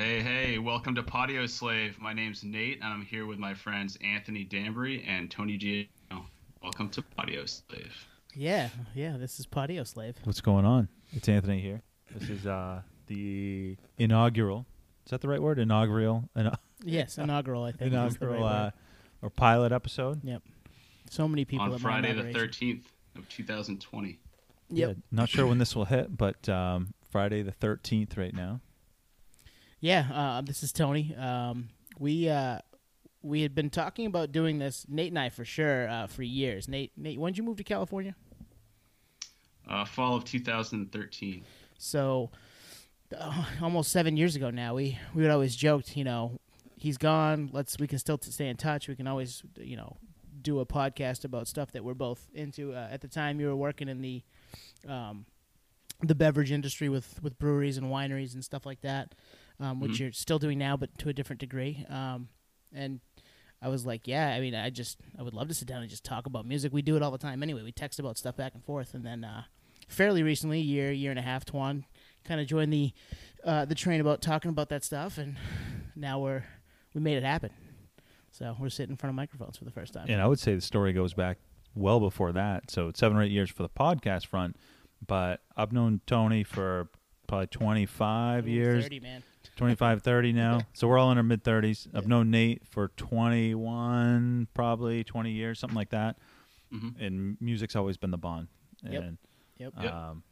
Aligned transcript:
Hey, 0.00 0.22
hey, 0.22 0.56
welcome 0.56 0.94
to 0.94 1.02
Patio 1.02 1.44
Slave. 1.44 1.98
My 2.00 2.14
name's 2.14 2.42
Nate, 2.42 2.80
and 2.82 2.90
I'm 2.90 3.02
here 3.04 3.26
with 3.26 3.38
my 3.38 3.52
friends 3.52 3.98
Anthony 4.02 4.44
Danbury 4.44 5.04
and 5.06 5.30
Tony 5.30 5.58
G. 5.58 5.90
Welcome 6.62 6.88
to 6.92 7.02
Patio 7.02 7.44
Slave. 7.44 8.06
Yeah, 8.34 8.70
yeah, 8.94 9.18
this 9.18 9.38
is 9.38 9.44
Patio 9.44 9.84
Slave. 9.84 10.16
What's 10.24 10.40
going 10.40 10.64
on? 10.64 10.88
It's 11.12 11.28
Anthony 11.28 11.60
here. 11.60 11.82
This 12.14 12.30
is 12.30 12.46
uh, 12.46 12.80
the 13.08 13.76
inaugural. 13.98 14.64
Is 15.04 15.10
that 15.10 15.20
the 15.20 15.28
right 15.28 15.42
word? 15.42 15.58
Inaugural. 15.58 16.30
Ina- 16.34 16.58
Yes, 16.82 17.18
inaugural, 17.18 17.64
I 17.64 17.72
think. 17.72 17.92
inaugural 17.92 18.42
right 18.42 18.66
uh, 18.68 18.70
or 19.20 19.28
pilot 19.28 19.70
episode. 19.70 20.24
Yep. 20.24 20.42
So 21.10 21.28
many 21.28 21.44
people 21.44 21.74
On 21.74 21.78
Friday 21.78 22.14
the 22.14 22.22
13th 22.22 22.84
of 23.18 23.28
2020. 23.28 24.18
Yep. 24.70 24.88
Yeah, 24.88 24.94
not 25.10 25.28
sure 25.28 25.46
when 25.46 25.58
this 25.58 25.76
will 25.76 25.84
hit, 25.84 26.16
but 26.16 26.48
um, 26.48 26.94
Friday 27.10 27.42
the 27.42 27.52
thirteenth 27.52 28.16
right 28.16 28.32
now. 28.32 28.62
Yeah, 29.80 30.06
uh, 30.12 30.40
this 30.42 30.62
is 30.62 30.72
Tony. 30.72 31.14
Um, 31.16 31.68
we 31.98 32.28
uh, 32.28 32.58
we 33.22 33.42
had 33.42 33.54
been 33.54 33.70
talking 33.70 34.06
about 34.06 34.32
doing 34.32 34.58
this, 34.58 34.86
Nate 34.88 35.08
and 35.08 35.18
I 35.18 35.30
for 35.30 35.44
sure, 35.44 35.88
uh, 35.88 36.06
for 36.06 36.22
years. 36.22 36.68
Nate, 36.68 36.92
Nate, 36.96 37.18
when 37.18 37.32
did 37.32 37.38
you 37.38 37.44
move 37.44 37.56
to 37.56 37.64
California? 37.64 38.14
Uh, 39.66 39.84
fall 39.84 40.16
of 40.16 40.24
2013. 40.24 41.44
So 41.78 42.30
uh, 43.16 43.44
almost 43.62 43.92
seven 43.92 44.16
years 44.16 44.36
ago 44.36 44.50
now. 44.50 44.74
We 44.74 44.98
we 45.14 45.22
would 45.22 45.30
always 45.30 45.56
joked, 45.56 45.96
you 45.96 46.04
know, 46.04 46.38
he's 46.76 46.98
gone. 46.98 47.50
Let's 47.52 47.78
we 47.78 47.86
can 47.86 47.98
still 47.98 48.18
t- 48.18 48.30
stay 48.30 48.48
in 48.48 48.56
touch. 48.56 48.88
We 48.88 48.96
can 48.96 49.06
always, 49.06 49.42
you 49.56 49.76
know, 49.76 49.96
do 50.42 50.60
a 50.60 50.66
podcast 50.66 51.24
about 51.24 51.48
stuff 51.48 51.72
that 51.72 51.84
we're 51.84 51.94
both 51.94 52.28
into. 52.34 52.72
Uh, 52.74 52.88
at 52.90 53.00
the 53.00 53.08
time, 53.08 53.40
you 53.40 53.46
were 53.46 53.56
working 53.56 53.88
in 53.88 54.00
the 54.00 54.22
um, 54.88 55.26
the 56.02 56.14
beverage 56.14 56.52
industry 56.52 56.88
with 56.88 57.22
with 57.22 57.38
breweries 57.38 57.76
and 57.76 57.88
wineries 57.88 58.34
and 58.34 58.44
stuff 58.44 58.66
like 58.66 58.80
that, 58.82 59.14
um, 59.60 59.78
which 59.80 59.92
Mhm. 59.92 59.98
you're 60.00 60.12
still 60.12 60.38
doing 60.38 60.58
now, 60.58 60.76
but 60.76 60.96
to 60.98 61.08
a 61.08 61.12
different 61.12 61.38
degree. 61.40 61.84
Um, 61.88 62.28
and 62.72 63.00
I 63.62 63.68
was 63.68 63.84
like, 63.84 64.08
yeah, 64.08 64.28
I 64.30 64.40
mean, 64.40 64.54
I 64.54 64.70
just 64.70 64.98
I 65.18 65.22
would 65.22 65.34
love 65.34 65.48
to 65.48 65.54
sit 65.54 65.68
down 65.68 65.82
and 65.82 65.90
just 65.90 66.04
talk 66.04 66.26
about 66.26 66.46
music. 66.46 66.72
We 66.72 66.82
do 66.82 66.96
it 66.96 67.02
all 67.02 67.10
the 67.10 67.18
time 67.18 67.42
anyway. 67.42 67.62
We 67.62 67.72
text 67.72 67.98
about 67.98 68.16
stuff 68.18 68.36
back 68.36 68.54
and 68.54 68.64
forth, 68.64 68.94
and 68.94 69.04
then 69.04 69.22
uh, 69.24 69.44
fairly 69.86 70.22
recently, 70.22 70.60
year 70.60 70.90
year 70.92 71.10
and 71.10 71.18
a 71.18 71.22
half, 71.22 71.44
Twan 71.44 71.84
kind 72.24 72.40
of 72.40 72.46
joined 72.46 72.72
the 72.72 72.92
uh, 73.44 73.64
the 73.66 73.74
train 73.74 74.00
about 74.00 74.22
talking 74.22 74.48
about 74.50 74.68
that 74.70 74.82
stuff, 74.84 75.18
and 75.18 75.36
now 75.94 76.18
we're 76.18 76.44
we 76.94 77.00
made 77.00 77.16
it 77.18 77.22
happen. 77.22 77.50
So 78.32 78.56
we're 78.58 78.68
sitting 78.70 78.92
in 78.92 78.96
front 78.96 79.10
of 79.10 79.16
microphones 79.16 79.56
for 79.58 79.64
the 79.64 79.70
first 79.72 79.92
time. 79.92 80.06
And 80.08 80.20
I 80.22 80.26
would 80.26 80.38
say 80.38 80.54
the 80.54 80.60
story 80.60 80.92
goes 80.92 81.14
back 81.14 81.38
well 81.74 82.00
before 82.00 82.32
that. 82.32 82.70
So 82.70 82.90
seven 82.94 83.16
or 83.18 83.22
eight 83.22 83.30
years 83.32 83.50
for 83.50 83.62
the 83.64 83.68
podcast 83.68 84.26
front, 84.26 84.56
but 85.06 85.42
I've 85.56 85.72
known 85.72 86.00
Tony 86.06 86.44
for 86.44 86.88
probably 87.26 87.48
twenty 87.48 87.84
five 87.86 88.48
years. 88.48 88.84
30, 88.84 89.00
man. 89.00 89.22
25, 89.60 90.02
30 90.02 90.32
now. 90.32 90.60
so 90.72 90.88
we're 90.88 90.98
all 90.98 91.10
in 91.12 91.16
our 91.18 91.22
mid 91.22 91.44
30s. 91.44 91.86
I've 91.94 92.04
Yeah. 92.04 92.08
known 92.08 92.30
Nate 92.30 92.66
for 92.66 92.88
21, 92.88 94.48
probably 94.54 95.04
20 95.04 95.32
years, 95.32 95.58
something 95.58 95.76
like 95.76 95.90
that. 95.90 96.18
Mhm. 96.72 97.00
And 97.00 97.36
music's 97.40 97.76
always 97.76 97.96
been 97.96 98.10
the 98.10 98.18
bond. 98.18 98.48
Yep. 98.82 99.02
And 99.02 99.18
Yep. 99.58 99.74
Yep. 99.82 99.92
um, 99.92 100.22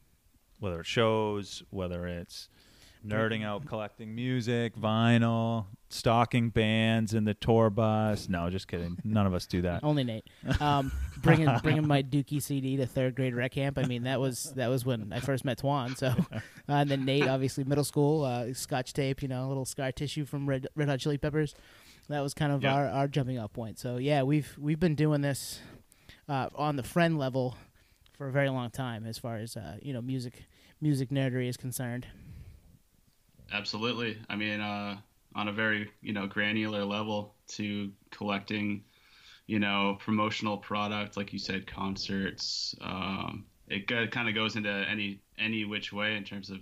whether 0.60 0.80
it's 0.80 0.88
shows, 0.88 1.62
whether 1.70 2.06
it's 2.06 2.48
nerding 3.06 3.44
out, 3.44 3.66
collecting 3.66 4.14
music, 4.14 4.76
vinyl, 4.76 5.66
stalking 5.90 6.50
bands 6.50 7.14
in 7.14 7.24
the 7.24 7.34
tour 7.34 7.70
bus. 7.70 8.28
No, 8.28 8.50
just 8.50 8.68
kidding. 8.68 8.98
None 9.04 9.26
of 9.26 9.34
us 9.34 9.46
do 9.46 9.62
that. 9.62 9.82
Only 9.84 10.04
Nate. 10.04 10.24
Um, 10.60 10.92
bringing 11.22 11.48
bringing 11.62 11.86
my 11.86 12.02
Dookie 12.02 12.42
CD 12.42 12.76
to 12.76 12.86
third 12.86 13.14
grade 13.14 13.34
rec 13.34 13.52
camp. 13.52 13.78
I 13.78 13.84
mean, 13.84 14.02
that 14.04 14.20
was 14.20 14.52
that 14.56 14.68
was 14.68 14.84
when 14.84 15.12
I 15.12 15.20
first 15.20 15.44
met 15.44 15.58
Twan. 15.58 15.96
So, 15.96 16.08
uh, 16.32 16.40
and 16.68 16.90
then 16.90 17.04
Nate, 17.04 17.26
obviously 17.28 17.64
middle 17.64 17.84
school, 17.84 18.24
uh, 18.24 18.52
Scotch 18.52 18.92
tape, 18.92 19.22
you 19.22 19.28
know, 19.28 19.46
a 19.46 19.48
little 19.48 19.64
scar 19.64 19.92
tissue 19.92 20.24
from 20.24 20.48
Red, 20.48 20.66
Red 20.74 20.88
Hot 20.88 20.98
Chili 21.00 21.18
Peppers. 21.18 21.54
That 22.08 22.20
was 22.20 22.32
kind 22.34 22.52
of 22.52 22.62
Yeah. 22.62 22.74
our, 22.74 22.88
our 22.88 23.08
jumping 23.08 23.38
off 23.38 23.52
point. 23.52 23.78
So 23.78 23.96
yeah, 23.98 24.22
we've 24.22 24.54
we've 24.58 24.80
been 24.80 24.94
doing 24.94 25.20
this 25.20 25.60
uh, 26.28 26.48
on 26.54 26.76
the 26.76 26.82
friend 26.82 27.18
level 27.18 27.56
for 28.16 28.26
a 28.28 28.32
very 28.32 28.48
long 28.50 28.70
time, 28.70 29.06
as 29.06 29.16
far 29.18 29.36
as 29.36 29.56
uh, 29.56 29.76
you 29.82 29.92
know, 29.92 30.00
music 30.02 30.44
music 30.80 31.10
nerdery 31.10 31.48
is 31.48 31.56
concerned. 31.56 32.06
Absolutely. 33.52 34.18
I 34.28 34.36
mean, 34.36 34.60
uh, 34.60 34.98
on 35.34 35.48
a 35.48 35.52
very 35.52 35.90
you 36.02 36.12
know 36.12 36.26
granular 36.26 36.84
level 36.84 37.34
to 37.48 37.92
collecting, 38.10 38.84
you 39.46 39.58
know, 39.58 39.96
promotional 40.00 40.56
product 40.56 41.16
like 41.16 41.32
you 41.32 41.38
said, 41.38 41.66
concerts. 41.66 42.74
Um, 42.80 43.46
it 43.68 43.86
kind 43.86 44.28
of 44.28 44.34
goes 44.34 44.56
into 44.56 44.70
any 44.70 45.20
any 45.38 45.64
which 45.64 45.92
way 45.92 46.16
in 46.16 46.24
terms 46.24 46.50
of 46.50 46.58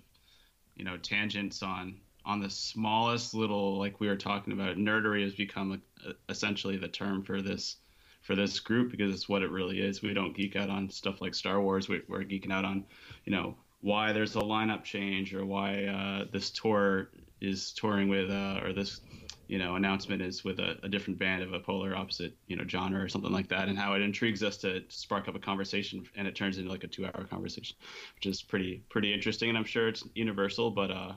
you 0.76 0.84
know 0.84 0.96
tangents 0.96 1.62
on 1.62 1.96
on 2.24 2.40
the 2.40 2.50
smallest 2.50 3.34
little 3.34 3.78
like 3.78 4.00
we 4.00 4.08
were 4.08 4.16
talking 4.16 4.52
about. 4.52 4.76
Nerdery 4.76 5.22
has 5.22 5.34
become 5.34 5.80
a, 6.06 6.12
essentially 6.28 6.76
the 6.76 6.88
term 6.88 7.22
for 7.22 7.40
this 7.40 7.76
for 8.22 8.34
this 8.34 8.58
group 8.58 8.90
because 8.90 9.14
it's 9.14 9.28
what 9.28 9.42
it 9.42 9.50
really 9.50 9.80
is. 9.80 10.02
We 10.02 10.12
don't 10.12 10.36
geek 10.36 10.56
out 10.56 10.68
on 10.68 10.90
stuff 10.90 11.20
like 11.20 11.34
Star 11.34 11.60
Wars. 11.60 11.88
We, 11.88 12.02
we're 12.08 12.24
geeking 12.24 12.52
out 12.52 12.64
on 12.64 12.84
you 13.24 13.32
know 13.32 13.56
why 13.80 14.12
there's 14.12 14.36
a 14.36 14.40
lineup 14.40 14.84
change 14.84 15.34
or 15.34 15.44
why 15.44 15.84
uh, 15.84 16.24
this 16.32 16.50
tour 16.50 17.10
is 17.40 17.72
touring 17.72 18.08
with 18.08 18.30
uh, 18.30 18.60
or 18.62 18.72
this 18.72 19.00
you 19.48 19.58
know 19.58 19.76
announcement 19.76 20.22
is 20.22 20.42
with 20.44 20.58
a, 20.58 20.76
a 20.82 20.88
different 20.88 21.18
band 21.18 21.42
of 21.42 21.52
a 21.52 21.60
polar 21.60 21.94
opposite 21.94 22.36
you 22.46 22.56
know 22.56 22.64
genre 22.66 23.02
or 23.02 23.08
something 23.08 23.32
like 23.32 23.48
that 23.48 23.68
and 23.68 23.78
how 23.78 23.94
it 23.94 24.02
intrigues 24.02 24.42
us 24.42 24.56
to 24.56 24.82
spark 24.88 25.28
up 25.28 25.34
a 25.34 25.38
conversation 25.38 26.04
and 26.16 26.26
it 26.26 26.34
turns 26.34 26.58
into 26.58 26.70
like 26.70 26.84
a 26.84 26.88
two 26.88 27.04
hour 27.04 27.24
conversation 27.30 27.76
which 28.16 28.26
is 28.26 28.42
pretty 28.42 28.82
pretty 28.88 29.12
interesting 29.12 29.48
and 29.48 29.56
i'm 29.58 29.64
sure 29.64 29.86
it's 29.88 30.02
universal 30.14 30.70
but 30.70 30.90
uh 30.90 31.12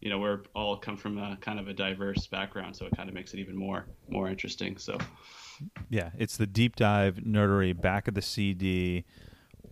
you 0.00 0.10
know 0.10 0.18
we're 0.18 0.42
all 0.54 0.76
come 0.76 0.96
from 0.96 1.18
a 1.18 1.36
kind 1.40 1.60
of 1.60 1.68
a 1.68 1.72
diverse 1.72 2.26
background 2.26 2.74
so 2.74 2.86
it 2.86 2.96
kind 2.96 3.08
of 3.08 3.14
makes 3.14 3.32
it 3.32 3.38
even 3.38 3.56
more 3.56 3.86
more 4.08 4.28
interesting 4.28 4.76
so 4.76 4.98
Yeah, 5.90 6.10
it's 6.16 6.36
the 6.36 6.46
deep 6.46 6.76
dive 6.76 7.16
nerdery 7.16 7.78
back 7.78 8.08
of 8.08 8.14
the 8.14 8.22
CD. 8.22 9.04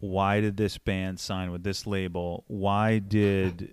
Why 0.08 0.40
did 0.40 0.56
this 0.56 0.78
band 0.78 1.20
sign 1.20 1.50
with 1.50 1.62
this 1.62 1.86
label? 1.86 2.44
Why 2.48 2.98
did 2.98 3.72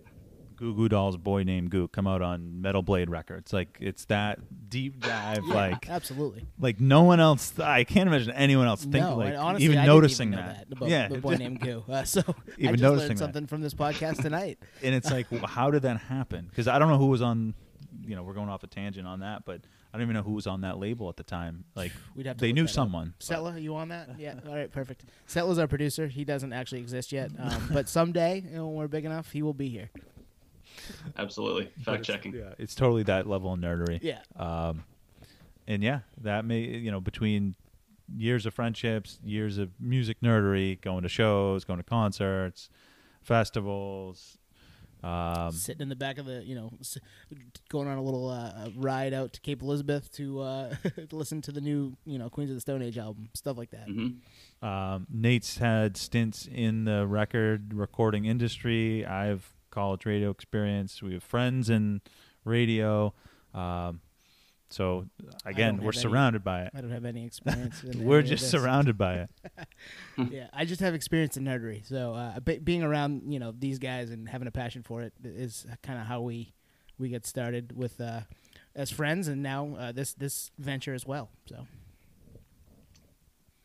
Goo 0.55 0.73
Goo 0.75 0.87
Dolls' 0.89 1.17
"Boy 1.17 1.43
Named 1.43 1.69
Goo" 1.69 1.87
come 1.87 2.07
out 2.07 2.21
on 2.21 2.61
Metal 2.61 2.81
Blade 2.81 3.09
Records? 3.09 3.51
Like 3.53 3.77
it's 3.81 4.05
that 4.05 4.39
deep 4.69 4.99
dive. 4.99 5.43
Yeah, 5.47 5.53
like 5.53 5.89
absolutely. 5.89 6.45
like 6.59 6.79
no 6.79 7.03
one 7.03 7.19
else. 7.19 7.57
I 7.59 7.83
can't 7.83 8.07
imagine 8.07 8.31
anyone 8.31 8.67
else 8.67 8.81
think 8.83 8.95
no, 8.95 9.17
like 9.17 9.35
honestly, 9.35 9.65
even 9.65 9.77
I 9.79 9.85
noticing 9.85 10.33
even 10.33 10.45
know 10.45 10.51
that. 10.53 10.67
about 10.71 10.89
yeah, 10.89 11.07
the 11.07 11.17
boy 11.17 11.35
named 11.37 11.59
Goo. 11.59 11.83
Uh, 11.89 12.03
so 12.03 12.21
I 12.27 12.33
Even 12.57 12.73
just 12.75 12.83
noticing 12.83 13.07
learned 13.07 13.11
that. 13.11 13.17
something 13.19 13.47
from 13.47 13.61
this 13.61 13.73
podcast 13.73 14.21
tonight. 14.21 14.59
and 14.81 14.93
it's 14.95 15.11
like, 15.11 15.27
how 15.45 15.71
did 15.71 15.81
that 15.83 15.97
happen? 15.97 16.45
Because 16.49 16.67
I 16.67 16.79
don't 16.79 16.89
know 16.89 16.97
who 16.97 17.07
was 17.07 17.21
on. 17.21 17.53
You 18.05 18.15
know, 18.15 18.23
we're 18.23 18.33
going 18.33 18.49
off 18.49 18.63
a 18.63 18.67
tangent 18.67 19.07
on 19.07 19.19
that, 19.21 19.45
but 19.45 19.61
I 19.93 19.97
don't 19.97 20.03
even 20.05 20.15
know 20.15 20.23
who 20.23 20.31
was 20.31 20.47
on 20.47 20.61
that 20.61 20.79
label 20.79 21.07
at 21.09 21.17
the 21.17 21.23
time. 21.23 21.65
Like 21.75 21.91
We'd 22.15 22.25
have 22.25 22.37
to 22.37 22.41
they 22.41 22.47
look 22.47 22.55
knew 22.55 22.63
that 22.63 22.69
up. 22.71 22.73
someone. 22.75 23.13
Setla, 23.19 23.61
you 23.61 23.75
on 23.75 23.89
that? 23.89 24.09
Yeah. 24.19 24.39
All 24.47 24.55
right, 24.55 24.71
perfect. 24.71 25.05
Setla's 25.27 25.59
our 25.59 25.67
producer. 25.67 26.07
He 26.07 26.25
doesn't 26.25 26.51
actually 26.53 26.81
exist 26.81 27.11
yet, 27.11 27.31
um, 27.39 27.69
but 27.73 27.87
someday, 27.87 28.41
you 28.49 28.55
know, 28.57 28.67
when 28.67 28.75
we're 28.77 28.87
big 28.87 29.05
enough, 29.05 29.31
he 29.31 29.41
will 29.43 29.53
be 29.53 29.69
here. 29.69 29.89
absolutely 31.17 31.65
fact 31.83 32.01
it's- 32.01 32.07
checking 32.07 32.33
Yeah, 32.33 32.53
it's 32.57 32.75
totally 32.75 33.03
that 33.03 33.27
level 33.27 33.53
of 33.53 33.59
nerdery. 33.59 33.99
Yeah. 34.01 34.19
Um, 34.35 34.83
and 35.67 35.83
yeah, 35.83 35.99
that 36.21 36.43
may 36.45 36.59
you 36.61 36.91
know 36.91 36.99
between 36.99 37.55
years 38.17 38.45
of 38.45 38.53
friendships, 38.53 39.19
years 39.23 39.57
of 39.57 39.69
music 39.79 40.17
nerdery, 40.21 40.81
going 40.81 41.03
to 41.03 41.09
shows, 41.09 41.63
going 41.63 41.77
to 41.79 41.83
concerts, 41.83 42.69
festivals. 43.21 44.37
Um, 45.03 45.51
Sitting 45.51 45.81
in 45.81 45.89
the 45.89 45.95
back 45.95 46.17
of 46.17 46.25
the, 46.25 46.43
you 46.45 46.55
know, 46.55 46.71
going 47.69 47.87
on 47.87 47.97
a 47.97 48.01
little 48.01 48.29
uh, 48.29 48.69
ride 48.75 49.13
out 49.13 49.33
to 49.33 49.41
Cape 49.41 49.61
Elizabeth 49.61 50.11
to 50.13 50.39
uh, 50.39 50.75
to 51.09 51.15
listen 51.15 51.41
to 51.41 51.51
the 51.51 51.61
new, 51.61 51.95
you 52.05 52.17
know, 52.17 52.29
Queens 52.29 52.49
of 52.49 52.55
the 52.55 52.61
Stone 52.61 52.81
Age 52.81 52.97
album, 52.97 53.29
stuff 53.33 53.57
like 53.57 53.71
that. 53.71 53.87
hmm 53.87 54.07
um, 54.65 55.05
Nate's 55.11 55.57
had 55.57 55.97
stints 55.97 56.47
in 56.49 56.85
the 56.85 57.05
record 57.05 57.73
recording 57.73 58.23
industry. 58.25 59.05
I've 59.05 59.53
college 59.71 60.05
radio 60.05 60.29
experience. 60.29 61.01
We 61.01 61.13
have 61.13 61.23
friends 61.23 61.69
in 61.69 61.99
radio. 62.45 63.13
Um, 63.53 63.99
so 64.73 65.05
again, 65.45 65.77
we're 65.77 65.85
have 65.85 65.95
any. 65.95 66.01
surrounded 66.01 66.43
by 66.43 66.63
it. 66.63 66.71
I 66.73 66.81
don't 66.81 66.89
have 66.89 67.05
any 67.05 67.25
experience. 67.25 67.83
in 67.83 68.03
We're 68.05 68.19
any 68.19 68.29
just 68.29 68.49
surrounded 68.49 68.97
by 68.97 69.15
it. 69.15 69.29
yeah, 70.31 70.47
I 70.51 70.65
just 70.65 70.81
have 70.81 70.95
experience 70.95 71.37
in 71.37 71.43
nerdery. 71.43 71.87
So 71.87 72.15
uh, 72.15 72.39
be- 72.39 72.57
being 72.57 72.81
around, 72.81 73.31
you 73.31 73.37
know, 73.37 73.53
these 73.57 73.77
guys 73.77 74.09
and 74.09 74.27
having 74.27 74.47
a 74.47 74.51
passion 74.51 74.81
for 74.81 75.03
it 75.03 75.13
is 75.23 75.67
kind 75.83 75.99
of 75.99 76.07
how 76.07 76.21
we 76.21 76.53
we 76.97 77.09
get 77.09 77.27
started 77.27 77.77
with 77.77 78.01
uh, 78.01 78.21
as 78.75 78.89
friends, 78.89 79.27
and 79.27 79.43
now 79.43 79.75
uh, 79.75 79.91
this 79.91 80.13
this 80.13 80.49
venture 80.57 80.95
as 80.95 81.05
well. 81.05 81.29
So 81.45 81.67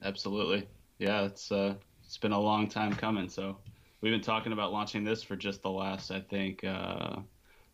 Absolutely. 0.03 0.69
Yeah, 0.99 1.23
it's 1.23 1.51
uh 1.51 1.75
it's 2.05 2.19
been 2.19 2.33
a 2.33 2.41
long 2.41 2.69
time 2.69 2.93
coming. 2.93 3.31
So 3.31 3.57
we've 4.03 4.13
been 4.13 4.21
talking 4.21 4.53
about 4.53 4.73
launching 4.73 5.05
this 5.05 5.23
for 5.23 5.37
just 5.37 5.63
the 5.63 5.71
last, 5.71 6.11
I 6.11 6.21
think, 6.21 6.65
uh, 6.65 7.17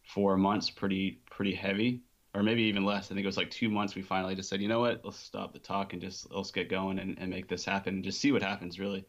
four 0.05 0.37
months, 0.37 0.71
pretty 0.71 1.21
pretty 1.31 1.55
heavy, 1.55 2.01
or 2.35 2.43
maybe 2.43 2.63
even 2.65 2.85
less. 2.85 3.07
I 3.07 3.15
think 3.15 3.25
it 3.25 3.27
was 3.27 3.37
like 3.37 3.51
two 3.51 3.71
months. 3.71 3.95
We 3.95 4.03
finally 4.03 4.35
just 4.35 4.49
said, 4.49 4.61
you 4.61 4.69
know 4.69 4.81
what, 4.81 5.01
let's 5.05 5.19
stop 5.19 5.53
the 5.53 5.59
talk 5.59 5.93
and 5.93 6.03
just 6.03 6.31
let's 6.33 6.51
get 6.51 6.69
going 6.69 6.99
and, 6.99 7.17
and 7.19 7.31
make 7.31 7.49
this 7.49 7.65
happen 7.65 7.95
and 7.95 8.05
just 8.05 8.21
see 8.21 8.33
what 8.33 8.43
happens, 8.43 8.79
really, 8.81 9.05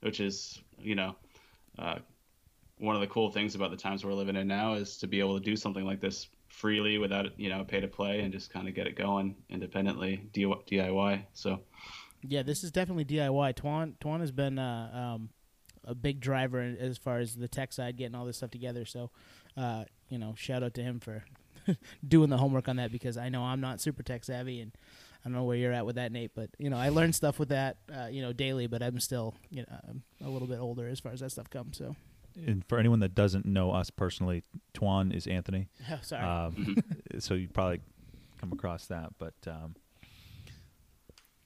which 0.00 0.20
is 0.20 0.60
you 0.78 0.94
know, 0.94 1.14
uh, 1.78 1.98
one 2.78 2.96
of 2.96 3.00
the 3.00 3.06
cool 3.06 3.30
things 3.30 3.54
about 3.54 3.70
the 3.70 3.76
times 3.76 4.04
we're 4.04 4.12
living 4.12 4.36
in 4.36 4.48
now 4.48 4.74
is 4.74 4.96
to 4.98 5.06
be 5.06 5.20
able 5.20 5.38
to 5.38 5.44
do 5.44 5.54
something 5.54 5.84
like 5.84 6.00
this 6.00 6.28
freely 6.48 6.98
without 6.98 7.38
you 7.38 7.48
know 7.48 7.64
pay 7.64 7.80
to 7.80 7.88
play 7.88 8.20
and 8.20 8.32
just 8.32 8.52
kind 8.52 8.68
of 8.68 8.74
get 8.74 8.86
it 8.86 8.96
going 8.96 9.34
independently 9.48 10.28
DIY. 10.34 11.22
So 11.32 11.60
yeah, 12.26 12.42
this 12.42 12.64
is 12.64 12.70
definitely 12.70 13.04
DIY. 13.04 13.54
Twan 13.54 13.94
Twan 13.98 14.20
has 14.20 14.32
been 14.32 14.58
uh, 14.58 15.14
um, 15.14 15.30
a 15.84 15.94
big 15.94 16.20
driver 16.20 16.60
as 16.78 16.98
far 16.98 17.18
as 17.18 17.36
the 17.36 17.48
tech 17.48 17.72
side, 17.72 17.96
getting 17.96 18.14
all 18.14 18.24
this 18.24 18.38
stuff 18.38 18.50
together. 18.50 18.84
So 18.84 19.10
uh, 19.56 19.84
you 20.08 20.18
know, 20.18 20.34
shout 20.36 20.62
out 20.62 20.74
to 20.74 20.82
him 20.82 21.00
for 21.00 21.24
doing 22.06 22.30
the 22.30 22.38
homework 22.38 22.68
on 22.68 22.76
that 22.76 22.92
because 22.92 23.16
I 23.16 23.28
know 23.28 23.42
I'm 23.42 23.60
not 23.60 23.80
super 23.80 24.02
tech 24.02 24.24
savvy 24.24 24.60
and 24.60 24.72
I 25.24 25.28
don't 25.28 25.34
know 25.34 25.44
where 25.44 25.56
you're 25.56 25.72
at 25.72 25.86
with 25.86 25.96
that, 25.96 26.10
Nate, 26.10 26.32
but 26.34 26.50
you 26.58 26.68
know 26.68 26.76
I 26.76 26.88
learn 26.88 27.12
stuff 27.12 27.38
with 27.38 27.50
that, 27.50 27.76
uh, 27.94 28.06
you 28.06 28.22
know, 28.22 28.32
daily. 28.32 28.66
But 28.66 28.82
I'm 28.82 28.98
still, 28.98 29.34
you 29.50 29.62
know, 29.62 29.78
I'm 29.88 30.02
a 30.24 30.28
little 30.28 30.48
bit 30.48 30.58
older 30.58 30.88
as 30.88 31.00
far 31.00 31.12
as 31.12 31.20
that 31.20 31.30
stuff 31.30 31.48
comes. 31.48 31.78
So, 31.78 31.94
and 32.34 32.64
for 32.68 32.78
anyone 32.78 33.00
that 33.00 33.14
doesn't 33.14 33.46
know 33.46 33.70
us 33.70 33.90
personally, 33.90 34.42
Twan 34.74 35.14
is 35.14 35.26
Anthony. 35.26 35.68
Oh, 35.90 35.98
sorry. 36.02 36.24
Um, 36.24 36.76
so 37.20 37.34
you 37.34 37.48
probably 37.48 37.80
come 38.40 38.52
across 38.52 38.86
that, 38.86 39.10
but 39.18 39.34
um, 39.46 39.76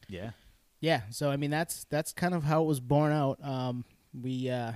yeah, 0.08 0.30
yeah. 0.80 1.02
So 1.10 1.30
I 1.30 1.36
mean, 1.36 1.50
that's 1.50 1.84
that's 1.90 2.12
kind 2.12 2.34
of 2.34 2.44
how 2.44 2.62
it 2.62 2.66
was 2.66 2.80
born 2.80 3.12
out. 3.12 3.38
Um, 3.44 3.84
we 4.18 4.48
uh, 4.48 4.72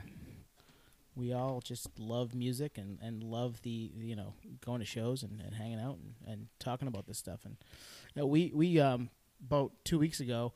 we 1.14 1.32
all 1.32 1.60
just 1.60 1.88
love 1.98 2.34
music 2.34 2.78
and, 2.78 2.98
and 3.02 3.22
love 3.22 3.62
the 3.62 3.90
you 3.96 4.16
know 4.16 4.34
going 4.64 4.80
to 4.80 4.86
shows 4.86 5.22
and, 5.22 5.40
and 5.40 5.54
hanging 5.54 5.80
out 5.80 5.98
and, 5.98 6.14
and 6.32 6.46
talking 6.58 6.88
about 6.88 7.06
this 7.06 7.18
stuff. 7.18 7.40
And 7.44 7.56
you 8.14 8.22
know, 8.22 8.26
we 8.26 8.52
we 8.54 8.80
um 8.80 9.10
about 9.44 9.72
two 9.84 9.98
weeks 9.98 10.20
ago 10.20 10.52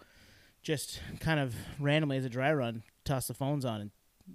just 0.62 1.00
kind 1.20 1.40
of 1.40 1.54
randomly 1.78 2.16
as 2.16 2.24
a 2.24 2.30
dry 2.30 2.52
run 2.52 2.82
tossed 3.04 3.28
the 3.28 3.34
phones 3.34 3.64
on 3.64 3.80
and 3.80 3.90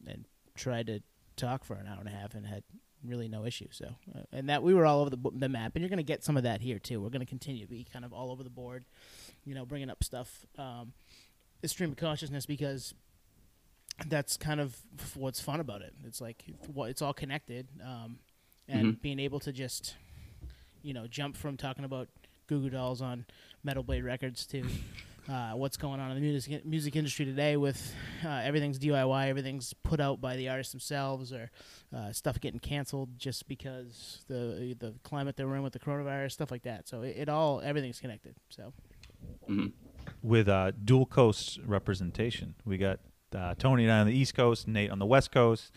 and 0.08 0.26
tried 0.56 0.88
to 0.88 1.02
talk 1.36 1.64
for 1.64 1.76
an 1.76 1.88
hour 1.88 2.00
and 2.00 2.08
a 2.08 2.12
half 2.12 2.36
and 2.36 2.46
had 2.46 2.64
really 3.04 3.30
no 3.30 3.46
issue. 3.46 3.68
So 3.72 3.96
uh, 4.14 4.24
and 4.32 4.50
that 4.50 4.62
we 4.62 4.74
were 4.74 4.86
all 4.86 5.00
over 5.02 5.10
the, 5.10 5.32
the 5.34 5.48
map. 5.48 5.72
And 5.74 5.82
you're 5.82 5.90
going 5.90 5.98
to 5.98 6.04
get 6.04 6.24
some 6.24 6.36
of 6.36 6.44
that 6.44 6.62
here 6.62 6.80
too. 6.80 7.02
We're 7.02 7.10
going 7.10 7.22
to 7.22 7.26
continue 7.26 7.64
to 7.64 7.70
be 7.70 7.86
kind 7.92 8.04
of 8.04 8.12
all 8.12 8.32
over 8.32 8.44
the 8.44 8.50
board 8.50 8.86
you 9.46 9.56
know 9.56 9.66
bringing 9.66 9.90
up 9.90 10.04
stuff 10.04 10.46
um, 10.58 10.94
stream 11.66 11.92
of 11.92 11.98
consciousness 11.98 12.46
because 12.46 12.94
that's 14.08 14.38
kind 14.38 14.60
of 14.60 14.78
what's 15.16 15.42
fun 15.42 15.60
about 15.60 15.82
it. 15.82 15.94
It's 16.06 16.22
like 16.22 16.44
it's 16.78 17.02
all 17.02 17.14
connected, 17.14 17.68
um, 17.84 18.20
and 18.68 18.88
mm-hmm. 18.88 19.02
being 19.02 19.20
able 19.20 19.40
to 19.42 19.52
just, 19.52 19.96
you 20.82 20.94
know, 20.94 21.08
jump 21.08 21.36
from 21.36 21.58
talking 21.58 21.86
about 21.86 22.08
Goo 22.48 22.62
Goo 22.62 22.70
Dolls 22.70 23.02
on 23.02 23.26
Metal 23.64 23.84
Blade 23.84 24.04
Records 24.04 24.46
to 24.48 24.64
uh, 25.30 25.52
what's 25.52 25.78
going 25.78 26.00
on 26.00 26.12
in 26.12 26.16
the 26.16 26.22
music 26.22 26.66
music 26.66 26.96
industry 26.96 27.26
today 27.26 27.58
with 27.58 27.94
uh, 28.26 28.30
everything's 28.30 28.80
DIY, 28.80 29.28
everything's 29.28 29.74
put 29.84 30.00
out 30.00 30.22
by 30.22 30.36
the 30.36 30.50
artists 30.50 30.72
themselves, 30.72 31.34
or 31.34 31.52
uh, 31.96 32.12
stuff 32.12 32.40
getting 32.40 32.60
canceled 32.60 33.18
just 33.18 33.48
because 33.48 34.24
the 34.28 34.76
the 34.80 34.94
climate 35.04 35.36
that 35.38 35.48
we're 35.48 35.56
in 35.56 35.64
with 35.64 35.74
the 35.74 35.80
coronavirus, 35.80 36.32
stuff 36.34 36.52
like 36.52 36.64
that. 36.64 36.88
So 36.88 37.02
it, 37.02 37.16
it 37.18 37.30
all 37.30 37.62
everything's 37.62 38.00
connected. 38.00 38.36
So. 38.50 38.74
Mm-hmm. 39.50 39.68
With 40.24 40.48
uh, 40.48 40.72
dual 40.84 41.06
coast 41.06 41.60
representation, 41.66 42.56
we 42.66 42.78
got 42.78 43.00
uh, 43.36 43.56
Tony 43.58 43.84
and 43.84 43.92
I 43.92 44.00
on 44.00 44.08
the 44.08 44.14
East 44.14 44.36
Coast, 44.36 44.68
Nate 44.68 44.92
on 44.92 45.00
the 45.00 45.06
West 45.06 45.32
Coast, 45.32 45.72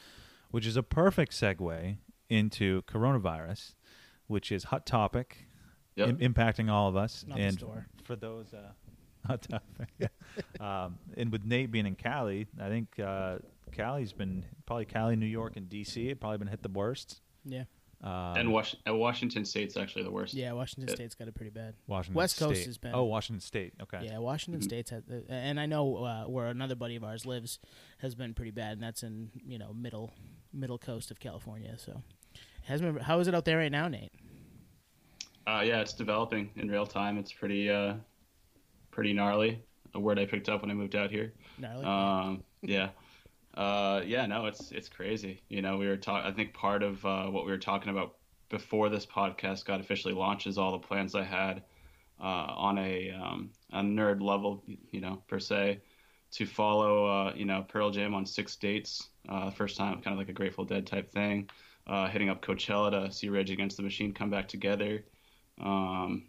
which 0.50 0.66
is 0.66 0.76
a 0.76 0.82
perfect 0.82 1.32
segue 1.32 1.96
into 2.28 2.82
coronavirus, 2.82 3.74
which 4.26 4.50
is 4.52 4.64
hot 4.64 4.86
topic, 4.86 5.46
yep. 5.96 6.08
Im- 6.08 6.34
impacting 6.34 6.70
all 6.70 6.88
of 6.88 6.96
us. 6.96 7.24
Not 7.26 7.38
and 7.38 7.64
for 8.04 8.16
those 8.16 8.54
uh, 8.54 8.72
hot 9.26 9.42
topic, 9.42 10.10
um, 10.60 10.98
and 11.16 11.30
with 11.30 11.44
Nate 11.44 11.70
being 11.70 11.86
in 11.86 11.94
Cali, 11.94 12.46
I 12.60 12.68
think 12.68 12.98
uh, 12.98 13.38
Cali's 13.72 14.12
been 14.12 14.44
probably 14.66 14.84
Cali, 14.84 15.16
New 15.16 15.26
York, 15.26 15.56
and 15.56 15.68
DC. 15.68 16.08
have 16.08 16.20
probably 16.20 16.38
been 16.38 16.48
hit 16.48 16.62
the 16.62 16.68
worst. 16.68 17.20
Yeah. 17.44 17.64
Um, 18.02 18.36
and 18.36 18.52
Was- 18.52 18.74
Washington 18.86 19.44
State's 19.44 19.76
actually 19.76 20.02
the 20.02 20.10
worst. 20.10 20.34
Yeah, 20.34 20.52
Washington 20.52 20.88
it, 20.88 20.96
State's 20.96 21.14
got 21.14 21.28
it 21.28 21.34
pretty 21.34 21.50
bad. 21.50 21.74
Washington 21.86 22.16
West 22.16 22.36
State. 22.36 22.44
Coast 22.44 22.66
has 22.66 22.78
been. 22.78 22.92
Oh, 22.94 23.04
Washington 23.04 23.40
State. 23.40 23.74
Okay. 23.80 24.06
Yeah, 24.06 24.18
Washington 24.18 24.60
mm-hmm. 24.60 24.68
State's 24.68 24.90
had, 24.90 25.06
the, 25.06 25.24
and 25.28 25.60
I 25.60 25.66
know 25.66 25.98
uh, 25.98 26.24
where 26.24 26.46
another 26.46 26.74
buddy 26.74 26.96
of 26.96 27.04
ours 27.04 27.24
lives 27.26 27.60
has 27.98 28.16
been 28.16 28.34
pretty 28.34 28.50
bad, 28.50 28.72
and 28.72 28.82
that's 28.82 29.04
in 29.04 29.30
you 29.46 29.58
know 29.58 29.72
middle 29.72 30.12
middle 30.52 30.78
coast 30.78 31.12
of 31.12 31.20
California. 31.20 31.78
So, 31.78 32.02
has 32.64 32.80
been, 32.80 32.96
how 32.96 33.20
is 33.20 33.28
it 33.28 33.36
out 33.36 33.44
there 33.44 33.58
right 33.58 33.70
now, 33.70 33.86
Nate? 33.86 34.12
Uh, 35.46 35.62
yeah, 35.64 35.80
it's 35.80 35.92
developing 35.92 36.50
in 36.56 36.68
real 36.68 36.86
time. 36.86 37.18
It's 37.18 37.32
pretty 37.32 37.70
uh, 37.70 37.94
pretty 38.90 39.12
gnarly. 39.12 39.62
A 39.94 40.00
word 40.00 40.18
I 40.18 40.26
picked 40.26 40.48
up 40.48 40.62
when 40.62 40.70
I 40.72 40.74
moved 40.74 40.96
out 40.96 41.10
here. 41.10 41.32
Gnarly. 41.58 41.84
Um, 41.84 42.42
yeah. 42.62 42.88
Uh, 43.54 44.02
yeah, 44.06 44.26
no, 44.26 44.46
it's 44.46 44.72
it's 44.72 44.88
crazy. 44.88 45.42
You 45.48 45.62
know, 45.62 45.76
we 45.76 45.86
were 45.86 45.96
talking. 45.96 46.30
I 46.30 46.34
think 46.34 46.54
part 46.54 46.82
of 46.82 47.04
uh, 47.04 47.26
what 47.26 47.44
we 47.44 47.50
were 47.50 47.58
talking 47.58 47.90
about 47.90 48.16
before 48.48 48.88
this 48.88 49.06
podcast 49.06 49.64
got 49.64 49.80
officially 49.80 50.14
launched 50.14 50.46
is 50.46 50.58
all 50.58 50.72
the 50.72 50.78
plans 50.78 51.14
I 51.14 51.24
had 51.24 51.62
uh, 52.20 52.24
on 52.56 52.78
a 52.78 53.10
um, 53.10 53.50
a 53.72 53.80
nerd 53.80 54.22
level, 54.22 54.62
you 54.90 55.00
know, 55.00 55.22
per 55.28 55.38
se, 55.38 55.80
to 56.32 56.46
follow, 56.46 57.06
uh, 57.06 57.32
you 57.34 57.44
know, 57.44 57.64
Pearl 57.68 57.90
Jam 57.90 58.14
on 58.14 58.24
six 58.24 58.56
dates. 58.56 59.08
Uh, 59.28 59.50
first 59.50 59.76
time, 59.76 60.00
kind 60.00 60.14
of 60.14 60.18
like 60.18 60.28
a 60.28 60.32
Grateful 60.32 60.64
Dead 60.64 60.86
type 60.86 61.10
thing. 61.10 61.48
Uh, 61.86 62.08
hitting 62.08 62.30
up 62.30 62.42
Coachella 62.42 62.90
to 62.90 63.12
see 63.12 63.28
Rage 63.28 63.50
Against 63.50 63.76
the 63.76 63.82
Machine 63.82 64.14
come 64.14 64.30
back 64.30 64.48
together. 64.48 65.04
Um, 65.60 66.24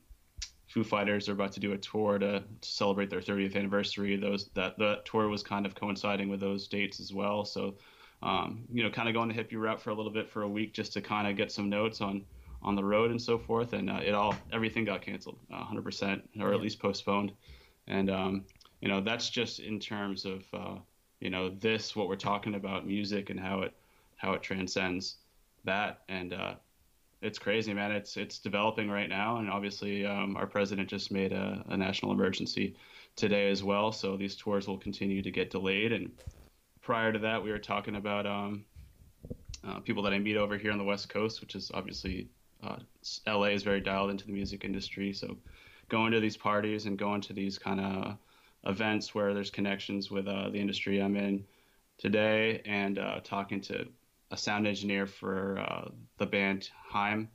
Foo 0.74 0.84
Fighters 0.84 1.30
are 1.30 1.34
about 1.34 1.52
to 1.52 1.60
do 1.60 1.74
a 1.74 1.78
tour 1.78 2.18
to, 2.18 2.40
to, 2.40 2.70
celebrate 2.70 3.12
their 3.12 3.22
30th 3.22 3.56
anniversary. 3.56 4.16
Those 4.16 4.50
that 4.56 4.76
that 4.80 5.06
tour 5.06 5.28
was 5.28 5.44
kind 5.44 5.68
of 5.68 5.76
coinciding 5.76 6.30
with 6.30 6.40
those 6.40 6.68
dates 6.68 7.00
as 7.00 7.14
well. 7.14 7.46
So, 7.46 7.76
um, 8.24 8.64
you 8.72 8.82
know, 8.82 8.90
kind 8.90 9.08
of 9.08 9.14
going 9.14 9.30
the 9.30 9.36
hippie 9.36 9.62
route 9.62 9.80
for 9.80 9.92
a 9.92 9.94
little 9.94 10.12
bit 10.12 10.28
for 10.28 10.42
a 10.42 10.50
week 10.50 10.74
just 10.74 10.92
to 10.94 11.02
kind 11.02 11.28
of 11.28 11.38
get 11.38 11.52
some 11.52 11.70
notes 11.70 12.02
on 12.02 12.26
on 12.64 12.76
the 12.76 12.84
road 12.84 13.12
and 13.12 13.22
so 13.22 13.38
forth. 13.38 13.74
And 13.74 13.88
uh, 13.88 14.00
it 14.04 14.16
all 14.16 14.34
everything 14.52 14.84
got 14.84 15.04
canceled, 15.04 15.38
uh, 15.54 15.64
100%, 15.64 16.22
or 16.40 16.54
at 16.56 16.62
least 16.62 16.80
postponed. 16.80 17.34
And 17.86 18.10
um, 18.10 18.46
you 18.82 18.88
know, 18.88 19.00
that's 19.00 19.30
just 19.30 19.60
in 19.60 19.80
terms 19.80 20.26
of 20.26 20.44
uh, 20.54 20.76
you 21.20 21.30
know 21.30 21.50
this 21.50 21.96
what 21.96 22.08
we're 22.08 22.16
talking 22.16 22.56
about 22.56 22.88
music 22.88 23.30
and 23.30 23.40
how 23.40 23.62
it 23.62 23.76
how 24.16 24.34
it 24.34 24.42
transcends 24.42 25.18
that 25.66 26.02
and 26.10 26.34
uh, 26.34 26.56
it's 27.24 27.40
crazy, 27.40 27.74
man. 27.74 27.92
It's 27.92 28.18
it's 28.18 28.38
developing 28.38 28.90
right 28.90 29.08
now, 29.08 29.38
and 29.38 29.50
obviously, 29.50 30.06
um, 30.06 30.36
our 30.36 30.46
president 30.46 30.90
just 30.90 31.12
made 31.12 31.32
a, 31.32 31.64
a, 31.70 31.78
national 31.78 32.12
emergency 32.12 32.76
today 33.16 33.50
as 33.50 33.64
well. 33.64 33.92
So 33.94 34.18
these 34.18 34.36
tours 34.36 34.68
will 34.68 34.78
continue 34.78 35.22
to 35.22 35.32
get 35.32 35.50
delayed. 35.50 35.94
And 35.94 36.12
prior 36.82 37.14
to 37.14 37.20
that, 37.20 37.42
we 37.42 37.50
were 37.50 37.60
talking 37.60 37.96
about 37.96 38.26
um, 38.28 38.66
uh, 39.66 39.80
people 39.80 40.04
that 40.04 40.14
I 40.14 40.20
meet 40.20 40.36
over 40.36 40.58
here 40.58 40.72
on 40.74 40.78
the 40.78 40.84
West 40.84 41.08
Coast, 41.08 41.40
which 41.40 41.56
is 41.56 41.72
obviously 41.74 42.28
uh, 42.62 42.78
LA 43.26 43.48
is 43.48 43.64
very 43.64 43.80
dialed 43.80 44.12
into 44.12 44.26
the 44.26 44.34
music 44.34 44.66
industry. 44.66 45.14
So 45.14 45.38
going 45.88 46.12
to 46.12 46.20
these 46.20 46.38
parties 46.38 46.88
and 46.88 46.98
going 46.98 47.22
to 47.22 47.34
these 47.34 47.58
kind 47.58 47.80
of 47.80 48.18
events 48.66 49.16
where 49.16 49.34
there's 49.34 49.50
connections 49.50 50.12
with 50.12 50.28
uh, 50.28 50.50
the 50.50 50.60
industry 50.60 51.02
I'm 51.02 51.16
in 51.16 51.46
today, 51.98 52.62
and 52.66 53.00
uh, 53.00 53.22
talking 53.24 53.62
to 53.62 53.88
a 54.34 54.38
sound 54.38 54.66
engineer 54.68 55.06
for 55.06 55.60
uh, 55.60 55.90
the 56.18 56.26
band 56.26 56.70
Haim, 56.90 57.30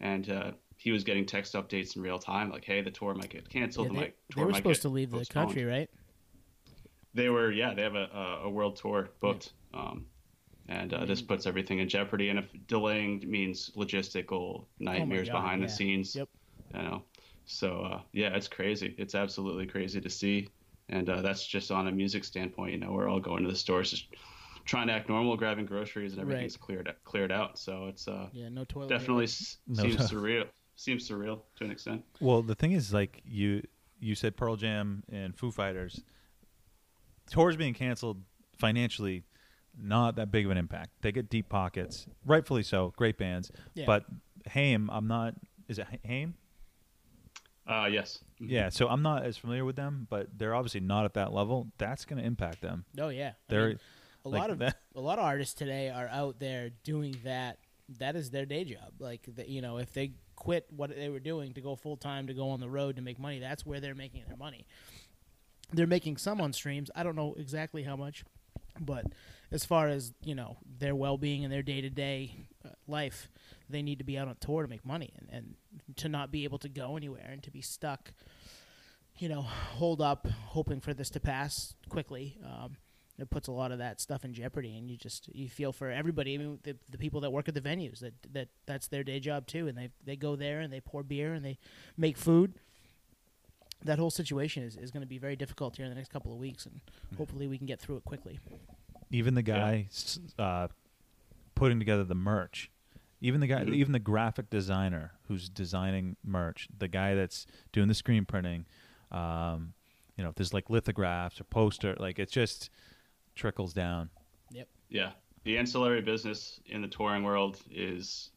and 0.00 0.30
uh, 0.30 0.50
he 0.78 0.90
was 0.90 1.04
getting 1.04 1.26
text 1.26 1.52
updates 1.52 1.94
in 1.94 2.02
real 2.02 2.18
time, 2.18 2.50
like, 2.50 2.64
"Hey, 2.64 2.80
the 2.80 2.90
tour 2.90 3.14
might 3.14 3.28
get 3.28 3.48
canceled." 3.48 3.92
Yeah, 3.92 4.00
they, 4.00 4.14
they 4.34 4.44
were 4.44 4.54
supposed 4.54 4.82
to 4.82 4.88
leave 4.88 5.10
postponed. 5.10 5.50
the 5.50 5.54
country, 5.54 5.64
right? 5.64 5.90
They 7.12 7.28
were, 7.28 7.52
yeah. 7.52 7.74
They 7.74 7.82
have 7.82 7.96
a, 7.96 8.40
a 8.44 8.50
world 8.50 8.76
tour 8.76 9.10
booked, 9.20 9.52
yeah. 9.74 9.80
um, 9.80 10.06
and 10.68 10.94
uh, 10.94 11.04
this 11.04 11.20
puts 11.20 11.46
everything 11.46 11.80
in 11.80 11.88
jeopardy. 11.88 12.30
And 12.30 12.38
if 12.38 12.46
delaying 12.66 13.24
means 13.26 13.70
logistical 13.76 14.64
nightmares 14.78 15.28
oh 15.28 15.32
God, 15.32 15.42
behind 15.42 15.60
yeah. 15.60 15.66
the 15.66 15.72
scenes, 15.72 16.16
yep. 16.16 16.28
you 16.74 16.82
know, 16.82 17.02
so 17.44 17.80
uh, 17.80 18.00
yeah, 18.12 18.34
it's 18.34 18.48
crazy. 18.48 18.94
It's 18.96 19.14
absolutely 19.14 19.66
crazy 19.66 20.00
to 20.00 20.08
see, 20.08 20.48
and 20.88 21.10
uh, 21.10 21.20
that's 21.20 21.46
just 21.46 21.70
on 21.70 21.88
a 21.88 21.92
music 21.92 22.24
standpoint. 22.24 22.72
You 22.72 22.78
know, 22.78 22.92
we're 22.92 23.08
all 23.08 23.20
going 23.20 23.42
to 23.44 23.50
the 23.50 23.56
stores 23.56 23.90
just 23.90 24.06
trying 24.68 24.86
to 24.86 24.92
act 24.92 25.08
normal, 25.08 25.36
grabbing 25.36 25.66
groceries, 25.66 26.12
and 26.12 26.20
everything's 26.20 26.54
right. 26.54 26.60
cleared 26.60 26.94
cleared 27.04 27.32
out. 27.32 27.58
So 27.58 27.86
it's 27.86 28.06
uh, 28.06 28.28
yeah, 28.32 28.48
no 28.50 28.64
toilet. 28.64 28.90
Definitely 28.90 29.24
s- 29.24 29.56
no 29.66 29.82
seems 29.82 29.96
surreal. 29.96 30.44
Seems 30.76 31.08
surreal 31.08 31.40
to 31.56 31.64
an 31.64 31.72
extent. 31.72 32.04
Well, 32.20 32.42
the 32.42 32.54
thing 32.54 32.72
is, 32.72 32.92
like 32.92 33.22
you 33.26 33.62
you 33.98 34.14
said, 34.14 34.36
Pearl 34.36 34.54
Jam 34.54 35.02
and 35.10 35.36
Foo 35.36 35.50
Fighters 35.50 36.02
tours 37.30 37.56
being 37.56 37.74
canceled 37.74 38.22
financially, 38.58 39.24
not 39.76 40.16
that 40.16 40.30
big 40.30 40.44
of 40.44 40.50
an 40.50 40.58
impact. 40.58 40.90
They 41.00 41.12
get 41.12 41.28
deep 41.28 41.48
pockets, 41.48 42.06
rightfully 42.24 42.62
so. 42.62 42.92
Great 42.96 43.18
bands, 43.18 43.50
yeah. 43.74 43.86
but 43.86 44.04
Haim, 44.46 44.90
I'm 44.92 45.08
not. 45.08 45.34
Is 45.66 45.78
it 45.78 45.86
Haim? 46.04 46.34
Uh, 47.66 47.86
yes. 47.90 48.20
Mm-hmm. 48.40 48.50
Yeah, 48.50 48.68
so 48.70 48.88
I'm 48.88 49.02
not 49.02 49.24
as 49.24 49.36
familiar 49.36 49.64
with 49.64 49.76
them, 49.76 50.06
but 50.08 50.28
they're 50.38 50.54
obviously 50.54 50.80
not 50.80 51.04
at 51.04 51.14
that 51.14 51.34
level. 51.34 51.68
That's 51.76 52.06
going 52.06 52.18
to 52.18 52.26
impact 52.26 52.62
them. 52.62 52.84
Oh 52.98 53.08
yeah, 53.08 53.32
they're 53.48 53.64
I 53.64 53.68
mean, 53.68 53.78
a 54.24 54.28
like 54.28 54.40
lot 54.40 54.50
of 54.50 54.58
that. 54.58 54.76
a 54.94 55.00
lot 55.00 55.18
of 55.18 55.24
artists 55.24 55.54
today 55.54 55.90
are 55.90 56.08
out 56.08 56.38
there 56.38 56.70
doing 56.84 57.16
that. 57.24 57.58
That 57.98 58.16
is 58.16 58.30
their 58.30 58.46
day 58.46 58.64
job. 58.64 58.92
Like 58.98 59.22
the, 59.26 59.48
you 59.48 59.62
know, 59.62 59.78
if 59.78 59.92
they 59.92 60.12
quit 60.36 60.66
what 60.70 60.94
they 60.94 61.08
were 61.08 61.20
doing 61.20 61.54
to 61.54 61.60
go 61.60 61.74
full 61.74 61.96
time 61.96 62.26
to 62.26 62.34
go 62.34 62.50
on 62.50 62.60
the 62.60 62.68
road 62.68 62.96
to 62.96 63.02
make 63.02 63.18
money, 63.18 63.38
that's 63.38 63.64
where 63.64 63.80
they're 63.80 63.94
making 63.94 64.24
their 64.26 64.36
money. 64.36 64.66
They're 65.72 65.86
making 65.86 66.16
some 66.16 66.40
on 66.40 66.52
streams. 66.52 66.90
I 66.94 67.02
don't 67.02 67.16
know 67.16 67.34
exactly 67.38 67.82
how 67.82 67.96
much. 67.96 68.24
But 68.80 69.06
as 69.50 69.64
far 69.64 69.88
as 69.88 70.12
you 70.22 70.34
know 70.34 70.58
their 70.78 70.94
well-being 70.94 71.44
and 71.44 71.52
their 71.52 71.62
day-to-day 71.62 72.48
uh, 72.64 72.70
life, 72.86 73.28
they 73.68 73.82
need 73.82 73.98
to 73.98 74.04
be 74.04 74.18
out 74.18 74.28
on 74.28 74.36
tour 74.40 74.62
to 74.62 74.68
make 74.68 74.84
money, 74.84 75.12
and, 75.18 75.28
and 75.30 75.96
to 75.96 76.08
not 76.08 76.30
be 76.30 76.44
able 76.44 76.58
to 76.58 76.68
go 76.68 76.96
anywhere 76.96 77.28
and 77.30 77.42
to 77.42 77.50
be 77.50 77.60
stuck, 77.60 78.12
you 79.18 79.28
know, 79.28 79.42
hold 79.42 80.00
up, 80.00 80.26
hoping 80.46 80.80
for 80.80 80.94
this 80.94 81.10
to 81.10 81.20
pass 81.20 81.74
quickly. 81.88 82.38
Um, 82.44 82.76
it 83.18 83.30
puts 83.30 83.48
a 83.48 83.52
lot 83.52 83.72
of 83.72 83.78
that 83.78 84.00
stuff 84.00 84.24
in 84.24 84.32
jeopardy, 84.32 84.76
and 84.76 84.90
you 84.90 84.96
just 84.96 85.28
you 85.34 85.48
feel 85.48 85.72
for 85.72 85.90
everybody. 85.90 86.34
I 86.34 86.38
mean, 86.38 86.58
the, 86.62 86.76
the 86.90 86.98
people 86.98 87.20
that 87.22 87.30
work 87.30 87.48
at 87.48 87.54
the 87.54 87.60
venues 87.60 87.98
that 88.00 88.14
that 88.32 88.48
that's 88.66 88.88
their 88.88 89.02
day 89.04 89.18
job 89.20 89.46
too, 89.46 89.66
and 89.68 89.76
they 89.76 89.90
they 90.04 90.16
go 90.16 90.36
there 90.36 90.60
and 90.60 90.72
they 90.72 90.80
pour 90.80 91.02
beer 91.02 91.34
and 91.34 91.44
they 91.44 91.58
make 91.96 92.16
food. 92.16 92.54
That 93.84 93.98
whole 93.98 94.10
situation 94.10 94.64
is, 94.64 94.76
is 94.76 94.90
going 94.90 95.02
to 95.02 95.06
be 95.06 95.18
very 95.18 95.36
difficult 95.36 95.76
here 95.76 95.84
in 95.86 95.90
the 95.90 95.94
next 95.96 96.10
couple 96.10 96.32
of 96.32 96.38
weeks, 96.38 96.66
and 96.66 96.80
hopefully 97.16 97.46
we 97.46 97.58
can 97.58 97.66
get 97.66 97.80
through 97.80 97.96
it 97.96 98.04
quickly. 98.04 98.40
Even 99.10 99.34
the 99.34 99.42
guy 99.42 99.86
s 99.90 100.18
uh, 100.38 100.66
putting 101.54 101.78
together 101.78 102.02
the 102.04 102.14
merch, 102.16 102.70
even 103.20 103.40
the 103.40 103.46
guy, 103.46 103.64
Mhm. 103.64 103.74
even 103.74 103.92
the 103.92 103.98
graphic 104.00 104.50
designer 104.50 105.12
who's 105.28 105.48
designing 105.48 106.16
merch, 106.24 106.68
the 106.76 106.88
guy 106.88 107.14
that's 107.14 107.46
doing 107.72 107.86
the 107.88 107.94
screen 107.94 108.24
printing, 108.24 108.66
um, 109.12 109.74
you 110.16 110.24
know, 110.24 110.30
if 110.30 110.34
there's 110.34 110.52
like 110.52 110.68
lithographs 110.68 111.40
or 111.40 111.44
poster, 111.44 111.94
like 112.00 112.18
it's 112.18 112.32
just 112.32 112.70
trickles 113.38 113.72
down. 113.72 114.10
Yep. 114.50 114.68
Yeah, 114.90 115.12
the 115.44 115.56
ancillary 115.56 116.02
business 116.02 116.60
in 116.66 116.82
the 116.82 116.88
touring 116.88 117.22
world 117.22 117.58
is 117.70 118.30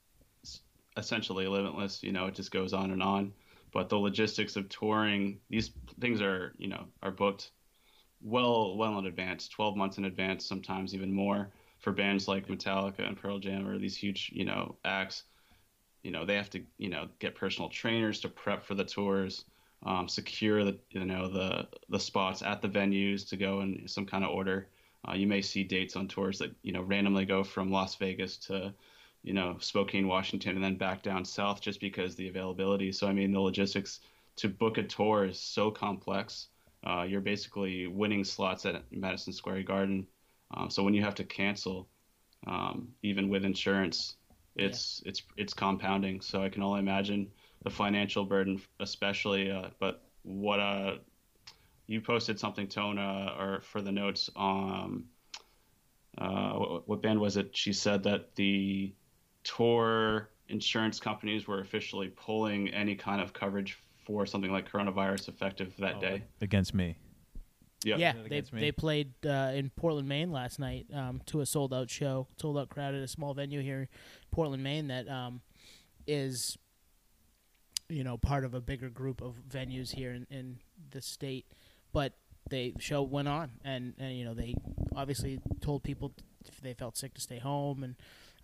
essentially 0.97 1.47
limitless. 1.47 2.03
You 2.03 2.11
know, 2.11 2.27
it 2.27 2.35
just 2.35 2.51
goes 2.51 2.73
on 2.73 2.91
and 2.91 3.03
on. 3.03 3.33
But 3.73 3.89
the 3.89 3.97
logistics 3.97 4.55
of 4.55 4.69
touring, 4.69 5.39
these 5.49 5.71
things 5.99 6.21
are, 6.21 6.53
you 6.57 6.67
know, 6.67 6.85
are 7.01 7.11
booked 7.11 7.51
well, 8.21 8.77
well 8.77 8.99
in 8.99 9.05
advance, 9.05 9.47
12 9.47 9.75
months 9.75 9.97
in 9.97 10.05
advance, 10.05 10.45
sometimes 10.45 10.93
even 10.93 11.11
more 11.11 11.49
for 11.79 11.91
bands 11.91 12.27
like 12.27 12.47
Metallica 12.47 13.07
and 13.07 13.17
Pearl 13.17 13.39
Jam 13.39 13.67
or 13.67 13.79
these 13.79 13.97
huge, 13.97 14.29
you 14.33 14.45
know, 14.45 14.77
acts. 14.85 15.23
You 16.03 16.11
know, 16.11 16.25
they 16.25 16.35
have 16.35 16.49
to, 16.51 16.61
you 16.77 16.89
know, 16.89 17.07
get 17.19 17.35
personal 17.35 17.69
trainers 17.69 18.19
to 18.21 18.29
prep 18.29 18.63
for 18.63 18.75
the 18.75 18.83
tours, 18.83 19.45
um, 19.83 20.07
secure 20.07 20.63
the, 20.63 20.77
you 20.89 21.05
know, 21.05 21.27
the 21.27 21.67
the 21.89 21.99
spots 21.99 22.41
at 22.41 22.61
the 22.61 22.69
venues 22.69 23.27
to 23.29 23.37
go 23.37 23.61
in 23.61 23.87
some 23.87 24.05
kind 24.05 24.23
of 24.23 24.31
order. 24.31 24.67
Uh, 25.07 25.13
you 25.13 25.27
may 25.27 25.41
see 25.41 25.63
dates 25.63 25.95
on 25.95 26.07
tours 26.07 26.37
that 26.39 26.51
you 26.61 26.71
know 26.71 26.81
randomly 26.81 27.25
go 27.25 27.43
from 27.43 27.71
Las 27.71 27.95
Vegas 27.95 28.37
to 28.37 28.73
you 29.23 29.33
know 29.33 29.57
Spokane, 29.59 30.07
Washington, 30.07 30.55
and 30.55 30.63
then 30.63 30.75
back 30.75 31.01
down 31.01 31.25
south 31.25 31.61
just 31.61 31.79
because 31.79 32.15
the 32.15 32.27
availability. 32.27 32.91
So 32.91 33.07
I 33.07 33.13
mean 33.13 33.31
the 33.31 33.39
logistics 33.39 34.01
to 34.37 34.49
book 34.49 34.77
a 34.77 34.83
tour 34.83 35.25
is 35.25 35.39
so 35.39 35.71
complex. 35.71 36.47
Uh, 36.83 37.05
you're 37.07 37.21
basically 37.21 37.87
winning 37.87 38.23
slots 38.23 38.65
at 38.65 38.83
Madison 38.91 39.33
Square 39.33 39.63
Garden. 39.63 40.07
Um, 40.55 40.69
so 40.69 40.83
when 40.83 40.93
you 40.93 41.03
have 41.03 41.15
to 41.15 41.23
cancel, 41.23 41.87
um, 42.47 42.89
even 43.03 43.29
with 43.29 43.45
insurance, 43.45 44.15
it's 44.55 45.01
it's 45.05 45.21
it's 45.37 45.53
compounding. 45.53 46.21
So 46.21 46.43
I 46.43 46.49
can 46.49 46.63
only 46.63 46.79
imagine 46.79 47.29
the 47.63 47.69
financial 47.69 48.25
burden, 48.25 48.61
especially. 48.79 49.51
Uh, 49.51 49.69
but 49.79 50.03
what 50.23 50.59
uh, 50.59 50.95
you 51.91 52.01
posted 52.01 52.39
something, 52.39 52.67
Tona, 52.67 53.39
or 53.39 53.61
for 53.61 53.81
the 53.81 53.91
notes 53.91 54.29
on 54.35 55.05
uh, 56.17 56.53
what, 56.53 56.87
what 56.87 57.01
band 57.01 57.19
was 57.19 57.37
it? 57.37 57.55
She 57.55 57.73
said 57.73 58.03
that 58.03 58.35
the 58.35 58.93
tour 59.43 60.29
insurance 60.49 60.99
companies 60.99 61.47
were 61.47 61.61
officially 61.61 62.09
pulling 62.09 62.69
any 62.69 62.95
kind 62.95 63.21
of 63.21 63.33
coverage 63.33 63.79
for 64.05 64.25
something 64.25 64.51
like 64.51 64.69
coronavirus 64.69 65.29
effective 65.29 65.73
that 65.77 65.99
day. 66.01 66.23
against 66.41 66.73
me. 66.73 66.97
Yep. 67.83 67.99
Yeah, 67.99 68.13
they 68.13 68.25
against 68.25 68.53
me. 68.53 68.61
they 68.61 68.71
played 68.71 69.13
uh, 69.25 69.51
in 69.55 69.71
Portland, 69.75 70.07
Maine 70.07 70.31
last 70.31 70.59
night 70.59 70.85
um, 70.93 71.21
to 71.27 71.41
a 71.41 71.45
sold 71.45 71.73
out 71.73 71.89
show, 71.89 72.27
sold 72.39 72.57
out 72.57 72.69
crowd 72.69 72.93
at 72.93 73.01
a 73.01 73.07
small 73.07 73.33
venue 73.33 73.61
here, 73.61 73.81
in 73.81 73.87
Portland, 74.29 74.63
Maine. 74.63 74.87
That 74.87 75.09
um, 75.09 75.41
is, 76.05 76.57
you 77.89 78.03
know, 78.03 78.17
part 78.17 78.45
of 78.45 78.53
a 78.53 78.61
bigger 78.61 78.89
group 78.89 79.21
of 79.21 79.35
venues 79.49 79.95
here 79.95 80.11
in, 80.11 80.27
in 80.29 80.59
the 80.91 81.01
state. 81.01 81.47
But 81.93 82.13
the 82.49 82.73
show 82.79 83.01
went 83.01 83.27
on, 83.27 83.51
and, 83.63 83.93
and 83.99 84.15
you 84.17 84.25
know 84.25 84.33
they 84.33 84.55
obviously 84.95 85.39
told 85.61 85.83
people 85.83 86.11
if 86.47 86.59
they 86.61 86.73
felt 86.73 86.97
sick 86.97 87.13
to 87.15 87.21
stay 87.21 87.39
home, 87.39 87.83
and 87.83 87.95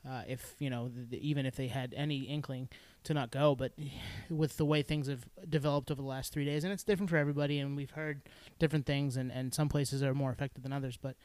uh, 0.07 0.21
if 0.27 0.55
you 0.59 0.69
know 0.69 0.87
the, 0.89 1.03
the, 1.17 1.27
even 1.29 1.45
if 1.45 1.55
they 1.55 1.67
had 1.67 1.93
any 1.97 2.19
inkling 2.23 2.69
to 3.03 3.13
not 3.13 3.31
go. 3.31 3.55
But 3.55 3.73
with 4.29 4.57
the 4.57 4.65
way 4.65 4.81
things 4.81 5.07
have 5.07 5.25
developed 5.49 5.91
over 5.91 6.01
the 6.01 6.07
last 6.07 6.31
three 6.33 6.45
days, 6.45 6.63
and 6.63 6.71
it's 6.73 6.83
different 6.83 7.09
for 7.09 7.17
everybody, 7.17 7.59
and 7.59 7.75
we've 7.75 7.91
heard 7.91 8.21
different 8.59 8.85
things, 8.85 9.17
and, 9.17 9.31
and 9.31 9.53
some 9.53 9.69
places 9.69 10.01
are 10.03 10.13
more 10.13 10.31
affected 10.31 10.63
than 10.63 10.71
others. 10.73 10.97
But 10.97 11.15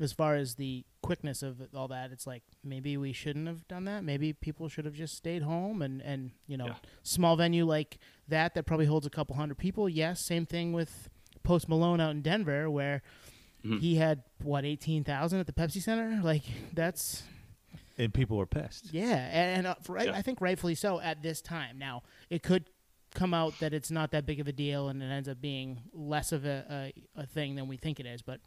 as 0.00 0.12
far 0.12 0.36
as 0.36 0.54
the 0.54 0.84
quickness 1.02 1.42
of 1.42 1.60
all 1.74 1.88
that, 1.88 2.12
it's 2.12 2.26
like 2.26 2.42
maybe 2.62 2.96
we 2.96 3.12
shouldn't 3.12 3.48
have 3.48 3.66
done 3.68 3.84
that. 3.86 4.04
Maybe 4.04 4.32
people 4.32 4.68
should 4.68 4.84
have 4.84 4.94
just 4.94 5.16
stayed 5.16 5.42
home, 5.42 5.82
and, 5.82 6.00
and 6.02 6.30
you 6.46 6.56
know, 6.56 6.66
Yeah. 6.66 6.74
small 7.02 7.36
venue 7.36 7.64
like 7.64 7.98
that 8.28 8.54
that 8.54 8.64
probably 8.64 8.86
holds 8.86 9.06
a 9.06 9.10
couple 9.10 9.34
hundred 9.36 9.58
people. 9.58 9.88
Yes, 9.88 10.20
same 10.20 10.46
thing 10.46 10.72
with 10.72 11.08
Post 11.42 11.68
Malone 11.68 12.00
out 12.00 12.10
in 12.10 12.22
Denver, 12.22 12.70
where 12.70 13.02
Mhm. 13.64 13.80
he 13.80 13.96
had 13.96 14.22
what 14.42 14.64
eighteen 14.64 15.04
thousand 15.04 15.40
at 15.40 15.46
the 15.46 15.52
Pepsi 15.52 15.80
Center. 15.82 16.20
Like 16.22 16.42
that's 16.74 17.22
And 17.98 18.14
people 18.14 18.36
were 18.36 18.46
pissed. 18.46 18.92
yeah, 18.92 19.16
and, 19.32 19.58
and 19.58 19.66
uh, 19.66 19.74
for, 19.82 19.98
Yeah. 20.02 20.12
I 20.12 20.22
think 20.22 20.40
rightfully 20.40 20.74
so 20.76 21.00
at 21.00 21.22
this 21.22 21.40
time. 21.42 21.78
Now 21.78 22.02
it 22.30 22.42
could 22.42 22.70
come 23.14 23.32
out 23.34 23.58
that 23.60 23.72
it's 23.74 23.90
not 23.90 24.10
that 24.12 24.26
big 24.26 24.38
of 24.38 24.46
a 24.46 24.52
deal, 24.52 24.88
and 24.88 25.02
it 25.02 25.06
ends 25.06 25.28
up 25.28 25.40
being 25.40 25.80
less 25.92 26.30
of 26.30 26.44
a, 26.44 26.92
a, 27.16 27.20
a 27.22 27.26
thing 27.26 27.54
than 27.56 27.66
we 27.66 27.76
think 27.76 27.98
it 27.98 28.06
is. 28.06 28.22
But 28.22 28.40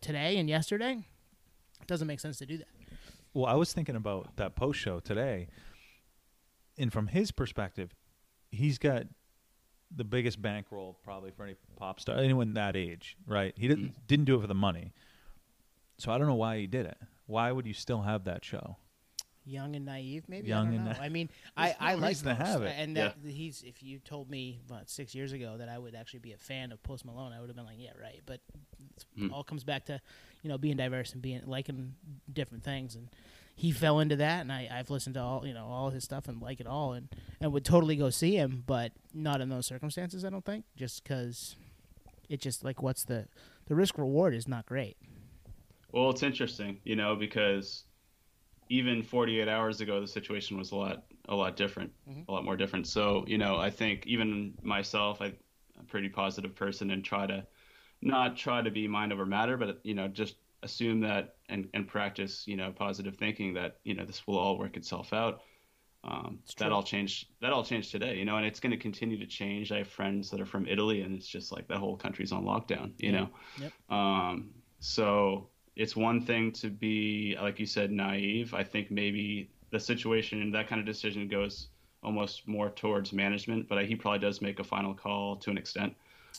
today 0.00 0.38
and 0.38 0.48
yesterday, 0.48 1.04
it 1.80 1.86
doesn't 1.86 2.08
make 2.08 2.18
sense 2.18 2.38
to 2.38 2.46
do 2.46 2.56
that. 2.58 2.68
Well, 3.34 3.46
I 3.46 3.54
was 3.54 3.72
thinking 3.72 3.94
about 3.96 4.36
that 4.36 4.56
post 4.56 4.80
show 4.80 4.98
today, 5.00 5.48
and 6.78 6.92
from 6.92 7.08
his 7.08 7.30
perspective, 7.30 7.94
he's 8.50 8.78
got 8.78 9.04
the 9.96 10.04
biggest 10.04 10.40
bankroll 10.40 10.96
probably 11.04 11.30
for 11.30 11.44
any 11.44 11.56
pop 11.76 11.98
star, 12.00 12.16
anyone 12.18 12.54
that 12.54 12.76
age, 12.76 13.16
right? 13.26 13.52
He 13.56 13.66
didn't 13.68 14.06
didn't 14.06 14.24
do 14.26 14.36
it 14.36 14.40
for 14.40 14.46
the 14.46 14.54
money, 14.54 14.92
so 15.98 16.12
I 16.12 16.18
don't 16.18 16.26
know 16.26 16.34
why 16.34 16.58
he 16.58 16.66
did 16.66 16.86
it. 16.86 16.98
Why 17.26 17.52
would 17.52 17.66
you 17.66 17.74
still 17.74 18.02
have 18.02 18.24
that 18.24 18.44
show? 18.44 18.76
Young 19.46 19.74
and 19.74 19.86
naive, 19.86 20.24
maybe. 20.28 20.48
Young 20.48 20.68
I 20.68 20.70
don't 20.70 20.74
and 20.76 20.84
know. 20.84 20.92
na- 20.92 20.98
I 21.00 21.08
mean, 21.08 21.28
I, 21.56 21.74
I 21.80 21.94
like 21.94 22.18
to 22.18 22.34
have 22.34 22.62
it. 22.62 22.74
and 22.76 22.96
that 22.96 23.16
he's. 23.24 23.62
If 23.62 23.82
you 23.82 23.98
told 23.98 24.30
me 24.30 24.60
about 24.68 24.90
six 24.90 25.14
years 25.14 25.32
ago 25.32 25.56
that 25.58 25.68
I 25.68 25.78
would 25.78 25.94
actually 25.94 26.20
be 26.20 26.32
a 26.32 26.36
fan 26.36 26.72
of 26.72 26.82
Post 26.82 27.04
Malone, 27.04 27.32
I 27.32 27.40
would 27.40 27.48
have 27.48 27.56
been 27.56 27.64
like, 27.64 27.78
yeah, 27.78 27.92
right. 28.00 28.20
But 28.26 28.40
it 29.16 29.22
Mm. 29.22 29.32
all 29.32 29.42
comes 29.42 29.64
back 29.64 29.86
to, 29.86 30.00
you 30.42 30.48
know, 30.50 30.58
being 30.58 30.76
diverse 30.76 31.12
and 31.14 31.22
being 31.22 31.40
liking 31.46 31.94
different 32.32 32.62
things, 32.64 32.94
and 32.94 33.08
he 33.54 33.72
fell 33.72 34.00
into 34.00 34.16
that, 34.16 34.40
and 34.40 34.50
I, 34.52 34.68
I've 34.72 34.90
listened 34.90 35.14
to 35.14 35.20
all, 35.20 35.46
you 35.46 35.52
know, 35.52 35.66
all 35.66 35.90
his 35.90 36.04
stuff 36.04 36.28
and 36.28 36.40
like 36.40 36.60
it 36.60 36.66
all, 36.66 36.92
and 36.92 37.08
and 37.40 37.52
would 37.52 37.64
totally 37.64 37.96
go 37.96 38.10
see 38.10 38.36
him, 38.36 38.64
but 38.66 38.92
not 39.12 39.40
in 39.40 39.48
those 39.48 39.66
circumstances. 39.66 40.24
I 40.24 40.30
don't 40.30 40.44
think, 40.44 40.64
just 40.76 41.02
because 41.02 41.56
it 42.28 42.40
just 42.40 42.64
like 42.64 42.82
what's 42.82 43.04
the 43.04 43.26
the 43.66 43.74
risk 43.74 43.98
reward 43.98 44.34
is 44.34 44.48
not 44.48 44.66
great. 44.66 44.96
Well, 45.92 46.10
it's 46.10 46.22
interesting, 46.22 46.78
you 46.84 46.96
know, 46.96 47.16
because 47.16 47.84
even 48.68 49.02
48 49.02 49.48
hours 49.48 49.80
ago, 49.80 50.00
the 50.00 50.06
situation 50.06 50.56
was 50.56 50.70
a 50.70 50.76
lot, 50.76 51.04
a 51.28 51.34
lot 51.34 51.56
different, 51.56 51.92
Mhm. 52.08 52.28
a 52.28 52.32
lot 52.32 52.44
more 52.44 52.56
different. 52.56 52.86
So, 52.86 53.24
you 53.26 53.36
know, 53.36 53.56
I 53.56 53.68
think 53.70 54.06
even 54.06 54.54
myself, 54.62 55.20
I, 55.20 55.26
I'm 55.26 55.34
a 55.80 55.82
pretty 55.84 56.08
positive 56.08 56.54
person 56.54 56.90
and 56.92 57.04
try 57.04 57.26
to 57.26 57.44
not 58.00 58.36
try 58.36 58.62
to 58.62 58.70
be 58.70 58.86
mind 58.86 59.12
over 59.12 59.26
matter, 59.26 59.56
but 59.56 59.80
you 59.82 59.94
know, 59.94 60.06
just 60.06 60.36
assume 60.62 61.00
that 61.00 61.36
and, 61.48 61.68
and 61.74 61.86
practice, 61.88 62.46
you 62.46 62.56
know, 62.56 62.72
positive 62.72 63.16
thinking 63.16 63.54
that 63.54 63.78
you 63.84 63.94
know 63.94 64.04
this 64.04 64.26
will 64.26 64.38
all 64.38 64.58
work 64.58 64.76
itself 64.76 65.12
out. 65.12 65.40
Um, 66.02 66.38
It's 66.44 66.54
that 66.54 66.72
all 66.72 66.82
changed. 66.82 67.28
That 67.40 67.52
all 67.52 67.64
changed 67.64 67.90
today, 67.90 68.16
you 68.16 68.24
know, 68.24 68.36
and 68.36 68.46
it's 68.46 68.60
going 68.60 68.70
to 68.72 68.78
continue 68.78 69.18
to 69.18 69.26
change. 69.26 69.70
I 69.72 69.78
have 69.78 69.88
friends 69.88 70.30
that 70.30 70.40
are 70.40 70.46
from 70.46 70.66
Italy, 70.66 71.02
and 71.02 71.14
it's 71.14 71.28
just 71.28 71.52
like 71.52 71.68
the 71.68 71.78
whole 71.78 71.96
country's 71.96 72.32
on 72.32 72.44
lockdown, 72.44 72.92
you 72.98 73.12
Yeah. 73.12 73.20
know. 73.20 73.30
Yep. 73.56 73.72
Um, 73.90 74.50
so 74.78 75.50
it's 75.76 75.96
one 75.96 76.20
thing 76.20 76.52
to 76.52 76.70
be, 76.70 77.36
like 77.40 77.60
you 77.60 77.66
said, 77.66 77.90
naive. 77.90 78.54
I 78.54 78.64
think 78.64 78.90
maybe 78.90 79.50
the 79.70 79.80
situation 79.80 80.40
and 80.42 80.54
that 80.54 80.68
kind 80.68 80.80
of 80.80 80.86
decision 80.86 81.28
goes 81.28 81.68
almost 82.02 82.48
more 82.48 82.70
towards 82.70 83.12
management, 83.12 83.68
but 83.68 83.84
he 83.84 83.94
probably 83.94 84.18
does 84.18 84.40
make 84.40 84.58
a 84.58 84.64
final 84.64 84.94
call 84.94 85.36
to 85.36 85.50
an 85.50 85.58
extent. 85.58 85.94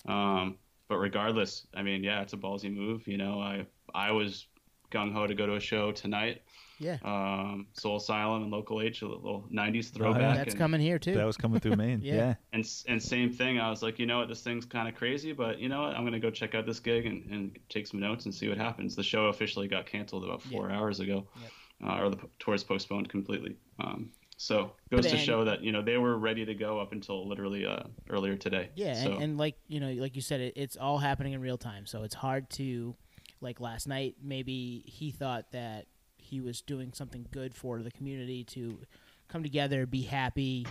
Um, 0.07 0.57
but 0.91 0.97
regardless, 0.97 1.65
I 1.73 1.83
mean, 1.83 2.03
yeah, 2.03 2.21
it's 2.21 2.33
a 2.33 2.37
ballsy 2.37 2.69
move. 2.73 3.07
You 3.07 3.17
know, 3.17 3.39
I 3.39 3.65
I 3.95 4.11
was 4.11 4.47
gung 4.91 5.13
ho 5.13 5.25
to 5.25 5.33
go 5.33 5.45
to 5.47 5.55
a 5.55 5.59
show 5.59 5.93
tonight. 5.93 6.41
Yeah, 6.79 6.97
Um, 7.03 7.67
Soul 7.73 7.97
Asylum 7.97 8.41
and 8.41 8.51
Local 8.51 8.81
H, 8.81 9.03
a 9.03 9.07
little 9.07 9.47
'90s 9.53 9.53
Oh, 9.53 9.69
yeah. 9.69 9.81
throwback. 9.97 10.35
that's 10.37 10.53
and, 10.53 10.59
coming 10.59 10.81
here 10.81 10.99
too. 10.99 11.13
That 11.13 11.25
was 11.25 11.37
coming 11.37 11.59
through 11.61 11.75
Maine. 11.77 12.01
Yeah. 12.03 12.15
yeah. 12.15 12.33
and 12.53 12.65
and 12.89 13.01
same 13.01 13.31
thing. 13.31 13.57
I 13.59 13.69
was 13.69 13.81
like, 13.81 13.99
you 13.99 14.05
know 14.05 14.17
what, 14.19 14.27
this 14.27 14.41
thing's 14.41 14.65
kind 14.65 14.89
of 14.89 14.95
crazy, 14.95 15.31
but 15.31 15.59
you 15.59 15.69
know 15.69 15.83
what, 15.83 15.95
I'm 15.95 16.03
gonna 16.03 16.19
go 16.19 16.31
check 16.31 16.55
out 16.55 16.65
this 16.65 16.79
gig 16.81 17.05
and, 17.05 17.23
and 17.31 17.57
take 17.69 17.87
some 17.87 17.99
notes 18.01 18.25
and 18.25 18.33
see 18.35 18.49
what 18.49 18.57
happens. 18.57 18.95
The 18.97 19.03
show 19.03 19.27
officially 19.27 19.67
got 19.69 19.85
canceled 19.85 20.25
about 20.25 20.41
four 20.41 20.69
hours 20.71 20.99
ago, 20.99 21.25
Yep. 21.41 21.51
uh, 21.89 22.01
or 22.01 22.09
the 22.09 22.17
tour 22.17 22.29
tour's 22.39 22.63
postponed 22.65 23.07
completely. 23.09 23.55
Um, 23.79 24.09
so 24.41 24.71
goes 24.89 25.05
to 25.05 25.17
show 25.17 25.45
that 25.45 25.61
you 25.61 25.71
know 25.71 25.83
they 25.83 25.97
were 25.97 26.17
ready 26.17 26.45
to 26.45 26.55
go 26.55 26.79
up 26.79 26.93
until 26.93 27.27
literally 27.27 27.63
uh, 27.63 27.83
earlier 28.09 28.35
today. 28.35 28.69
Yeah, 28.75 28.95
So, 28.95 29.13
and, 29.13 29.23
and 29.23 29.37
like 29.37 29.55
you 29.67 29.79
know, 29.79 29.91
like 30.01 30.15
you 30.15 30.21
said, 30.21 30.41
it, 30.41 30.53
it's 30.55 30.75
all 30.75 30.97
happening 30.97 31.33
in 31.33 31.41
real 31.41 31.59
time, 31.59 31.85
so 31.85 32.01
it's 32.01 32.15
hard 32.15 32.49
to 32.51 32.95
like 33.39 33.59
last 33.59 33.87
night, 33.87 34.15
maybe 34.23 34.83
he 34.87 35.11
thought 35.11 35.51
that 35.51 35.85
he 36.17 36.41
was 36.41 36.61
doing 36.61 36.91
something 36.93 37.27
good 37.31 37.53
for 37.53 37.83
the 37.83 37.91
community 37.91 38.43
to 38.45 38.79
come 39.27 39.43
together, 39.43 39.85
be 39.85 40.01
happy. 40.01 40.65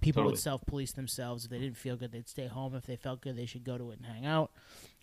People 0.00 0.20
Totally. 0.20 0.32
would 0.32 0.40
self 0.40 0.64
police 0.64 0.92
themselves. 0.92 1.44
If 1.44 1.50
they 1.50 1.58
didn't 1.58 1.76
feel 1.76 1.96
good, 1.96 2.12
they'd 2.12 2.28
stay 2.28 2.46
home. 2.46 2.74
If 2.74 2.86
they 2.86 2.96
felt 2.96 3.20
good, 3.20 3.36
they 3.36 3.44
should 3.44 3.64
go 3.64 3.76
to 3.76 3.90
it 3.90 3.98
and 3.98 4.06
hang 4.06 4.24
out. 4.24 4.50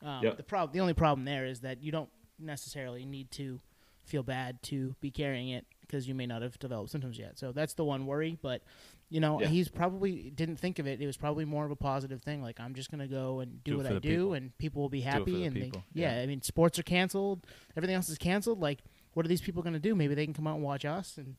Um, 0.03 0.23
Yep. 0.23 0.37
The 0.37 0.43
problem, 0.43 0.73
the 0.73 0.79
only 0.79 0.95
problem 0.95 1.25
there 1.25 1.45
is 1.45 1.59
that 1.59 1.83
you 1.83 1.91
don't 1.91 2.09
necessarily 2.39 3.05
need 3.05 3.29
to 3.31 3.61
feel 4.05 4.23
bad 4.23 4.63
to 4.63 4.95
be 5.01 5.11
carrying 5.11 5.49
it 5.49 5.67
because 5.87 6.07
you 6.07 6.13
may 6.15 6.25
not 6.25 6.41
have 6.41 6.59
developed 6.59 6.91
symptoms 6.91 7.17
yet. 7.17 7.39
So 7.39 7.51
that's 7.51 7.73
the 7.73 7.83
one 7.85 8.05
worry. 8.05 8.37
But 8.41 8.61
you 9.09 9.19
know, 9.21 9.39
Yeah. 9.39 9.47
he's 9.47 9.69
probably 9.69 10.29
didn't 10.31 10.57
think 10.57 10.79
of 10.79 10.87
it. 10.87 11.01
It 11.01 11.05
was 11.07 11.15
probably 11.17 11.45
more 11.45 11.65
of 11.65 11.71
a 11.71 11.75
positive 11.77 12.21
thing. 12.21 12.41
Like 12.41 12.59
I'm 12.59 12.75
just 12.75 12.91
gonna 12.91 13.07
go 13.07 13.39
and 13.39 13.63
do, 13.63 13.71
Do 13.71 13.77
what 13.77 13.85
I 13.87 13.89
do, 13.93 13.99
people. 13.99 14.33
and 14.33 14.57
people 14.57 14.81
will 14.81 14.89
be 14.89 14.99
it 14.99 15.05
for 15.05 15.09
happy. 15.11 15.31
the 15.31 15.43
and 15.45 15.55
They, 15.55 15.71
yeah, 15.93 16.15
yeah. 16.17 16.21
I 16.21 16.25
mean, 16.25 16.41
sports 16.41 16.77
are 16.77 16.83
canceled. 16.83 17.45
Everything 17.75 17.95
else 17.95 18.09
is 18.09 18.17
canceled. 18.17 18.59
Like, 18.59 18.79
what 19.13 19.25
are 19.25 19.29
these 19.29 19.41
people 19.41 19.63
gonna 19.63 19.79
do? 19.79 19.95
Maybe 19.95 20.13
they 20.13 20.25
can 20.25 20.33
come 20.33 20.45
out 20.47 20.55
and 20.55 20.63
watch 20.63 20.83
us 20.85 21.17
and 21.17 21.35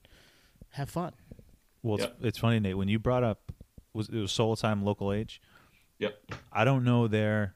have 0.71 0.89
fun. 0.91 1.13
Well, 1.83 1.99
it's, 1.99 2.13
it's 2.23 2.39
funny, 2.39 2.59
Nate. 2.59 2.77
When 2.77 2.89
you 2.89 2.99
brought 2.99 3.23
up 3.23 3.53
was 3.93 4.09
it 4.09 4.17
was 4.19 4.33
Soul 4.33 4.57
Time 4.57 4.83
Local 4.85 5.13
H? 5.13 5.41
Yep. 5.99 6.15
I 6.53 6.65
don't 6.65 6.85
know 6.85 7.07
their 7.09 7.55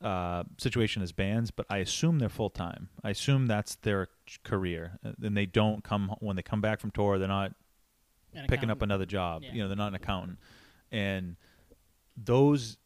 uh, 0.00 0.44
situation 0.58 1.02
as 1.02 1.12
bands, 1.12 1.50
but 1.50 1.66
I 1.68 1.78
assume 1.78 2.18
they're 2.18 2.28
full 2.28 2.50
time. 2.50 2.88
I 3.04 3.10
assume 3.10 3.46
that's 3.46 3.74
their 3.76 4.08
career, 4.44 4.98
Uh, 5.04 5.12
and 5.22 5.36
they 5.36 5.46
don't 5.46 5.84
come 5.84 6.14
when 6.20 6.36
they 6.36 6.42
come 6.42 6.60
back 6.60 6.80
from 6.80 6.90
tour. 6.90 7.18
They're 7.18 7.28
not 7.28 7.54
And 8.34 8.48
picking 8.48 8.70
up 8.70 8.80
another 8.82 9.04
job. 9.06 9.42
Yeah. 9.42 9.52
You 9.52 9.62
know, 9.62 9.68
they're 9.68 9.76
not 9.76 9.88
an 9.88 9.94
accountant, 9.96 10.38
and 10.90 11.36
those 12.16 12.78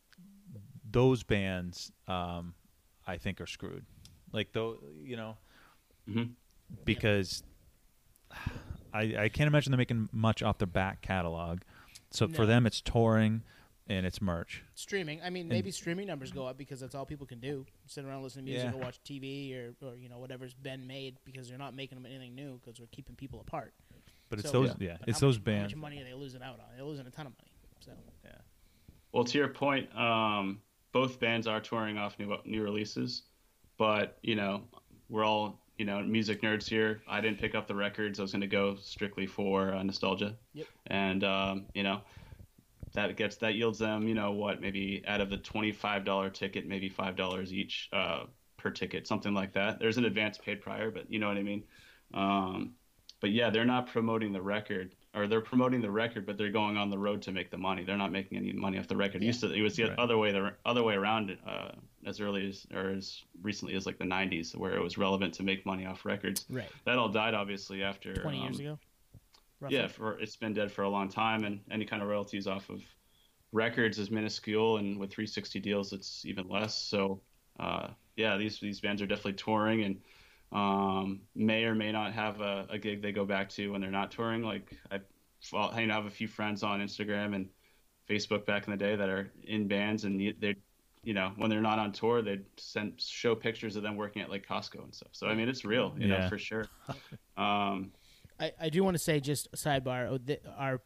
those 0.91 1.23
bands, 1.25 1.91
um, 2.07 2.55
I 3.07 3.17
think, 3.19 3.41
are 3.41 3.47
screwed. 3.47 3.85
Like 4.33 4.53
though, 4.53 4.79
you 5.03 5.17
know, 5.17 5.37
Mhm. 6.09 6.35
because 6.85 7.43
I 8.93 9.17
I 9.25 9.29
can't 9.29 9.49
imagine 9.49 9.71
they're 9.73 9.79
making 9.79 10.09
much 10.13 10.43
off 10.43 10.59
their 10.59 10.67
back 10.67 11.01
catalog. 11.03 11.61
So 12.11 12.29
for 12.29 12.47
them, 12.47 12.65
it's 12.67 12.81
touring 12.81 13.43
and 13.89 14.07
it's 14.07 14.21
merch. 14.23 14.63
streaming. 14.75 15.21
I 15.23 15.31
mean, 15.31 15.49
maybe 15.49 15.71
streaming 15.71 16.07
numbers 16.07 16.33
go 16.33 16.47
up 16.47 16.57
because 16.59 16.81
that's 16.81 16.95
all 16.95 17.05
people 17.07 17.27
can 17.27 17.41
do: 17.41 17.67
sit 17.87 18.05
around, 18.05 18.23
listen 18.23 18.45
to 18.45 18.51
music, 18.51 18.71
Yeah. 18.73 18.77
or 18.79 18.83
watch 18.83 19.01
TV, 19.05 19.55
or, 19.55 19.75
or 19.87 19.97
you 19.97 20.09
know 20.09 20.19
whatever's 20.19 20.55
been 20.55 20.87
made 20.87 21.17
because 21.25 21.49
they're 21.49 21.59
not 21.59 21.75
making 21.75 21.97
them 22.01 22.07
anything 22.07 22.35
new 22.35 22.59
because 22.65 22.81
we're 22.81 22.87
keeping 22.87 23.15
people 23.17 23.41
apart. 23.41 23.75
But 24.31 24.39
it's 24.39 24.51
those, 24.51 24.75
yeah, 24.81 24.97
But 25.01 25.09
it's 25.11 25.21
those 25.21 25.37
much, 25.39 25.47
How 25.47 25.53
bands. 25.61 25.75
much 25.75 25.81
money 25.81 26.01
are 26.01 26.05
they 26.05 26.15
losing 26.15 26.43
out 26.43 26.59
on? 26.59 26.67
They're 26.75 26.85
losing 26.85 27.07
a 27.07 27.11
ton 27.11 27.27
of 27.27 27.33
money. 27.39 27.53
So 27.81 27.93
Yeah. 28.25 28.31
Well, 29.13 29.25
to 29.25 29.39
your 29.39 29.49
point, 29.49 29.95
um, 29.97 30.61
both 30.93 31.21
bands 31.21 31.47
are 31.47 31.61
touring 31.61 31.99
off 31.99 32.19
new 32.19 32.37
new 32.45 32.63
releases, 32.63 33.23
but 33.79 34.19
you 34.23 34.35
know, 34.35 34.63
we're 35.09 35.25
all 35.25 35.61
you 35.79 35.85
know 35.85 36.01
music 36.03 36.41
nerds 36.43 36.67
here. 36.69 37.03
I 37.09 37.21
didn't 37.21 37.39
pick 37.39 37.55
up 37.55 37.67
the 37.69 37.75
records. 37.75 38.19
I 38.19 38.23
was 38.23 38.33
going 38.33 38.41
to 38.41 38.47
go 38.47 38.77
strictly 38.77 39.27
for 39.27 39.73
uh, 39.75 39.83
nostalgia. 39.83 40.37
Yep. 40.55 40.67
And 40.87 41.23
um, 41.25 41.67
you 41.75 41.83
know, 41.83 42.01
that 42.95 43.17
gets 43.17 43.37
that 43.37 43.55
yields 43.55 43.79
them 43.79 44.09
you 44.09 44.15
know 44.15 44.33
what 44.33 44.61
maybe 44.61 45.03
out 45.07 45.21
of 45.21 45.29
the 45.31 45.37
twenty 45.37 45.73
five 45.73 46.05
dollar 46.05 46.31
ticket, 46.31 46.67
maybe 46.67 46.89
five 46.89 47.17
dollars 47.17 47.53
each 47.53 47.89
uh, 47.93 48.25
per 48.57 48.71
ticket, 48.71 49.07
something 49.07 49.35
like 49.35 49.53
that. 49.53 49.79
There's 49.79 49.99
an 49.99 50.05
advance 50.07 50.39
paid 50.39 50.63
prior, 50.63 50.91
but 50.91 51.11
you 51.13 51.19
know 51.19 51.29
what 51.29 51.37
I 51.37 51.43
mean. 51.43 51.65
Um, 52.15 52.73
but 53.21 53.31
yeah, 53.31 53.51
they're 53.51 53.65
not 53.65 53.87
promoting 53.89 54.33
the 54.33 54.41
record, 54.43 54.95
or 55.15 55.27
they're 55.27 55.41
promoting 55.41 55.81
the 55.81 55.91
record, 55.91 56.27
but 56.27 56.37
they're 56.37 56.51
going 56.51 56.77
on 56.77 56.91
the 56.91 56.99
road 56.99 57.23
to 57.23 57.33
make 57.33 57.51
the 57.51 57.57
money. 57.59 57.85
They're 57.85 57.97
not 57.97 58.13
making 58.13 58.37
any 58.39 58.53
money 58.53 58.79
off 58.79 58.87
the 58.87 58.97
record. 58.97 59.23
It 59.23 59.27
used 59.27 59.41
to, 59.41 59.53
it 59.53 59.63
was 59.63 59.77
the 59.77 59.85
Right. 59.85 59.99
other 59.99 60.19
way, 60.19 60.31
the 60.33 60.53
other 60.67 60.83
way 60.83 60.95
around, 60.95 61.37
uh, 61.47 61.71
as 62.07 62.21
early 62.21 62.49
as 62.49 62.67
or 62.73 62.91
as 62.91 63.23
recently 63.43 63.75
as 63.77 63.87
like 63.87 63.99
the 63.99 64.05
'90s, 64.05 64.55
where 64.57 64.77
it 64.77 64.83
was 64.83 64.99
relevant 64.99 65.35
to 65.35 65.43
make 65.43 65.65
money 65.65 65.87
off 65.87 66.05
records. 66.05 66.45
right, 66.51 66.71
That 66.85 66.99
all 66.99 67.09
died 67.09 67.35
obviously 67.35 67.83
after 67.83 68.15
twenty 68.15 68.43
years 68.43 68.57
um, 68.59 68.67
ago. 68.67 68.79
Roughly. 69.65 69.79
yeah, 69.79 69.89
for 69.89 70.19
it's 70.19 70.37
been 70.37 70.55
dead 70.55 70.71
for 70.73 70.83
a 70.83 70.89
long 70.89 71.09
time, 71.09 71.45
and 71.45 71.61
any 71.71 71.85
kind 71.85 72.03
of 72.03 72.09
royalties 72.09 72.47
off 72.47 72.71
of 72.71 72.83
records 73.53 73.99
is 73.99 74.11
minuscule, 74.11 74.79
and 74.79 74.99
with 74.99 75.11
360 75.13 75.61
deals, 75.61 75.93
it's 75.93 76.25
even 76.25 76.49
less. 76.49 76.77
So, 76.77 77.23
uh, 77.59 77.95
yeah, 78.17 78.37
these 78.37 78.61
these 78.61 78.81
bands 78.81 79.03
are 79.03 79.07
definitely 79.07 79.35
touring, 79.35 79.83
and 79.85 80.03
um, 80.53 81.29
may 81.35 81.65
or 81.65 81.75
may 81.75 81.93
not 81.93 82.13
have 82.13 82.41
a, 82.41 82.67
a 82.71 82.79
gig 82.79 83.03
they 83.03 83.13
go 83.13 83.25
back 83.25 83.49
to 83.51 83.73
when 83.73 83.81
they're 83.81 83.91
not 83.91 84.11
touring. 84.13 84.43
Like 84.43 84.79
I, 84.91 85.01
well, 85.53 85.71
I 85.71 85.83
have 85.83 86.07
a 86.07 86.11
few 86.11 86.29
friends 86.29 86.63
on 86.63 86.81
Instagram 86.81 87.35
and 87.35 87.51
Facebook 88.09 88.47
back 88.47 88.67
in 88.67 88.71
the 88.73 88.77
day 88.77 88.97
that 88.97 89.09
are 89.09 89.33
in 89.45 89.69
bands, 89.69 90.05
and 90.05 90.21
they, 90.41 90.57
you 91.03 91.15
know, 91.15 91.33
when 91.37 91.51
they're 91.51 91.61
not 91.61 91.79
on 91.79 91.93
tour, 91.93 92.23
they 92.23 92.41
send 92.59 93.01
show 93.01 93.35
pictures 93.35 93.77
of 93.77 93.83
them 93.83 93.97
working 93.97 94.23
at 94.23 94.31
like 94.31 94.47
Costco 94.47 94.83
and 94.85 94.95
stuff. 94.95 95.11
So 95.13 95.29
I 95.29 95.35
mean, 95.35 95.49
it's 95.49 95.65
real, 95.65 95.95
you 95.99 96.09
Yeah. 96.09 96.17
know, 96.19 96.23
for 96.23 96.39
sure. 96.39 96.71
Um, 97.37 97.93
I, 98.41 98.53
I 98.61 98.69
do 98.69 98.83
want 98.85 98.95
to 98.95 99.03
say 99.03 99.21
just 99.21 99.49
a 99.53 99.57
sidebar. 99.57 100.09
oh, 100.11 100.19
th- 100.19 100.43
Our 100.57 100.81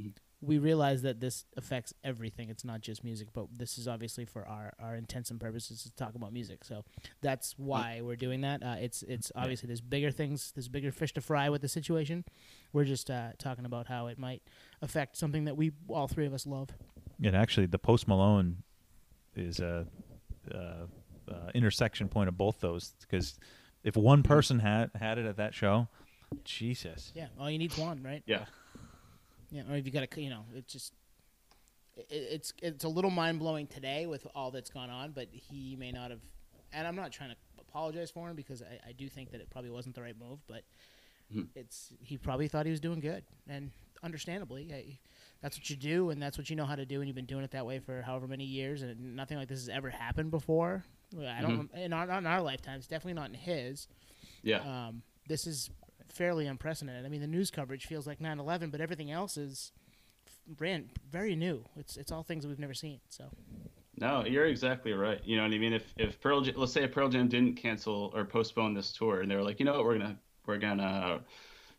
Mhm. 0.00 0.12
we 0.42 0.56
realize 0.58 1.02
that 1.02 1.20
this 1.20 1.44
affects 1.56 1.92
everything. 2.02 2.48
It's 2.48 2.64
not 2.64 2.80
just 2.80 3.04
music, 3.04 3.28
but 3.34 3.46
this 3.58 3.76
is 3.76 3.86
obviously 3.86 4.24
for 4.24 4.46
our, 4.46 4.72
our 4.78 4.96
intents 4.96 5.30
and 5.30 5.38
purposes 5.38 5.82
to 5.82 5.94
talk 5.94 6.14
about 6.14 6.32
music. 6.32 6.64
So 6.64 6.84
that's 7.20 7.58
why 7.58 8.00
we're 8.02 8.16
doing 8.16 8.40
that. 8.42 8.62
Uh, 8.62 8.76
it's 8.80 9.02
it's 9.02 9.30
obviously 9.34 9.66
there's 9.66 9.82
bigger 9.82 10.10
things, 10.10 10.52
there's 10.54 10.68
bigger 10.68 10.92
fish 10.92 11.12
to 11.14 11.20
fry 11.20 11.48
with 11.50 11.60
the 11.60 11.68
situation. 11.68 12.24
We're 12.72 12.84
just 12.84 13.10
uh, 13.10 13.32
talking 13.38 13.64
about 13.66 13.86
how 13.88 14.06
it 14.06 14.18
might 14.18 14.42
affect 14.80 15.16
something 15.16 15.44
that 15.44 15.56
we 15.56 15.72
all 15.88 16.08
three 16.08 16.26
of 16.26 16.32
us 16.32 16.46
love. 16.46 16.70
And 17.22 17.36
actually, 17.36 17.66
the 17.66 17.78
Post 17.78 18.08
Malone 18.08 18.62
is 19.36 19.60
a, 19.60 19.86
uh 20.54 20.86
uh 21.30 21.50
intersection 21.54 22.08
point 22.08 22.28
of 22.28 22.36
both 22.36 22.60
those 22.60 22.94
because 23.02 23.38
if 23.84 23.96
one 23.96 24.22
person 24.22 24.58
had 24.60 24.90
had 24.98 25.18
it 25.18 25.26
at 25.26 25.36
that 25.36 25.54
show, 25.54 25.88
Jesus, 26.44 27.12
Yeah, 27.14 27.26
all 27.38 27.50
you 27.50 27.58
need 27.58 27.72
is 27.72 27.78
one, 27.78 28.02
right? 28.02 28.22
yeah. 28.26 28.44
Yeah, 29.50 29.62
or 29.68 29.76
if 29.76 29.84
you 29.84 29.90
got 29.92 30.08
to, 30.08 30.20
you 30.20 30.30
know, 30.30 30.44
it's 30.54 30.72
just 30.72 30.92
it, 31.96 32.06
it's 32.10 32.52
it's 32.62 32.84
a 32.84 32.88
little 32.88 33.10
mind 33.10 33.40
blowing 33.40 33.66
today 33.66 34.06
with 34.06 34.26
all 34.34 34.50
that's 34.52 34.70
gone 34.70 34.90
on, 34.90 35.10
but 35.10 35.26
he 35.32 35.74
may 35.76 35.90
not 35.90 36.10
have. 36.10 36.20
And 36.72 36.86
I'm 36.86 36.94
not 36.94 37.10
trying 37.10 37.30
to 37.30 37.36
apologize 37.60 38.12
for 38.12 38.28
him 38.30 38.36
because 38.36 38.62
I, 38.62 38.90
I 38.90 38.92
do 38.92 39.08
think 39.08 39.32
that 39.32 39.40
it 39.40 39.50
probably 39.50 39.70
wasn't 39.70 39.96
the 39.96 40.02
right 40.02 40.16
move, 40.18 40.38
but 40.46 40.62
Mhm. 41.34 41.48
it's 41.56 41.92
he 42.00 42.16
probably 42.16 42.46
thought 42.48 42.64
he 42.64 42.70
was 42.70 42.80
doing 42.80 43.00
good, 43.00 43.24
and 43.48 43.72
understandably, 44.04 44.72
I, 44.72 44.98
that's 45.42 45.56
what 45.58 45.68
you 45.68 45.74
do, 45.76 46.10
and 46.10 46.22
that's 46.22 46.38
what 46.38 46.48
you 46.48 46.54
know 46.56 46.64
how 46.64 46.76
to 46.76 46.86
do, 46.86 47.00
and 47.00 47.08
you've 47.08 47.16
been 47.16 47.24
doing 47.26 47.42
it 47.44 47.50
that 47.50 47.66
way 47.66 47.80
for 47.80 48.02
however 48.02 48.26
many 48.28 48.44
years, 48.44 48.82
and 48.82 49.16
nothing 49.16 49.36
like 49.36 49.48
this 49.48 49.58
has 49.58 49.68
ever 49.68 49.90
happened 49.90 50.30
before. 50.30 50.84
I 51.20 51.40
don't 51.42 51.68
in 51.74 51.92
our, 51.92 52.06
not 52.06 52.18
in 52.18 52.26
our 52.26 52.40
lifetimes, 52.40 52.86
definitely 52.86 53.14
not 53.14 53.28
in 53.30 53.34
his. 53.34 53.88
Yeah. 54.44 54.60
Um, 54.88 55.02
this 55.28 55.46
is 55.46 55.70
fairly 56.12 56.46
unprecedented. 56.46 57.04
I 57.06 57.08
mean, 57.08 57.20
the 57.20 57.26
news 57.26 57.50
coverage 57.50 57.86
feels 57.86 58.06
like 58.06 58.20
9/11, 58.20 58.70
but 58.70 58.80
everything 58.80 59.10
else 59.10 59.36
is 59.36 59.72
brand 60.46 60.90
very 61.10 61.36
new. 61.36 61.64
It's 61.76 61.96
it's 61.96 62.10
all 62.12 62.22
things 62.22 62.42
that 62.42 62.48
we've 62.48 62.58
never 62.58 62.74
seen. 62.74 63.00
So 63.08 63.30
No, 63.96 64.24
you're 64.24 64.46
exactly 64.46 64.92
right. 64.92 65.20
You 65.24 65.36
know 65.36 65.42
what 65.42 65.52
I 65.52 65.58
mean? 65.58 65.72
If 65.72 65.94
if 65.96 66.20
Pearl 66.20 66.40
Jam, 66.40 66.54
let's 66.56 66.72
say 66.72 66.84
if 66.84 66.92
Pearl 66.92 67.08
Jam 67.08 67.28
didn't 67.28 67.56
cancel 67.56 68.12
or 68.14 68.24
postpone 68.24 68.74
this 68.74 68.92
tour, 68.92 69.20
and 69.20 69.30
they 69.30 69.36
were 69.36 69.42
like, 69.42 69.60
you 69.60 69.66
know 69.66 69.74
what, 69.74 69.84
we're 69.84 69.98
gonna 69.98 70.18
we're 70.46 70.58
gonna 70.58 71.20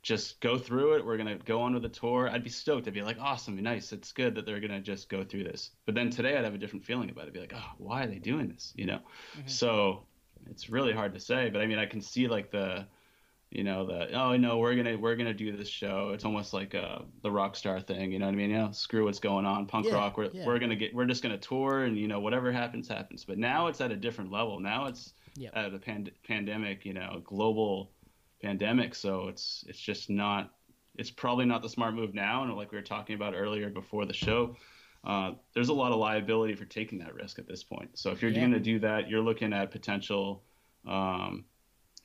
just 0.03 0.39
go 0.39 0.57
through 0.57 0.95
it. 0.95 1.05
We're 1.05 1.17
gonna 1.17 1.37
go 1.37 1.61
on 1.61 1.73
with 1.73 1.83
the 1.83 1.89
tour. 1.89 2.29
I'd 2.29 2.43
be 2.43 2.49
stoked. 2.49 2.87
I'd 2.87 2.93
be 2.93 3.01
like, 3.01 3.19
awesome, 3.19 3.61
nice. 3.61 3.91
It's 3.91 4.11
good 4.11 4.35
that 4.35 4.45
they're 4.45 4.59
gonna 4.59 4.81
just 4.81 5.09
go 5.09 5.23
through 5.23 5.43
this. 5.43 5.71
But 5.85 5.95
then 5.95 6.09
today, 6.09 6.37
I'd 6.37 6.43
have 6.43 6.55
a 6.55 6.59
different 6.59 6.85
feeling 6.85 7.09
about 7.09 7.25
it. 7.25 7.27
I'd 7.27 7.33
be 7.33 7.39
like, 7.39 7.53
oh, 7.55 7.71
why 7.77 8.03
are 8.03 8.07
they 8.07 8.19
doing 8.19 8.47
this? 8.47 8.73
You 8.75 8.85
know? 8.85 8.99
Mm-hmm. 9.37 9.47
So 9.47 10.03
it's 10.49 10.69
really 10.69 10.93
hard 10.93 11.13
to 11.13 11.19
say. 11.19 11.49
But 11.49 11.61
I 11.61 11.67
mean, 11.67 11.77
I 11.79 11.85
can 11.85 12.01
see 12.01 12.27
like 12.27 12.51
the 12.51 12.87
you 13.51 13.63
know 13.65 13.85
that 13.85 14.13
oh 14.13 14.35
no 14.37 14.57
we're 14.57 14.75
gonna 14.75 14.97
we're 14.97 15.15
gonna 15.17 15.33
do 15.33 15.55
this 15.55 15.67
show 15.67 16.11
it's 16.13 16.23
almost 16.23 16.53
like 16.53 16.73
uh 16.73 16.99
the 17.21 17.29
rock 17.29 17.55
star 17.55 17.81
thing 17.81 18.11
you 18.11 18.17
know 18.17 18.25
what 18.25 18.31
i 18.33 18.35
mean 18.35 18.49
you 18.49 18.55
know 18.57 18.71
screw 18.71 19.03
what's 19.03 19.19
going 19.19 19.45
on 19.45 19.65
punk 19.65 19.85
Yeah, 19.85 19.95
rock 19.95 20.17
we're, 20.17 20.29
yeah. 20.31 20.45
we're 20.45 20.57
gonna 20.57 20.75
get 20.75 20.95
we're 20.95 21.05
just 21.05 21.21
gonna 21.21 21.37
tour 21.37 21.83
and 21.83 21.97
you 21.97 22.07
know 22.07 22.19
whatever 22.21 22.51
happens 22.51 22.87
happens 22.87 23.25
but 23.25 23.37
now 23.37 23.67
it's 23.67 23.81
at 23.81 23.91
a 23.91 23.95
different 23.97 24.31
level 24.31 24.59
now 24.59 24.85
it's 24.87 25.13
Yep. 25.37 25.51
at 25.55 25.73
a 25.73 25.79
pand- 25.79 26.11
pandemic 26.27 26.85
you 26.85 26.93
know 26.93 27.21
global 27.25 27.91
pandemic 28.41 28.95
so 28.95 29.27
it's 29.27 29.63
it's 29.67 29.79
just 29.79 30.09
not 30.09 30.51
it's 30.97 31.11
probably 31.11 31.45
not 31.45 31.61
the 31.61 31.69
smart 31.69 31.93
move 31.93 32.13
now 32.13 32.43
and 32.43 32.53
like 32.55 32.71
we 32.71 32.77
were 32.77 32.81
talking 32.83 33.15
about 33.15 33.33
earlier 33.33 33.69
before 33.69 34.05
the 34.05 34.13
show 34.13 34.55
uh, 35.03 35.31
there's 35.55 35.69
a 35.69 35.73
lot 35.73 35.91
of 35.91 35.97
liability 35.99 36.53
for 36.53 36.65
taking 36.65 36.99
that 36.99 37.13
risk 37.15 37.39
at 37.39 37.47
this 37.47 37.63
point 37.63 37.89
so 37.97 38.11
if 38.11 38.21
you're 38.21 38.29
Yeah. 38.31 38.39
going 38.41 38.51
to 38.51 38.59
do 38.59 38.79
that 38.79 39.09
you're 39.09 39.21
looking 39.21 39.51
at 39.53 39.71
potential 39.71 40.43
um, 40.87 41.45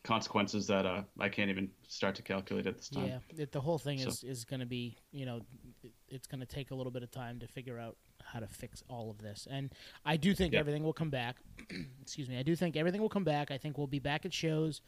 consequences 0.06 0.66
that 0.68 0.86
uh, 0.86 1.02
I 1.18 1.28
can't 1.28 1.50
even 1.50 1.68
start 1.88 2.14
to 2.14 2.22
calculate 2.22 2.66
at 2.66 2.76
this 2.76 2.88
time. 2.88 3.06
yeah, 3.06 3.18
it, 3.36 3.52
the 3.52 3.60
whole 3.60 3.78
thing 3.78 3.98
So- 3.98 4.08
is 4.08 4.24
is 4.24 4.44
going 4.44 4.60
to 4.60 4.66
be 4.66 4.96
you 5.10 5.26
know 5.26 5.40
it, 5.82 5.92
it's 6.08 6.26
going 6.26 6.40
to 6.40 6.46
take 6.46 6.70
a 6.70 6.74
little 6.74 6.92
bit 6.92 7.02
of 7.02 7.10
time 7.10 7.40
to 7.40 7.46
figure 7.48 7.78
out 7.78 7.96
how 8.24 8.40
to 8.40 8.46
fix 8.46 8.82
all 8.88 9.10
of 9.10 9.18
this. 9.18 9.46
And 9.50 9.72
I 10.04 10.16
do 10.16 10.34
think 10.34 10.54
everything 10.54 10.82
will 10.82 10.92
come 10.92 11.10
back. 11.10 11.36
Excuse 12.02 12.28
me. 12.28 12.38
I 12.38 12.42
do 12.42 12.56
think 12.56 12.76
everything 12.76 13.00
will 13.00 13.08
come 13.08 13.24
back. 13.24 13.50
I 13.50 13.58
think 13.58 13.78
we'll 13.78 13.86
be 13.86 13.98
back 14.00 14.24
at 14.24 14.32
shows 14.32 14.80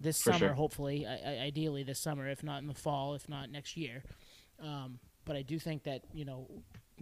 this 0.00 0.20
For 0.22 0.32
summer, 0.32 0.38
sure. 0.48 0.52
hopefully. 0.54 1.06
I, 1.06 1.14
I, 1.14 1.38
ideally 1.44 1.82
this 1.82 1.98
summer, 1.98 2.28
if 2.28 2.42
not 2.42 2.60
in 2.62 2.68
the 2.68 2.74
fall, 2.74 3.14
if 3.14 3.28
not 3.28 3.50
next 3.50 3.76
year. 3.76 4.02
Um, 4.62 4.98
but 5.24 5.36
I 5.36 5.42
do 5.42 5.58
think 5.58 5.84
that 5.84 6.02
you 6.12 6.24
know 6.24 6.48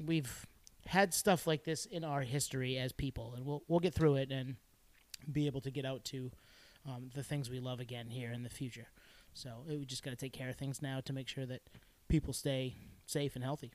we've 0.04 0.46
had 0.86 1.14
stuff 1.14 1.46
like 1.46 1.64
this 1.64 1.86
in 1.86 2.04
our 2.04 2.22
history 2.22 2.76
as 2.78 2.92
people, 2.92 3.34
and 3.36 3.44
we'll 3.44 3.62
we'll 3.68 3.80
get 3.80 3.94
through 3.94 4.16
it 4.16 4.30
and 4.30 4.56
be 5.30 5.46
able 5.46 5.60
to 5.62 5.70
get 5.70 5.84
out 5.84 6.04
to 6.04 6.30
um, 6.86 7.10
the 7.14 7.22
things 7.22 7.48
we 7.50 7.60
love 7.60 7.80
again 7.80 8.08
here 8.08 8.32
in 8.32 8.42
the 8.42 8.50
future. 8.50 8.88
So 9.32 9.64
it, 9.68 9.78
we 9.78 9.84
just 9.84 10.02
got 10.02 10.10
to 10.10 10.16
take 10.16 10.32
care 10.32 10.48
of 10.48 10.56
things 10.56 10.80
now 10.82 11.00
to 11.04 11.12
make 11.12 11.28
sure 11.28 11.46
that 11.46 11.62
people 12.08 12.32
stay 12.32 12.76
safe 13.06 13.34
and 13.34 13.44
healthy. 13.44 13.72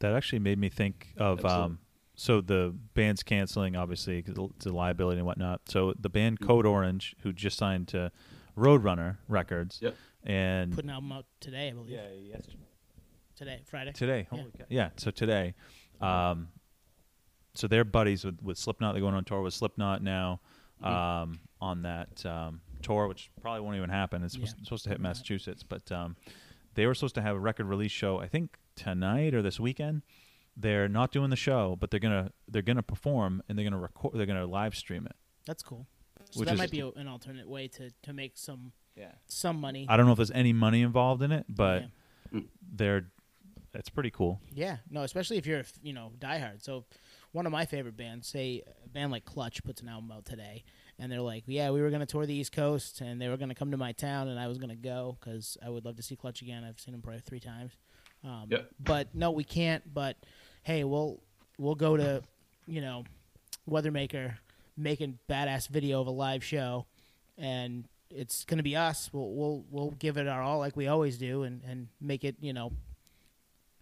That 0.00 0.14
actually 0.14 0.40
made 0.40 0.58
me 0.58 0.68
think 0.68 1.08
of 1.16 1.44
um, 1.44 1.78
so 2.16 2.40
the 2.40 2.74
band's 2.94 3.22
canceling, 3.22 3.76
obviously, 3.76 4.20
'cause 4.22 4.34
it's 4.56 4.66
a 4.66 4.72
liability 4.72 5.18
and 5.18 5.26
whatnot. 5.26 5.62
So 5.68 5.94
the 5.98 6.08
band 6.08 6.40
Mm-hmm. 6.40 6.46
Code 6.48 6.66
Orange, 6.66 7.14
who 7.22 7.32
just 7.32 7.56
signed 7.56 7.88
to 7.88 8.10
Roadrunner 8.56 9.18
Records, 9.28 9.78
Yep. 9.80 9.94
and 10.24 10.72
Put 10.74 10.84
an 10.84 10.90
album 10.90 11.12
out 11.12 11.26
today, 11.40 11.68
I 11.68 11.72
believe. 11.72 11.90
Yeah, 11.90 12.10
yesterday. 12.12 12.58
Today, 13.36 13.60
Friday. 13.64 13.92
today, 13.92 14.26
Yeah. 14.30 14.38
holy 14.38 14.50
cow. 14.52 14.64
yeah. 14.68 14.90
So 14.96 15.10
today, 15.10 15.54
um, 16.00 16.48
so 17.54 17.66
they're 17.66 17.84
buddies 17.84 18.24
with, 18.24 18.40
with 18.42 18.58
Slipknot. 18.58 18.94
They're 18.94 19.00
going 19.02 19.14
on 19.14 19.24
tour 19.24 19.40
with 19.42 19.54
Slipknot 19.54 20.02
now, 20.02 20.40
Mhm. 20.82 20.86
um, 20.90 21.40
on 21.60 21.82
that 21.82 22.24
um, 22.26 22.60
tour, 22.82 23.06
which 23.08 23.30
probably 23.40 23.60
won't 23.60 23.76
even 23.76 23.90
happen. 23.90 24.22
It's 24.24 24.34
supposed, 24.34 24.56
Yeah. 24.58 24.64
supposed 24.64 24.84
to 24.84 24.90
hit 24.90 25.00
Massachusetts, 25.00 25.62
but 25.62 25.90
um, 25.92 26.16
they 26.74 26.86
were 26.86 26.94
supposed 26.94 27.14
to 27.16 27.22
have 27.22 27.36
a 27.36 27.40
record 27.40 27.66
release 27.66 27.92
show. 27.92 28.18
I 28.18 28.26
think 28.28 28.58
tonight 28.74 29.34
or 29.34 29.42
this 29.42 29.60
weekend. 29.60 30.02
They're 30.54 30.88
not 30.88 31.12
doing 31.12 31.30
the 31.30 31.36
show, 31.36 31.76
but 31.80 31.90
they're 31.90 32.00
gonna 32.00 32.30
they're 32.46 32.60
gonna 32.60 32.82
perform 32.82 33.42
and 33.48 33.56
they're 33.56 33.64
gonna 33.64 33.78
record. 33.78 34.12
They're 34.14 34.26
gonna 34.26 34.44
live 34.46 34.74
stream 34.74 35.06
it. 35.06 35.16
That's 35.46 35.62
cool. 35.62 35.86
So 36.30 36.40
Which 36.40 36.46
that 36.48 36.54
is- 36.54 36.58
might 36.58 36.70
be 36.70 36.80
a, 36.80 36.88
an 36.90 37.08
alternate 37.08 37.48
way 37.48 37.68
to, 37.68 37.90
to 38.02 38.12
make 38.12 38.36
some 38.36 38.72
Yeah. 38.94 39.12
some 39.28 39.58
money. 39.58 39.86
I 39.88 39.96
don't 39.96 40.04
know 40.04 40.12
if 40.12 40.16
there's 40.18 40.30
any 40.30 40.52
money 40.52 40.82
involved 40.82 41.22
in 41.22 41.32
it, 41.32 41.46
but 41.48 41.84
Yeah. 42.32 42.40
they're 42.60 43.06
it's 43.74 43.88
pretty 43.88 44.10
cool. 44.10 44.42
Yeah, 44.52 44.76
no, 44.90 45.02
especially 45.04 45.38
if 45.38 45.46
you're 45.46 45.62
you 45.82 45.94
know 45.94 46.12
diehard. 46.18 46.60
So, 46.62 46.84
one 47.32 47.46
of 47.46 47.52
my 47.52 47.64
favorite 47.64 47.96
bands, 47.96 48.28
say 48.28 48.62
a 48.84 48.88
band 48.88 49.10
like 49.10 49.24
Clutch, 49.24 49.64
puts 49.64 49.80
an 49.80 49.88
album 49.88 50.12
out 50.12 50.24
today, 50.24 50.64
and 50.98 51.10
they're 51.10 51.20
like, 51.20 51.44
"Yeah, 51.46 51.70
we 51.70 51.80
were 51.80 51.90
gonna 51.90 52.06
tour 52.06 52.26
the 52.26 52.34
East 52.34 52.52
Coast, 52.52 53.00
and 53.00 53.20
they 53.20 53.28
were 53.28 53.36
gonna 53.36 53.54
come 53.54 53.70
to 53.70 53.76
my 53.76 53.92
town, 53.92 54.28
and 54.28 54.38
I 54.38 54.46
was 54.48 54.58
gonna 54.58 54.76
go 54.76 55.16
because 55.18 55.56
I 55.64 55.70
would 55.70 55.84
love 55.84 55.96
to 55.96 56.02
see 56.02 56.14
Clutch 56.16 56.42
again. 56.42 56.62
I've 56.64 56.78
seen 56.78 56.92
them 56.92 57.02
probably 57.02 57.20
three 57.22 57.40
times. 57.40 57.72
Um, 58.22 58.46
Yep. 58.50 58.68
But 58.78 59.14
no, 59.14 59.30
we 59.30 59.44
can't. 59.44 59.92
But 59.92 60.16
hey, 60.62 60.84
we'll 60.84 61.20
we'll 61.58 61.74
go 61.74 61.96
to 61.96 62.22
you 62.66 62.80
know 62.80 63.04
Weathermaker 63.68 64.36
making 64.76 65.18
badass 65.28 65.68
video 65.68 66.00
of 66.00 66.06
a 66.06 66.10
live 66.10 66.44
show, 66.44 66.86
and 67.38 67.88
it's 68.10 68.44
gonna 68.44 68.62
be 68.62 68.76
us. 68.76 69.10
We'll 69.12 69.32
we'll 69.34 69.64
we'll 69.70 69.90
give 69.92 70.18
it 70.18 70.28
our 70.28 70.42
all 70.42 70.58
like 70.58 70.76
we 70.76 70.86
always 70.86 71.16
do, 71.18 71.44
and 71.44 71.62
and 71.64 71.88
make 72.00 72.24
it 72.24 72.36
you 72.40 72.52
know 72.52 72.72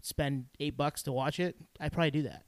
spend 0.02 0.46
eight 0.58 0.76
bucks 0.76 1.02
to 1.02 1.12
watch 1.12 1.38
it, 1.38 1.56
I'd 1.78 1.92
probably 1.92 2.10
do 2.10 2.22
that. 2.22 2.44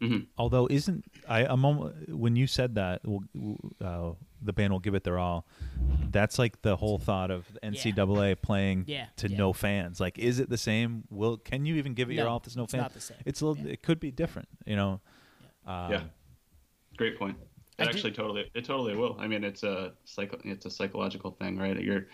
Hmm 0.00 0.18
Although 0.36 0.66
isn't 0.70 1.04
I 1.28 1.40
a 1.40 1.56
moment 1.56 2.08
when 2.16 2.36
you 2.36 2.46
said 2.46 2.74
that 2.76 3.02
w- 3.02 3.26
w- 3.34 3.58
uh, 3.84 4.12
the 4.40 4.52
band 4.52 4.72
will 4.72 4.80
give 4.80 4.94
it 4.94 5.02
their 5.04 5.18
all. 5.18 5.46
That's 6.10 6.38
like 6.38 6.62
the 6.62 6.76
whole 6.76 6.98
thought 6.98 7.30
of 7.30 7.52
the 7.52 7.60
NCAA 7.60 8.40
playing 8.40 8.84
Yeah, 8.86 9.06
to 9.16 9.28
yeah. 9.28 9.36
no 9.36 9.52
fans. 9.52 9.98
Like, 10.00 10.18
is 10.18 10.38
it 10.38 10.48
the 10.48 10.56
same? 10.58 11.04
Will 11.10 11.36
can 11.38 11.66
you 11.66 11.74
even 11.76 11.94
give 11.94 12.10
it 12.10 12.14
your 12.14 12.28
all 12.28 12.36
if 12.36 12.44
there's 12.44 12.56
no 12.56 12.64
it's 12.64 12.72
fans? 12.72 12.82
not 12.82 12.94
the 12.94 13.00
same. 13.00 13.16
It's 13.26 13.40
a 13.40 13.46
little. 13.46 13.64
Yeah. 13.66 13.72
It 13.72 13.82
could 13.82 13.98
be 14.00 14.10
different. 14.12 14.48
You 14.66 14.76
know. 14.76 15.00
Um, 15.66 15.90
Yeah. 15.92 16.02
Great 16.96 17.18
point. 17.18 17.36
I 17.78 17.82
It 17.82 17.84
do- 17.86 17.90
actually 17.90 18.12
totally 18.12 18.50
it 18.54 18.64
totally 18.64 18.96
will. 18.96 19.16
I 19.20 19.26
mean, 19.28 19.44
it's 19.44 19.62
a 19.62 19.92
psycho, 20.04 20.38
it's 20.44 20.66
a 20.66 20.70
psychological 20.70 21.32
thing, 21.32 21.56
right? 21.58 21.78
You're 21.80 22.06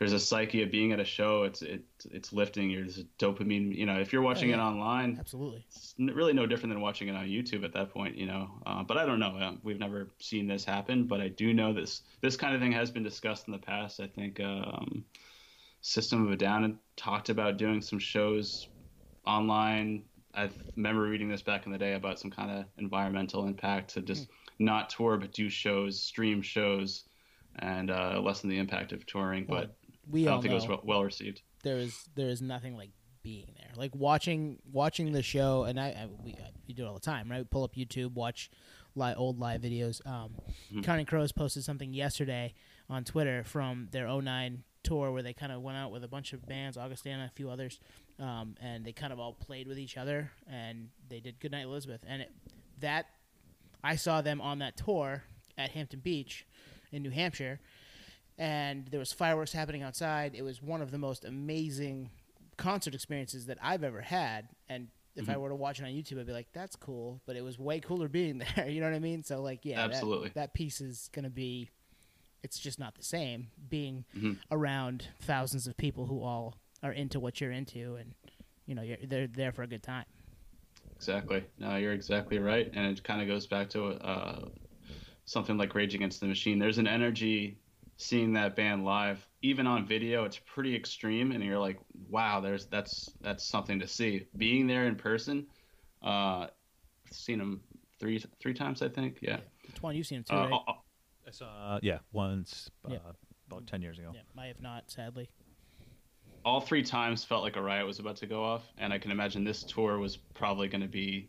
there's 0.00 0.14
a 0.14 0.18
psyche 0.18 0.62
of 0.62 0.70
being 0.70 0.92
at 0.92 0.98
a 0.98 1.04
show. 1.04 1.42
It's 1.42 1.60
it 1.60 1.82
it's 2.10 2.32
lifting. 2.32 2.72
There's 2.72 2.98
a 2.98 3.04
dopamine. 3.18 3.76
You 3.76 3.84
know, 3.84 4.00
if 4.00 4.14
you're 4.14 4.22
watching 4.22 4.48
yeah. 4.48 4.56
it 4.56 4.58
online, 4.58 5.18
Absolutely. 5.20 5.62
it's 5.68 5.94
really 5.98 6.32
no 6.32 6.46
different 6.46 6.72
than 6.72 6.80
watching 6.80 7.08
it 7.08 7.14
on 7.14 7.26
YouTube 7.26 7.64
at 7.64 7.74
that 7.74 7.90
point. 7.90 8.16
You 8.16 8.26
know, 8.26 8.50
uh, 8.64 8.82
but 8.82 8.96
I 8.96 9.04
don't 9.04 9.20
know. 9.20 9.36
Um, 9.38 9.60
we've 9.62 9.78
never 9.78 10.08
seen 10.18 10.46
this 10.46 10.64
happen, 10.64 11.04
but 11.06 11.20
I 11.20 11.28
do 11.28 11.52
know 11.52 11.74
this 11.74 12.00
this 12.22 12.34
kind 12.34 12.54
of 12.54 12.62
thing 12.62 12.72
has 12.72 12.90
been 12.90 13.02
discussed 13.02 13.46
in 13.46 13.52
the 13.52 13.58
past. 13.58 14.00
I 14.00 14.06
think 14.06 14.40
um, 14.40 15.04
System 15.82 16.26
of 16.26 16.32
a 16.32 16.36
Down 16.36 16.78
talked 16.96 17.28
about 17.28 17.58
doing 17.58 17.82
some 17.82 17.98
shows 17.98 18.68
online. 19.26 20.04
I 20.32 20.48
remember 20.76 21.02
reading 21.02 21.28
this 21.28 21.42
back 21.42 21.66
in 21.66 21.72
the 21.72 21.78
day 21.78 21.92
about 21.92 22.18
some 22.18 22.30
kind 22.30 22.50
of 22.50 22.64
environmental 22.78 23.46
impact 23.46 23.92
to 23.94 24.00
just 24.00 24.28
not 24.58 24.88
tour 24.88 25.18
but 25.18 25.32
do 25.32 25.50
shows, 25.50 26.00
stream 26.00 26.40
shows, 26.40 27.04
and 27.58 27.90
uh, 27.90 28.18
lessen 28.22 28.48
the 28.48 28.58
impact 28.58 28.92
of 28.92 29.04
touring. 29.04 29.46
Well, 29.46 29.62
but 29.62 29.76
We 30.10 30.26
I 30.26 30.30
don't 30.32 30.42
think 30.42 30.52
it 30.52 30.68
was 30.68 30.80
well, 30.84 31.02
received. 31.04 31.42
there 31.62 31.76
is 31.78 32.08
there 32.14 32.28
is 32.28 32.42
nothing 32.42 32.76
like 32.76 32.90
being 33.22 33.52
there, 33.58 33.70
like 33.76 33.94
watching 33.94 34.58
watching 34.72 35.12
the 35.12 35.22
show, 35.22 35.64
and 35.64 35.78
I, 35.78 35.88
I 35.88 36.08
we 36.24 36.32
I, 36.32 36.50
we 36.66 36.74
do 36.74 36.84
it 36.84 36.86
all 36.88 36.94
the 36.94 37.00
time, 37.00 37.30
right? 37.30 37.38
We 37.38 37.44
Pull 37.44 37.64
up 37.64 37.74
YouTube, 37.74 38.14
watch 38.14 38.50
li- 38.94 39.14
old 39.16 39.38
live 39.38 39.60
videos. 39.60 40.04
Um, 40.06 40.34
Mhm. 40.72 40.82
Counting 40.84 41.06
Crows 41.06 41.32
posted 41.32 41.64
something 41.64 41.92
yesterday 41.94 42.54
on 42.88 43.04
Twitter 43.04 43.44
from 43.44 43.88
their 43.92 44.08
09 44.08 44.64
tour 44.82 45.12
where 45.12 45.22
they 45.22 45.34
kind 45.34 45.52
of 45.52 45.60
went 45.62 45.76
out 45.76 45.92
with 45.92 46.02
a 46.02 46.08
bunch 46.08 46.32
of 46.32 46.46
bands, 46.46 46.76
Augustana, 46.78 47.24
a 47.26 47.34
few 47.36 47.50
others, 47.50 47.78
um, 48.18 48.56
and 48.60 48.84
they 48.84 48.92
kind 48.92 49.12
of 49.12 49.20
all 49.20 49.34
played 49.34 49.68
with 49.68 49.78
each 49.78 49.96
other, 49.96 50.32
and 50.48 50.88
they 51.08 51.20
did 51.20 51.38
Goodnight 51.38 51.64
Elizabeth, 51.66 52.00
and 52.06 52.22
it, 52.22 52.32
that 52.80 53.06
I 53.84 53.96
saw 53.96 54.22
them 54.22 54.40
on 54.40 54.58
that 54.60 54.76
tour 54.78 55.24
at 55.58 55.70
Hampton 55.70 56.00
Beach 56.00 56.46
in 56.92 57.02
New 57.02 57.10
Hampshire, 57.10 57.60
and 58.40 58.86
there 58.88 58.98
was 58.98 59.12
fireworks 59.12 59.52
happening 59.52 59.82
outside. 59.82 60.34
It 60.34 60.42
was 60.42 60.62
one 60.62 60.80
of 60.80 60.90
the 60.90 60.98
most 60.98 61.24
amazing 61.26 62.10
concert 62.56 62.94
experiences 62.94 63.46
that 63.46 63.58
I've 63.62 63.84
ever 63.84 64.00
had, 64.00 64.48
and 64.68 64.88
if 65.14 65.28
I 65.28 65.34
Mhm. 65.34 65.40
were 65.40 65.48
to 65.50 65.54
watch 65.54 65.78
it 65.78 65.84
on 65.84 65.90
YouTube, 65.90 66.18
I'd 66.18 66.26
be 66.26 66.32
like, 66.32 66.50
"That's 66.52 66.74
cool," 66.74 67.20
but 67.26 67.36
it 67.36 67.42
was 67.42 67.58
way 67.58 67.80
cooler 67.80 68.08
being 68.08 68.38
there. 68.56 68.68
You 68.68 68.80
know 68.80 68.86
what 68.88 68.96
I 68.96 68.98
mean? 69.00 69.22
So 69.22 69.42
like, 69.42 69.64
yeah, 69.64 69.80
Absolutely. 69.80 70.30
that, 70.34 70.54
piece 70.54 70.80
is 70.80 71.08
gonna 71.12 71.30
be. 71.30 71.68
It's 72.42 72.58
just 72.58 72.78
not 72.78 72.94
the 72.94 73.02
same 73.02 73.50
being 73.68 74.06
Mhm. 74.16 74.38
around 74.50 75.08
thousands 75.20 75.66
of 75.66 75.76
people 75.76 76.06
who 76.06 76.22
all 76.22 76.56
are 76.82 76.92
into 76.92 77.20
what 77.20 77.40
you're 77.42 77.52
into, 77.52 77.96
and 77.96 78.14
you 78.64 78.74
know, 78.74 78.80
you're, 78.82 78.96
they're 79.04 79.26
there 79.26 79.52
for 79.52 79.62
a 79.62 79.66
good 79.66 79.82
time. 79.82 80.06
Exactly. 80.96 81.44
No, 81.58 81.76
you're 81.76 81.92
exactly 81.92 82.38
right, 82.38 82.70
and 82.72 82.86
it 82.86 83.02
kind 83.04 83.20
of 83.20 83.28
goes 83.28 83.46
back 83.46 83.68
to 83.70 83.88
uh, 83.88 84.48
something 85.26 85.58
like 85.58 85.74
Rage 85.74 85.94
Against 85.94 86.20
the 86.20 86.26
Machine. 86.26 86.58
There's 86.58 86.78
an 86.78 86.86
energy 86.86 87.58
seeing 88.00 88.32
that 88.32 88.56
band 88.56 88.84
live, 88.84 89.26
even 89.42 89.66
on 89.66 89.86
video. 89.86 90.24
It's 90.24 90.38
pretty 90.46 90.74
extreme, 90.74 91.32
and 91.32 91.44
you're 91.44 91.58
like, 91.58 91.78
wow, 92.08 92.40
there's 92.40 92.66
that's 92.66 93.10
that's 93.20 93.44
something 93.44 93.78
to 93.80 93.86
see. 93.86 94.26
Being 94.36 94.66
there 94.66 94.86
in 94.86 94.96
person, 94.96 95.46
uh, 96.02 96.46
seen 97.10 97.38
them 97.38 97.60
three 97.98 98.22
three 98.40 98.54
times, 98.54 98.80
I 98.82 98.88
think. 98.88 99.18
Yeah. 99.20 99.40
Twan, 99.74 99.94
you've 99.94 100.06
seen 100.06 100.18
them 100.18 100.24
too, 100.24 100.34
Uh, 100.34 100.48
right? 100.48 100.52
uh, 100.66 100.70
uh, 100.70 100.74
I 101.26 101.30
saw. 101.30 101.78
yeah, 101.82 101.98
once 102.12 102.70
uh, 102.88 102.92
Yeah. 102.92 102.98
about 103.50 103.66
ten 103.66 103.82
years 103.82 103.98
ago. 103.98 104.12
yeah, 104.14 104.22
I 104.36 104.46
have 104.46 104.60
not, 104.62 104.90
sadly. 104.90 105.28
all 106.44 106.60
three 106.62 106.82
times 106.82 107.22
felt 107.22 107.42
like 107.42 107.56
a 107.56 107.62
riot 107.62 107.86
was 107.86 107.98
about 107.98 108.16
to 108.16 108.26
go 108.26 108.42
off, 108.42 108.66
and 108.78 108.92
I 108.94 108.98
can 108.98 109.10
imagine 109.10 109.44
this 109.44 109.62
tour 109.62 109.98
was 109.98 110.16
probably 110.16 110.68
going 110.68 110.80
to 110.80 110.88
be, 110.88 111.28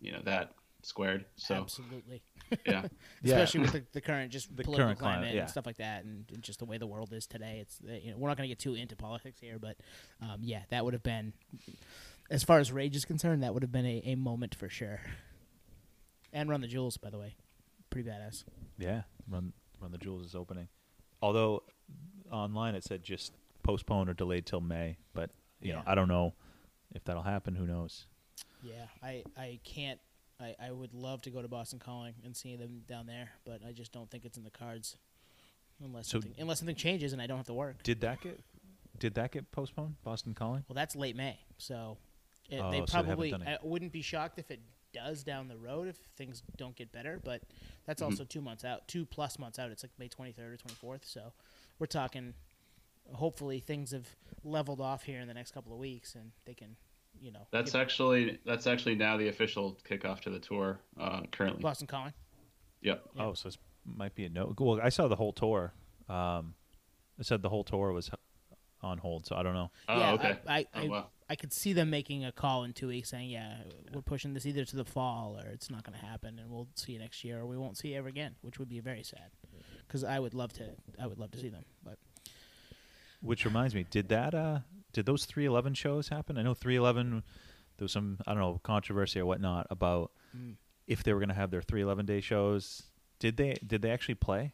you 0.00 0.12
know, 0.12 0.20
that 0.24 0.52
squared. 0.82 1.24
So 1.36 1.54
Absolutely. 1.54 2.22
yeah. 2.66 2.86
Yeah. 3.22 3.34
especially 3.34 3.60
with 3.60 3.72
the, 3.72 3.84
the 3.92 4.00
current 4.00 4.32
just 4.32 4.54
The 4.54 4.62
political 4.62 4.86
current 4.86 4.98
climate, 4.98 5.18
climate 5.18 5.34
yeah. 5.34 5.40
and 5.42 5.50
stuff 5.50 5.66
like 5.66 5.78
that, 5.78 6.04
and, 6.04 6.24
and 6.32 6.42
just 6.42 6.58
the 6.58 6.64
way 6.64 6.78
the 6.78 6.86
world 6.86 7.12
is 7.12 7.26
today. 7.26 7.58
It's 7.60 7.78
uh, 7.88 7.94
you 7.94 8.10
know 8.10 8.18
we're 8.18 8.28
not 8.28 8.36
going 8.36 8.48
to 8.48 8.54
get 8.54 8.58
too 8.58 8.74
into 8.74 8.96
politics 8.96 9.40
here, 9.40 9.58
but 9.58 9.76
um, 10.20 10.40
yeah, 10.42 10.62
that 10.70 10.84
would 10.84 10.94
have 10.94 11.02
been, 11.02 11.32
as 12.30 12.42
far 12.44 12.58
as 12.58 12.72
rage 12.72 12.96
is 12.96 13.04
concerned, 13.04 13.42
that 13.42 13.54
would 13.54 13.62
have 13.62 13.72
been 13.72 13.86
a, 13.86 14.02
a 14.04 14.14
moment 14.14 14.54
for 14.54 14.68
sure. 14.68 15.00
And 16.32 16.50
Run 16.50 16.60
the 16.60 16.66
Jewels, 16.66 16.96
by 16.96 17.10
the 17.10 17.18
way, 17.18 17.36
pretty 17.90 18.08
badass. 18.08 18.44
Yeah, 18.78 19.02
Run 19.30 19.52
Run 19.80 19.92
the 19.92 19.98
Jewels 19.98 20.26
is 20.26 20.34
opening. 20.34 20.68
Although 21.22 21.62
online 22.30 22.74
it 22.74 22.84
said 22.84 23.02
just 23.02 23.32
postponed 23.62 24.08
or 24.10 24.14
delayed 24.14 24.46
till 24.46 24.60
May, 24.60 24.98
but 25.14 25.30
you 25.60 25.72
know 25.72 25.82
I 25.86 25.94
don't 25.94 26.08
know 26.08 26.34
if 26.94 27.04
that'll 27.04 27.22
happen. 27.22 27.54
Who 27.54 27.66
knows? 27.66 28.06
Yeah, 28.62 28.86
I 29.02 29.22
I 29.36 29.60
can't. 29.64 30.00
I, 30.44 30.54
I 30.68 30.70
would 30.72 30.92
love 30.94 31.22
to 31.22 31.30
go 31.30 31.40
to 31.42 31.48
Boston 31.48 31.78
Calling 31.78 32.14
and 32.24 32.36
see 32.36 32.56
them 32.56 32.82
down 32.86 33.06
there, 33.06 33.30
but 33.44 33.60
I 33.66 33.72
just 33.72 33.92
don't 33.92 34.10
think 34.10 34.24
it's 34.24 34.36
in 34.36 34.44
the 34.44 34.50
cards, 34.50 34.96
unless 35.82 36.08
So- 36.08 36.20
something, 36.20 36.34
unless 36.38 36.58
something 36.58 36.76
changes 36.76 37.12
and 37.12 37.22
I 37.22 37.26
don't 37.26 37.36
have 37.38 37.46
to 37.46 37.54
work. 37.54 37.82
Did 37.82 38.00
that 38.02 38.20
get 38.20 38.40
did 38.98 39.14
that 39.14 39.32
get 39.32 39.50
postponed? 39.50 39.96
Boston 40.04 40.34
Calling. 40.34 40.64
Well, 40.68 40.74
that's 40.74 40.94
late 40.94 41.16
May, 41.16 41.38
so 41.58 41.96
it, 42.48 42.60
Oh, 42.60 42.70
they 42.70 42.78
so 42.78 42.84
they 42.84 42.92
probably. 42.92 43.34
I 43.34 43.58
wouldn't 43.62 43.92
be 43.92 44.02
shocked 44.02 44.38
if 44.38 44.50
it 44.52 44.60
does 44.92 45.24
down 45.24 45.48
the 45.48 45.56
road 45.56 45.88
if 45.88 45.96
things 46.16 46.42
don't 46.56 46.76
get 46.76 46.92
better, 46.92 47.20
but 47.24 47.42
that's 47.86 48.00
Mhm. 48.00 48.06
also 48.06 48.24
two 48.24 48.40
months 48.40 48.64
out, 48.64 48.86
two 48.86 49.04
plus 49.04 49.38
months 49.38 49.58
out. 49.58 49.70
It's 49.72 49.82
like 49.82 49.90
May 49.98 50.06
twenty 50.08 50.30
third 50.32 50.52
or 50.52 50.56
twenty 50.56 50.76
fourth, 50.76 51.04
so 51.06 51.32
we're 51.78 51.86
talking. 51.86 52.34
Hopefully, 53.14 53.58
things 53.60 53.90
have 53.90 54.14
leveled 54.44 54.80
off 54.80 55.02
here 55.02 55.20
in 55.20 55.26
the 55.28 55.34
next 55.34 55.50
couple 55.50 55.72
of 55.72 55.78
weeks, 55.78 56.14
and 56.14 56.30
they 56.46 56.54
can, 56.54 56.76
you 57.20 57.32
know, 57.32 57.46
That's 57.50 57.72
get- 57.72 57.80
actually 57.82 58.38
that's 58.44 58.66
actually 58.66 58.94
now 58.96 59.16
the 59.16 59.28
official 59.28 59.78
kickoff 59.88 60.20
to 60.20 60.30
the 60.30 60.38
tour 60.38 60.78
uh, 61.00 61.22
currently. 61.32 61.62
Boston 61.62 61.86
Calling. 61.86 62.12
Yep. 62.82 63.02
Yeah. 63.16 63.22
Oh, 63.24 63.34
so 63.34 63.48
it 63.48 63.56
might 63.86 64.14
be 64.14 64.24
a 64.26 64.28
no. 64.28 64.54
Well, 64.58 64.80
I 64.82 64.88
saw 64.90 65.08
the 65.08 65.16
whole 65.16 65.32
tour. 65.32 65.72
Um, 66.08 66.54
it 67.18 67.26
said 67.26 67.42
the 67.42 67.48
whole 67.48 67.64
tour 67.64 67.92
was 67.92 68.10
on 68.82 68.98
hold, 68.98 69.24
so 69.26 69.36
I 69.36 69.42
don't 69.42 69.54
know. 69.54 69.70
Oh, 69.88 69.98
yeah, 69.98 70.12
okay. 70.12 70.38
I, 70.46 70.58
I, 70.58 70.66
Oh, 70.74 70.80
I, 70.80 70.88
wow. 70.88 71.06
I 71.30 71.36
could 71.36 71.52
see 71.54 71.72
them 71.72 71.88
making 71.88 72.22
a 72.26 72.32
call 72.32 72.64
in 72.64 72.74
two 72.74 72.88
weeks 72.88 73.08
saying, 73.08 73.30
yeah, 73.30 73.56
we're 73.94 74.02
pushing 74.02 74.34
this 74.34 74.44
either 74.44 74.66
to 74.66 74.76
the 74.76 74.84
fall 74.84 75.38
or 75.42 75.48
it's 75.48 75.70
not 75.70 75.82
going 75.84 75.98
to 75.98 76.04
happen 76.04 76.38
and 76.38 76.50
we'll 76.50 76.68
see 76.74 76.92
you 76.92 76.98
next 76.98 77.24
year 77.24 77.38
or 77.40 77.46
we 77.46 77.56
won't 77.56 77.78
see 77.78 77.88
you 77.88 77.96
ever 77.98 78.08
again, 78.08 78.34
which 78.42 78.58
would 78.58 78.68
be 78.68 78.80
very 78.80 79.02
sad. 79.02 79.30
because 79.86 80.04
I 80.04 80.18
would 80.18 80.34
love 80.34 80.52
to. 80.54 80.64
I 81.00 81.06
would 81.06 81.18
love 81.18 81.30
to 81.30 81.38
see 81.38 81.48
them, 81.48 81.64
but 81.82 81.96
Which 83.22 83.46
reminds 83.46 83.74
me, 83.74 83.86
did 83.90 84.08
that 84.10 84.34
uh 84.34 84.58
did 84.94 85.04
those 85.06 85.26
311 85.26 85.74
shows 85.74 86.08
happen? 86.08 86.38
I 86.38 86.42
know 86.42 86.54
311 86.54 87.22
there 87.76 87.84
was 87.84 87.92
some 87.92 88.18
I 88.26 88.32
don't 88.32 88.40
know 88.40 88.60
controversy 88.62 89.20
or 89.20 89.26
whatnot 89.26 89.66
about 89.70 90.12
mm, 90.36 90.54
if 90.86 91.02
they 91.02 91.12
were 91.12 91.18
going 91.20 91.28
to 91.28 91.34
have 91.34 91.50
their 91.50 91.60
311 91.62 92.06
day 92.06 92.20
shows. 92.20 92.84
Did 93.18 93.36
they 93.36 93.54
did 93.66 93.82
they 93.82 93.90
actually 93.90 94.14
play? 94.16 94.52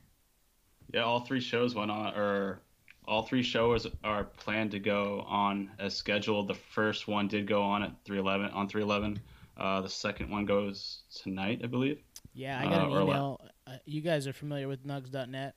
Yeah, 0.93 1.03
all 1.03 1.21
three 1.21 1.41
shows 1.41 1.75
went 1.75 1.91
on, 1.91 2.15
or 2.15 2.61
all 3.07 3.23
three 3.23 3.43
shows 3.43 3.87
are 4.03 4.25
planned 4.25 4.73
to 4.73 4.81
go 4.81 5.21
on 5.29 5.71
as 5.79 5.95
scheduled. 5.95 6.49
The 6.49 6.55
first 6.55 7.07
one 7.07 7.29
did 7.29 7.47
go 7.47 7.63
on 7.63 7.83
at 7.83 7.93
311 8.05 8.51
on 8.57 8.69
311. 8.69 9.21
Uh, 9.57 9.81
the 9.83 9.89
second 9.89 10.31
one 10.31 10.47
goes 10.47 11.03
tonight, 11.23 11.61
I 11.63 11.67
believe. 11.67 12.01
yeah, 12.33 12.59
I 12.61 12.65
got 12.65 12.81
Uh, 12.83 12.87
an 12.87 12.93
or 12.93 13.03
email. 13.03 13.41
Uh, 13.67 13.77
you 13.85 14.01
guys 14.01 14.27
are 14.27 14.33
familiar 14.33 14.67
with 14.69 14.85
Nugs.net, 14.87 15.55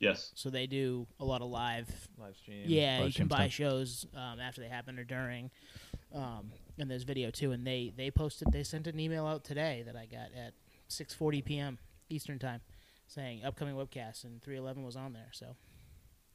Yes. 0.00 0.32
so 0.34 0.48
they 0.48 0.66
do 0.66 1.06
a 1.20 1.24
lot 1.24 1.42
of 1.42 1.50
live 1.50 1.88
Live 2.18 2.36
stream. 2.36 2.64
Yeah, 2.66 3.04
you 3.04 3.12
can 3.12 3.28
buy 3.28 3.48
shows 3.48 4.06
um, 4.14 4.40
after 4.40 4.60
they 4.60 4.68
happen 4.68 4.98
or 4.98 5.04
during. 5.04 5.50
Um, 6.14 6.50
and 6.78 6.90
there's 6.90 7.02
video 7.04 7.30
too. 7.30 7.52
And 7.52 7.66
they 7.66 7.92
they 7.96 8.10
posted 8.10 8.50
they 8.52 8.62
sent 8.62 8.86
an 8.86 8.98
email 8.98 9.26
out 9.26 9.44
today 9.44 9.82
that 9.86 9.96
I 9.96 10.06
got 10.06 10.30
at 10.36 10.54
6:40 10.88 11.44
p.m. 11.44 11.78
Eastern 12.08 12.38
time, 12.38 12.60
saying 13.06 13.44
upcoming 13.44 13.74
webcast, 13.74 14.24
and 14.24 14.42
311 14.42 14.84
was 14.84 14.96
on 14.96 15.12
there. 15.12 15.28
So 15.32 15.54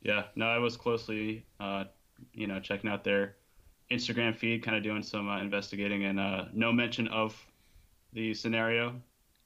Yeah. 0.01 0.25
No, 0.35 0.45
I 0.45 0.59
was 0.59 0.77
closely, 0.77 1.45
uh, 1.59 1.85
you 2.33 2.47
know, 2.47 2.59
checking 2.59 2.89
out 2.89 3.03
their 3.03 3.35
Instagram 3.91 4.35
feed, 4.35 4.63
kind 4.63 4.77
of 4.77 4.83
doing 4.83 5.03
some 5.03 5.29
uh, 5.29 5.41
investigating, 5.41 6.05
and 6.05 6.19
uh, 6.19 6.45
no 6.53 6.71
mention 6.71 7.07
of 7.09 7.35
the 8.13 8.33
scenario 8.33 8.95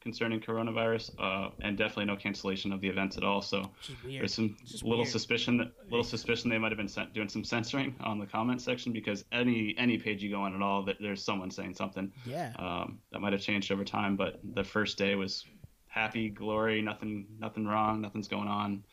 concerning 0.02 0.40
coronavirus, 0.40 1.12
uh, 1.20 1.50
and 1.62 1.78
definitely 1.78 2.06
no 2.06 2.16
cancellation 2.16 2.72
of 2.72 2.82
the 2.82 2.88
events 2.88 3.18
at 3.18 3.24
all. 3.24 3.42
So 3.42 3.60
which 3.62 3.90
is 3.90 4.04
weird. 4.04 4.22
there's 4.22 4.34
some 4.34 4.58
little 4.84 5.00
weird. 5.00 5.08
suspicion 5.10 5.58
that 5.58 5.72
little 5.90 6.04
suspicion 6.04 6.50
they 6.50 6.58
might 6.58 6.72
have 6.72 6.78
been 6.78 6.88
sent, 6.88 7.14
doing 7.14 7.30
some 7.30 7.44
censoring 7.44 7.96
on 8.02 8.20
the 8.20 8.26
comment 8.26 8.62
section 8.62 8.94
because 8.94 9.26
any 9.32 9.76
any 9.78 9.98
page 9.98 10.24
you 10.24 10.30
go 10.30 10.42
on 10.42 10.56
at 10.56 10.62
all, 10.62 10.84
that 10.84 10.98
there's 11.00 11.24
someone 11.24 11.52
saying 11.52 11.74
something. 11.76 12.12
Yeah, 12.26 12.54
Um, 12.58 13.00
that 13.12 13.20
might 13.20 13.34
have 13.34 13.42
changed 13.42 13.72
over 13.72 13.84
time, 13.84 14.16
but 14.16 14.40
the 14.44 14.64
first 14.64 14.98
day 14.98 15.16
was 15.16 15.46
happy, 15.88 16.30
glory, 16.30 16.82
nothing 16.82 17.26
nothing 17.40 17.66
wrong, 17.66 18.02
nothing's 18.02 18.28
going 18.28 18.48
on. 18.48 18.84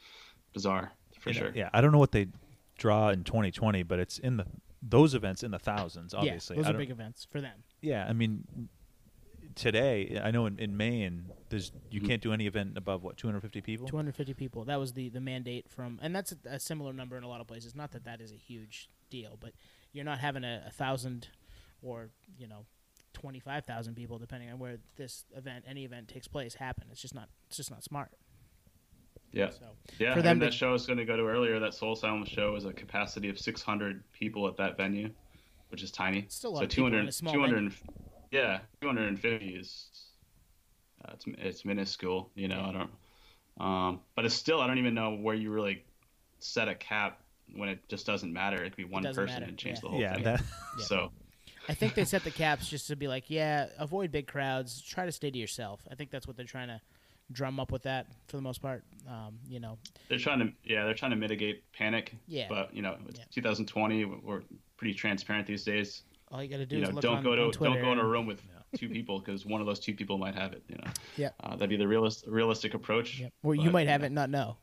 Bizarre 0.55 0.93
for 1.21 1.31
You 1.31 1.35
know, 1.35 1.41
sure. 1.47 1.53
Yeah, 1.55 1.71
I 1.73 1.81
don't 1.81 1.93
know 1.93 1.99
what 1.99 2.13
they 2.13 2.29
draw 2.79 3.11
in 3.11 3.25
2020, 3.25 3.83
but 3.85 3.99
it's 3.99 4.19
in 4.19 4.39
the 4.39 4.47
those 4.83 5.15
events 5.15 5.43
in 5.43 5.51
the 5.51 5.59
thousands. 5.59 6.15
Obviously, 6.15 6.57
yeah, 6.57 6.63
those 6.63 6.71
I 6.71 6.75
are 6.75 6.79
big 6.79 6.91
events 6.91 7.27
for 7.31 7.41
them. 7.41 7.63
Yeah, 7.81 8.07
I 8.09 8.13
mean, 8.13 8.45
today 9.57 10.21
I 10.23 10.31
know 10.31 10.47
in, 10.47 10.59
in 10.61 10.77
Maine, 10.77 11.27
there's 11.49 11.73
you 11.91 12.01
Mhm. 12.01 12.07
can't 12.07 12.23
do 12.23 12.33
any 12.33 12.47
event 12.47 12.77
above 12.79 13.03
what 13.03 13.17
250 13.17 13.61
people. 13.63 13.89
250 13.89 14.35
people. 14.35 14.65
That 14.65 14.79
was 14.79 14.93
the 14.93 15.09
the 15.09 15.21
mandate 15.21 15.69
from, 15.69 15.99
and 16.01 16.15
that's 16.15 16.33
a, 16.33 16.37
a 16.49 16.61
similar 16.61 16.93
number 16.93 17.17
in 17.17 17.25
a 17.25 17.29
lot 17.29 17.41
of 17.41 17.49
places. 17.49 17.75
Not 17.75 17.91
that 17.93 18.05
that 18.05 18.21
is 18.21 18.31
a 18.31 18.37
huge 18.37 18.89
deal, 19.11 19.37
but 19.41 19.53
you're 19.93 20.05
not 20.05 20.21
having 20.21 20.45
a, 20.45 20.63
a 20.69 20.71
thousand 20.71 21.29
or 21.83 22.11
you 22.39 22.47
know. 22.47 22.65
25,000 23.15 23.95
people 23.95 24.19
depending 24.19 24.51
on 24.51 24.59
where 24.59 24.77
this 24.97 25.25
event 25.35 25.65
any 25.67 25.87
event 25.87 26.07
takes 26.07 26.29
place 26.29 26.53
happen 26.57 26.85
it's 26.93 27.01
just 27.01 27.15
not 27.15 27.31
it's 27.49 27.57
just 27.57 27.71
not 27.71 27.83
smart 27.83 28.11
Yeah. 29.33 29.49
so 29.49 29.69
Yeah, 29.99 30.13
For 30.13 30.21
them 30.21 30.33
and 30.33 30.41
to- 30.43 30.47
that 30.49 30.53
show 30.53 30.69
I 30.69 30.73
was 30.73 30.85
going 30.87 30.99
to 30.99 31.07
go 31.07 31.17
to 31.17 31.23
earlier. 31.23 31.59
That 31.59 31.73
Soul 31.73 31.97
Sound 31.97 32.29
show 32.29 32.53
was 32.53 32.67
a 32.67 32.75
capacity 32.75 33.31
of 33.31 33.39
600 33.39 34.03
people 34.13 34.47
at 34.49 34.59
that 34.59 34.77
venue, 34.77 35.09
which 35.71 35.83
is 35.83 35.91
tiny. 35.91 36.19
It's 36.21 36.35
still 36.35 36.51
a 36.51 36.53
lot 36.53 36.59
so 36.61 36.65
of 36.65 36.71
people 36.71 36.87
in 36.89 36.93
200, 36.93 37.09
a 37.09 37.13
small 37.13 37.33
200 37.33 37.73
yeah, 38.31 38.61
250 38.81 39.47
is 39.47 39.87
uh, 41.05 41.13
it's 41.15 41.25
it's 41.39 41.65
minuscule. 41.65 42.31
You 42.35 42.49
know, 42.49 42.57
Yeah. 42.57 42.69
I 42.69 42.73
don't. 42.73 42.91
Um, 43.59 44.01
but 44.15 44.25
it's 44.25 44.35
still 44.35 44.61
I 44.61 44.67
don't 44.67 44.79
even 44.79 44.95
know 44.95 45.15
where 45.15 45.35
you 45.35 45.51
really 45.51 45.85
set 46.39 46.69
a 46.69 46.75
cap 46.75 47.21
when 47.55 47.69
it 47.69 47.89
just 47.89 48.07
doesn't 48.07 48.33
matter. 48.33 48.63
It 48.63 48.71
could 48.71 48.77
be 48.77 48.85
one 48.85 49.05
person 49.05 49.27
matter, 49.27 49.45
and 49.47 49.57
change 49.57 49.79
yeah. 49.79 49.81
the 49.83 49.89
whole 49.89 50.01
yeah, 50.01 50.15
thing. 50.15 50.25
that 50.25 50.43
Yeah. 50.79 50.85
So 50.85 51.13
I 51.69 51.75
think 51.75 51.95
they 51.95 52.05
set 52.05 52.23
the 52.25 52.31
caps 52.31 52.69
just 52.69 52.87
to 52.89 52.97
be 52.97 53.09
like, 53.09 53.25
yeah, 53.29 53.67
avoid 53.79 54.13
big 54.13 54.27
crowds. 54.27 54.81
Try 54.83 55.07
to 55.07 55.13
stay 55.13 55.31
to 55.31 55.39
yourself. 55.39 55.81
I 55.91 55.95
think 55.95 56.11
that's 56.11 56.27
what 56.27 56.37
they're 56.37 56.47
trying 56.47 56.69
to 56.69 56.81
drum 57.33 57.59
up 57.59 57.73
with 57.73 57.83
that 57.83 58.07
for 58.29 58.37
the 58.37 58.43
most 58.43 58.63
part. 58.63 58.85
Um, 59.09 59.39
you 59.49 59.59
know, 59.59 59.79
they're 60.09 60.19
trying 60.19 60.39
to 60.41 60.53
yeah 60.65 60.85
they're 60.85 60.95
trying 60.95 61.13
to 61.13 61.17
mitigate 61.17 61.65
panic. 61.73 62.15
Yeah. 62.27 62.47
But 62.49 62.75
you 62.75 62.83
know, 62.83 62.97
it's 63.09 63.19
Yeah. 63.19 63.25
2020. 63.33 64.05
We're 64.05 64.43
pretty 64.77 64.95
transparent 64.95 65.47
these 65.47 65.65
days. 65.65 66.03
All 66.31 66.43
you 66.43 66.49
got 66.49 66.59
to 66.59 66.67
do 66.67 66.77
you 66.77 66.83
is 66.83 66.89
know, 66.89 66.95
look 66.97 67.03
don't 67.03 67.17
on, 67.19 67.25
go 67.25 67.37
to 67.37 67.51
Twitter 67.51 67.75
don't 67.75 67.83
go 67.83 67.93
in 67.93 67.99
a 67.99 68.05
room 68.05 68.27
with 68.27 68.43
two 68.77 68.89
people 68.89 69.21
because 69.21 69.47
one 69.47 69.61
of 69.61 69.67
those 69.67 69.79
two 69.79 69.95
people 69.95 70.19
might 70.19 70.35
have 70.35 70.53
it. 70.53 70.63
You 70.69 70.77
know, 70.77 70.91
Yeah. 71.17 71.31
uh, 71.43 71.51
that'd 71.51 71.69
be 71.71 71.77
the 71.77 71.89
realist, 71.89 72.25
realistic 72.27 72.75
approach. 72.75 73.21
Yep. 73.21 73.33
Or 73.43 73.55
you 73.55 73.71
might 73.71 73.89
have 73.89 74.01
know, 74.01 74.07
it 74.07 74.13
not 74.13 74.31
know. 74.31 74.57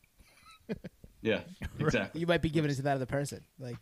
Yeah, 1.23 1.39
exactly. 1.79 2.19
You 2.19 2.27
might 2.27 2.41
be 2.41 2.49
giving 2.49 2.69
it 2.69 2.73
to 2.75 2.81
that 2.81 2.95
other 2.95 3.05
person. 3.05 3.45
Like 3.57 3.77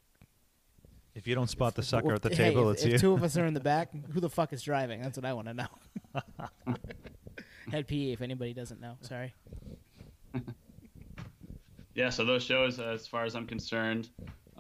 if 1.16 1.26
you 1.28 1.34
don't 1.34 1.50
spot 1.50 1.74
the 1.74 1.82
sucker 1.82 2.06
well, 2.08 2.16
at 2.16 2.22
the 2.22 2.30
hey, 2.30 2.36
table, 2.36 2.70
if, 2.70 2.76
it's 2.76 2.84
if 2.86 2.92
you. 2.94 2.98
two 3.00 3.14
of 3.14 3.24
us 3.24 3.36
are 3.36 3.46
in 3.46 3.56
the 3.56 3.60
back, 3.74 3.90
who 4.12 4.20
the 4.20 4.30
fuck 4.30 4.54
is 4.54 4.62
driving? 4.62 5.02
That's 5.02 5.18
what 5.18 5.26
I 5.26 5.34
want 5.34 5.48
to 5.48 5.54
know. 5.56 6.76
Head 7.72 7.88
PE, 7.88 8.12
if 8.12 8.22
anybody 8.22 8.54
doesn't 8.54 8.80
know. 8.80 8.96
Sorry. 9.02 9.34
Yeah, 11.96 12.10
so 12.10 12.24
those 12.24 12.44
shows, 12.44 12.80
as 12.80 13.06
far 13.08 13.26
as 13.26 13.36
I'm 13.36 13.46
concerned, 13.46 14.10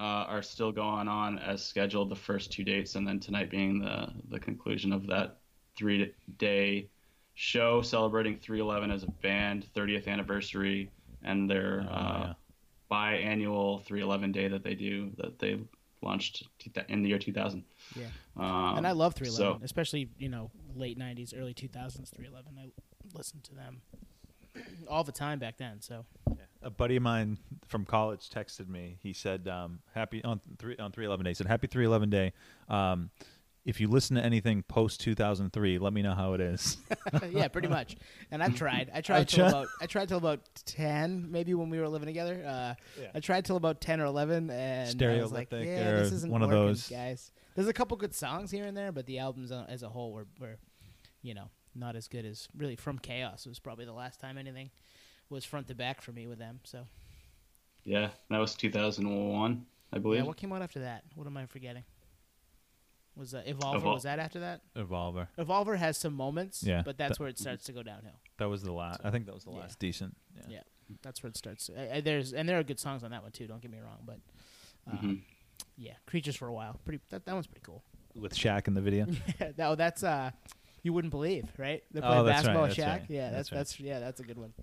uh, 0.02 0.26
are 0.34 0.42
still 0.42 0.72
going 0.72 1.08
on 1.08 1.38
as 1.40 1.64
scheduled. 1.64 2.10
The 2.10 2.16
first 2.16 2.52
two 2.52 2.64
dates, 2.64 2.96
and 2.96 3.08
then 3.08 3.20
tonight 3.20 3.50
being 3.52 3.80
the 3.80 4.08
the 4.30 4.40
conclusion 4.40 4.92
of 4.92 5.06
that 5.08 5.38
three 5.78 6.14
day 6.38 6.90
show 7.36 7.82
celebrating 7.82 8.36
311 8.38 8.92
as 8.92 9.04
a 9.04 9.12
band, 9.22 9.68
30th 9.76 10.08
anniversary, 10.08 10.90
and 11.24 11.50
their 11.50 11.86
Oh, 11.90 11.94
uh, 11.94 12.20
yeah. 12.28 12.34
biannual 12.92 13.84
311 13.86 14.32
day 14.32 14.48
that 14.48 14.64
they 14.64 14.76
do 14.76 15.12
that 15.18 15.40
they 15.40 15.60
launched 16.02 16.48
in 16.90 17.04
the 17.04 17.10
year 17.10 17.20
2000. 17.20 17.64
Yeah. 17.96 18.08
Um, 18.38 18.78
and 18.78 18.88
I 18.88 18.92
love 18.94 19.14
311, 19.14 19.60
so- 19.60 19.64
especially, 19.64 20.10
you 20.18 20.30
know, 20.30 20.50
late 20.76 20.98
90s, 20.98 21.34
early 21.38 21.54
2000s 21.54 22.10
311. 22.10 22.58
I 22.58 22.72
listened 23.18 23.44
to 23.46 23.54
them 23.56 23.82
all 24.90 25.04
the 25.04 25.12
time 25.12 25.38
back 25.40 25.58
then. 25.58 25.80
So, 25.82 26.06
A 26.64 26.70
buddy 26.70 26.96
of 26.96 27.04
mine 27.04 27.38
from 27.68 27.86
college 27.86 28.30
texted 28.30 28.68
me. 28.68 28.98
He 29.02 29.14
said, 29.14 29.48
um, 29.48 29.80
"Happy 29.94 30.24
on 30.24 30.42
three 30.60 30.78
on 30.78 30.92
three 30.92 31.06
eleven 31.06 31.24
day." 31.24 31.32
He 31.32 31.34
said, 31.36 31.48
"Happy 31.48 31.68
three 31.68 31.86
eleven 31.86 32.10
day." 32.10 32.34
Um, 32.70 33.10
if 33.64 33.80
you 33.80 33.88
listen 33.88 34.16
to 34.16 34.24
anything 34.24 34.64
post 34.64 35.00
two 35.02 35.14
thousand 35.16 35.54
three, 35.54 35.78
let 35.78 35.94
me 35.94 36.02
know 36.02 36.14
how 36.16 36.34
it 36.34 36.42
is. 36.42 36.78
yeah, 37.32 37.48
pretty 37.48 37.68
much. 37.68 37.96
And 38.32 38.42
I've 38.44 38.56
tried. 38.56 38.90
I 38.94 39.02
tried 39.02 39.20
I've 39.22 39.28
till 39.28 39.40
tried. 39.40 39.50
about 39.50 39.68
I 39.82 39.86
tried 39.86 40.08
till 40.08 40.18
about 40.18 40.40
10, 40.66 41.32
maybe 41.32 41.54
when 41.54 41.70
we 41.70 41.80
were 41.80 41.88
living 41.88 42.08
together. 42.08 42.44
Uh, 42.46 42.74
Yeah. 43.00 43.08
I 43.14 43.20
tried 43.20 43.46
till 43.46 43.58
about 43.58 43.80
10 43.82 44.00
or 44.02 44.06
11 44.06 44.50
and 44.50 45.04
I 45.04 45.22
was 45.22 45.32
like, 45.32 45.52
yeah, 45.52 45.94
this 45.94 46.12
isn't 46.12 46.32
one 46.32 46.42
of 46.42 46.50
those. 46.50 46.88
guys. 46.88 47.32
There's 47.56 47.68
a 47.68 47.74
couple 47.74 47.98
good 47.98 48.16
songs 48.16 48.50
here 48.50 48.66
and 48.66 48.76
there, 48.76 48.92
but 48.92 49.06
the 49.06 49.20
albums 49.20 49.52
uh, 49.52 49.66
as 49.68 49.84
a 49.84 49.90
whole 49.90 50.12
were, 50.12 50.26
were 50.40 50.58
you 51.22 51.34
know, 51.36 51.50
not 51.76 51.96
as 51.96 52.08
good 52.08 52.26
as 52.26 52.48
really 52.58 52.76
From 52.76 52.98
Chaos 52.98 53.46
was 53.46 53.60
probably 53.60 53.86
the 53.86 53.94
last 53.94 54.20
time 54.20 54.38
anything 54.38 54.72
was 55.32 55.46
front 55.46 55.68
to 55.70 55.74
back 55.76 56.02
for 56.02 56.12
me 56.12 56.28
with 56.28 56.38
them. 56.38 56.60
So, 56.64 56.86
yeah, 57.86 58.10
that 58.30 58.38
was 58.38 58.54
2001, 58.54 59.66
I 59.94 59.98
believe. 59.98 60.20
yeah, 60.22 60.28
what 60.28 60.38
came 60.38 60.52
out 60.54 60.62
after 60.62 60.82
that? 60.82 61.04
What 61.16 61.26
am 61.26 61.38
I 61.38 61.46
forgetting? 61.48 61.84
Was 63.16 63.34
uh, 63.34 63.42
Evolver? 63.48 63.82
Evol- 63.82 63.94
was 63.96 64.04
that 64.04 64.20
after 64.20 64.40
that? 64.42 64.62
Evolver. 64.76 65.28
Evolver 65.38 65.78
has 65.78 65.98
some 65.98 66.14
moments, 66.14 66.64
Yeah, 66.64 66.82
but 66.86 66.98
that's 66.98 67.18
that- 67.18 67.20
where 67.20 67.30
it 67.30 67.40
starts 67.40 67.66
to 67.66 67.72
go 67.74 67.82
downhill. 67.84 68.20
That 68.38 68.50
was 68.50 68.62
the 68.64 68.72
last. 68.74 69.02
I 69.04 69.12
think 69.12 69.26
that 69.26 69.34
was 69.36 69.44
the 69.44 69.52
Yeah. 69.52 69.60
last 69.60 69.80
decent. 69.80 70.16
Yeah. 70.36 70.44
Yeah. 70.50 70.60
That's 71.04 71.22
where 71.24 71.30
it 71.30 71.38
starts. 71.38 71.70
I, 71.78 71.98
I, 71.98 72.02
there's 72.02 72.34
and 72.34 72.48
there 72.50 72.58
are 72.60 72.64
good 72.64 72.80
songs 72.80 73.04
on 73.04 73.12
that 73.12 73.22
one 73.24 73.32
too. 73.32 73.48
Don't 73.48 73.62
get 73.62 73.72
me 73.72 73.80
wrong, 73.80 74.00
but 74.06 74.20
um, 74.92 74.98
Mhm. 74.98 75.22
yeah, 75.78 75.94
Creatures 76.06 76.36
for 76.36 76.48
a 76.48 76.54
while. 76.54 76.80
Pretty 76.86 77.00
that, 77.12 77.26
that 77.26 77.34
one's 77.34 77.48
pretty 77.48 77.64
cool. 77.66 77.84
With 78.16 78.34
Shaq 78.36 78.68
in 78.68 78.74
the 78.74 78.82
video. 78.82 79.06
that, 79.40 79.56
oh, 79.60 79.76
that's 79.76 80.04
uh, 80.04 80.32
you 80.84 80.92
wouldn't 80.92 81.12
believe, 81.12 81.48
right? 81.58 81.84
They 81.92 82.02
Oh, 82.02 82.04
play 82.04 82.24
that's 82.24 82.26
basketball 82.40 82.64
with 82.64 82.76
that's 82.76 82.90
Shaq. 82.90 83.00
right, 83.02 83.10
Yeah, 83.10 83.30
that's 83.30 83.50
that's 83.50 83.52
right. 83.52 83.58
that's 83.58 83.80
yeah, 83.80 84.00
that's 84.00 84.20
a 84.20 84.24
good 84.24 84.38
one. 84.38 84.54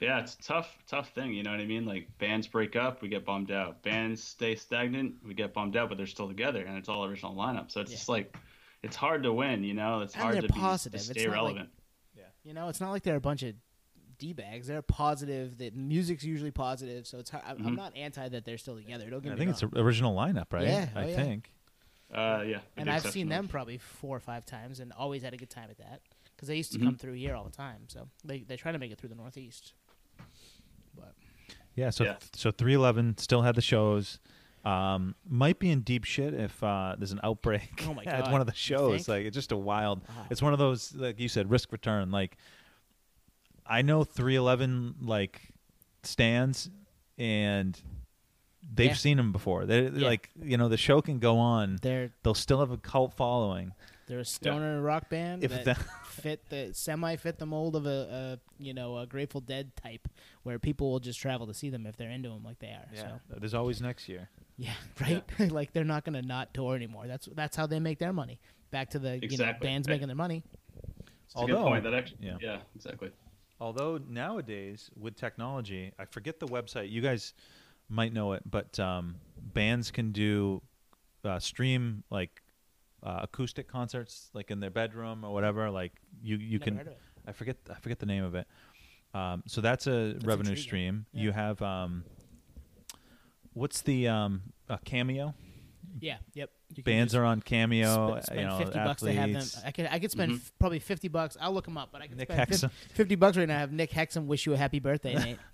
Yeah, 0.00 0.20
it's 0.20 0.34
a 0.34 0.42
tough, 0.42 0.78
tough 0.86 1.10
thing. 1.14 1.32
You 1.34 1.42
know 1.42 1.50
what 1.50 1.60
I 1.60 1.66
mean? 1.66 1.84
Like 1.84 2.08
bands 2.18 2.46
break 2.46 2.74
up, 2.74 3.02
we 3.02 3.08
get 3.08 3.24
bummed 3.24 3.50
out. 3.50 3.82
Bands 3.82 4.22
stay 4.24 4.54
stagnant, 4.54 5.14
we 5.26 5.34
get 5.34 5.52
bummed 5.52 5.76
out, 5.76 5.88
but 5.90 5.98
they're 5.98 6.06
still 6.06 6.28
together, 6.28 6.64
and 6.64 6.76
it's 6.78 6.88
all 6.88 7.04
original 7.04 7.34
lineup. 7.34 7.70
So 7.70 7.80
it's 7.80 7.90
Yeah. 7.90 7.96
just 7.96 8.08
like, 8.08 8.36
it's 8.82 8.96
hard 8.96 9.22
to 9.24 9.32
win. 9.32 9.62
You 9.62 9.74
know, 9.74 10.00
it's 10.00 10.14
And 10.14 10.22
hard 10.22 10.34
they're 10.36 10.42
to, 10.42 10.48
be, 10.48 10.54
to 10.54 10.60
positive. 10.60 10.94
It's 11.00 11.10
stay 11.10 11.24
not 11.26 11.30
like- 11.30 11.34
relevant. 11.34 11.70
You 12.42 12.54
know, 12.54 12.68
it's 12.70 12.80
not 12.80 12.90
like 12.90 13.02
they're 13.02 13.16
a 13.16 13.20
bunch 13.20 13.42
of 13.42 13.54
d 14.16 14.32
bags. 14.32 14.66
They're 14.66 14.80
positive. 14.80 15.58
The 15.58 15.70
music's 15.72 16.24
usually 16.24 16.50
positive, 16.50 17.06
so 17.06 17.18
it's 17.18 17.28
hard. 17.28 17.44
I'm, 17.46 17.58
I'm 17.66 17.72
Mhm. 17.74 17.76
not 17.76 17.94
anti 17.94 18.26
that 18.30 18.46
they're 18.46 18.56
still 18.56 18.76
together. 18.76 19.10
Don't 19.10 19.22
get 19.22 19.32
I 19.32 19.34
me 19.34 19.38
think 19.40 19.50
it's 19.50 19.62
wrong. 19.62 19.72
the 19.74 19.80
original 19.82 20.16
lineup, 20.16 20.50
right? 20.50 20.66
Yeah, 20.66 20.88
I 20.94 21.04
oh, 21.04 21.06
yeah. 21.08 21.16
think. 21.16 21.52
Uh, 22.10 22.42
yeah. 22.46 22.60
and 22.78 22.90
I've 22.90 23.02
seen 23.04 23.28
them 23.28 23.46
probably 23.46 23.76
four 23.76 24.16
or 24.16 24.20
five 24.20 24.46
times, 24.46 24.80
and 24.80 24.90
always 24.94 25.22
had 25.22 25.34
a 25.34 25.36
good 25.36 25.50
time 25.50 25.68
at 25.70 25.76
that 25.78 26.00
because 26.34 26.48
they 26.48 26.56
used 26.56 26.72
to 26.72 26.78
Mhm. 26.78 26.84
come 26.84 26.96
through 26.96 27.12
here 27.12 27.34
all 27.36 27.44
the 27.44 27.50
time. 27.50 27.82
So 27.88 28.08
they 28.24 28.40
they 28.40 28.56
try 28.56 28.72
to 28.72 28.78
make 28.78 28.90
it 28.90 28.96
through 28.98 29.10
the 29.10 29.14
Northeast. 29.16 29.74
Yeah. 31.74 31.90
So 31.90 32.04
Yeah. 32.04 32.16
so 32.34 32.50
three 32.50 32.74
eleven 32.74 33.16
still 33.18 33.42
had 33.42 33.54
the 33.54 33.62
shows. 33.62 34.18
Um, 34.62 35.14
might 35.26 35.58
be 35.58 35.70
in 35.70 35.80
deep 35.80 36.04
shit 36.04 36.34
if 36.34 36.62
uh, 36.62 36.94
there's 36.98 37.12
an 37.12 37.20
outbreak 37.22 37.82
Oh 37.88 37.94
my 37.94 38.02
at 38.06 38.30
one 38.30 38.42
of 38.42 38.46
the 38.46 38.52
shows. 38.54 39.08
Like 39.08 39.24
it's 39.24 39.34
just 39.34 39.52
a 39.52 39.56
wild. 39.56 40.02
Wow. 40.06 40.26
It's 40.30 40.42
one 40.42 40.52
of 40.52 40.58
those 40.58 40.94
like 40.94 41.18
you 41.18 41.28
said, 41.28 41.50
risk 41.50 41.72
return. 41.72 42.10
Like 42.10 42.36
I 43.66 43.82
know 43.82 44.04
311 44.04 44.96
like 45.02 45.40
stands, 46.02 46.68
and 47.18 47.80
they've 48.74 48.88
Yeah. 48.88 48.94
seen 48.94 49.16
them 49.16 49.32
before. 49.32 49.64
They 49.64 49.84
Yeah. 49.88 50.06
like 50.06 50.30
you 50.42 50.56
know 50.56 50.68
the 50.68 50.76
show 50.76 51.00
can 51.00 51.18
go 51.18 51.38
on. 51.38 51.78
They're 51.80 52.10
They'll 52.22 52.34
still 52.34 52.60
have 52.60 52.70
a 52.70 52.76
cult 52.76 53.14
following. 53.14 53.72
They're 54.10 54.18
a 54.18 54.24
stoner 54.24 54.80
rock 54.82 55.08
band 55.08 55.44
If 55.44 55.50
that 55.52 55.64
that- 55.64 55.76
fit 56.04 56.48
the 56.50 56.70
semi 56.74 57.16
fit 57.16 57.38
the 57.38 57.46
mold 57.46 57.76
of 57.76 57.86
a, 57.86 58.38
a 58.58 58.62
you 58.62 58.74
know 58.74 58.98
a 58.98 59.06
Grateful 59.06 59.40
Dead 59.40 59.74
type, 59.76 60.08
where 60.42 60.58
people 60.58 60.90
will 60.90 61.00
just 61.00 61.20
travel 61.20 61.46
to 61.46 61.54
see 61.54 61.70
them 61.70 61.86
if 61.86 61.96
they're 61.96 62.10
into 62.10 62.28
them 62.28 62.42
like 62.44 62.58
they 62.58 62.68
are. 62.68 62.86
So 62.94 63.20
there's 63.38 63.54
always 63.54 63.80
next 63.80 64.08
year. 64.08 64.28
yeah, 64.58 64.72
right. 65.00 65.22
like 65.50 65.72
they're 65.72 65.84
not 65.84 66.04
gonna 66.04 66.22
not 66.22 66.52
tour 66.52 66.74
anymore. 66.74 67.06
That's 67.06 67.28
that's 67.34 67.56
how 67.56 67.66
they 67.66 67.78
make 67.80 67.98
their 68.00 68.12
money. 68.12 68.40
Back 68.72 68.90
to 68.90 68.98
the 68.98 69.14
you 69.14 69.20
know 69.20 69.24
Exactly. 69.24 69.66
bands 69.66 69.88
Right. 69.88 69.94
making 69.94 70.08
their 70.08 70.16
money. 70.16 70.42
It's 71.24 71.34
a 71.36 71.46
good 71.46 71.54
Although- 71.54 71.68
point. 71.70 71.84
That 71.84 71.94
actually, 71.94 72.18
yeah. 72.26 72.36
yeah, 72.40 72.58
exactly. 72.74 73.10
Although 73.60 73.98
nowadays 74.08 74.90
with 74.98 75.16
technology, 75.16 75.92
I 75.98 76.04
forget 76.06 76.40
the 76.40 76.46
website. 76.46 76.90
You 76.90 77.00
guys 77.02 77.34
might 77.88 78.12
know 78.12 78.32
it, 78.32 78.42
but 78.48 78.78
um, 78.80 79.16
bands 79.36 79.90
can 79.90 80.12
do 80.12 80.62
uh, 81.24 81.38
stream 81.38 82.02
like 82.10 82.40
uh, 83.02 83.20
acoustic 83.22 83.68
concerts, 83.68 84.30
like 84.34 84.50
in 84.50 84.60
their 84.60 84.70
bedroom 84.70 85.24
or 85.24 85.32
whatever. 85.32 85.70
Like 85.70 85.92
you, 86.22 86.36
you 86.36 86.58
Never 86.58 86.64
can. 86.64 86.76
heard 86.76 86.86
of 86.88 86.92
it. 86.94 86.98
I 87.26 87.32
forget. 87.32 87.56
I 87.70 87.74
forget 87.80 87.98
the 87.98 88.06
name 88.06 88.24
of 88.24 88.34
it. 88.34 88.46
Um, 89.12 89.42
so 89.46 89.60
that's 89.60 89.86
a 89.86 90.16
revenue 90.22 90.50
intriguing. 90.50 90.56
stream. 90.56 91.06
Yeah. 91.12 91.22
You 91.22 91.32
have 91.32 91.60
um, 91.62 92.04
what's 93.52 93.82
the 93.82 94.08
um, 94.08 94.42
uh, 94.68 94.76
cameo? 94.84 95.34
Yeah. 96.00 96.18
Yep. 96.34 96.50
You 96.76 96.82
Bands 96.84 97.14
are 97.16 97.24
on 97.24 97.40
cameo. 97.42 98.20
sp- 98.22 98.24
spend 98.26 98.40
you 98.40 98.46
know, 98.46 98.58
fifty 98.58 98.78
bucks 98.78 99.02
to 99.02 99.12
have 99.12 99.32
them. 99.32 99.46
I 99.66 99.70
could 99.72 99.86
I 99.90 99.98
could 99.98 100.10
spend 100.12 100.32
Mhm. 100.32 100.36
f- 100.36 100.52
probably 100.58 100.78
fifty 100.78 101.08
bucks. 101.08 101.36
I'll 101.40 101.52
look 101.52 101.64
them 101.64 101.76
up, 101.76 101.88
but 101.90 102.00
I 102.00 102.06
could 102.06 102.16
Nick 102.16 102.30
spend 102.30 102.48
Hexum. 102.48 102.70
fifty 102.92 103.16
bucks 103.16 103.36
right 103.36 103.48
now. 103.48 103.58
Have 103.58 103.72
Nick 103.72 103.90
Hexum 103.90 104.26
wish 104.26 104.46
you 104.46 104.52
a 104.54 104.56
happy 104.56 104.78
birthday, 104.78 105.14
Nate. 105.14 105.38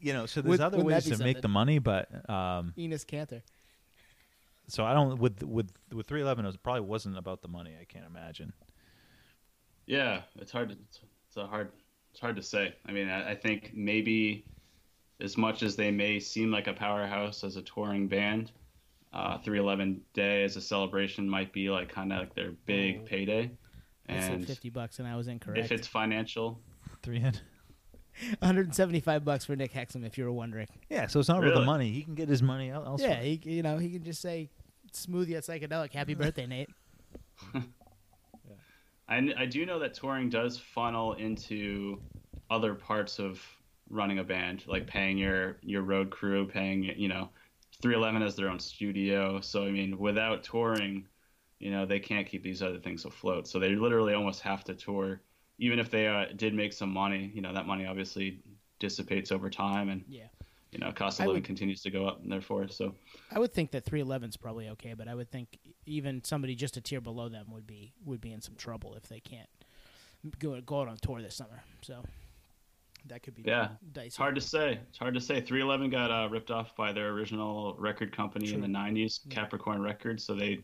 You 0.00 0.12
know, 0.14 0.26
so 0.26 0.40
there's 0.40 0.50
Would- 0.52 0.60
other 0.60 0.76
wouldn't 0.78 0.94
ways 0.94 1.04
be 1.08 1.14
to 1.16 1.22
make 1.22 1.40
the 1.40 1.48
money, 1.48 1.78
but 1.78 2.28
um, 2.28 2.74
Enos 2.76 3.04
Cantor. 3.04 3.42
So 4.68 4.84
I 4.84 4.94
don't 4.94 5.18
with 5.18 5.42
with 5.42 5.70
with 5.92 6.06
311. 6.06 6.44
It 6.44 6.48
was, 6.48 6.56
probably 6.56 6.82
wasn't 6.82 7.18
about 7.18 7.42
the 7.42 7.48
money. 7.48 7.74
I 7.80 7.84
can't 7.84 8.06
imagine. 8.06 8.52
Yeah, 9.86 10.22
it's 10.36 10.52
hard 10.52 10.68
to 10.70 10.74
it's, 10.74 11.00
it's 11.28 11.36
a 11.36 11.46
hard 11.46 11.70
it's 12.12 12.20
hard 12.20 12.36
to 12.36 12.42
say. 12.42 12.74
I 12.86 12.92
mean, 12.92 13.08
I, 13.08 13.30
I 13.30 13.34
think 13.34 13.72
maybe 13.74 14.44
as 15.20 15.36
much 15.36 15.62
as 15.62 15.76
they 15.76 15.90
may 15.90 16.20
seem 16.20 16.50
like 16.50 16.66
a 16.66 16.72
powerhouse 16.72 17.42
as 17.44 17.56
a 17.56 17.62
touring 17.62 18.06
band, 18.06 18.52
uh, 19.12 19.38
311 19.38 20.00
Day 20.14 20.44
as 20.44 20.56
a 20.56 20.60
celebration 20.60 21.28
might 21.28 21.52
be 21.52 21.70
like 21.70 21.88
kind 21.88 22.12
of 22.12 22.20
like 22.20 22.34
their 22.34 22.52
big 22.66 23.00
Oh. 23.02 23.04
payday. 23.06 23.50
I 24.10 24.20
said 24.20 24.32
And 24.34 24.46
fifty 24.46 24.70
bucks, 24.70 25.00
and 25.00 25.08
I 25.08 25.16
was 25.16 25.28
incorrect. 25.28 25.58
if 25.64 25.70
it's 25.72 25.86
financial, 25.86 26.60
Three 27.02 27.20
hundred. 27.20 27.42
One 28.40 28.46
hundred 28.46 28.66
and 28.66 28.74
seventy-five 28.74 29.24
bucks 29.24 29.44
for 29.44 29.54
Nick 29.54 29.72
Hexum, 29.72 30.04
if 30.04 30.16
you 30.18 30.24
were 30.24 30.32
wondering. 30.32 30.66
Yeah, 30.88 31.06
so 31.08 31.20
it's 31.20 31.28
not 31.28 31.42
about 31.44 31.54
the 31.54 31.64
money. 31.64 31.90
He 31.92 32.02
can 32.02 32.14
get 32.14 32.28
his 32.28 32.42
money 32.42 32.70
elsewhere. 32.70 33.10
Yeah, 33.10 33.22
he, 33.22 33.40
you 33.44 33.62
know, 33.62 33.76
he 33.78 33.90
can 33.90 34.02
just 34.02 34.20
say, 34.22 34.48
"Smooth 34.94 35.28
yet 35.28 35.42
psychedelic, 35.42 35.92
happy 35.92 36.14
birthday, 36.22 36.46
Nate." 36.46 36.68
I, 39.08 39.32
I 39.36 39.46
do 39.46 39.64
know 39.64 39.78
that 39.78 39.94
touring 39.94 40.28
does 40.28 40.58
funnel 40.58 41.14
into 41.14 42.00
other 42.50 42.74
parts 42.74 43.18
of 43.18 43.42
running 43.90 44.18
a 44.18 44.24
band, 44.24 44.64
like 44.66 44.86
paying 44.86 45.18
your 45.18 45.58
your 45.62 45.82
road 45.82 46.10
crew, 46.10 46.46
paying 46.46 46.84
you 46.84 47.08
know, 47.08 47.30
311 47.80 48.22
has 48.22 48.36
their 48.36 48.48
own 48.48 48.58
studio. 48.58 49.40
So 49.40 49.64
I 49.64 49.70
mean, 49.70 49.98
without 49.98 50.44
touring, 50.44 51.06
you 51.58 51.70
know, 51.70 51.86
they 51.86 52.00
can't 52.00 52.26
keep 52.26 52.42
these 52.42 52.62
other 52.62 52.78
things 52.78 53.04
afloat. 53.04 53.48
So 53.48 53.58
they 53.58 53.74
literally 53.74 54.14
almost 54.14 54.42
have 54.42 54.64
to 54.64 54.74
tour, 54.74 55.20
even 55.58 55.78
if 55.78 55.90
they 55.90 56.06
uh, 56.06 56.26
did 56.36 56.54
make 56.54 56.72
some 56.72 56.90
money. 56.90 57.30
You 57.34 57.40
know, 57.40 57.54
that 57.54 57.66
money 57.66 57.86
obviously 57.86 58.40
dissipates 58.78 59.32
over 59.32 59.48
time, 59.48 59.88
and 59.88 60.04
Yeah, 60.08 60.26
you 60.78 60.84
know, 60.86 60.92
cost 60.92 61.18
of 61.18 61.24
I 61.24 61.26
living 61.26 61.40
would- 61.42 61.46
continues 61.46 61.82
to 61.82 61.90
go 61.90 62.06
up, 62.06 62.22
and 62.22 62.30
therefore, 62.30 62.68
so 62.68 62.94
I 63.32 63.40
would 63.40 63.52
think 63.52 63.72
that 63.72 63.84
three 63.84 64.00
eleven's 64.00 64.36
probably 64.36 64.68
okay, 64.70 64.94
but 64.94 65.08
I 65.08 65.14
would 65.16 65.28
think 65.30 65.58
even 65.86 66.22
somebody 66.22 66.54
just 66.54 66.76
a 66.76 66.80
tier 66.80 67.00
below 67.00 67.28
them 67.28 67.46
would 67.50 67.66
be 67.66 67.92
would 68.04 68.20
be 68.20 68.32
in 68.32 68.40
some 68.40 68.54
trouble 68.54 68.94
if 68.94 69.08
they 69.08 69.18
can't 69.18 69.48
go 70.38 70.60
go 70.60 70.80
out 70.82 70.88
on 70.88 70.96
tour 70.98 71.20
this 71.20 71.34
summer. 71.34 71.64
So 71.82 72.04
that 73.06 73.24
could 73.24 73.34
be 73.34 73.42
Yeah, 73.42 73.70
dicey. 73.92 74.06
It's 74.06 74.16
hard 74.16 74.36
to 74.36 74.40
say. 74.40 74.78
It's 74.88 74.98
hard 74.98 75.14
to 75.14 75.20
say. 75.20 75.40
311 75.40 75.90
got 75.90 76.10
uh, 76.12 76.28
ripped 76.30 76.50
off 76.52 76.76
by 76.76 76.92
their 76.92 77.08
original 77.08 77.74
record 77.78 78.14
company 78.14 78.52
in 78.52 78.60
the 78.60 78.66
90s, 78.68 79.20
Yeah. 79.26 79.34
Capricorn 79.34 79.80
Records. 79.82 80.22
So 80.24 80.34
they, 80.34 80.60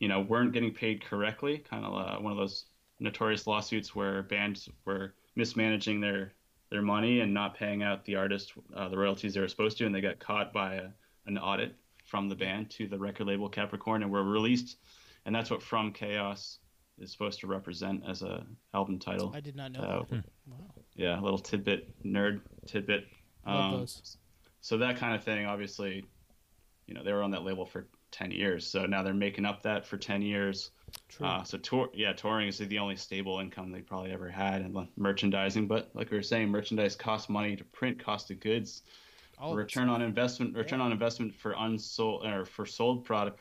you 0.00 0.08
know, 0.08 0.20
weren't 0.20 0.52
getting 0.52 0.72
paid 0.74 1.02
correctly. 1.04 1.58
Kind 1.58 1.84
of 1.86 1.94
uh, 1.94 2.18
one 2.20 2.32
of 2.32 2.38
those 2.38 2.66
notorious 2.98 3.46
lawsuits 3.46 3.94
where 3.94 4.22
bands 4.24 4.68
were 4.84 5.14
mismanaging 5.36 6.00
their 6.00 6.32
their 6.70 6.82
money 6.82 7.20
and 7.20 7.34
not 7.34 7.56
paying 7.56 7.82
out 7.82 8.04
the 8.04 8.14
artist 8.16 8.52
uh, 8.74 8.88
the 8.88 8.96
royalties 8.96 9.34
they 9.34 9.40
were 9.40 9.48
supposed 9.48 9.76
to, 9.78 9.86
and 9.86 9.94
they 9.94 10.00
got 10.00 10.18
caught 10.18 10.52
by 10.52 10.74
a, 10.76 10.88
an 11.26 11.36
audit 11.38 11.74
from 12.04 12.28
the 12.28 12.34
band 12.34 12.70
to 12.70 12.86
the 12.86 12.98
record 12.98 13.26
label 13.26 13.48
Capricorn, 13.48 14.02
and 14.02 14.10
were 14.10 14.24
released. 14.24 14.78
And 15.26 15.34
that's 15.34 15.50
what 15.50 15.62
From 15.62 15.92
Chaos 15.92 16.58
is 16.98 17.12
supposed 17.12 17.40
to 17.40 17.46
represent 17.46 18.02
as 18.08 18.22
a 18.22 18.44
album 18.74 18.98
title. 18.98 19.32
I 19.34 19.40
did 19.40 19.56
not 19.56 19.72
know 19.72 19.80
Uh, 19.80 20.04
that. 20.10 20.24
Wow. 20.46 20.58
Yeah, 20.94 21.20
a 21.20 21.22
little 21.22 21.38
tidbit, 21.38 21.88
nerd 22.04 22.40
tidbit. 22.66 23.06
Love 23.46 23.72
Um, 23.74 23.80
those. 23.80 24.16
so 24.60 24.78
that 24.78 24.96
kind 24.96 25.14
of 25.14 25.22
thing, 25.24 25.46
obviously, 25.46 26.04
you 26.86 26.94
know, 26.94 27.02
they 27.04 27.12
were 27.12 27.22
on 27.22 27.30
that 27.32 27.42
label 27.42 27.64
for 27.66 27.86
10 28.12 28.30
years. 28.32 28.66
So 28.66 28.86
now 28.86 29.02
they're 29.02 29.14
making 29.14 29.44
up 29.44 29.62
that 29.62 29.86
for 29.86 29.96
10 29.96 30.22
years. 30.22 30.70
True. 31.08 31.26
Uh, 31.26 31.42
so 31.44 31.58
tour, 31.58 31.88
yeah, 31.94 32.12
touring 32.12 32.48
is 32.48 32.58
the 32.58 32.78
only 32.78 32.96
stable 32.96 33.40
income 33.40 33.70
they 33.72 33.80
probably 33.80 34.12
ever 34.12 34.28
had, 34.28 34.62
and 34.62 34.88
merchandising. 34.96 35.66
But 35.66 35.90
like 35.94 36.10
we 36.10 36.16
were 36.16 36.22
saying, 36.22 36.48
merchandise 36.48 36.96
costs 36.96 37.28
money 37.28 37.56
to 37.56 37.64
print, 37.64 37.98
cost 38.02 38.30
of 38.30 38.40
goods, 38.40 38.82
All 39.38 39.54
return 39.54 39.88
on 39.88 40.02
investment, 40.02 40.56
return 40.56 40.80
on 40.80 40.92
investment 40.92 41.34
for 41.34 41.54
unsold 41.58 42.26
or 42.26 42.44
for 42.44 42.64
sold 42.66 43.04
product, 43.04 43.40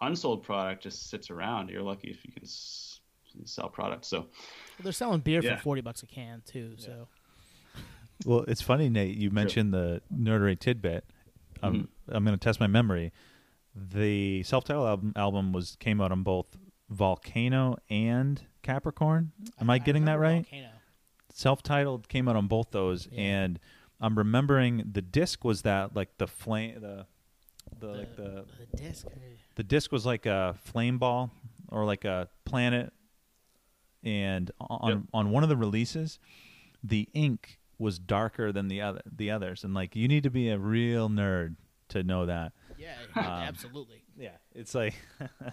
unsold 0.00 0.42
product 0.42 0.82
just 0.82 1.10
sits 1.10 1.30
around. 1.30 1.68
You're 1.70 1.82
lucky 1.82 2.10
if 2.10 2.24
you 2.24 2.32
can 2.32 2.44
s- 2.44 3.00
sell 3.44 3.68
product. 3.68 4.04
So 4.06 4.20
Well, 4.20 4.28
they're 4.82 4.92
selling 4.92 5.20
beer 5.20 5.42
Yeah. 5.42 5.56
for 5.56 5.62
forty 5.62 5.80
bucks 5.82 6.02
a 6.02 6.06
can 6.06 6.42
too. 6.46 6.74
So 6.78 7.08
Well, 8.26 8.44
it's 8.48 8.60
funny, 8.62 8.88
Nate. 8.88 9.16
You 9.16 9.30
mentioned 9.30 9.72
the 9.72 10.02
nerdery 10.14 10.58
tidbit. 10.58 11.04
I'm 11.62 11.74
Mm-hmm. 11.74 12.14
I'm 12.16 12.24
going 12.24 12.36
to 12.36 12.42
test 12.42 12.58
my 12.60 12.66
memory. 12.66 13.12
The 13.74 14.42
self-titled 14.42 14.86
album 14.88 15.12
album 15.14 15.52
was 15.52 15.76
came 15.76 16.00
out 16.00 16.10
on 16.10 16.22
both 16.22 16.46
Volcano 16.90 17.76
and 17.88 18.42
Capricorn. 18.62 19.32
Am 19.60 19.70
I, 19.70 19.78
getting 19.78 20.04
that 20.06 20.18
right? 20.18 20.42
Volcano. 20.48 20.68
Self-titled 21.32 22.08
came 22.08 22.28
out 22.28 22.36
on 22.36 22.48
both 22.48 22.70
those, 22.72 23.08
Yeah. 23.10 23.20
and 23.20 23.60
I'm 24.00 24.16
remembering 24.18 24.82
the 24.92 25.00
disc 25.02 25.44
was 25.44 25.62
that 25.62 25.94
like 25.94 26.18
the 26.18 26.26
flame 26.26 26.80
the 26.80 27.06
the, 27.78 27.86
The, 27.86 27.92
like 27.92 28.16
the 28.16 28.44
the 28.70 28.76
disc. 28.76 29.06
the 29.54 29.62
disc 29.62 29.92
was 29.92 30.04
like 30.04 30.26
a 30.26 30.56
flame 30.64 30.98
ball 30.98 31.30
or 31.68 31.84
like 31.84 32.04
a 32.04 32.28
planet 32.44 32.92
and 34.02 34.50
on 34.58 34.88
Yep. 34.90 34.98
on 35.12 35.30
one 35.30 35.42
of 35.42 35.48
the 35.48 35.56
releases 35.56 36.18
the 36.82 37.08
ink 37.12 37.60
was 37.78 37.98
darker 37.98 38.50
than 38.52 38.68
the 38.68 38.80
other 38.80 39.02
the 39.06 39.30
others 39.30 39.62
and 39.62 39.72
like 39.74 39.94
you 39.94 40.08
need 40.08 40.22
to 40.24 40.30
be 40.30 40.48
a 40.48 40.58
real 40.58 41.08
nerd 41.08 41.56
to 41.88 42.02
know 42.02 42.26
that 42.26 42.52
Yeah, 42.78 42.94
Um, 43.14 43.24
absolutely. 43.24 44.02
Yeah 44.20 44.36
it's 44.54 44.74
like 44.74 44.94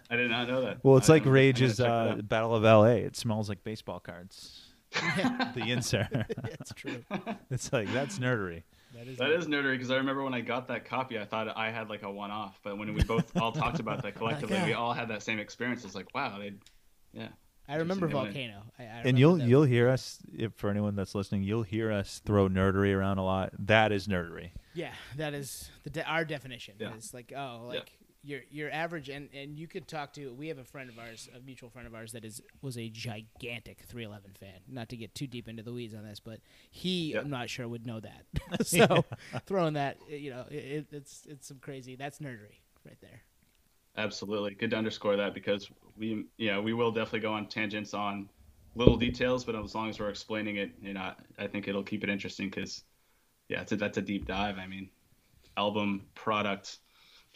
I 0.10 0.16
did 0.16 0.30
not 0.30 0.48
know 0.48 0.62
that. 0.62 0.78
well 0.84 0.98
it's 0.98 1.10
I- 1.10 1.14
like 1.14 1.22
I'm- 1.24 1.30
I'm 1.30 1.34
rage's 1.34 1.80
uh, 1.80 2.18
battle 2.24 2.54
of 2.56 2.64
la 2.64 2.84
it 2.84 3.16
smells 3.16 3.50
like 3.50 3.64
baseball 3.64 4.00
cards 4.00 4.64
the 4.92 5.64
insert 5.68 6.08
it's 6.46 6.74
true. 6.74 7.04
it's 7.50 7.72
like 7.74 7.92
that's 7.94 8.20
nerdery 8.20 8.64
That 8.94 9.08
is. 9.08 9.18
That 9.18 9.32
is 9.32 9.48
nerdery 9.48 9.74
because 9.74 9.92
I 9.92 9.96
remember 9.98 10.24
when 10.24 10.34
I 10.34 10.40
got 10.42 10.70
that 10.70 10.86
copy, 10.86 11.20
I 11.20 11.26
thought 11.26 11.56
I 11.58 11.70
had 11.72 11.90
like 11.90 12.04
a 12.04 12.10
one-off. 12.12 12.60
But 12.64 12.78
when 12.78 12.94
we 12.94 13.04
both 13.04 13.36
all 13.38 13.52
talked 13.52 13.80
about 13.82 14.02
that 14.04 14.16
collectively, 14.16 14.58
we 14.66 14.74
all 14.74 14.94
had 14.94 15.10
that 15.10 15.22
same 15.24 15.40
experience. 15.40 15.84
It's 15.84 15.94
like, 15.94 16.08
wow, 16.16 16.40
they, 16.40 16.54
yeah, 17.12 17.28
I 17.68 17.76
remember 17.76 18.08
Volcano. 18.08 18.64
I, 18.80 18.84
I 18.84 19.02
and 19.04 19.20
you'll 19.20 19.36
that. 19.36 19.48
you'll 19.48 19.66
hear 19.66 19.90
us 19.90 20.20
if 20.34 20.54
for 20.56 20.70
anyone 20.70 20.96
that's 20.96 21.14
listening 21.14 21.44
you'll 21.44 21.64
hear 21.64 21.92
us 21.92 22.22
throw 22.26 22.48
nerdery 22.48 22.96
around 22.96 23.18
a 23.18 23.26
lot 23.26 23.52
that 23.60 23.92
is 23.92 24.08
nerdery 24.08 24.52
Yeah, 24.74 24.94
that 25.18 25.34
is 25.34 25.70
the 25.84 25.90
de- 25.90 26.06
our 26.10 26.24
definition. 26.24 26.76
Yeah. 26.80 26.96
Is 26.96 27.13
like 27.13 27.34
oh, 27.36 27.63
like 27.68 27.92
your 28.28 28.42
your 28.50 28.71
average, 28.71 29.10
and 29.10 29.30
and 29.34 29.58
you 29.58 29.67
could 29.67 29.88
talk 29.88 30.13
to. 30.13 30.34
We 30.34 30.48
have 30.50 30.58
a 30.58 30.63
friend 30.65 30.90
of 30.90 31.00
ours, 31.00 31.30
a 31.36 31.40
mutual 31.40 31.69
friend 31.69 31.88
of 31.88 31.96
ours, 31.96 32.12
that 32.13 32.25
is 32.25 32.42
was 32.62 32.78
a 32.78 32.90
gigantic 32.90 33.84
311 33.88 34.34
fan. 34.40 34.60
Not 34.67 34.90
to 34.90 34.98
get 34.98 35.15
too 35.15 35.28
deep 35.28 35.48
into 35.48 35.63
the 35.63 35.73
weeds 35.73 35.94
on 35.94 36.04
this, 36.04 36.19
but 36.19 36.40
he, 36.71 37.13
Yeah. 37.13 37.21
I'm 37.21 37.30
not 37.30 37.50
sure, 37.50 37.67
would 37.67 37.86
know 37.86 38.00
that. 38.02 38.25
so 38.63 39.06
throwing 39.46 39.73
that, 39.75 39.98
you 40.10 40.30
know, 40.32 40.46
it, 40.50 40.88
it's 40.92 41.25
it's 41.28 41.48
some 41.48 41.60
crazy. 41.60 41.96
That's 41.96 42.19
nerdery 42.19 42.60
right 42.86 42.98
there. 43.02 43.21
absolutely. 43.98 44.54
Good 44.56 44.71
to 44.71 44.78
underscore 44.78 45.15
that 45.17 45.34
because 45.34 45.69
we, 45.96 46.25
yeah, 46.38 46.60
we 46.60 46.73
will 46.73 46.92
definitely 46.92 47.21
go 47.21 47.34
on 47.34 47.48
tangents 47.48 47.94
on 47.94 48.30
little 48.75 48.98
details, 48.98 49.44
but 49.44 49.56
as 49.56 49.73
long 49.73 49.90
as 49.90 50.00
we're 50.00 50.10
explaining 50.10 50.58
it, 50.58 50.71
you 50.82 50.94
know, 50.94 51.13
I 51.38 51.48
think 51.48 51.67
it'll 51.67 51.84
keep 51.84 52.04
it 52.04 52.10
interesting 52.10 52.50
because, 52.50 52.84
yeah, 53.50 53.62
it's 53.62 53.71
a, 53.73 53.78
that's 53.78 53.98
a 53.98 54.02
deep 54.02 54.28
dive. 54.28 54.58
I 54.60 54.67
mean, 54.67 54.90
album 55.58 56.08
product 56.15 56.80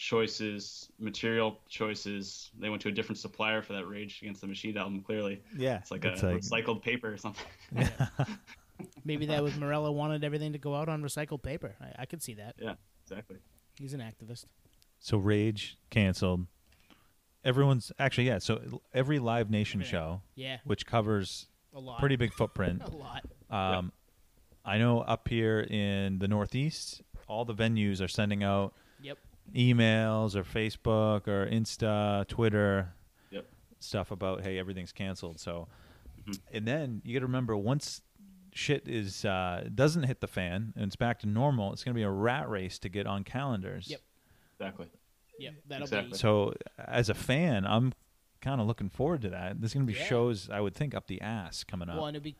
choices, 0.02 0.90
material 0.98 1.60
choices. 1.70 2.50
They 2.60 2.70
went 2.70 2.82
to 2.82 2.88
a 2.88 2.92
different 2.92 3.20
supplier 3.20 3.62
for 3.62 3.74
that 3.74 3.86
Rage 3.86 4.20
Against 4.24 4.42
the 4.42 4.48
Machine 4.48 4.76
album. 4.76 5.02
Clearly, 5.02 5.44
yeah 5.56 5.78
it's 5.78 5.92
like 5.92 6.04
a 6.06 6.10
like 6.10 6.42
recycled 6.42 6.82
paper 6.82 7.14
or 7.14 7.18
something. 7.18 7.46
Maybe 9.06 9.28
that 9.28 9.44
was 9.44 9.56
Morello 9.58 9.92
wanted 9.92 10.24
everything 10.24 10.54
to 10.54 10.58
go 10.58 10.74
out 10.74 10.90
on 10.90 11.04
recycled 11.04 11.44
paper. 11.44 11.76
I, 11.80 12.02
I 12.02 12.06
could 12.08 12.24
see 12.24 12.34
that. 12.34 12.56
Yeah, 12.58 12.74
exactly. 13.04 13.38
He's 13.78 13.94
an 13.94 14.00
activist. 14.02 14.46
So 15.00 15.18
Rage 15.20 15.78
canceled. 15.92 16.48
Everyone's 17.46 17.92
actually 18.00 18.26
yeah. 18.28 18.40
So 18.40 18.82
every 18.96 19.20
Live 19.20 19.52
Nation 19.52 19.82
Yeah. 19.82 19.88
show, 19.88 20.22
Yeah, 20.34 20.58
which 20.64 20.88
covers 20.88 21.46
a 21.76 21.80
lot. 21.80 22.00
pretty 22.00 22.16
big 22.16 22.34
footprint. 22.34 22.82
a 22.86 22.90
lot. 22.90 23.24
Um, 23.52 23.92
I 24.66 24.80
know 24.80 25.02
up 25.02 25.28
here 25.28 25.60
in 25.60 26.18
the 26.18 26.28
Northeast, 26.28 27.04
all 27.28 27.46
the 27.46 27.54
venues 27.54 28.02
are 28.02 28.08
sending 28.08 28.44
out 28.44 28.74
Yep. 29.04 29.18
Emails 29.54 30.36
or 30.36 30.44
Facebook 30.44 31.28
or 31.28 31.48
Insta, 31.50 32.28
Twitter, 32.28 32.94
Yep. 33.32 33.46
stuff 33.80 34.12
about 34.12 34.42
hey 34.44 34.58
everything's 34.58 34.92
canceled. 34.92 35.40
So, 35.40 35.68
Mhm. 36.26 36.40
and 36.54 36.68
then 36.68 37.02
you 37.04 37.14
got 37.14 37.20
to 37.22 37.26
remember 37.26 37.56
once 37.58 38.02
shit 38.54 38.88
is 38.88 39.24
uh, 39.26 39.68
doesn't 39.74 40.04
hit 40.04 40.20
the 40.22 40.28
fan 40.28 40.74
and 40.76 40.86
it's 40.86 40.96
back 40.96 41.20
to 41.20 41.28
normal, 41.28 41.72
it's 41.74 41.84
going 41.84 41.94
to 41.94 41.98
be 42.00 42.04
a 42.04 42.10
rat 42.10 42.50
race 42.50 42.78
to 42.80 42.90
get 42.90 43.08
on 43.08 43.24
calendars. 43.24 43.90
Yep. 43.90 44.02
Exactly. 44.60 44.88
Yep. 45.40 45.54
That'll 45.68 45.84
Exactly. 45.86 46.12
be. 46.12 46.18
So 46.18 46.54
as 46.78 47.10
a 47.10 47.14
fan, 47.14 47.66
I'm 47.66 47.94
kind 48.42 48.60
of 48.62 48.68
looking 48.68 48.90
forward 48.90 49.22
to 49.22 49.30
that. 49.30 49.60
There's 49.60 49.74
going 49.74 49.86
to 49.88 49.92
be 49.92 49.98
Yeah. 49.98 50.06
shows 50.06 50.50
I 50.50 50.60
would 50.62 50.76
think 50.76 50.94
up 50.94 51.08
the 51.08 51.22
ass 51.22 51.64
coming 51.64 51.90
up. 51.90 51.96
Well, 51.96 52.08
and 52.08 52.22
be 52.22 52.36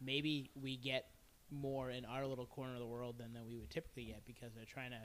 maybe 0.00 0.50
we 0.54 0.76
get 0.76 1.10
more 1.50 1.90
in 1.90 2.04
our 2.04 2.26
little 2.26 2.46
corner 2.46 2.74
of 2.74 2.80
the 2.80 2.86
world 2.86 3.16
than, 3.18 3.32
than 3.32 3.46
we 3.46 3.56
would 3.56 3.70
typically 3.70 4.06
get 4.06 4.24
because 4.26 4.52
they're 4.54 4.64
trying 4.64 4.90
to, 4.90 5.00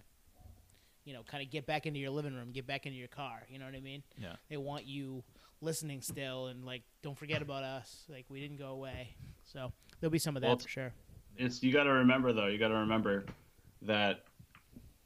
you 1.06 1.14
know, 1.14 1.24
kind 1.24 1.44
of 1.44 1.50
get 1.50 1.66
back 1.66 1.86
into 1.86 2.00
your 2.00 2.10
living 2.12 2.34
room, 2.34 2.52
get 2.52 2.68
back 2.68 2.86
into 2.86 2.98
your 2.98 3.08
car. 3.08 3.42
You 3.50 3.60
know 3.60 3.66
what 3.66 3.76
I 3.76 3.80
mean? 3.80 4.04
yeah. 4.18 4.36
They 4.50 4.58
want 4.58 4.86
you 4.86 5.24
listening 5.62 6.02
still 6.02 6.48
and 6.48 6.66
like, 6.66 6.84
don't 7.02 7.18
forget 7.18 7.42
about 7.42 7.64
us. 7.64 8.06
Like 8.10 8.26
we 8.30 8.40
didn't 8.40 8.58
go 8.58 8.70
away. 8.70 9.16
So 9.46 9.72
there'll 10.00 10.12
be 10.12 10.20
some 10.20 10.36
of 10.36 10.42
that 10.42 10.48
Well, 10.48 10.58
for 10.60 10.68
sure. 10.70 10.94
It's 11.38 11.64
you 11.64 11.72
got 11.72 11.84
to 11.84 11.92
remember 11.92 12.34
though. 12.34 12.48
You 12.48 12.58
got 12.58 12.68
to 12.70 12.76
remember 12.76 13.26
that 13.84 14.24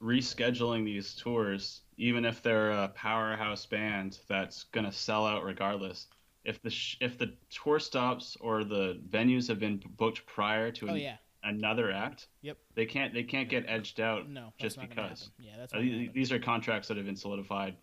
rescheduling 0.01 0.83
these 0.83 1.13
tours, 1.13 1.81
even 1.97 2.25
if 2.25 2.41
they're 2.41 2.71
a 2.71 2.89
powerhouse 2.89 3.65
band 3.65 4.19
that's 4.27 4.63
gonna 4.65 4.91
sell 4.91 5.25
out 5.25 5.43
regardless, 5.43 6.07
if 6.43 6.61
the 6.61 6.69
sh- 6.69 6.97
if 6.99 7.17
the 7.17 7.33
tour 7.49 7.79
stops 7.79 8.35
or 8.41 8.63
the 8.63 8.99
venues 9.09 9.47
have 9.47 9.59
been 9.59 9.81
booked 9.97 10.25
prior 10.25 10.71
to 10.71 10.89
Oh 10.89 10.93
an- 10.93 10.99
yeah. 10.99 11.15
Another 11.43 11.91
act, 11.91 12.27
Yep. 12.41 12.57
they 12.75 12.85
can't 12.85 13.13
they 13.13 13.23
can't 13.23 13.49
get 13.49 13.65
edged 13.67 13.99
out 13.99 14.29
No. 14.29 14.53
just 14.59 14.79
because. 14.79 15.29
Yeah, 15.39 15.57
that's 15.57 15.73
Uh, 15.73 15.79
these, 15.79 16.09
these 16.13 16.31
are 16.31 16.39
contracts 16.39 16.87
that 16.87 16.97
have 16.97 17.05
been 17.05 17.15
solidified 17.15 17.75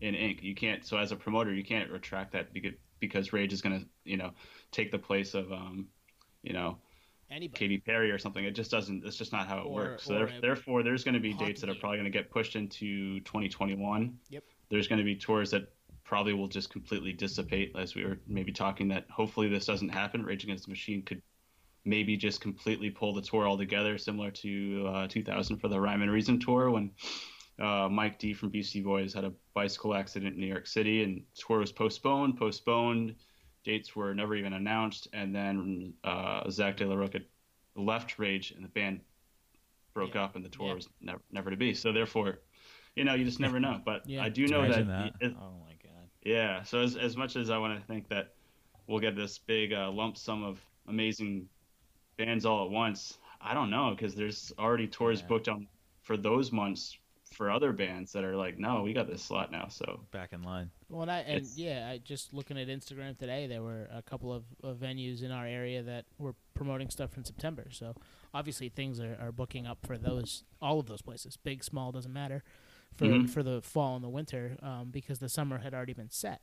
in 0.00 0.14
ink. 0.14 0.42
You 0.42 0.54
can't. 0.54 0.84
So 0.84 0.98
as 0.98 1.12
a 1.12 1.16
promoter, 1.16 1.52
you 1.54 1.64
can't 1.64 1.90
retract 1.90 2.32
that 2.32 2.52
because 2.52 2.74
because 2.98 3.32
Rage 3.32 3.52
is 3.52 3.60
going 3.62 3.80
to 3.80 3.86
you 4.04 4.16
know 4.16 4.32
take 4.70 4.90
the 4.90 4.98
place 4.98 5.34
of 5.34 5.52
um 5.52 5.88
you 6.42 6.52
know 6.52 6.78
Anybody. 7.28 7.58
Katy 7.58 7.78
Perry 7.78 8.10
or 8.12 8.18
something. 8.18 8.44
It 8.44 8.52
just 8.52 8.70
doesn't. 8.70 9.04
It's 9.04 9.16
just 9.16 9.32
not 9.32 9.48
how 9.48 9.58
it 9.58 9.66
Or- 9.66 9.72
works. 9.74 10.04
So 10.04 10.14
there, 10.14 10.40
therefore, 10.40 10.84
there's 10.84 11.02
going 11.02 11.14
to 11.14 11.20
be 11.20 11.32
dates 11.32 11.60
that 11.60 11.68
are 11.68 11.74
probably 11.74 11.98
going 11.98 12.04
to 12.10 12.16
get 12.16 12.30
pushed 12.30 12.54
into 12.54 13.18
2021. 13.20 14.16
Yep. 14.30 14.44
There's 14.68 14.86
going 14.86 14.98
to 15.00 15.04
be 15.04 15.16
tours 15.16 15.50
that 15.50 15.72
probably 16.04 16.34
will 16.34 16.46
just 16.46 16.70
completely 16.70 17.12
dissipate, 17.12 17.74
as 17.76 17.96
we 17.96 18.04
were 18.04 18.20
maybe 18.28 18.52
talking. 18.52 18.86
That 18.88 19.10
hopefully 19.10 19.48
this 19.48 19.66
doesn't 19.66 19.88
happen. 19.88 20.24
Rage 20.24 20.44
Against 20.44 20.66
the 20.66 20.70
Machine 20.70 21.02
could 21.02 21.20
maybe 21.86 22.16
just 22.16 22.40
completely 22.40 22.90
pull 22.90 23.14
the 23.14 23.22
tour 23.22 23.46
altogether, 23.48 23.96
similar 23.96 24.30
to 24.32 24.86
uh, 24.92 25.08
2000 25.08 25.56
for 25.58 25.68
the 25.68 25.80
Rhyme 25.80 26.02
and 26.02 26.10
Reason 26.10 26.38
tour 26.38 26.70
when 26.70 26.90
uh, 27.60 27.88
Mike 27.88 28.18
D 28.18 28.34
from 28.34 28.50
Beastie 28.50 28.82
Boys 28.82 29.14
had 29.14 29.24
a 29.24 29.32
bicycle 29.54 29.94
accident 29.94 30.34
in 30.34 30.40
New 30.40 30.46
York 30.48 30.66
City 30.66 31.02
and 31.04 31.22
tour 31.34 31.60
was 31.60 31.72
postponed, 31.72 32.36
postponed. 32.36 33.14
Dates 33.64 33.96
were 33.96 34.14
never 34.14 34.34
even 34.36 34.52
announced, 34.52 35.08
and 35.12 35.34
then 35.34 35.92
uh, 36.04 36.48
Zack 36.50 36.76
de 36.76 36.86
la 36.86 36.94
Rocha 36.94 37.20
left 37.74 38.18
Rage, 38.18 38.52
and 38.52 38.62
the 38.64 38.68
band 38.68 39.00
broke 39.94 40.14
Yeah. 40.14 40.24
up, 40.24 40.36
and 40.36 40.44
the 40.44 40.48
tour 40.48 40.68
Yeah. 40.68 40.74
was 40.74 40.88
never 41.00 41.20
never 41.32 41.50
to 41.50 41.56
be. 41.56 41.74
So 41.74 41.92
therefore, 41.92 42.40
you 42.94 43.04
know, 43.04 43.14
you 43.14 43.24
just 43.24 43.40
never 43.40 43.58
know. 43.58 43.80
But 43.84 44.02
Yeah. 44.08 44.22
I 44.22 44.28
do 44.28 44.46
know 44.46 44.68
that, 44.68 44.86
that. 44.86 45.12
it- 45.20 45.34
oh 45.40 45.54
my 45.64 45.72
god. 45.82 46.08
yeah. 46.24 46.62
So 46.62 46.80
as 46.80 46.96
as 46.96 47.16
much 47.16 47.34
as 47.36 47.50
I 47.50 47.58
want 47.58 47.78
to 47.80 47.84
think 47.86 48.08
that 48.08 48.34
we'll 48.86 49.00
get 49.00 49.16
this 49.16 49.38
big 49.38 49.72
uh, 49.72 49.90
lump 49.90 50.16
sum 50.16 50.44
of 50.44 50.60
amazing 50.86 51.48
bands 52.16 52.44
all 52.46 52.64
at 52.64 52.70
once, 52.70 53.18
I 53.40 53.54
don't 53.54 53.70
know 53.70 53.90
because 53.90 54.14
there's 54.14 54.52
already 54.58 54.86
tours 54.86 55.20
Yeah. 55.20 55.26
booked 55.26 55.48
on 55.48 55.68
for 56.02 56.16
those 56.16 56.52
months 56.52 56.96
for 57.32 57.50
other 57.50 57.72
bands 57.72 58.12
that 58.12 58.24
are 58.24 58.36
like, 58.36 58.56
no, 58.58 58.82
we 58.82 58.92
got 58.92 59.08
this 59.08 59.22
slot 59.22 59.50
now. 59.50 59.68
So 59.68 60.00
Back 60.10 60.32
in 60.32 60.42
line. 60.42 60.70
Well, 60.88 61.02
and, 61.02 61.10
I, 61.10 61.18
and 61.18 61.36
It's- 61.38 61.58
yeah, 61.58 61.88
I 61.90 61.98
just 61.98 62.32
looking 62.32 62.56
at 62.58 62.68
Instagram 62.68 63.18
today, 63.18 63.46
there 63.46 63.62
were 63.62 63.88
a 63.92 64.00
couple 64.00 64.32
of, 64.32 64.44
of 64.62 64.78
venues 64.78 65.22
in 65.22 65.30
our 65.30 65.46
area 65.46 65.82
that 65.82 66.06
were 66.18 66.34
promoting 66.54 66.88
stuff 66.88 67.16
in 67.16 67.24
September. 67.24 67.66
So 67.70 67.94
obviously 68.32 68.68
things 68.68 69.00
are, 69.00 69.18
are 69.20 69.32
booking 69.32 69.66
up 69.66 69.78
for 69.84 69.98
those 69.98 70.44
all 70.62 70.78
of 70.80 70.86
those 70.86 71.02
places, 71.02 71.36
big, 71.36 71.62
small, 71.62 71.92
doesn't 71.92 72.12
matter, 72.12 72.42
for 72.94 73.06
Mhm. 73.06 73.28
for 73.28 73.42
the 73.42 73.60
fall 73.60 73.96
and 73.96 74.04
the 74.04 74.08
winter, 74.08 74.56
um, 74.62 74.90
because 74.90 75.18
the 75.18 75.28
summer 75.28 75.58
had 75.58 75.74
already 75.74 75.92
been 75.92 76.10
set. 76.10 76.40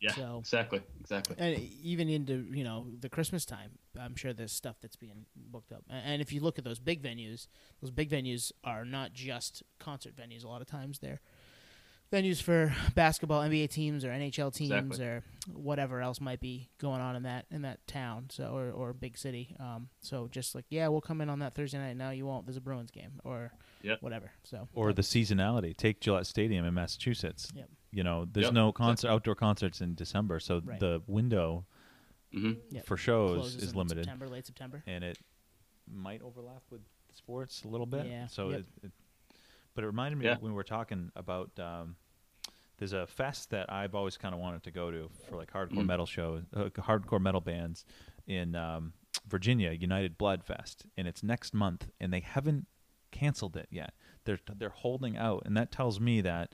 Yeah, 0.00 0.12
So- 0.12 0.38
exactly, 0.38 0.80
exactly. 1.00 1.36
And 1.38 1.58
even 1.82 2.08
into 2.08 2.46
you 2.52 2.64
know 2.64 2.86
the 2.98 3.08
Christmas 3.08 3.44
time, 3.44 3.72
I'm 3.98 4.16
sure 4.16 4.32
there's 4.32 4.52
stuff 4.52 4.76
that's 4.80 4.96
being 4.96 5.26
booked 5.36 5.72
up. 5.72 5.84
And 5.88 6.20
if 6.22 6.32
you 6.32 6.40
look 6.40 6.58
at 6.58 6.64
those 6.64 6.78
big 6.78 7.02
venues, 7.02 7.46
those 7.80 7.90
big 7.90 8.08
venues 8.10 8.52
are 8.64 8.84
not 8.84 9.12
just 9.12 9.62
concert 9.78 10.14
venues. 10.16 10.44
A 10.44 10.48
lot 10.48 10.60
of 10.60 10.66
times 10.66 10.98
they're 11.00 11.20
venues 12.12 12.42
for 12.42 12.74
basketball, 12.96 13.40
NBA 13.40 13.70
teams, 13.70 14.04
or 14.04 14.08
NHL 14.10 14.52
teams, 14.52 14.72
Exactly. 14.72 15.06
or 15.06 15.22
whatever 15.52 16.00
else 16.00 16.20
might 16.20 16.40
be 16.40 16.68
going 16.78 17.00
on 17.00 17.14
in 17.14 17.22
that 17.22 17.46
in 17.52 17.62
that 17.62 17.86
town. 17.86 18.26
So 18.30 18.52
or 18.56 18.70
or 18.70 18.92
big 18.92 19.16
city. 19.16 19.54
Um, 19.60 19.88
so 20.00 20.26
just 20.28 20.54
like 20.54 20.64
yeah, 20.70 20.88
we'll 20.88 21.00
come 21.02 21.20
in 21.20 21.28
on 21.30 21.38
that 21.40 21.54
Thursday 21.54 21.78
night. 21.78 21.96
No, 21.96 22.10
you 22.10 22.26
won't. 22.26 22.46
There's 22.46 22.56
a 22.56 22.60
Bruins 22.60 22.90
game 22.90 23.20
or 23.24 23.52
Yep. 23.82 24.02
whatever. 24.02 24.32
So 24.44 24.68
Or 24.74 24.92
the 24.92 25.02
seasonality. 25.02 25.74
Take 25.76 26.00
Gillette 26.00 26.26
Stadium 26.26 26.64
in 26.64 26.74
Massachusetts. 26.74 27.50
Yep. 27.54 27.70
You 27.92 28.04
know, 28.04 28.24
there's 28.24 28.46
Yep. 28.46 28.54
no 28.54 28.72
concert 28.72 29.08
outdoor 29.08 29.34
concerts 29.34 29.80
in 29.80 29.94
December, 29.94 30.38
so 30.40 30.60
Right. 30.64 30.78
the 30.78 31.02
window 31.06 31.66
hmm 32.32 32.52
Yep. 32.70 32.86
for 32.86 32.96
shows 32.96 33.36
closes 33.38 33.62
is 33.64 33.72
in 33.72 33.78
limited, 33.78 34.04
September, 34.04 34.28
late 34.28 34.46
September. 34.46 34.82
and 34.86 35.02
it 35.02 35.18
might 35.88 36.22
overlap 36.22 36.62
with 36.70 36.82
sports 37.12 37.64
a 37.64 37.68
little 37.68 37.86
bit. 37.86 38.06
Yeah. 38.06 38.26
So 38.28 38.50
Yep. 38.50 38.60
it, 38.60 38.66
it, 38.84 38.92
but 39.74 39.82
it 39.84 39.88
reminded 39.88 40.18
me 40.18 40.26
Yeah. 40.26 40.36
when 40.38 40.52
we 40.52 40.56
were 40.56 40.64
talking 40.64 41.10
about. 41.16 41.58
Um, 41.58 41.96
there's 42.78 42.94
a 42.94 43.06
fest 43.06 43.50
that 43.50 43.70
I've 43.70 43.94
always 43.94 44.16
kind 44.16 44.34
of 44.34 44.40
wanted 44.40 44.62
to 44.62 44.70
go 44.70 44.90
to 44.90 45.10
for 45.28 45.36
like 45.36 45.50
hardcore 45.52 45.82
Mm. 45.82 45.86
metal 45.86 46.06
shows, 46.06 46.44
uh, 46.54 46.70
hardcore 46.70 47.20
metal 47.20 47.42
bands 47.42 47.84
in 48.26 48.54
um, 48.54 48.94
Virginia, 49.26 49.72
United 49.72 50.16
Blood 50.16 50.42
Fest, 50.44 50.86
and 50.96 51.06
it's 51.06 51.22
next 51.22 51.52
month, 51.52 51.90
and 52.00 52.10
they 52.10 52.20
haven't 52.20 52.66
canceled 53.10 53.54
it 53.58 53.66
yet. 53.70 53.92
They're 54.36 54.56
they're 54.56 54.68
holding 54.70 55.16
out, 55.16 55.42
and 55.46 55.56
that 55.56 55.72
tells 55.72 55.98
me 55.98 56.20
that 56.20 56.52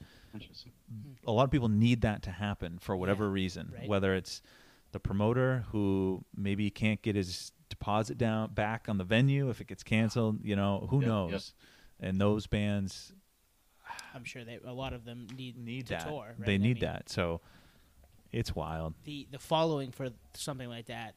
a 1.26 1.32
lot 1.32 1.44
of 1.44 1.50
people 1.50 1.68
need 1.68 2.00
that 2.02 2.22
to 2.22 2.30
happen 2.30 2.78
for 2.78 2.96
whatever 2.96 3.24
Yeah, 3.24 3.32
reason, 3.32 3.72
right. 3.76 3.88
whether 3.88 4.14
it's 4.14 4.40
the 4.92 5.00
promoter 5.00 5.64
who 5.72 6.24
maybe 6.34 6.70
can't 6.70 7.02
get 7.02 7.16
his 7.16 7.52
deposit 7.68 8.16
down 8.16 8.52
back 8.54 8.88
on 8.88 8.96
the 8.96 9.04
venue 9.04 9.50
if 9.50 9.60
it 9.60 9.66
gets 9.66 9.82
canceled, 9.82 10.38
you 10.44 10.56
know, 10.56 10.86
who 10.90 11.00
Yep, 11.00 11.06
knows. 11.08 11.30
yep. 11.32 12.08
And 12.08 12.20
those 12.20 12.46
bands 12.46 13.12
I'm 14.14 14.24
sure 14.24 14.44
they 14.44 14.58
a 14.64 14.72
lot 14.72 14.92
of 14.92 15.04
them 15.04 15.26
need 15.36 15.56
need 15.58 15.86
to 15.88 15.94
that. 15.94 16.06
tour. 16.06 16.34
right? 16.38 16.46
They 16.46 16.54
I 16.54 16.58
need 16.58 16.76
mean, 16.76 16.78
that. 16.80 17.08
So 17.10 17.40
it's 18.32 18.54
wild. 18.54 18.94
the 19.04 19.26
the 19.30 19.38
following 19.38 19.90
for 19.92 20.08
something 20.34 20.68
like 20.68 20.86
that 20.86 21.14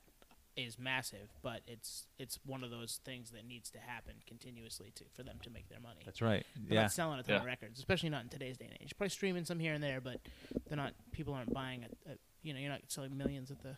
is 0.64 0.78
massive, 0.80 1.30
but 1.42 1.62
it's 1.68 2.08
it's 2.18 2.40
one 2.46 2.64
of 2.64 2.72
those 2.72 3.00
things 3.04 3.32
that 3.32 3.46
needs 3.46 3.70
to 3.72 3.80
happen 3.80 4.16
continuously 4.28 4.92
to 4.96 5.04
for 5.14 5.24
them 5.24 5.38
to 5.44 5.50
make 5.50 5.70
their 5.70 5.80
money. 5.80 6.02
That's 6.06 6.22
right. 6.22 6.46
They're 6.68 6.76
yeah. 6.76 6.82
not 6.84 6.92
selling 6.92 7.20
a 7.20 7.24
ton 7.24 7.38
of 7.38 7.46
records, 7.46 7.80
especially 7.80 8.10
not 8.10 8.24
in 8.24 8.30
today's 8.30 8.58
day 8.58 8.66
and 8.66 8.78
age. 8.82 8.94
Probably 8.98 9.10
streaming 9.10 9.46
some 9.46 9.60
here 9.60 9.74
and 9.74 9.84
there, 9.84 10.02
but 10.02 10.20
they're 10.68 10.78
not. 10.78 10.94
People 11.12 11.34
aren't 11.34 11.54
buying 11.54 11.84
at, 11.84 11.92
at 12.10 12.18
you 12.42 12.54
know 12.54 12.60
you're 12.60 12.72
not 12.72 12.82
selling 12.88 13.18
millions 13.18 13.52
at 13.52 13.62
the 13.62 13.76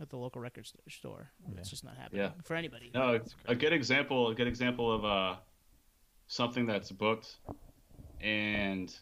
at 0.00 0.10
the 0.10 0.16
local 0.16 0.40
record 0.40 0.66
st- 0.66 0.80
store. 0.90 1.30
Yeah. 1.48 1.58
It's 1.58 1.70
just 1.70 1.84
not 1.84 1.96
happening 1.96 2.22
Yeah. 2.22 2.30
for 2.44 2.54
anybody. 2.54 2.90
No, 2.94 3.14
it's 3.14 3.34
a 3.46 3.54
good 3.54 3.72
example. 3.72 4.28
A 4.28 4.34
good 4.34 4.46
example 4.46 4.92
of 4.92 5.04
uh, 5.04 5.36
something 6.26 6.66
that's 6.66 6.90
booked 6.90 7.36
and 8.20 8.94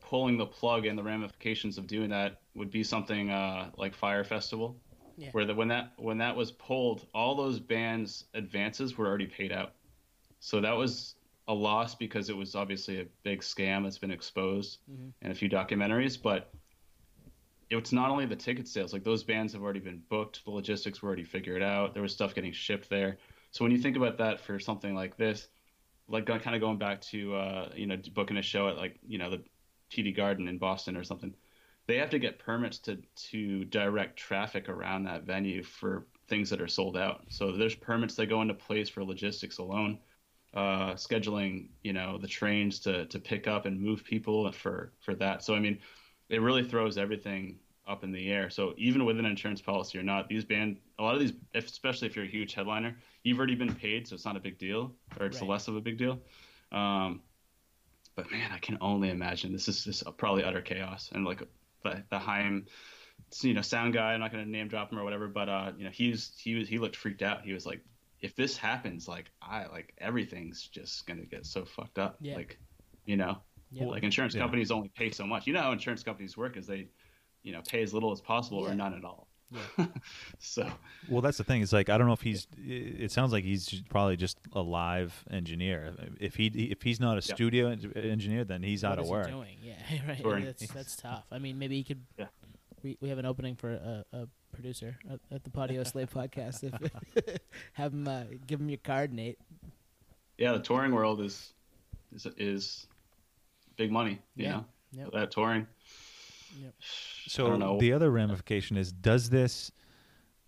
pulling 0.00 0.36
the 0.38 0.46
plug 0.46 0.86
and 0.86 0.98
the 0.98 1.02
ramifications 1.02 1.78
of 1.78 1.86
doing 1.86 2.10
that 2.10 2.40
would 2.54 2.70
be 2.70 2.82
something 2.82 3.30
uh, 3.30 3.70
like 3.76 3.94
Fyre 3.94 4.24
Festival, 4.24 4.76
Yeah. 5.20 5.28
where 5.32 5.44
the, 5.44 5.54
when 5.54 5.68
that 5.68 5.92
when 5.98 6.16
that 6.18 6.34
was 6.34 6.50
pulled, 6.52 7.06
all 7.12 7.34
those 7.34 7.60
bands' 7.60 8.24
advances 8.32 8.96
were 8.96 9.06
already 9.06 9.26
paid 9.26 9.52
out. 9.52 9.74
So 10.38 10.62
that 10.62 10.72
was 10.72 11.14
a 11.46 11.52
loss 11.52 11.94
because 11.94 12.30
it 12.30 12.36
was 12.36 12.54
obviously 12.54 13.00
a 13.00 13.06
big 13.22 13.40
scam 13.42 13.82
that's 13.82 13.98
been 13.98 14.10
exposed 14.10 14.78
Mhm. 14.90 15.12
in 15.20 15.30
a 15.30 15.34
few 15.34 15.50
documentaries, 15.50 16.20
but 16.20 16.54
it's 17.68 17.92
not 17.92 18.10
only 18.10 18.24
the 18.24 18.34
ticket 18.34 18.66
sales 18.66 18.92
like 18.92 19.04
those 19.04 19.22
bands 19.22 19.52
have 19.52 19.62
already 19.62 19.78
been 19.78 20.02
booked 20.08 20.44
the 20.44 20.50
logistics 20.50 21.02
were 21.02 21.06
already 21.06 21.22
figured 21.22 21.62
out 21.62 21.94
there 21.94 22.02
was 22.02 22.12
stuff 22.12 22.34
getting 22.34 22.50
shipped 22.52 22.90
there 22.90 23.16
so 23.52 23.64
when 23.64 23.70
you 23.70 23.78
think 23.78 23.96
about 23.96 24.18
that 24.18 24.40
for 24.40 24.58
something 24.58 24.92
like 24.92 25.16
this 25.16 25.48
like 26.08 26.26
kind 26.26 26.56
of 26.56 26.60
going 26.60 26.78
back 26.78 27.00
to 27.00 27.32
uh, 27.36 27.70
you 27.76 27.86
know 27.86 27.96
booking 28.12 28.38
a 28.38 28.42
show 28.42 28.68
at 28.68 28.76
like 28.76 28.98
you 29.06 29.18
know 29.18 29.30
the 29.30 29.40
TD 29.92 30.16
Garden 30.16 30.48
in 30.48 30.58
Boston 30.58 30.96
or 30.96 31.04
something 31.04 31.32
they 31.90 31.96
have 31.98 32.10
to 32.10 32.18
get 32.20 32.38
permits 32.38 32.78
to 32.78 32.98
to 33.16 33.64
direct 33.64 34.16
traffic 34.16 34.68
around 34.68 35.04
that 35.04 35.24
venue 35.24 35.62
for 35.62 36.06
things 36.28 36.48
that 36.50 36.60
are 36.60 36.68
sold 36.68 36.96
out. 36.96 37.24
So 37.28 37.52
there's 37.52 37.74
permits 37.74 38.14
that 38.14 38.26
go 38.26 38.42
into 38.42 38.54
place 38.54 38.88
for 38.88 39.02
logistics 39.04 39.58
alone, 39.58 39.98
uh, 40.54 40.92
scheduling, 40.94 41.70
you 41.82 41.92
know, 41.92 42.16
the 42.18 42.28
trains 42.28 42.78
to 42.80 43.06
to 43.06 43.18
pick 43.18 43.48
up 43.48 43.66
and 43.66 43.80
move 43.80 44.04
people 44.04 44.50
for 44.52 44.92
for 45.00 45.16
that. 45.16 45.42
So 45.42 45.54
I 45.54 45.58
mean, 45.58 45.80
it 46.28 46.40
really 46.40 46.62
throws 46.62 46.96
everything 46.96 47.58
up 47.88 48.04
in 48.04 48.12
the 48.12 48.30
air. 48.30 48.50
So 48.50 48.72
even 48.76 49.04
with 49.04 49.18
an 49.18 49.26
insurance 49.26 49.60
policy 49.60 49.98
or 49.98 50.04
not, 50.04 50.28
these 50.28 50.44
band 50.44 50.76
a 50.98 51.02
lot 51.02 51.14
of 51.14 51.20
these, 51.20 51.32
especially 51.54 52.06
if 52.06 52.14
you're 52.14 52.24
a 52.24 52.28
huge 52.28 52.54
headliner, 52.54 52.96
you've 53.24 53.38
already 53.38 53.56
been 53.56 53.74
paid, 53.74 54.06
so 54.06 54.14
it's 54.14 54.24
not 54.24 54.36
a 54.36 54.40
big 54.40 54.58
deal, 54.58 54.94
or 55.18 55.26
it's 55.26 55.40
Right. 55.40 55.50
less 55.50 55.66
of 55.66 55.74
a 55.74 55.80
big 55.80 55.98
deal. 55.98 56.20
Um, 56.70 57.22
but 58.14 58.30
man, 58.30 58.52
I 58.52 58.58
can 58.58 58.78
only 58.80 59.10
imagine 59.10 59.52
this 59.52 59.66
is 59.66 59.84
just 59.84 60.04
probably 60.18 60.44
utter 60.44 60.60
chaos 60.60 61.10
and 61.12 61.24
like 61.24 61.42
the 61.82 62.02
the 62.10 62.18
Haim, 62.18 62.66
you 63.42 63.54
know, 63.54 63.62
sound 63.62 63.94
guy. 63.94 64.12
I'm 64.14 64.20
not 64.20 64.32
going 64.32 64.44
to 64.44 64.50
name 64.50 64.68
drop 64.68 64.92
him 64.92 64.98
or 64.98 65.04
whatever, 65.04 65.28
but 65.28 65.48
uh, 65.48 65.72
you 65.76 65.84
know, 65.84 65.90
he's 65.90 66.32
he 66.38 66.54
was 66.54 66.68
he 66.68 66.78
looked 66.78 66.96
freaked 66.96 67.22
out. 67.22 67.42
He 67.42 67.52
was 67.52 67.66
like, 67.66 67.80
if 68.20 68.36
this 68.36 68.56
happens, 68.56 69.08
like 69.08 69.30
I 69.40 69.66
like 69.66 69.94
everything's 69.98 70.66
just 70.68 71.06
gonna 71.06 71.24
get 71.24 71.46
so 71.46 71.64
fucked 71.64 71.98
up. 71.98 72.16
Yeah. 72.20 72.36
Like, 72.36 72.58
you 73.06 73.16
know, 73.16 73.38
Yeah. 73.70 73.86
like 73.86 74.02
insurance 74.02 74.34
Yeah. 74.34 74.42
companies 74.42 74.70
only 74.70 74.88
pay 74.94 75.10
so 75.10 75.26
much. 75.26 75.46
You 75.46 75.54
know 75.54 75.62
how 75.62 75.72
insurance 75.72 76.02
companies 76.02 76.36
work 76.36 76.56
is 76.56 76.66
they, 76.66 76.88
you 77.42 77.52
know, 77.52 77.62
pay 77.66 77.82
as 77.82 77.94
little 77.94 78.12
as 78.12 78.20
possible 78.20 78.62
Yeah. 78.64 78.72
or 78.72 78.74
none 78.74 78.94
at 78.94 79.04
all. 79.04 79.29
Yeah. 79.52 79.86
so 80.38 80.70
Well, 81.08 81.20
that's 81.22 81.38
the 81.38 81.44
thing. 81.44 81.62
It's 81.62 81.72
like 81.72 81.88
I 81.88 81.98
don't 81.98 82.06
know 82.06 82.12
if 82.12 82.22
he's. 82.22 82.46
It 82.56 83.10
sounds 83.10 83.32
like 83.32 83.44
he's 83.44 83.82
probably 83.88 84.16
just 84.16 84.38
a 84.52 84.60
live 84.60 85.24
engineer. 85.30 85.94
If 86.20 86.36
he 86.36 86.46
if 86.46 86.82
he's 86.82 87.00
not 87.00 87.12
a 87.14 87.26
Yeah. 87.26 87.34
studio 87.34 87.68
en- 87.70 87.92
engineer, 87.96 88.44
then 88.44 88.62
he's 88.62 88.82
What 88.84 88.92
out 88.92 88.98
of 88.98 89.04
is 89.04 89.08
he 89.08 89.12
work. 89.12 89.26
doing? 89.28 89.56
Yeah, 89.62 89.74
right. 90.08 90.20
Touring. 90.22 90.44
That's 90.44 90.66
that's 90.68 90.96
tough. 90.96 91.24
I 91.32 91.38
mean, 91.38 91.58
maybe 91.58 91.76
he 91.76 91.84
could. 91.84 92.02
Yeah. 92.18 92.26
We 92.82 92.96
we 93.00 93.08
have 93.08 93.18
an 93.18 93.26
opening 93.26 93.56
for 93.56 93.72
a, 93.72 94.04
a 94.12 94.28
producer 94.52 94.96
at, 95.10 95.20
at 95.32 95.44
the 95.44 95.50
Podioslave 95.50 96.10
podcast. 96.14 96.62
If 96.64 97.38
have 97.74 97.92
him 97.92 98.06
uh, 98.08 98.24
give 98.46 98.60
him 98.60 98.68
your 98.70 98.78
card, 98.78 99.12
Nate. 99.12 99.38
yeah, 100.38 100.52
the 100.52 100.60
touring 100.60 100.92
world 100.92 101.20
is 101.20 101.52
is 102.14 102.26
is 102.38 102.86
big 103.76 103.90
money. 103.90 104.20
You 104.36 104.44
Yeah. 104.44 104.50
know, 104.52 104.64
Yep. 104.92 105.10
that 105.12 105.30
touring. 105.30 105.66
So 107.26 107.46
I 107.46 107.50
don't 107.50 107.58
know. 107.60 107.78
the 107.78 107.92
other 107.92 108.10
ramification 108.10 108.76
is: 108.76 108.92
does 108.92 109.30
this 109.30 109.70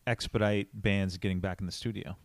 expedite 0.07 0.69
bands 0.75 1.17
getting 1.19 1.41
back 1.41 1.61
in 1.61 1.67
the 1.67 1.73
studio 1.73 2.17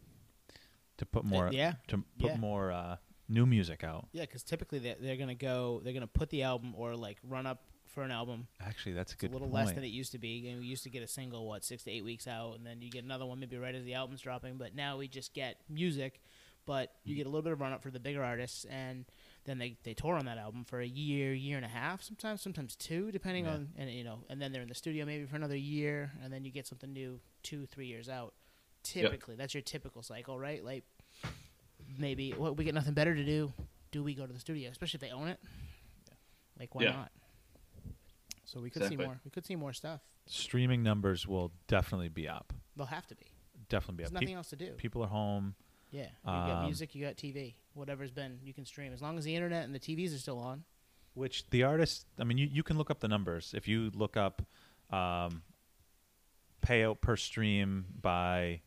to 0.97 1.05
put 1.05 1.23
more 1.25 1.49
yeah. 1.51 1.73
to 1.89 1.97
put 2.19 2.31
Yeah. 2.31 2.37
more 2.37 2.71
uh, 2.71 2.97
new 3.29 3.45
music 3.45 3.83
out? 3.83 4.07
Yeah, 4.11 4.21
because 4.21 4.43
typically 4.43 4.79
they're, 4.79 4.95
they're 4.99 5.17
gonna 5.17 5.35
go. 5.35 5.81
They're 5.83 5.93
gonna 5.93 6.07
put 6.07 6.29
the 6.29 6.43
album 6.43 6.73
or 6.75 6.95
like 6.95 7.17
run 7.23 7.45
up 7.45 7.63
for 7.85 8.03
an 8.03 8.11
album. 8.11 8.47
Actually, 8.59 8.93
that's 8.93 9.11
a 9.11 9.15
It's 9.15 9.23
a 9.23 9.25
good 9.27 9.33
little 9.33 9.47
point. 9.47 9.65
less 9.67 9.73
than 9.75 9.83
it 9.83 9.87
used 9.87 10.11
to 10.13 10.19
be. 10.19 10.29
You 10.29 10.53
know, 10.53 10.59
we 10.59 10.65
used 10.65 10.83
to 10.83 10.89
get 10.89 11.03
a 11.03 11.07
single 11.07 11.47
what 11.47 11.63
six 11.63 11.83
to 11.83 11.91
eight 11.91 12.03
weeks 12.03 12.27
out, 12.27 12.55
and 12.57 12.65
then 12.65 12.81
you 12.81 12.89
get 12.89 13.03
another 13.03 13.25
one 13.25 13.39
maybe 13.39 13.57
right 13.57 13.75
as 13.75 13.83
the 13.85 13.93
album's 13.93 14.21
dropping. 14.21 14.57
But 14.57 14.75
now 14.75 14.97
we 14.97 15.07
just 15.07 15.33
get 15.33 15.57
music, 15.69 16.21
but 16.65 16.91
you 17.03 17.15
get 17.15 17.25
a 17.25 17.29
little 17.29 17.43
bit 17.43 17.53
of 17.53 17.61
run 17.61 17.73
up 17.73 17.81
for 17.83 17.91
the 17.91 17.99
bigger 17.99 18.23
artists, 18.23 18.65
and 18.65 19.05
then 19.47 19.57
they, 19.57 19.77
they 19.83 19.95
tour 19.95 20.13
on 20.15 20.25
that 20.25 20.37
album 20.37 20.63
for 20.65 20.79
a 20.81 20.85
year, 20.85 21.33
year 21.33 21.55
and 21.57 21.65
a 21.65 21.69
half, 21.69 22.03
sometimes 22.03 22.41
sometimes 22.41 22.75
two, 22.75 23.11
depending 23.11 23.45
Yeah. 23.45 23.53
on 23.53 23.69
and 23.77 23.89
you 23.89 24.03
know, 24.03 24.19
and 24.29 24.39
then 24.39 24.51
they're 24.51 24.61
in 24.61 24.67
the 24.67 24.75
studio 24.75 25.05
maybe 25.05 25.25
for 25.25 25.35
another 25.37 25.57
year, 25.57 26.11
and 26.23 26.31
then 26.31 26.43
you 26.45 26.51
get 26.51 26.67
something 26.67 26.93
new 26.93 27.19
two 27.41 27.65
three 27.65 27.87
years 27.87 28.07
out. 28.09 28.35
Typically, 28.83 29.35
that's 29.35 29.53
your 29.55 29.63
typical 29.63 30.03
cycle, 30.03 30.37
right? 30.39 30.63
Like 30.63 30.83
maybe 31.97 32.31
what 32.33 32.57
we 32.57 32.63
get 32.65 32.73
nothing 32.75 32.93
better 32.93 33.15
to 33.15 33.23
do. 33.25 33.51
Do 33.91 34.03
we 34.03 34.13
go 34.13 34.25
to 34.27 34.33
the 34.33 34.39
studio, 34.39 34.69
especially 34.69 34.97
if 34.97 35.01
they 35.01 35.11
own 35.11 35.27
it? 35.29 35.39
Like 36.59 36.75
why 36.75 36.83
Yeah. 36.83 36.91
not? 36.91 37.11
So 38.45 38.59
we 38.61 38.69
could 38.69 38.81
Exactly. 38.83 39.03
see 39.03 39.07
more. 39.07 39.19
We 39.25 39.31
could 39.31 39.45
see 39.45 39.55
more 39.55 39.73
stuff. 39.73 40.01
Streaming 40.25 40.83
numbers 40.83 41.27
will 41.27 41.51
definitely 41.67 42.09
be 42.09 42.27
up. 42.27 42.53
They'll 42.75 42.85
have 42.85 43.07
to 43.07 43.15
be. 43.15 43.25
Definitely 43.69 43.95
be 43.95 44.03
There's 44.03 44.09
up. 44.09 44.13
nothing 44.13 44.27
Peop- 44.29 44.37
else 44.37 44.49
to 44.49 44.55
do. 44.55 44.71
people 44.73 45.03
are 45.03 45.07
home. 45.07 45.55
Yeah, 45.91 46.03
you 46.03 46.09
got 46.25 46.49
Um, 46.59 46.65
music, 46.65 46.95
you 46.95 47.05
got 47.05 47.15
TV, 47.15 47.55
whatever's 47.77 48.11
been, 48.11 48.39
you 48.43 48.53
can 48.53 48.65
stream 48.65 48.91
as 48.93 49.01
long 49.01 49.17
as 49.17 49.23
the 49.23 49.35
internet 49.35 49.63
and 49.65 49.73
the 49.73 49.79
TVs 49.79 50.13
are 50.15 50.19
still 50.19 50.39
on. 50.39 50.63
Which 51.13 51.49
the 51.49 51.63
artist, 51.63 52.05
I 52.19 52.23
mean, 52.25 52.37
you, 52.37 52.47
you 52.51 52.63
can 52.63 52.77
look 52.77 52.91
up 52.91 52.99
the 52.99 53.07
numbers. 53.07 53.53
If 53.55 53.67
you 53.67 53.89
look 53.95 54.17
up 54.17 54.41
um, 54.91 55.41
payout 56.65 57.01
per 57.01 57.15
stream 57.15 57.85
by 58.01 58.61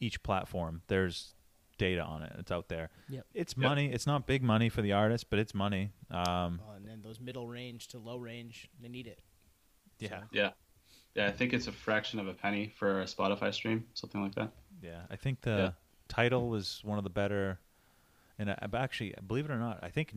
each 0.00 0.22
platform, 0.22 0.82
there's 0.88 1.34
data 1.76 2.02
on 2.02 2.22
it. 2.22 2.32
It's 2.38 2.50
out 2.52 2.68
there. 2.68 2.90
Yep. 3.08 3.26
It's 3.34 3.54
Yep. 3.56 3.62
money. 3.68 3.92
It's 3.92 4.06
not 4.06 4.26
big 4.26 4.42
money 4.42 4.68
for 4.68 4.82
the 4.82 4.92
artist, 4.92 5.30
but 5.30 5.38
it's 5.38 5.54
money. 5.54 5.90
Um, 6.10 6.60
Oh, 6.66 6.72
and 6.76 6.86
then 6.86 7.02
those 7.02 7.20
middle 7.20 7.48
range 7.48 7.88
to 7.88 7.98
low 7.98 8.16
range, 8.16 8.68
they 8.80 8.88
need 8.88 9.06
it. 9.06 9.20
yeah, 9.98 10.22
Yeah, 10.32 10.50
yeah. 11.14 11.26
I 11.28 11.32
think 11.32 11.52
it's 11.52 11.66
a 11.66 11.72
fraction 11.72 12.18
of 12.20 12.26
a 12.28 12.34
penny 12.34 12.68
for 12.76 13.00
a 13.00 13.04
Spotify 13.04 13.52
stream, 13.54 13.84
something 13.94 14.22
like 14.22 14.34
that. 14.36 14.52
yeah. 14.82 15.02
I 15.10 15.16
think 15.16 15.40
the 15.40 15.50
Yeah. 15.50 15.70
Tidal 16.08 16.48
was 16.48 16.80
one 16.84 16.96
of 16.98 17.04
the 17.04 17.10
better. 17.10 17.58
And 18.38 18.50
I, 18.50 18.66
but 18.70 18.80
actually, 18.80 19.14
believe 19.26 19.44
it 19.46 19.50
or 19.50 19.58
not, 19.58 19.80
I 19.82 19.88
think 19.88 20.12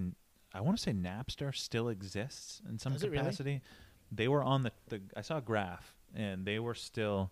I 0.53 0.61
want 0.61 0.77
to 0.77 0.83
say 0.83 0.91
Napster 0.91 1.55
still 1.55 1.89
exists 1.89 2.61
in 2.69 2.77
some 2.77 2.93
Does 2.93 3.03
it 3.03 3.09
really? 3.11 3.17
capacity. 3.23 3.61
They 4.11 4.27
were 4.27 4.43
on 4.43 4.63
the, 4.63 4.71
the 4.89 5.01
I 5.15 5.21
saw 5.21 5.37
a 5.37 5.41
graph, 5.41 5.95
and 6.15 6.45
they 6.45 6.59
were 6.59 6.75
still. 6.75 7.31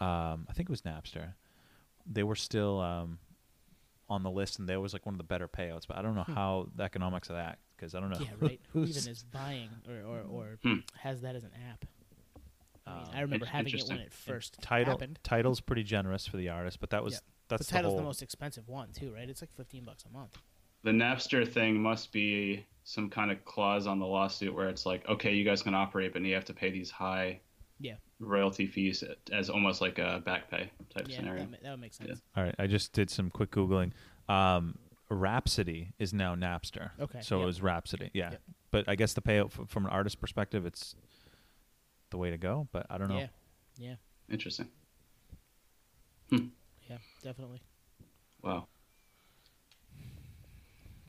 Um, 0.00 0.46
I 0.48 0.52
think 0.54 0.68
it 0.68 0.70
was 0.70 0.82
Napster. 0.82 1.34
They 2.10 2.22
were 2.22 2.36
still 2.36 2.80
um, 2.80 3.18
on 4.08 4.22
the 4.22 4.30
list, 4.30 4.58
and 4.58 4.68
they 4.68 4.76
was 4.76 4.92
like 4.92 5.04
one 5.06 5.14
of 5.14 5.18
the 5.18 5.24
better 5.24 5.46
payouts. 5.48 5.86
But 5.86 5.98
I 5.98 6.02
don't 6.02 6.14
know 6.14 6.24
how 6.26 6.68
the 6.74 6.82
economics 6.84 7.28
of 7.30 7.36
that 7.36 7.58
because 7.76 7.94
I 7.94 8.00
don't 8.00 8.10
know. 8.10 8.16
Hmm. 8.16 8.22
Yeah, 8.24 8.30
right. 8.48 8.60
Who 8.72 8.80
who's- 8.80 8.96
even 8.96 9.10
is 9.12 9.22
buying 9.24 9.70
or, 9.88 9.96
or, 10.02 10.20
or 10.28 10.58
Hmm. 10.62 10.78
has 10.96 11.20
that 11.22 11.36
as 11.36 11.44
an 11.44 11.50
app? 11.70 11.84
I, 12.86 12.90
mean, 12.94 13.02
Um, 13.02 13.10
I 13.14 13.20
remember 13.20 13.46
having 13.46 13.74
it 13.74 13.84
when 13.86 13.98
it 13.98 14.12
first 14.12 14.56
Tidal 14.62 14.94
happened. 14.94 15.18
Tidal's 15.22 15.60
pretty 15.60 15.82
generous 15.82 16.26
for 16.26 16.38
the 16.38 16.48
artist, 16.48 16.80
but 16.80 16.90
that 16.90 17.04
was 17.04 17.14
Yep. 17.14 17.22
That's 17.48 17.66
the 17.66 17.72
Tidal's 17.72 17.92
whole, 17.92 18.00
the 18.00 18.06
most 18.06 18.22
expensive 18.22 18.68
one 18.68 18.92
too, 18.92 19.12
right? 19.14 19.28
It's 19.28 19.42
like 19.42 19.52
fifteen 19.56 19.84
bucks 19.84 20.04
a 20.04 20.12
month. 20.16 20.36
The 20.84 20.90
Napster 20.92 21.46
thing 21.50 21.80
must 21.80 22.12
be 22.12 22.64
some 22.84 23.10
kind 23.10 23.30
of 23.30 23.44
clause 23.44 23.86
on 23.86 23.98
the 23.98 24.06
lawsuit 24.06 24.54
where 24.54 24.68
it's 24.68 24.86
like, 24.86 25.06
okay, 25.08 25.34
you 25.34 25.44
guys 25.44 25.62
can 25.62 25.74
operate, 25.74 26.12
but 26.12 26.22
you 26.22 26.34
have 26.34 26.44
to 26.46 26.54
pay 26.54 26.70
these 26.70 26.90
high 26.90 27.40
Yeah, 27.80 27.94
royalty 28.20 28.66
fees 28.66 29.02
as 29.32 29.50
almost 29.50 29.80
like 29.80 29.98
a 29.98 30.22
back 30.24 30.48
pay 30.50 30.70
type 30.94 31.06
yeah, 31.08 31.16
scenario. 31.16 31.46
that, 31.46 31.62
that 31.62 31.70
would 31.72 31.80
make 31.80 31.92
sense. 31.94 32.20
All 32.36 32.44
right, 32.44 32.54
I 32.58 32.66
just 32.68 32.92
did 32.92 33.10
some 33.10 33.28
quick 33.28 33.50
googling. 33.50 33.90
Um, 34.28 34.78
Rhapsody 35.10 35.94
is 35.98 36.12
now 36.14 36.34
Napster. 36.34 36.90
Okay, 37.00 37.20
So 37.22 37.36
yep. 37.38 37.42
it 37.42 37.46
was 37.46 37.60
Rhapsody. 37.62 38.10
Yeah. 38.14 38.30
Yep. 38.32 38.42
But 38.70 38.88
I 38.88 38.94
guess 38.94 39.14
the 39.14 39.22
payout 39.22 39.46
f- 39.46 39.68
from 39.68 39.84
an 39.86 39.90
artist 39.90 40.20
perspective, 40.20 40.64
it's 40.66 40.94
the 42.10 42.18
way 42.18 42.30
to 42.30 42.36
go. 42.38 42.68
But 42.72 42.86
I 42.90 42.98
don't 42.98 43.08
know. 43.08 43.18
Yeah, 43.18 43.26
yeah, 43.78 43.94
Interesting. 44.30 44.68
Yeah, 46.88 46.98
definitely. 47.22 47.60
Wow. 48.42 48.66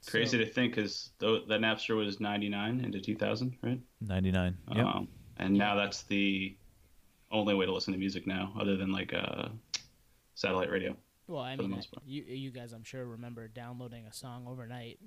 Crazy 0.07 0.37
So- 0.37 0.43
to 0.45 0.45
think 0.49 0.75
because 0.75 1.11
that 1.19 1.47
Napster 1.61 1.95
was 1.95 2.19
99 2.19 2.81
into 2.81 2.99
2000, 2.99 3.57
right? 3.61 3.79
Ninety 4.01 4.31
nine. 4.31 4.57
Yeah. 4.73 4.87
Um, 4.89 5.07
and 5.37 5.53
now 5.53 5.75
that's 5.75 6.03
the 6.03 6.57
only 7.31 7.53
way 7.53 7.65
to 7.65 7.71
listen 7.73 7.93
to 7.93 7.99
music 7.99 8.25
now, 8.25 8.53
other 8.59 8.75
than 8.75 8.91
like 8.91 9.13
uh, 9.13 9.49
satellite 10.35 10.71
radio. 10.71 10.95
Well, 11.27 11.41
I 11.43 11.55
for 11.55 11.63
mean, 11.63 11.83
you 12.05 12.23
you 12.23 12.49
guys, 12.49 12.73
I'm 12.73 12.83
sure, 12.83 13.05
remember 13.05 13.47
downloading 13.47 14.05
a 14.07 14.13
song 14.13 14.47
overnight 14.47 14.99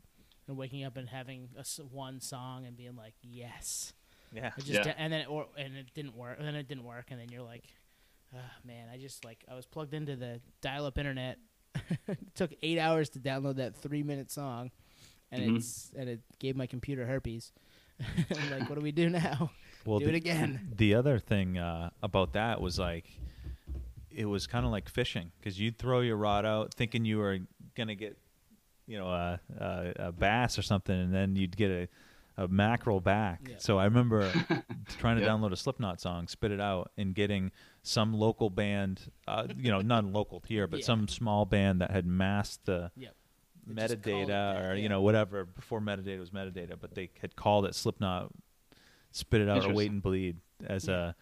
and 0.46 0.56
waking 0.56 0.84
up 0.84 0.96
and 0.96 1.08
having 1.08 1.48
a 1.56 1.60
s 1.60 1.80
one 1.90 2.20
song 2.20 2.64
and 2.66 2.76
being 2.76 2.94
like, 2.94 3.14
"Yes," 3.22 3.92
yeah. 4.32 4.52
I 4.56 4.60
just 4.60 4.72
Yeah. 4.72 4.82
da- 4.84 4.94
and 4.98 5.12
then 5.12 5.26
or 5.26 5.48
and 5.58 5.74
it 5.74 5.92
didn't 5.94 6.14
work, 6.16 6.36
and 6.38 6.46
then 6.46 6.54
it 6.54 6.68
didn't 6.68 6.84
work, 6.84 7.06
and 7.10 7.18
then 7.18 7.28
you're 7.30 7.42
like, 7.42 7.64
oh, 8.34 8.38
"Man, 8.64 8.88
I 8.92 8.98
just 8.98 9.24
like 9.24 9.44
I 9.50 9.54
was 9.54 9.66
plugged 9.66 9.94
into 9.94 10.16
the 10.16 10.40
dial-up 10.60 10.98
internet. 10.98 11.38
it 12.08 12.18
took 12.34 12.52
eight 12.62 12.78
hours 12.78 13.08
to 13.10 13.18
download 13.18 13.56
that 13.56 13.76
three-minute 13.76 14.30
song, 14.30 14.70
and 15.30 15.42
Mhm. 15.42 15.56
it's 15.56 15.92
and 15.96 16.08
it 16.08 16.20
gave 16.38 16.56
my 16.56 16.66
computer 16.66 17.06
herpes. 17.06 17.52
Like, 18.50 18.68
what 18.68 18.74
do 18.76 18.80
we 18.82 18.92
do 18.92 19.08
now? 19.08 19.50
Well, 19.84 19.98
do 19.98 20.04
the, 20.04 20.12
it 20.12 20.14
again. 20.16 20.72
The 20.76 20.94
other 20.94 21.18
thing 21.18 21.58
uh, 21.58 21.90
about 22.04 22.34
that 22.34 22.60
was 22.60 22.78
like, 22.78 23.10
it 24.12 24.26
was 24.26 24.46
kind 24.46 24.64
of 24.64 24.70
like 24.70 24.88
fishing 24.88 25.32
because 25.40 25.58
you'd 25.58 25.76
throw 25.76 26.02
your 26.02 26.16
rod 26.16 26.46
out 26.46 26.72
thinking 26.74 27.04
you 27.04 27.18
were 27.18 27.38
gonna 27.74 27.96
get, 27.96 28.16
you 28.86 28.96
know, 28.96 29.08
a, 29.08 29.40
a, 29.58 29.92
a 30.08 30.12
bass 30.12 30.56
or 30.56 30.62
something, 30.62 30.94
and 30.94 31.12
then 31.12 31.34
you'd 31.34 31.56
get 31.56 31.70
a, 31.72 31.88
a 32.44 32.46
mackerel 32.46 33.00
back. 33.00 33.40
Yeah. 33.48 33.56
So 33.58 33.78
I 33.78 33.84
remember 33.86 34.30
trying 34.98 35.16
to 35.16 35.22
Yeah. 35.22 35.28
download 35.30 35.50
a 35.50 35.56
Slipknot 35.56 36.00
song, 36.00 36.28
spit 36.28 36.52
it 36.52 36.60
out, 36.60 36.92
and 36.96 37.12
getting 37.12 37.50
some 37.82 38.14
local 38.14 38.48
band, 38.50 39.10
uh, 39.26 39.46
you 39.56 39.70
know, 39.70 39.80
not 39.80 40.04
local 40.04 40.42
here, 40.46 40.66
but 40.66 40.78
Yeah. 40.80 40.86
some 40.86 41.08
small 41.08 41.44
band 41.44 41.80
that 41.80 41.90
had 41.90 42.06
masked 42.06 42.66
the 42.66 42.90
Yep. 42.96 43.14
They 43.64 43.74
just 43.86 44.02
called 44.02 44.16
it 44.16 44.24
metadata 44.24 44.26
that, 44.28 44.64
or 44.64 44.74
you 44.76 44.88
know 44.88 45.02
whatever 45.02 45.44
before 45.44 45.80
metadata 45.80 46.18
was 46.18 46.30
metadata, 46.30 46.76
but 46.80 46.94
they 46.94 47.10
had 47.20 47.36
called 47.36 47.64
it 47.64 47.74
Slipknot, 47.76 48.32
spit 49.12 49.40
it 49.40 49.48
out 49.48 49.64
or 49.64 49.72
wait 49.72 49.90
and 49.90 50.02
bleed 50.02 50.38
as 50.66 50.88
Yeah. 50.88 50.94
a. 51.10 51.14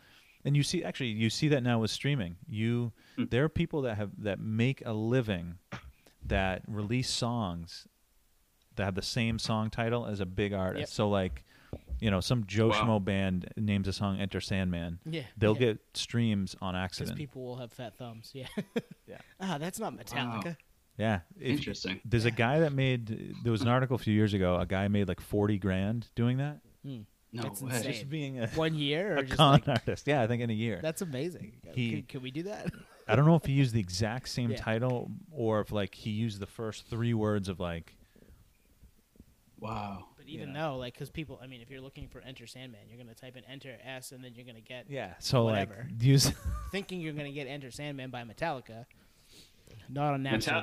And 0.42 0.56
you 0.56 0.62
see, 0.62 0.82
actually, 0.82 1.08
you 1.08 1.28
see 1.28 1.48
that 1.48 1.62
now 1.62 1.80
with 1.80 1.90
streaming. 1.90 2.36
You 2.48 2.92
Hmm. 3.16 3.24
there 3.30 3.44
are 3.44 3.50
people 3.50 3.82
that 3.82 3.96
have 3.96 4.12
that 4.22 4.38
make 4.40 4.82
a 4.86 4.92
living 4.94 5.58
that 6.24 6.62
release 6.66 7.10
songs 7.10 7.86
that 8.76 8.84
have 8.84 8.94
the 8.94 9.02
same 9.02 9.38
song 9.38 9.68
title 9.68 10.06
as 10.06 10.20
a 10.20 10.26
big 10.26 10.54
artist. 10.54 10.80
Yep. 10.80 10.88
So 10.88 11.08
like, 11.10 11.44
You 12.00 12.10
know, 12.10 12.20
some 12.20 12.46
Joe 12.46 12.68
Wow. 12.68 12.82
Schmo 12.98 13.04
band 13.04 13.52
names 13.56 13.86
a 13.88 13.92
song 13.92 14.18
"Enter 14.18 14.40
Sandman." 14.40 14.98
Yeah, 15.04 15.22
They'll 15.36 15.52
yeah. 15.54 15.58
get 15.72 15.78
streams 15.94 16.56
on 16.62 16.72
because 16.74 16.82
accident. 16.84 17.18
people 17.18 17.42
will 17.44 17.56
have 17.56 17.72
fat 17.72 17.96
thumbs. 17.98 18.30
Yeah. 18.34 18.46
Yeah. 19.06 19.18
Ah, 19.40 19.58
that's 19.58 19.78
not 19.80 19.96
Metallica. 19.96 20.56
yeah, 20.96 21.20
If- 21.38 21.58
Interesting. 21.58 22.00
There's 22.04 22.26
a 22.26 22.30
guy 22.30 22.60
that 22.60 22.72
made. 22.72 23.34
There 23.42 23.50
was 23.52 23.60
an 23.62 23.68
article 23.68 23.96
a 23.96 23.98
few 23.98 24.14
years 24.14 24.34
ago. 24.34 24.56
A 24.56 24.66
guy 24.66 24.86
made 24.88 25.08
like 25.08 25.20
forty 25.20 25.58
grand 25.58 26.06
doing 26.14 26.36
that. 26.38 26.60
Hmm. 26.84 27.00
No 27.32 27.42
That's 27.42 27.60
way. 27.62 27.74
insane. 27.76 27.92
Just 27.92 28.08
being 28.08 28.40
a, 28.40 28.46
One 28.48 28.74
year 28.74 29.12
or 29.14 29.16
a 29.18 29.22
just 29.24 29.36
con 29.36 29.52
like 29.52 29.68
artist. 29.68 30.06
Yeah, 30.06 30.22
I 30.22 30.26
think 30.28 30.42
in 30.42 30.50
a 30.50 30.52
year. 30.54 30.78
that's 30.82 31.02
amazing. 31.02 31.52
He- 31.74 31.90
can, 31.90 32.02
can 32.04 32.22
we 32.22 32.30
do 32.30 32.44
that? 32.44 32.72
I 33.08 33.16
don't 33.16 33.24
know 33.26 33.34
if 33.36 33.44
he 33.44 33.52
used 33.52 33.74
the 33.74 33.80
exact 33.80 34.28
same 34.28 34.50
Yeah. 34.52 34.58
title 34.58 35.10
or 35.32 35.60
if 35.60 35.72
like 35.72 35.94
he 35.94 36.10
used 36.10 36.38
the 36.40 36.46
first 36.46 36.86
three 36.88 37.14
words 37.14 37.48
of 37.48 37.58
like. 37.60 37.94
Wow. 39.58 40.06
But 40.30 40.34
even 40.42 40.54
Yeah. 40.54 40.68
though, 40.68 40.76
like, 40.76 40.94
because 40.94 41.10
people, 41.10 41.38
I 41.42 41.46
mean, 41.46 41.60
if 41.60 41.70
you're 41.70 41.80
looking 41.80 42.08
for 42.08 42.20
Enter 42.20 42.46
Sandman, 42.46 42.80
you're 42.88 42.98
gonna 42.98 43.14
type 43.14 43.36
in 43.36 43.44
Enter 43.44 43.76
S, 43.84 44.12
and 44.12 44.22
then 44.24 44.32
you're 44.34 44.46
gonna 44.46 44.60
get 44.60 44.86
Yeah. 44.88 45.14
So 45.18 45.44
Whatever. 45.44 45.86
like 45.90 46.02
use. 46.02 46.32
thinking 46.72 47.00
you're 47.00 47.12
gonna 47.12 47.32
get 47.32 47.46
Enter 47.46 47.70
Sandman 47.70 48.10
by 48.10 48.22
Metallica. 48.24 48.86
Not 49.88 50.14
on 50.14 50.22
Napster 50.22 50.52
Metal- 50.52 50.62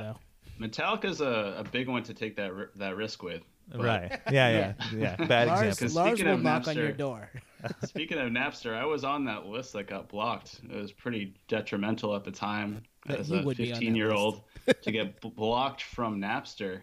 though. 0.60 0.66
Metallica's 0.66 1.22
a, 1.22 1.56
a 1.60 1.64
big 1.72 1.88
one 1.88 2.02
to 2.04 2.14
take 2.14 2.36
that 2.38 2.54
ri- 2.54 2.68
that 2.78 2.96
risk 2.96 3.22
with. 3.22 3.44
But 3.70 3.82
right. 3.82 4.22
Yeah. 4.32 4.50
Yeah. 4.50 4.74
Yeah. 5.20 5.26
Bad 5.28 5.48
Lars, 5.50 5.60
example. 5.68 5.86
'Cause 5.88 5.96
Lars 5.96 6.10
speaking 6.12 6.26
will 6.28 6.34
of 6.38 6.44
knock 6.44 6.68
on 6.68 6.76
Napster- 6.76 6.78
your 6.78 6.92
door. 6.94 7.30
Speaking 7.86 8.18
of 8.20 8.30
Napster, 8.32 8.74
I 8.76 8.86
was 8.86 9.04
on 9.04 9.26
that 9.26 9.46
list 9.48 9.74
that 9.74 9.88
got 9.88 10.08
blocked. 10.10 10.62
It 10.64 10.76
was 10.76 10.92
pretty 10.92 11.34
detrimental 11.48 12.16
at 12.16 12.24
the 12.24 12.32
time 12.32 12.84
That 13.08 13.20
as 13.20 13.30
you 13.30 13.38
a 13.40 13.44
would 13.44 13.58
be 13.58 13.64
on 13.66 13.70
that 13.72 13.76
15 13.76 13.96
year 13.96 14.12
old 14.12 14.42
to 14.82 14.92
get 14.92 15.20
b- 15.22 15.32
blocked 15.36 15.82
from 15.84 16.20
Napster 16.22 16.82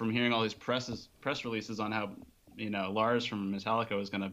from 0.00 0.10
hearing 0.10 0.32
all 0.32 0.40
these 0.42 0.54
presses 0.54 1.10
press 1.20 1.44
releases 1.44 1.78
on 1.78 1.92
how 1.92 2.08
you 2.56 2.70
know 2.70 2.90
Lars 2.90 3.26
from 3.26 3.52
Metallica 3.52 3.90
was 3.98 4.08
going 4.08 4.22
to 4.22 4.32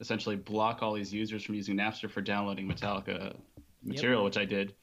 essentially 0.00 0.36
block 0.36 0.82
all 0.82 0.92
these 0.92 1.14
users 1.14 1.42
from 1.42 1.54
using 1.54 1.76
Napster 1.76 2.10
for 2.10 2.20
downloading 2.20 2.68
Metallica 2.68 3.34
material, 3.82 4.22
which 4.22 4.36
I 4.36 4.44
did. 4.44 4.74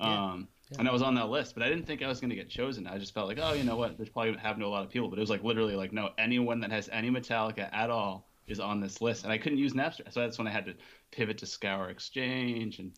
Yeah. 0.00 0.30
Um, 0.32 0.48
Yeah. 0.72 0.80
And 0.80 0.88
I 0.88 0.92
was 0.92 1.00
on 1.00 1.14
that 1.14 1.28
list, 1.30 1.54
but 1.54 1.62
I 1.62 1.68
didn't 1.68 1.86
think 1.86 2.02
I 2.02 2.08
was 2.08 2.18
going 2.20 2.28
to 2.30 2.36
get 2.36 2.50
chosen. 2.50 2.86
I 2.88 2.98
just 2.98 3.14
felt 3.14 3.26
like, 3.28 3.38
oh, 3.40 3.52
you 3.54 3.62
know 3.64 3.76
what? 3.76 3.96
There's 3.96 4.10
probably 4.10 4.34
happened 4.36 4.62
to 4.62 4.66
a 4.66 4.68
lot 4.68 4.82
of 4.84 4.90
people, 4.90 5.08
but 5.08 5.16
it 5.16 5.20
was 5.20 5.30
like 5.30 5.42
literally 5.44 5.76
like, 5.76 5.92
no, 5.92 6.10
anyone 6.18 6.58
that 6.60 6.70
has 6.72 6.90
any 6.92 7.08
Metallica 7.08 7.72
at 7.72 7.88
all 7.88 8.28
is 8.48 8.58
on 8.60 8.80
this 8.80 9.00
list, 9.00 9.22
and 9.24 9.32
I 9.32 9.38
couldn't 9.38 9.58
use 9.58 9.72
Napster, 9.74 10.12
so 10.12 10.20
that's 10.20 10.36
when 10.38 10.46
I 10.48 10.50
had 10.50 10.66
to 10.66 10.74
pivot 11.12 11.38
to 11.38 11.46
Scour 11.46 11.88
Exchange 11.88 12.80
and 12.80 12.92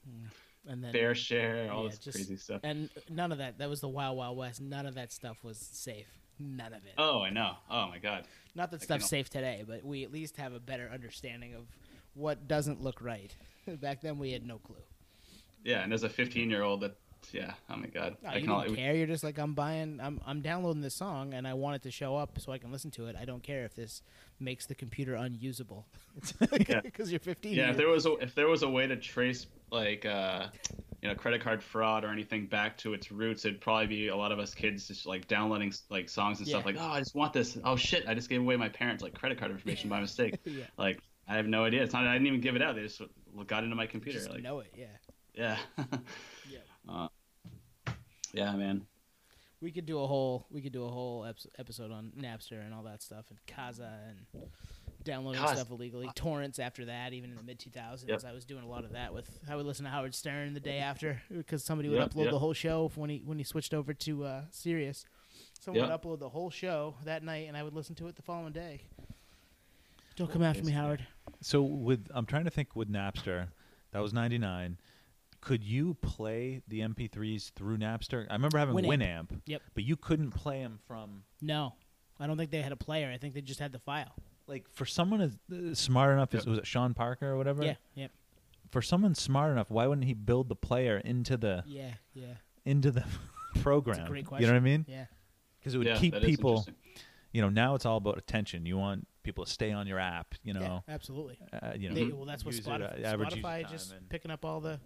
And 0.66 0.82
then 0.82 0.92
BearShare, 0.92 1.70
all 1.70 1.82
yeah, 1.84 1.90
this 1.90 1.98
just- 1.98 2.16
crazy 2.16 2.36
stuff. 2.36 2.60
and 2.64 2.88
none 3.08 3.30
of 3.32 3.38
that. 3.38 3.58
That 3.58 3.68
was 3.68 3.80
the 3.80 3.88
Wild 3.88 4.16
Wild 4.16 4.36
West. 4.36 4.60
None 4.60 4.86
of 4.86 4.94
that 4.94 5.12
stuff 5.12 5.44
was 5.44 5.58
safe. 5.58 6.08
None 6.40 6.72
of 6.72 6.84
it. 6.86 6.94
Oh, 6.96 7.22
I 7.22 7.30
know. 7.30 7.52
Oh 7.70 7.86
my 7.88 7.98
God. 7.98 8.24
Not 8.54 8.70
that 8.70 8.80
I 8.80 8.84
stuff's 8.84 9.08
safe 9.08 9.28
today, 9.28 9.62
but 9.66 9.84
we 9.84 10.02
at 10.04 10.12
least 10.12 10.38
have 10.38 10.54
a 10.54 10.58
better 10.60 10.90
understanding 10.92 11.54
of 11.54 11.62
what 12.14 12.48
doesn't 12.48 12.82
look 12.82 13.00
right. 13.00 13.34
Back 13.66 14.00
then, 14.00 14.18
we 14.18 14.32
had 14.32 14.44
no 14.46 14.58
clue. 14.58 14.76
Yeah, 15.62 15.82
and 15.82 15.92
as 15.92 16.02
a 16.02 16.08
15 16.08 16.48
year 16.50 16.62
old, 16.62 16.80
that 16.80 16.96
yeah, 17.32 17.52
oh 17.68 17.76
my 17.76 17.86
God. 17.86 18.16
No, 18.22 18.30
I 18.30 18.36
you 18.36 18.46
don't 18.46 18.74
care. 18.74 18.94
You're 18.94 19.06
just 19.06 19.22
like 19.22 19.38
I'm 19.38 19.54
buying. 19.54 20.00
I'm 20.02 20.20
I'm 20.26 20.40
downloading 20.40 20.80
this 20.80 20.94
song, 20.94 21.34
and 21.34 21.46
I 21.46 21.54
want 21.54 21.76
it 21.76 21.82
to 21.82 21.90
show 21.90 22.16
up 22.16 22.40
so 22.40 22.50
I 22.50 22.58
can 22.58 22.72
listen 22.72 22.90
to 22.92 23.06
it. 23.06 23.16
I 23.20 23.24
don't 23.24 23.42
care 23.42 23.64
if 23.64 23.74
this 23.74 24.02
makes 24.40 24.66
the 24.66 24.74
computer 24.74 25.14
unusable 25.14 25.86
Yeah. 26.66 26.80
because 26.82 27.12
you're 27.12 27.20
15. 27.20 27.54
yeah, 27.54 27.70
if 27.70 27.76
there 27.76 27.88
was 27.88 28.06
a, 28.06 28.14
if 28.16 28.34
there 28.34 28.48
was 28.48 28.62
a 28.62 28.68
way 28.68 28.86
to 28.86 28.96
trace 28.96 29.46
like 29.70 30.06
uh, 30.06 30.46
you 31.02 31.08
know 31.08 31.14
credit 31.14 31.40
card 31.40 31.62
fraud 31.62 32.04
or 32.04 32.08
anything 32.08 32.46
back 32.46 32.76
to 32.78 32.92
its 32.94 33.10
roots, 33.10 33.44
it'd 33.44 33.60
probably 33.60 33.86
be 33.86 34.08
a 34.08 34.16
lot 34.16 34.32
of 34.32 34.38
us 34.38 34.54
kids 34.54 34.86
just 34.88 35.06
like 35.06 35.26
downloading 35.28 35.72
like 35.88 36.08
songs 36.08 36.38
and 36.38 36.46
stuff 36.48 36.64
like, 36.66 36.76
oh, 36.78 36.88
I 36.88 36.98
just 37.00 37.14
want 37.14 37.32
this. 37.32 37.58
Oh 37.64 37.76
shit, 37.76 38.04
I 38.06 38.14
just 38.14 38.28
gave 38.28 38.40
away 38.40 38.56
my 38.56 38.68
parents 38.68 39.02
like 39.02 39.14
credit 39.14 39.38
card 39.38 39.50
information 39.50 39.88
by 39.88 40.00
mistake. 40.00 40.38
yeah, 40.44 40.64
Like 40.76 41.00
I 41.28 41.36
have 41.36 41.46
no 41.46 41.64
idea. 41.64 41.82
It's 41.82 41.92
not. 41.92 42.06
I 42.06 42.12
didn't 42.12 42.26
even 42.26 42.40
give 42.40 42.56
it 42.56 42.62
out. 42.62 42.74
They 42.74 42.82
just 42.82 43.00
got 43.46 43.64
into 43.64 43.76
my 43.76 43.86
computer. 43.86 44.18
just 44.18 44.30
like 44.30 44.42
know 44.42 44.60
it. 44.60 44.74
Yeah, 44.76 44.86
yeah. 45.34 45.56
Yeah. 46.50 46.58
Uh, 46.88 47.08
yeah, 48.32 48.52
man. 48.56 48.86
we 49.60 49.70
could 49.70 49.86
do 49.86 50.00
a 50.00 50.06
whole 50.06 50.46
we 50.50 50.60
could 50.62 50.72
do 50.72 50.84
a 50.84 50.90
whole 50.90 51.26
episode 51.58 51.90
on 51.92 52.12
Napster 52.18 52.64
and 52.64 52.72
all 52.74 52.82
that 52.84 53.02
stuff 53.02 53.26
and 53.30 53.38
Kazaa 53.46 54.08
and 54.08 54.42
downloading 55.04 55.40
Kaz- 55.42 55.56
stuff 55.56 55.70
illegally. 55.70 56.08
Torrents 56.14 56.58
after 56.58 56.84
that, 56.86 57.12
even 57.12 57.30
in 57.30 57.36
the 57.36 57.42
mid 57.42 57.58
2000s, 57.58 58.08
Yep. 58.08 58.24
I 58.24 58.32
was 58.32 58.44
doing 58.44 58.62
a 58.64 58.68
lot 58.68 58.84
of 58.84 58.92
that 58.92 59.12
with. 59.14 59.28
I 59.48 59.56
would 59.56 59.66
listen 59.66 59.84
to 59.84 59.90
Howard 59.90 60.14
Stern 60.14 60.54
the 60.54 60.60
day 60.60 60.78
after 60.78 61.20
because 61.30 61.64
somebody 61.64 61.88
would 61.88 61.98
Yep, 61.98 62.10
upload 62.14 62.22
yep. 62.24 62.30
the 62.32 62.38
whole 62.38 62.52
show 62.52 62.90
when 62.94 63.10
he 63.10 63.22
when 63.24 63.38
he 63.38 63.44
switched 63.44 63.74
over 63.74 63.92
to 63.94 64.24
uh, 64.24 64.42
Sirius. 64.50 65.04
Someone 65.58 65.88
Yep. 65.88 66.04
would 66.04 66.18
upload 66.18 66.18
the 66.20 66.28
whole 66.30 66.50
show 66.50 66.94
that 67.04 67.22
night, 67.22 67.46
and 67.48 67.56
I 67.56 67.62
would 67.62 67.74
listen 67.74 67.94
to 67.96 68.08
it 68.08 68.16
the 68.16 68.22
following 68.22 68.52
day. 68.52 68.82
Don't 70.16 70.30
come 70.30 70.42
after 70.42 70.62
me, 70.62 70.72
Howard. 70.72 71.06
So 71.40 71.62
with 71.62 72.08
I'm 72.14 72.26
trying 72.26 72.44
to 72.44 72.50
think 72.50 72.74
with 72.76 72.90
Napster, 72.90 73.48
that 73.92 74.00
was 74.00 74.12
'99. 74.12 74.78
Could 75.40 75.64
you 75.64 75.94
play 75.94 76.60
the 76.68 76.80
MP3s 76.80 77.52
through 77.54 77.78
Napster? 77.78 78.26
I 78.28 78.34
remember 78.34 78.58
having 78.58 78.74
Winamp. 78.74 78.88
Winamp. 79.30 79.40
Yep. 79.46 79.62
But 79.74 79.84
you 79.84 79.96
couldn't 79.96 80.32
play 80.32 80.60
them 80.62 80.80
from 80.86 81.22
No, 81.40 81.72
I 82.18 82.26
don't 82.26 82.36
think 82.36 82.50
they 82.50 82.60
had 82.60 82.72
a 82.72 82.76
player. 82.76 83.10
I 83.10 83.16
think 83.16 83.32
they 83.32 83.40
just 83.40 83.58
had 83.60 83.72
the 83.72 83.78
file. 83.78 84.14
Like 84.50 84.66
for 84.72 84.84
someone 84.84 85.20
as 85.22 85.36
uh, 85.52 85.74
smart 85.74 86.12
enough. 86.12 86.34
Yep. 86.34 86.46
Was 86.46 86.58
it 86.58 86.66
Sean 86.66 86.92
Parker 86.92 87.28
or 87.30 87.36
whatever? 87.38 87.64
Yeah, 87.64 87.74
yep, 87.94 88.10
For 88.70 88.82
someone 88.82 89.14
smart 89.14 89.52
enough, 89.52 89.70
why 89.70 89.86
wouldn't 89.86 90.06
he 90.06 90.12
build 90.14 90.48
the 90.50 90.56
player 90.56 90.98
into 90.98 91.36
the 91.38 91.62
yeah, 91.66 91.92
yeah, 92.12 92.34
into 92.66 92.90
the 92.90 93.04
program? 93.62 94.06
great 94.08 94.26
You 94.38 94.46
know 94.46 94.52
what 94.52 94.56
I 94.58 94.60
mean? 94.60 94.84
yeah. 94.88 95.06
Because 95.58 95.74
it 95.74 95.78
would 95.78 95.86
yeah, 95.86 95.96
keep 95.96 96.12
that 96.14 96.22
is 96.22 96.28
people. 96.30 96.50
interesting. 96.50 96.74
You 97.32 97.42
know, 97.42 97.48
now 97.48 97.74
it's 97.76 97.86
all 97.86 97.96
about 97.98 98.18
attention. 98.18 98.66
You 98.66 98.76
want 98.76 99.06
people 99.22 99.44
to 99.44 99.50
stay 99.50 99.70
on 99.72 99.86
your 99.86 99.98
app. 100.00 100.34
You 100.42 100.54
know, 100.54 100.82
yeah, 100.88 100.94
absolutely. 100.94 101.38
uh, 101.52 101.72
you 101.76 101.88
know. 101.88 101.94
They, 101.94 102.06
well, 102.06 102.24
that's 102.24 102.44
what 102.44 102.54
use 102.54 102.66
it, 102.66 102.70
Spotify. 102.70 103.04
uh, 103.04 103.06
average 103.06 103.36
use 103.36 103.44
Spotify 103.44 103.62
time 103.62 103.70
just 103.70 103.92
and- 103.92 104.08
picking 104.08 104.30
up 104.32 104.44
all 104.44 104.60
the, 104.60 104.80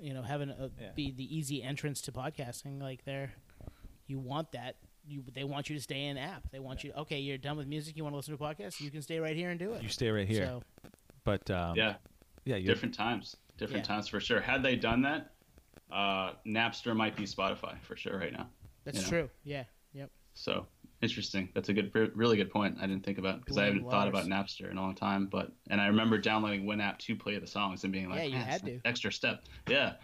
you 0.00 0.12
know, 0.12 0.22
having 0.22 0.50
a, 0.50 0.70
Yeah. 0.80 0.88
be 0.94 1.10
the 1.12 1.24
easy 1.34 1.62
entrance 1.62 2.00
to 2.02 2.12
podcasting. 2.12 2.82
Like 2.82 3.04
they're, 3.04 3.32
you 4.06 4.18
want 4.18 4.52
that. 4.52 4.76
You 5.10 5.24
they 5.34 5.44
want 5.44 5.68
you 5.68 5.76
to 5.76 5.82
stay 5.82 6.06
in 6.06 6.16
app. 6.16 6.42
They 6.52 6.60
want 6.60 6.84
you. 6.84 6.92
Okay, 6.96 7.18
you're 7.18 7.36
done 7.38 7.56
with 7.56 7.66
music. 7.66 7.96
You 7.96 8.04
want 8.04 8.12
to 8.12 8.16
listen 8.18 8.36
to 8.36 8.44
a 8.44 8.46
podcast. 8.54 8.80
You 8.80 8.90
can 8.90 9.02
stay 9.02 9.18
right 9.18 9.34
here 9.36 9.50
and 9.50 9.58
do 9.58 9.72
it. 9.72 9.82
you 9.82 9.88
stay 9.88 10.08
right 10.10 10.26
here. 10.28 10.46
So 10.46 10.62
but 11.24 11.50
um, 11.50 11.76
Yeah, 11.76 11.94
yeah, 12.44 12.58
different 12.60 12.94
times. 12.94 13.36
Different 13.58 13.84
Yeah. 13.84 13.94
times 13.94 14.08
for 14.08 14.20
sure. 14.20 14.40
Had 14.40 14.62
they 14.62 14.76
done 14.76 15.02
that, 15.02 15.32
uh, 15.92 16.32
Napster 16.46 16.94
might 16.96 17.16
be 17.16 17.24
Spotify 17.24 17.80
for 17.82 17.96
sure 17.96 18.16
right 18.18 18.32
now. 18.32 18.46
that's 18.84 18.98
you 18.98 19.02
know. 19.02 19.08
true. 19.08 19.30
Yeah. 19.44 19.64
Yep. 19.94 20.10
So 20.34 20.66
interesting. 21.02 21.48
That's 21.54 21.68
a 21.70 21.72
good, 21.72 21.90
really 22.14 22.36
good 22.36 22.50
point. 22.50 22.78
I 22.80 22.86
didn't 22.86 23.04
think 23.04 23.18
about 23.18 23.40
because 23.40 23.58
I 23.58 23.64
haven't 23.64 23.90
thought 23.90 24.06
about 24.08 24.26
Napster 24.26 24.70
in 24.70 24.78
a 24.78 24.80
long 24.80 24.94
time. 24.94 25.26
But 25.26 25.50
and 25.70 25.80
I 25.80 25.88
remember 25.88 26.18
downloading 26.18 26.64
Winamp 26.66 26.98
to 26.98 27.16
play 27.16 27.36
the 27.38 27.46
songs 27.46 27.82
and 27.84 27.92
being 27.92 28.08
like, 28.08 28.18
Yeah, 28.20 28.24
you 28.26 28.36
had 28.36 28.64
to." 28.64 28.80
extra 28.84 29.12
step. 29.12 29.42
Yeah, 29.68 29.94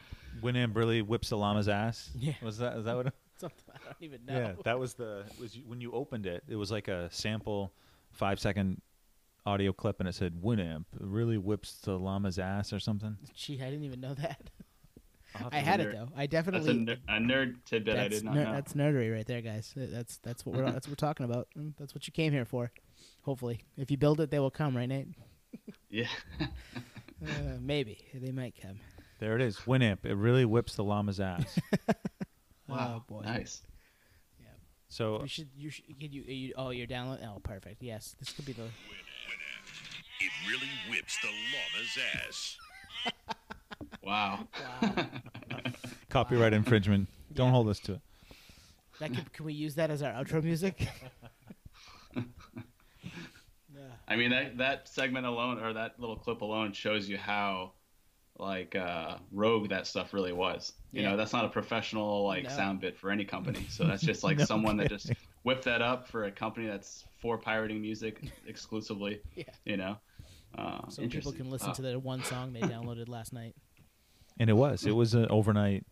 Winamp 0.43 0.75
really 0.75 1.01
whips 1.01 1.29
the 1.31 1.37
llama's 1.37 1.69
ass. 1.69 2.11
Yeah. 2.17 2.35
Was 2.43 2.59
that 2.59 2.77
is 2.79 2.85
that 2.87 2.97
what? 2.97 3.15
Something 3.41 3.75
I 3.75 3.85
don't 3.85 3.97
even 4.01 4.25
know. 4.27 4.39
Yeah, 4.39 4.53
that 4.65 4.79
was 4.79 4.95
the 4.95 5.25
it 5.31 5.39
was 5.41 5.59
when 5.67 5.81
you 5.81 5.93
opened 5.93 6.27
it. 6.27 6.43
It 6.49 6.57
was 6.57 6.71
like 6.71 6.89
a 6.89 7.09
sample, 7.11 7.73
five 8.13 8.41
second 8.41 8.81
audio 9.45 9.73
clip, 9.73 10.01
and 10.01 10.09
it 10.09 10.15
said 10.15 10.35
Winamp 10.43 10.85
really 10.99 11.39
whips 11.39 11.75
the 11.83 11.99
llama's 11.99 12.39
ass 12.39 12.73
or 12.73 12.79
something. 12.81 13.17
Gee, 13.35 13.61
I 13.63 13.67
didn't 13.71 13.85
even 13.85 14.01
know 14.01 14.15
that. 14.15 14.41
I'll 15.35 15.45
have 15.45 15.53
I 15.55 15.59
to 15.61 15.65
had 15.65 15.81
it 15.81 15.93
though. 15.93 16.09
I 16.17 16.27
that's 16.27 16.31
definitely. 16.47 16.71
a, 16.71 16.75
ner- 16.75 16.97
a 17.09 17.19
nerd 17.19 17.57
tidbit 17.67 17.95
I 17.95 18.03
that's, 18.05 18.15
did 18.17 18.25
not 18.25 18.35
ner- 18.35 18.45
know. 18.45 18.53
that's 18.53 18.73
nerdery 18.73 19.13
right 19.15 19.27
there, 19.27 19.43
guys. 19.43 19.73
That's 19.77 20.17
that's 20.19 20.47
what 20.47 20.57
we're 20.57 20.65
that's 20.73 20.87
what 20.89 20.93
we're 20.93 21.07
talking 21.09 21.25
about. 21.25 21.49
Mm, 21.59 21.75
That's 21.79 21.95
what 21.95 22.07
you 22.07 22.13
came 22.13 22.33
here 22.33 22.45
for. 22.47 22.71
Hopefully, 23.23 23.61
if 23.77 23.91
you 23.91 23.97
build 23.99 24.21
it, 24.21 24.31
they 24.31 24.39
will 24.39 24.51
come, 24.51 24.77
right, 24.77 24.89
Nate? 24.89 25.09
Yeah, 25.91 26.07
Uh, 26.41 26.49
maybe 27.61 27.99
they 28.15 28.31
might 28.33 28.55
come. 28.61 28.79
There 29.21 29.35
it 29.35 29.41
is, 29.43 29.57
Winamp. 29.67 30.05
It 30.05 30.15
really 30.15 30.45
whips 30.45 30.75
the 30.77 30.85
llama's 30.85 31.19
ass. 31.21 31.59
Wow, 32.69 33.03
Oh 33.03 33.05
boy. 33.13 33.23
nice. 33.25 33.63
Yeah. 34.41 34.47
So 34.89 35.21
You 35.23 35.29
should. 35.29 35.49
You 35.57 35.71
should. 35.71 35.85
Could 36.01 36.13
you, 36.15 36.23
you? 36.23 36.55
Oh, 36.57 36.71
you're 36.71 36.87
download. 36.87 37.25
Oh, 37.27 37.41
perfect. 37.41 37.83
Yes, 37.83 38.15
this 38.19 38.33
could 38.33 38.45
be 38.47 38.53
the. 38.53 38.65
It 38.65 40.31
really 40.49 40.69
whips 40.91 41.19
the 41.21 41.29
llama's 41.29 41.99
ass. 42.27 42.57
Wow. 44.03 44.47
Wow. 44.83 45.07
copyright 46.09 46.53
infringement. 46.53 47.09
Don't 47.35 47.47
Yeah. 47.49 47.53
hold 47.53 47.69
us 47.69 47.81
to 47.81 47.95
it. 47.95 48.01
That 49.01 49.13
could, 49.15 49.33
can 49.33 49.45
we 49.45 49.53
use 49.53 49.75
that 49.75 49.91
as 49.91 50.01
our 50.01 50.13
outro 50.13 50.43
music? 50.45 50.89
I 54.09 54.15
mean 54.17 54.31
that 54.31 54.59
that 54.59 54.89
segment 54.89 55.27
alone 55.27 55.59
or 55.63 55.73
that 55.73 55.99
little 55.99 56.17
clip 56.17 56.41
alone 56.41 56.73
shows 56.73 57.09
you 57.09 57.19
how 57.19 57.73
like 58.39 58.75
uh 58.77 59.17
rogue 59.33 59.69
that 59.71 59.87
stuff 59.87 60.13
really 60.13 60.33
was. 60.33 60.73
You 60.93 61.03
Yeah. 61.03 61.11
know, 61.11 61.17
that's 61.17 61.33
not 61.33 61.45
a 61.45 61.49
professional 61.49 62.25
like 62.25 62.45
No. 62.45 62.51
sound 62.51 62.81
bit 62.81 62.97
for 62.97 63.11
any 63.11 63.25
company. 63.25 63.67
So 63.69 63.85
that's 63.85 64.03
just 64.03 64.23
like 64.29 64.39
No 64.39 64.45
someone 64.45 64.77
that 64.79 64.89
just 64.89 65.13
whipped 65.43 65.65
that 65.65 65.83
up 65.83 66.07
for 66.09 66.25
a 66.25 66.31
company 66.33 66.67
that's 66.67 67.05
for 67.21 67.39
pirating 67.39 67.81
music 67.81 68.21
exclusively. 68.47 69.21
Yeah. 69.35 69.45
You 69.65 69.77
know. 69.77 69.97
Uh, 70.57 70.89
So 70.89 71.07
people 71.09 71.33
can 71.33 71.51
listen 71.51 71.69
Wow. 71.69 71.75
to 71.75 71.83
the 71.83 71.99
one 71.99 72.23
song 72.25 72.53
they 72.53 72.61
downloaded 72.77 73.09
last 73.09 73.33
night. 73.33 73.55
And 74.39 74.51
it 74.51 74.55
was. 74.55 74.85
It 74.85 74.93
was 74.95 75.15
an 75.15 75.27
overnight. 75.31 75.85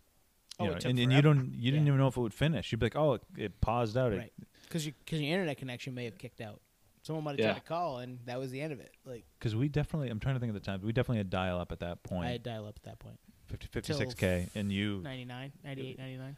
Oh, 0.61 0.64
You 0.64 0.70
it 0.70 0.72
know, 0.74 0.78
took 0.80 0.90
and, 0.90 0.99
and 1.01 1.12
you 1.12 1.22
don't. 1.22 1.53
You 1.55 1.70
didn't 1.72 1.86
even 1.86 1.99
know 1.99 2.07
if 2.09 2.16
it 2.16 2.20
would 2.20 2.34
finish. 2.34 2.70
You'd 2.70 2.78
be 2.78 2.86
like, 2.86 2.95
"Oh, 2.97 3.14
it, 3.14 3.22
it 3.36 3.61
paused 3.61 3.97
out." 3.97 4.12
It- 4.12 4.18
Right. 4.18 4.32
Because 4.62 4.86
you, 4.86 4.92
cause 5.07 5.20
your 5.20 5.32
internet 5.32 5.57
connection 5.59 5.95
may 5.95 6.05
have 6.05 6.16
kicked 6.18 6.40
out. 6.40 6.61
Someone 7.05 7.23
might 7.25 7.33
have 7.33 7.39
Yeah. 7.41 7.53
tried 7.53 7.61
to 7.61 7.67
call, 7.67 7.99
and 7.99 8.19
that 8.25 8.39
was 8.39 8.51
the 8.51 8.61
end 8.61 8.73
of 8.73 8.81
it. 8.81 8.91
Like 9.05 9.25
Because 9.39 9.55
we 9.55 9.69
definitely, 9.69 10.09
I'm 10.09 10.19
trying 10.21 10.37
to 10.37 10.41
think 10.41 10.49
of 10.49 10.55
the 10.55 10.61
times. 10.61 10.83
We 10.83 10.93
definitely 10.93 11.19
had 11.19 11.29
dial 11.31 11.59
up 11.61 11.71
at 11.71 11.81
that 11.81 12.03
point. 12.03 12.27
I 12.27 12.33
had 12.33 12.43
dial 12.43 12.67
up 12.67 12.77
at 12.77 12.83
that 12.85 12.99
point. 12.99 13.19
56k, 13.53 14.49
and 14.55 14.73
you, 14.73 15.01
99, 15.03 15.53
98, 15.63 15.99
99. 15.99 16.37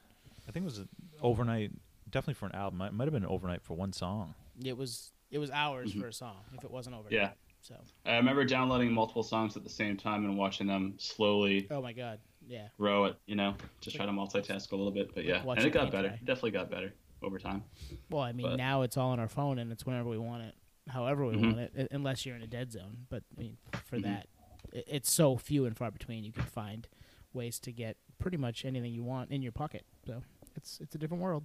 I 0.49 0.51
think 0.53 0.65
it 0.65 0.67
was 0.67 0.85
overnight, 1.23 1.71
definitely 2.11 2.35
for 2.35 2.47
an 2.47 2.55
album. 2.57 2.83
It 2.83 2.93
might 2.93 3.05
have 3.05 3.13
been 3.13 3.25
overnight 3.25 3.63
for 3.63 3.75
one 3.75 3.93
song. 3.93 4.35
It 4.63 4.77
was 4.77 5.13
it 5.31 5.39
was 5.39 5.51
hours 5.51 5.93
Mhm. 5.93 6.01
for 6.01 6.09
a 6.09 6.13
song 6.13 6.37
if 6.57 6.63
it 6.65 6.71
wasn't 6.71 6.97
over. 6.97 7.09
Yeah. 7.11 7.33
So 7.61 7.75
I 8.05 8.17
remember 8.17 8.45
downloading 8.45 8.93
multiple 8.93 9.23
songs 9.25 9.57
at 9.57 9.65
the 9.65 9.71
same 9.71 9.97
time 9.97 10.25
and 10.25 10.37
watching 10.37 10.67
them 10.69 10.95
slowly 10.99 11.67
oh 11.71 11.81
my 11.83 11.93
god, 11.93 12.21
yeah. 12.47 12.69
grow 12.77 13.07
it. 13.07 13.17
You 13.27 13.35
know, 13.37 13.55
just 13.81 13.97
try 13.97 14.07
to 14.07 14.13
multitask 14.13 14.71
a 14.73 14.77
little 14.77 14.93
bit. 14.93 15.15
But 15.15 15.25
yeah, 15.25 15.43
and 15.43 15.59
it 15.59 15.67
it 15.67 15.71
got 15.71 15.91
better. 15.93 16.09
dry. 16.09 16.17
It 16.17 16.25
definitely 16.25 16.51
got 16.53 16.71
better 16.71 16.93
over 17.23 17.39
time. 17.39 17.65
Well, 18.11 18.23
I 18.23 18.33
mean 18.33 18.47
But- 18.51 18.57
now 18.57 18.83
it's 18.83 18.97
all 18.97 19.11
on 19.11 19.21
our 19.21 19.29
phone 19.29 19.59
and 19.59 19.73
it's 19.73 19.85
whenever 19.87 20.09
we 20.09 20.19
want 20.19 20.43
it, 20.45 20.55
however 20.89 21.27
we 21.27 21.35
Mhm. 21.37 21.43
want 21.55 21.59
it, 21.75 21.89
unless 21.91 22.25
you're 22.27 22.37
in 22.37 22.43
a 22.43 22.47
dead 22.47 22.73
zone. 22.73 23.07
But 23.09 23.25
I 23.37 23.41
mean, 23.41 23.59
for 23.85 23.99
Mhm. 23.99 24.03
that, 24.03 24.29
it's 24.73 25.11
so 25.11 25.37
few 25.37 25.65
and 25.67 25.77
far 25.77 25.91
between. 25.91 26.25
You 26.25 26.33
can 26.33 26.45
find 26.45 26.89
ways 27.33 27.59
to 27.61 27.73
get 27.73 27.97
pretty 28.19 28.37
much 28.37 28.65
anything 28.65 28.93
you 28.93 29.03
want 29.03 29.31
in 29.31 29.43
your 29.43 29.53
pocket. 29.53 29.85
So 30.07 30.23
it's 30.55 30.81
it's 30.81 30.95
a 30.95 30.99
different 30.99 31.23
world. 31.23 31.45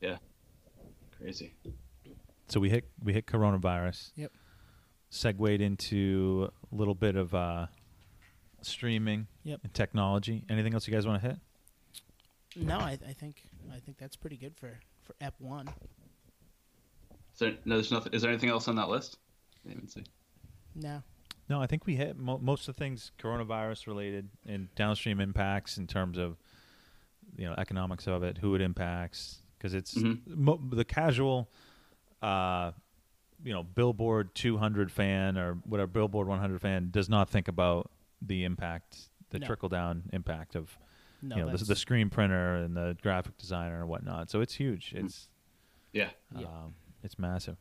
Yeah, 0.00 0.18
crazy. 1.12 1.54
So 2.48 2.58
we 2.60 2.70
hit 2.70 2.90
we 3.02 3.12
hit 3.12 3.26
coronavirus. 3.26 4.12
Yep. 4.16 4.32
Segued 5.10 5.60
into 5.60 6.50
a 6.70 6.74
little 6.74 6.94
bit 6.94 7.16
of 7.16 7.34
uh, 7.34 7.66
streaming 8.62 9.26
Yep. 9.44 9.60
and 9.64 9.74
technology. 9.74 10.44
Anything 10.48 10.74
else 10.74 10.86
you 10.86 10.94
guys 10.94 11.06
want 11.06 11.22
to 11.22 11.28
hit? 11.30 11.38
No, 12.56 12.78
I, 12.78 12.92
I 13.06 13.12
think 13.12 13.44
I 13.72 13.78
think 13.80 13.98
that's 13.98 14.16
pretty 14.16 14.36
good 14.36 14.56
for 14.56 14.78
for 15.02 15.14
Ep 15.20 15.34
one. 15.38 15.68
Is 17.32 17.38
there, 17.38 17.54
no, 17.64 17.76
there's 17.76 17.90
nothing. 17.90 18.12
Is 18.12 18.22
there 18.22 18.30
anything 18.30 18.50
else 18.50 18.68
on 18.68 18.76
that 18.76 18.88
list? 18.88 19.18
I 19.64 19.68
didn't 19.68 19.84
even 19.84 19.88
see. 19.88 20.04
No, 20.74 21.02
No, 21.48 21.60
I 21.60 21.66
think 21.66 21.86
we 21.86 21.96
hit 21.96 22.16
mo- 22.16 22.38
most 22.38 22.68
of 22.68 22.76
the 22.76 22.78
things 22.78 23.10
coronavirus 23.18 23.86
related 23.86 24.28
and 24.46 24.72
downstream 24.74 25.20
impacts 25.20 25.78
in 25.78 25.86
terms 25.86 26.16
of 26.18 26.36
you 27.36 27.46
know 27.46 27.54
economics 27.58 28.06
of 28.06 28.22
it, 28.22 28.38
who 28.38 28.54
it 28.54 28.60
impacts, 28.60 29.40
because 29.58 29.74
it's 29.74 29.94
Mhm. 29.94 30.26
mo- 30.26 30.60
the 30.70 30.84
casual, 30.84 31.50
uh, 32.22 32.72
you 33.42 33.52
know, 33.52 33.62
Billboard 33.62 34.34
200 34.34 34.92
fan 34.92 35.38
or 35.38 35.54
whatever 35.64 35.86
Billboard 35.90 36.28
100 36.28 36.60
fan 36.60 36.90
does 36.90 37.08
not 37.08 37.28
think 37.30 37.48
about 37.48 37.90
the 38.20 38.44
impact, 38.44 39.08
the 39.30 39.38
No. 39.38 39.46
trickle 39.46 39.68
down 39.68 40.10
impact 40.12 40.54
of 40.54 40.78
no, 41.22 41.36
you 41.36 41.42
know 41.42 41.46
the, 41.48 41.56
that's, 41.56 41.68
the 41.68 41.76
screen 41.76 42.10
printer 42.10 42.56
and 42.56 42.76
the 42.76 42.96
graphic 43.02 43.36
designer 43.38 43.80
and 43.80 43.88
whatnot. 43.88 44.30
So 44.30 44.40
it's 44.40 44.54
huge. 44.54 44.92
Mm. 44.94 45.04
It's 45.04 45.28
Yeah. 45.92 46.10
Yeah. 46.36 46.46
um, 46.46 46.74
it's 47.02 47.18
massive. 47.18 47.56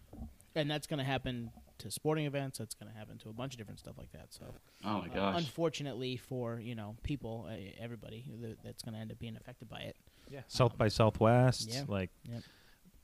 and 0.56 0.70
that's 0.70 0.88
going 0.88 0.98
to 1.00 1.06
happen 1.06 1.52
to 1.78 1.90
sporting 1.92 2.26
events. 2.26 2.58
That's 2.58 2.76
going 2.76 2.92
to 2.92 2.98
happen 2.98 3.18
to 3.20 3.30
a 3.30 3.34
bunch 3.34 3.54
of 3.54 3.58
different 3.58 3.80
stuff 3.80 3.98
like 3.98 4.12
that. 4.12 4.28
So, 4.34 4.44
Oh 4.84 5.00
my 5.02 5.08
uh, 5.08 5.14
gosh. 5.14 5.38
unfortunately 5.38 6.18
for 6.18 6.60
you 6.60 6.76
know 6.76 6.96
people, 7.04 7.48
uh, 7.50 7.56
everybody 7.82 8.26
that, 8.42 8.58
that's 8.64 8.84
going 8.84 8.94
to 8.96 9.00
end 9.00 9.12
up 9.12 9.20
being 9.20 9.38
affected 9.38 9.70
by 9.70 9.80
it. 9.80 9.96
Yeah. 10.30 10.42
South 10.48 10.78
by 10.78 10.90
Southwest, 10.90 11.70
yeah. 11.74 11.84
like 11.88 12.10
Yep. 12.24 12.42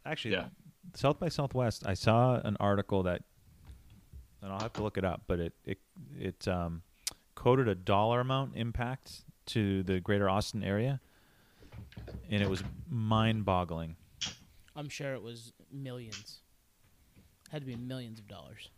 actually, 0.05 0.33
Yeah. 0.33 0.47
South 0.93 1.19
by 1.19 1.29
Southwest. 1.29 1.87
I 1.87 1.93
saw 1.95 2.39
an 2.43 2.57
article 2.59 3.03
that, 3.03 3.23
and 4.41 4.51
I'll 4.51 4.59
have 4.59 4.73
to 4.73 4.83
look 4.83 4.97
it 4.97 5.05
up, 5.05 5.23
but 5.27 5.39
it 5.39 5.53
it 5.63 5.79
it 6.19 6.47
um, 6.47 6.83
quoted 7.33 7.67
a 7.67 7.75
dollar 7.75 8.19
amount 8.19 8.55
impact 8.55 9.23
to 9.47 9.83
the 9.83 9.99
greater 9.99 10.29
Austin 10.29 10.63
area, 10.63 10.99
and 12.29 12.41
it 12.41 12.49
was 12.49 12.63
mind-boggling. 12.89 13.95
I'm 14.75 14.89
sure 14.89 15.13
it 15.13 15.21
was 15.21 15.53
millions. 15.71 16.41
Had 17.51 17.61
to 17.61 17.65
be 17.67 17.75
millions 17.75 18.19
of 18.19 18.27
dollars. 18.27 18.69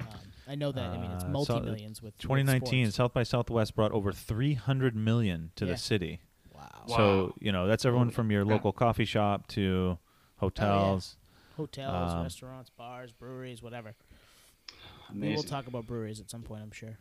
Um, 0.00 0.06
I 0.48 0.54
know 0.54 0.72
that. 0.72 0.90
I 0.90 0.98
mean, 1.00 1.10
it's 1.12 1.24
Uh, 1.24 1.28
multi 1.28 1.60
millions 1.60 2.02
with 2.02 2.14
with 2.14 2.18
2019, 2.18 2.86
sports. 2.86 2.96
South 2.96 3.12
by 3.14 3.22
Southwest 3.22 3.74
brought 3.74 3.92
over 3.92 4.12
300 4.12 4.94
million 4.96 5.52
to 5.56 5.64
Yeah. 5.64 5.72
the 5.72 5.78
city. 5.78 6.20
Wow. 6.52 6.84
So 6.88 6.94
Wow. 7.26 7.34
you 7.40 7.52
know 7.52 7.66
that's 7.66 7.84
everyone 7.84 8.10
from 8.10 8.30
your 8.30 8.44
local 8.44 8.72
coffee 8.72 9.04
shop 9.04 9.46
to 9.48 9.98
hotels. 10.38 11.16
Hotels, 11.56 12.12
Um, 12.14 12.22
restaurants, 12.22 12.70
bars, 12.70 13.12
breweries, 13.12 13.62
whatever. 13.62 13.94
We'll 15.10 15.10
Amazing. 15.10 15.48
talk 15.50 15.66
about 15.66 15.86
breweries 15.86 16.18
at 16.20 16.30
some 16.30 16.42
point. 16.42 16.62
I'm 16.62 16.70
sure. 16.70 16.98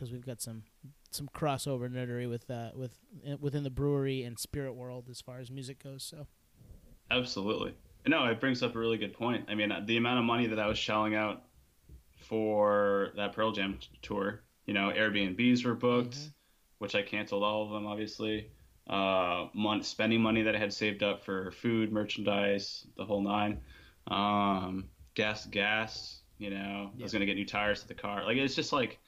Because 0.00 0.12
we've 0.12 0.24
got 0.24 0.40
some 0.40 0.62
some 1.10 1.28
crossover 1.36 1.86
nerdery 1.92 2.26
with 2.26 2.50
uh, 2.50 2.70
with 2.74 2.92
uh, 3.30 3.36
within 3.38 3.64
the 3.64 3.70
brewery 3.70 4.22
and 4.22 4.38
spirit 4.38 4.72
world 4.72 5.08
as 5.10 5.20
far 5.20 5.40
as 5.40 5.50
music 5.50 5.82
goes. 5.84 6.02
So 6.02 6.26
Absolutely. 7.10 7.74
No, 8.06 8.24
it 8.24 8.40
brings 8.40 8.62
up 8.62 8.74
a 8.74 8.78
really 8.78 8.96
good 8.96 9.12
point. 9.12 9.44
I 9.50 9.54
mean, 9.54 9.70
the 9.84 9.98
amount 9.98 10.18
of 10.18 10.24
money 10.24 10.46
that 10.46 10.58
I 10.58 10.66
was 10.68 10.78
shelling 10.78 11.14
out 11.14 11.42
for 12.16 13.10
that 13.16 13.34
Pearl 13.34 13.52
Jam 13.52 13.78
tour, 14.00 14.40
you 14.64 14.72
know, 14.72 14.90
Airbnbs 14.90 15.66
were 15.66 15.74
booked, 15.74 16.16
Mhm. 16.16 16.32
which 16.78 16.94
I 16.94 17.02
canceled 17.02 17.42
all 17.42 17.64
of 17.64 17.70
them, 17.70 17.86
obviously. 17.86 18.48
Uh, 18.86 19.48
mon- 19.52 19.82
spending 19.82 20.22
money 20.22 20.40
that 20.42 20.56
I 20.56 20.58
had 20.58 20.72
saved 20.72 21.02
up 21.02 21.22
for 21.24 21.50
food, 21.50 21.92
merchandise, 21.92 22.86
the 22.96 23.04
whole 23.04 23.20
nine. 23.20 23.60
Um, 24.06 24.88
gas, 25.14 25.44
gas. 25.44 26.22
You 26.38 26.48
know, 26.48 26.90
I 26.98 27.02
was 27.02 27.12
gonna 27.12 27.26
get 27.26 27.34
new 27.34 27.44
tires 27.44 27.82
to 27.82 27.88
the 27.88 27.94
car. 27.94 28.24
Like 28.24 28.38
it's 28.38 28.54
just 28.54 28.72
like 28.72 28.98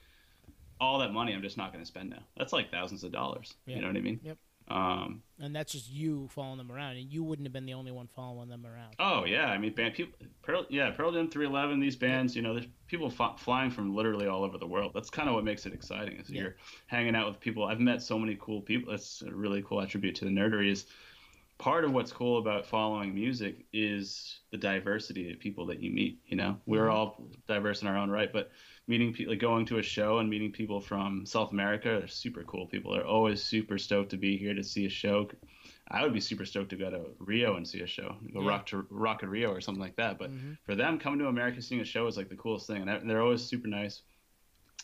all 0.82 0.98
that 0.98 1.12
money 1.12 1.32
I'm 1.32 1.42
just 1.42 1.56
not 1.56 1.72
gonna 1.72 1.86
spend 1.86 2.10
now. 2.10 2.22
That's 2.36 2.52
like 2.52 2.70
thousands 2.70 3.04
of 3.04 3.12
dollars. 3.12 3.54
You 3.66 3.80
know 3.80 3.86
what 3.86 3.96
I 3.96 4.00
mean? 4.00 4.20
Yep. 4.22 4.36
Um, 4.68 5.22
and 5.40 5.54
that's 5.54 5.72
just 5.72 5.90
you 5.90 6.28
following 6.32 6.58
them 6.58 6.70
around, 6.70 6.96
and 6.96 7.12
you 7.12 7.22
wouldn't 7.24 7.46
have 7.46 7.52
been 7.52 7.66
the 7.66 7.74
only 7.74 7.90
one 7.92 8.06
following 8.08 8.48
them 8.48 8.64
around. 8.66 8.94
Oh 8.98 9.24
yeah, 9.24 9.46
I 9.46 9.58
mean, 9.58 9.74
band 9.74 9.94
people, 9.94 10.18
Pearl, 10.42 10.66
yeah, 10.70 10.90
Pearl 10.90 11.12
Jam 11.12 11.28
311. 11.28 11.78
These 11.80 11.96
bands, 11.96 12.34
you 12.34 12.42
know, 12.42 12.54
there's 12.54 12.68
people 12.86 13.12
f- 13.16 13.38
flying 13.40 13.70
from 13.70 13.94
literally 13.94 14.26
all 14.28 14.44
over 14.44 14.58
the 14.58 14.66
world. 14.66 14.92
That's 14.94 15.10
kind 15.10 15.28
of 15.28 15.34
what 15.34 15.44
makes 15.44 15.66
it 15.66 15.72
exciting. 15.74 16.16
Is 16.18 16.30
Yeah. 16.30 16.42
you're 16.42 16.56
hanging 16.86 17.14
out 17.14 17.28
with 17.28 17.38
people. 17.40 17.64
I've 17.64 17.80
met 17.80 18.02
so 18.02 18.18
many 18.18 18.36
cool 18.40 18.60
people. 18.60 18.90
That's 18.92 19.22
a 19.22 19.32
really 19.32 19.62
cool 19.62 19.80
attribute 19.80 20.14
to 20.16 20.24
the 20.24 20.30
nerdery. 20.30 20.70
Is 20.70 20.86
part 21.58 21.84
of 21.84 21.92
what's 21.92 22.12
cool 22.12 22.38
about 22.38 22.64
following 22.66 23.14
music 23.14 23.66
is 23.72 24.40
the 24.52 24.58
diversity 24.58 25.32
of 25.32 25.38
people 25.38 25.66
that 25.66 25.80
you 25.80 25.90
meet. 25.90 26.18
You 26.26 26.36
know, 26.36 26.56
we're 26.66 26.86
Mhm. 26.86 26.92
all 26.94 27.28
diverse 27.46 27.82
in 27.82 27.88
our 27.88 27.96
own 27.96 28.10
right, 28.10 28.32
but 28.32 28.50
meeting 28.88 29.12
people, 29.12 29.32
like 29.32 29.40
going 29.40 29.64
to 29.66 29.78
a 29.78 29.82
show 29.82 30.18
and 30.18 30.28
meeting 30.28 30.50
people 30.50 30.80
from 30.80 31.24
South 31.24 31.52
America, 31.52 31.96
they're 31.98 32.08
super 32.08 32.42
cool 32.44 32.66
people. 32.66 32.92
They're 32.92 33.06
always 33.06 33.42
super 33.42 33.78
stoked 33.78 34.10
to 34.10 34.16
be 34.16 34.36
here 34.36 34.54
to 34.54 34.62
see 34.64 34.86
a 34.86 34.90
show. 34.90 35.28
I 35.88 36.02
would 36.02 36.12
be 36.12 36.20
super 36.20 36.44
stoked 36.44 36.70
to 36.70 36.76
go 36.76 36.90
to 36.90 37.10
Rio 37.18 37.56
and 37.56 37.66
see 37.66 37.80
a 37.80 37.86
show, 37.86 38.16
go 38.32 38.42
Yeah. 38.42 38.48
rock 38.48 38.66
to 38.66 38.86
Rock 38.90 39.22
at 39.22 39.28
Rio 39.28 39.50
or 39.50 39.60
something 39.60 39.80
like 39.82 39.96
that. 39.96 40.18
But 40.18 40.30
Mhm. 40.32 40.58
for 40.64 40.74
them, 40.74 40.98
coming 40.98 41.20
to 41.20 41.28
America 41.28 41.62
seeing 41.62 41.80
a 41.80 41.84
show 41.84 42.06
is 42.06 42.16
like 42.16 42.28
the 42.28 42.36
coolest 42.36 42.66
thing, 42.66 42.78
and 42.78 42.88
they're- 42.88 43.00
they're 43.00 43.22
always 43.22 43.42
super 43.42 43.68
nice. 43.68 44.02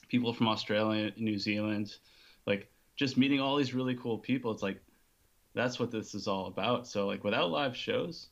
People 0.08 0.32
from 0.32 0.48
Australia, 0.48 1.12
New 1.16 1.38
Zealand, 1.38 1.98
like 2.46 2.70
just 2.96 3.16
meeting 3.16 3.40
all 3.40 3.56
these 3.56 3.74
really 3.74 3.94
cool 3.96 4.18
people. 4.18 4.52
It's 4.52 4.62
like 4.62 4.80
that's 5.54 5.80
what 5.80 5.90
this 5.90 6.14
is 6.14 6.28
all 6.28 6.46
about. 6.46 6.86
So 6.86 7.06
like 7.06 7.24
without 7.24 7.50
live 7.50 7.76
shows, 7.76 8.28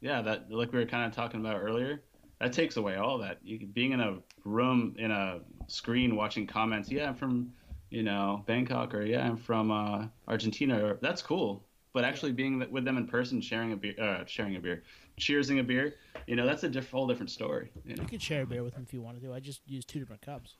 yeah, 0.00 0.20
that 0.22 0.50
like 0.50 0.72
we 0.72 0.78
were 0.78 0.84
kind 0.86 1.06
of 1.06 1.12
talking 1.12 1.40
about 1.40 1.60
earlier, 1.60 2.02
that 2.40 2.52
takes 2.52 2.76
away 2.76 2.96
all 2.96 3.18
that. 3.18 3.38
You 3.42 3.66
being 3.66 3.92
in 3.92 4.00
a 4.00 4.18
room 4.44 4.94
in 4.98 5.10
a 5.10 5.40
screen 5.66 6.16
watching 6.16 6.46
comments. 6.46 6.90
Yeah, 6.90 7.08
I'm 7.08 7.14
from 7.14 7.52
you 7.90 8.02
know 8.02 8.42
Bangkok, 8.46 8.94
or 8.94 9.02
yeah, 9.02 9.26
I'm 9.26 9.36
from 9.36 9.70
uh, 9.70 10.06
Argentina. 10.28 10.84
Or, 10.84 10.98
that's 11.00 11.22
cool. 11.22 11.64
But 11.92 12.04
actually 12.04 12.32
being 12.32 12.62
with 12.70 12.84
them 12.84 12.98
in 12.98 13.06
person, 13.06 13.40
sharing 13.40 13.72
a 13.72 13.76
beer, 13.76 13.94
uh, 14.00 14.24
sharing 14.26 14.56
a 14.56 14.60
beer, 14.60 14.82
cheersing 15.18 15.60
a 15.60 15.62
beer, 15.62 15.94
you 16.26 16.36
know, 16.36 16.44
that's 16.44 16.62
a 16.62 16.68
diff- 16.68 16.90
whole 16.90 17.06
different 17.06 17.30
story. 17.30 17.70
You 17.86 17.96
know, 17.96 18.02
You 18.02 18.08
could 18.08 18.20
share 18.20 18.42
a 18.42 18.46
beer 18.46 18.62
with 18.62 18.74
them 18.74 18.82
if 18.86 18.92
you 18.92 19.00
wanted 19.00 19.22
to. 19.22 19.32
I 19.32 19.40
just 19.40 19.62
use 19.66 19.86
two 19.86 19.98
different 20.00 20.20
cups. 20.20 20.56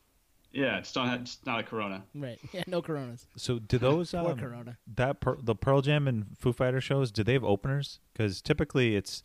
yeah, 0.52 0.78
it's 0.78 0.94
not 0.96 1.20
it's 1.20 1.38
not 1.44 1.60
a 1.60 1.62
Corona. 1.62 2.02
Right. 2.14 2.38
Yeah. 2.54 2.62
No 2.66 2.80
Coronas. 2.80 3.26
So 3.36 3.58
do 3.58 3.76
those 3.76 4.14
Or 4.14 4.30
um, 4.30 4.38
Corona. 4.38 4.78
that 4.94 5.20
per, 5.20 5.36
the 5.38 5.54
Pearl 5.54 5.82
Jam 5.82 6.08
and 6.08 6.24
Foo 6.38 6.54
Fighter 6.54 6.80
shows? 6.80 7.10
Do 7.10 7.22
they 7.22 7.34
have 7.34 7.44
openers? 7.44 8.00
Because 8.14 8.40
typically 8.40 8.96
it's 8.96 9.22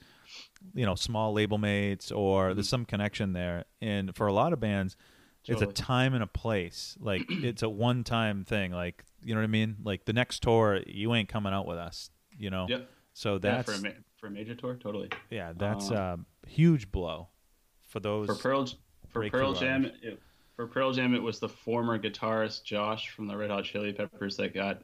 you 0.74 0.86
know 0.86 0.96
small 0.96 1.34
label 1.34 1.58
mates 1.58 2.12
or 2.12 2.54
there's 2.54 2.70
some 2.70 2.86
connection 2.86 3.34
there. 3.34 3.66
And 3.82 4.16
for 4.16 4.28
a 4.28 4.34
lot 4.34 4.54
of 4.54 4.60
bands, 4.60 4.96
it's 5.46 5.62
a 5.62 5.68
time 5.68 6.14
and 6.14 6.24
a 6.24 6.28
place. 6.28 6.98
Like 7.00 7.24
it's 7.30 7.64
a 7.64 7.70
one 7.70 8.04
time 8.04 8.46
thing. 8.46 8.72
Like 8.72 9.04
you 9.24 9.34
know 9.36 9.42
what 9.42 9.46
I 9.46 9.48
mean? 9.48 9.78
Like 9.84 10.06
the 10.06 10.14
next 10.14 10.42
tour, 10.44 10.82
you 10.88 11.14
ain't 11.14 11.30
coming 11.30 11.54
out 11.54 11.66
with 11.68 11.78
us. 11.78 12.10
You 12.38 12.50
know. 12.50 12.66
Yep. 12.70 12.90
So 13.14 13.34
Yeah, 13.34 13.40
that's 13.40 13.72
for 13.72 13.78
a 13.78 13.82
ma- 13.92 13.98
for 14.18 14.28
a 14.28 14.32
major 14.32 14.56
tour, 14.56 14.76
totally. 14.76 15.10
yeah, 15.30 15.52
that's 15.56 15.92
Uh, 15.92 16.18
a 16.46 16.48
huge 16.50 16.92
blow 16.92 17.28
for 17.90 18.00
those. 18.00 18.28
For 18.28 18.36
Pearl 18.36 18.68
for 19.10 19.30
Pearl 19.30 19.54
Jam, 19.54 19.86
it, 20.02 20.20
for 20.56 20.66
Pearl 20.68 20.94
Jam, 20.94 21.14
it 21.14 21.22
was 21.22 21.40
the 21.40 21.50
former 21.50 22.00
guitarist 22.00 22.64
Josh 22.64 23.10
from 23.10 23.28
the 23.28 23.36
Red 23.36 23.50
Hot 23.50 23.66
Chili 23.66 23.92
Peppers 23.92 24.38
that 24.38 24.54
got 24.54 24.84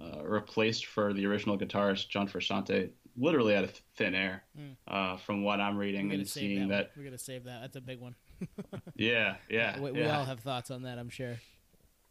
uh, 0.00 0.22
replaced 0.24 0.86
for 0.86 1.12
the 1.12 1.24
original 1.26 1.56
guitarist 1.58 2.08
John 2.08 2.26
Frusciante, 2.26 2.90
literally 3.20 3.54
out 3.54 3.64
of 3.64 3.72
thin 3.96 4.14
air. 4.14 4.42
Mm. 4.58 4.76
Uh, 4.88 5.16
from 5.18 5.42
what 5.44 5.60
I'm 5.60 5.76
reading 5.76 6.12
and 6.12 6.28
seeing 6.28 6.68
that. 6.68 6.76
that. 6.76 6.90
We're 6.96 7.04
gonna 7.04 7.18
save 7.18 7.44
that. 7.44 7.60
That's 7.60 7.76
a 7.76 7.80
big 7.80 8.00
one. 8.00 8.14
yeah, 8.96 9.36
yeah, 9.48 9.78
we, 9.78 9.92
we 9.92 10.00
yeah. 10.00 10.18
all 10.18 10.24
have 10.24 10.40
thoughts 10.40 10.70
on 10.70 10.82
that. 10.82 10.98
I'm 10.98 11.10
sure. 11.10 11.36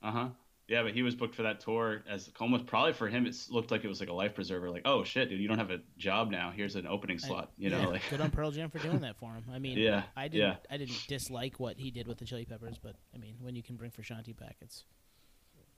Uh 0.01 0.11
huh. 0.11 0.27
Yeah, 0.67 0.83
but 0.83 0.93
he 0.93 1.01
was 1.01 1.15
booked 1.15 1.33
for 1.33 1.41
that 1.41 1.59
tour 1.61 2.03
as 2.07 2.29
almost 2.39 2.67
probably 2.67 2.93
for 2.93 3.07
him. 3.07 3.25
It 3.25 3.35
looked 3.49 3.71
like 3.71 3.83
it 3.83 3.87
was 3.87 3.99
like 3.99 4.09
a 4.09 4.13
life 4.13 4.35
preserver. 4.35 4.69
Like, 4.69 4.83
oh 4.85 5.03
shit, 5.03 5.27
dude, 5.27 5.41
you 5.41 5.47
don't 5.47 5.57
have 5.57 5.71
a 5.71 5.79
job 5.97 6.29
now. 6.29 6.53
Here's 6.55 6.75
an 6.75 6.85
opening 6.85 7.17
slot. 7.17 7.51
You 7.57 7.71
know, 7.71 7.79
Yeah, 7.79 7.87
like 7.87 8.03
good 8.11 8.21
on 8.21 8.29
Pearl 8.29 8.51
Jam 8.51 8.69
for 8.69 8.77
doing 8.77 8.99
that 8.99 9.17
for 9.17 9.31
him. 9.33 9.45
I 9.51 9.57
mean, 9.57 9.79
Yeah, 9.79 10.03
I 10.15 10.27
didn't, 10.27 10.47
yeah. 10.47 10.55
I 10.69 10.77
didn't 10.77 11.03
dislike 11.07 11.59
what 11.59 11.77
he 11.79 11.89
did 11.89 12.07
with 12.07 12.19
the 12.19 12.25
Chili 12.25 12.45
Peppers, 12.45 12.77
but 12.77 12.95
I 13.15 13.17
mean, 13.17 13.37
when 13.41 13.55
you 13.55 13.63
can 13.63 13.77
bring 13.77 13.89
Frusciante 13.89 14.37
back, 14.37 14.57
it's, 14.61 14.83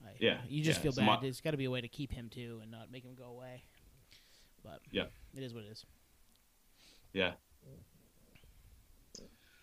I, 0.04 0.10
Yeah, 0.20 0.36
you 0.46 0.62
just 0.62 0.80
yeah, 0.80 0.82
feel 0.82 0.92
bad. 0.92 1.06
mo- 1.06 1.18
There's 1.22 1.40
got 1.40 1.52
to 1.52 1.56
be 1.56 1.64
a 1.64 1.70
way 1.70 1.80
to 1.80 1.88
keep 1.88 2.12
him 2.12 2.28
too 2.28 2.58
and 2.60 2.70
not 2.70 2.92
make 2.92 3.02
him 3.02 3.14
go 3.14 3.24
away. 3.30 3.62
But 4.62 4.80
Yeah. 4.90 5.04
It 5.36 5.42
is 5.42 5.54
what 5.54 5.64
it 5.64 5.68
is. 5.72 5.84
yeah, 7.12 7.32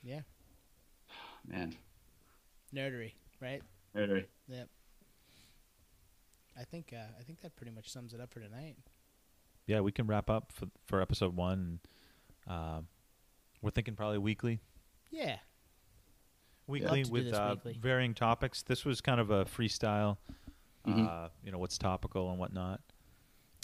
Yeah, 0.03 0.21
man, 1.47 1.73
nerdery, 2.73 3.13
right? 3.41 3.61
Nerdery. 3.95 4.25
Yep. 4.47 4.67
I 6.57 6.63
think 6.63 6.93
uh, 6.93 7.01
I 7.19 7.23
think 7.23 7.41
that 7.41 7.55
pretty 7.55 7.71
much 7.71 7.89
sums 7.91 8.13
it 8.13 8.19
up 8.21 8.31
for 8.33 8.39
tonight. 8.39 8.75
Yeah, 9.67 9.81
we 9.81 9.91
can 9.91 10.07
wrap 10.07 10.29
up 10.29 10.51
for 10.51 10.67
for 10.85 11.01
episode 11.01 11.35
one. 11.35 11.79
Uh, 12.47 12.81
we're 13.61 13.71
thinking 13.71 13.95
probably 13.95 14.17
weekly, 14.17 14.59
Yeah, 15.11 15.37
weekly 16.67 17.03
to 17.03 17.11
with 17.11 17.33
uh, 17.33 17.55
weekly. 17.63 17.79
varying 17.81 18.13
topics. 18.13 18.63
This 18.63 18.85
was 18.85 19.01
kind 19.01 19.19
of 19.19 19.29
a 19.31 19.45
freestyle. 19.45 20.17
Mhm. 20.87 21.07
Uh, 21.07 21.29
you 21.43 21.51
know 21.51 21.57
what's 21.59 21.77
topical 21.77 22.29
and 22.31 22.39
whatnot. 22.39 22.81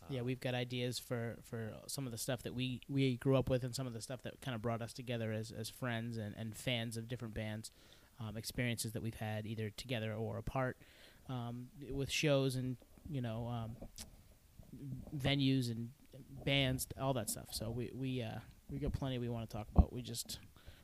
Yeah, 0.10 0.22
we've 0.22 0.39
got 0.39 0.53
ideas 0.53 0.99
for, 0.99 1.38
for 1.43 1.72
some 1.88 2.06
of 2.06 2.12
the 2.12 2.18
stuff 2.18 2.43
that 2.43 2.53
we, 2.53 2.82
we 2.89 3.18
grew 3.18 3.36
up 3.38 3.49
with 3.49 3.64
and 3.64 3.74
some 3.76 3.88
of 3.88 3.93
the 3.93 4.01
stuff 4.01 4.22
that 4.24 4.39
kind 4.41 4.53
of 4.56 4.62
brought 4.62 4.82
us 4.82 4.93
together 4.93 5.32
as, 5.32 5.51
as 5.51 5.70
friends 5.70 6.18
and, 6.18 6.36
and 6.38 6.56
fans 6.56 6.95
of 6.97 7.08
different 7.08 7.34
bands, 7.34 7.72
um, 8.20 8.38
experiences 8.38 8.93
that 8.93 9.01
we've 9.01 9.16
had 9.16 9.45
either 9.45 9.70
together 9.72 10.14
or 10.14 10.38
apart 10.38 10.78
um, 11.30 11.68
with 11.91 12.10
shows 12.12 12.56
and 12.56 12.78
you 13.10 13.22
know 13.22 13.47
um, 13.47 13.76
venues 15.16 15.70
and 15.72 15.89
bands, 16.45 16.88
all 16.99 17.14
that 17.14 17.30
stuff. 17.30 17.47
So 17.51 17.70
we 17.70 17.91
we 17.93 18.22
uh, 18.22 18.39
we 18.70 18.80
got 18.80 18.93
plenty 18.93 19.18
we 19.18 19.30
want 19.30 19.49
to 19.49 19.56
talk 19.56 19.68
about. 19.76 19.91
We 19.93 20.01
just 20.01 20.39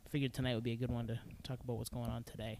figured 0.09 0.34
tonight 0.34 0.55
would 0.55 0.63
be 0.63 0.74
a 0.74 0.78
good 0.78 0.91
one 0.91 1.07
to 1.07 1.19
talk 1.43 1.59
about 1.63 1.78
what's 1.78 1.89
going 1.89 2.09
on 2.09 2.24
today. 2.24 2.59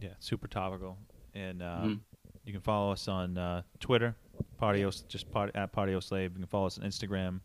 Yeah, 0.00 0.10
super 0.18 0.48
topical. 0.48 0.98
And 1.34 1.62
uh, 1.62 1.82
Mhm. 1.84 2.00
you 2.44 2.52
can 2.52 2.62
follow 2.62 2.92
us 2.92 3.06
on 3.08 3.38
uh, 3.38 3.62
Twitter, 3.80 4.16
Podios, 4.64 5.06
just 5.08 5.30
part, 5.30 5.54
at 5.54 5.72
Podioslave. 5.72 6.24
You 6.24 6.30
can 6.30 6.46
follow 6.46 6.66
us 6.66 6.78
on 6.78 6.84
Instagram, 6.88 7.40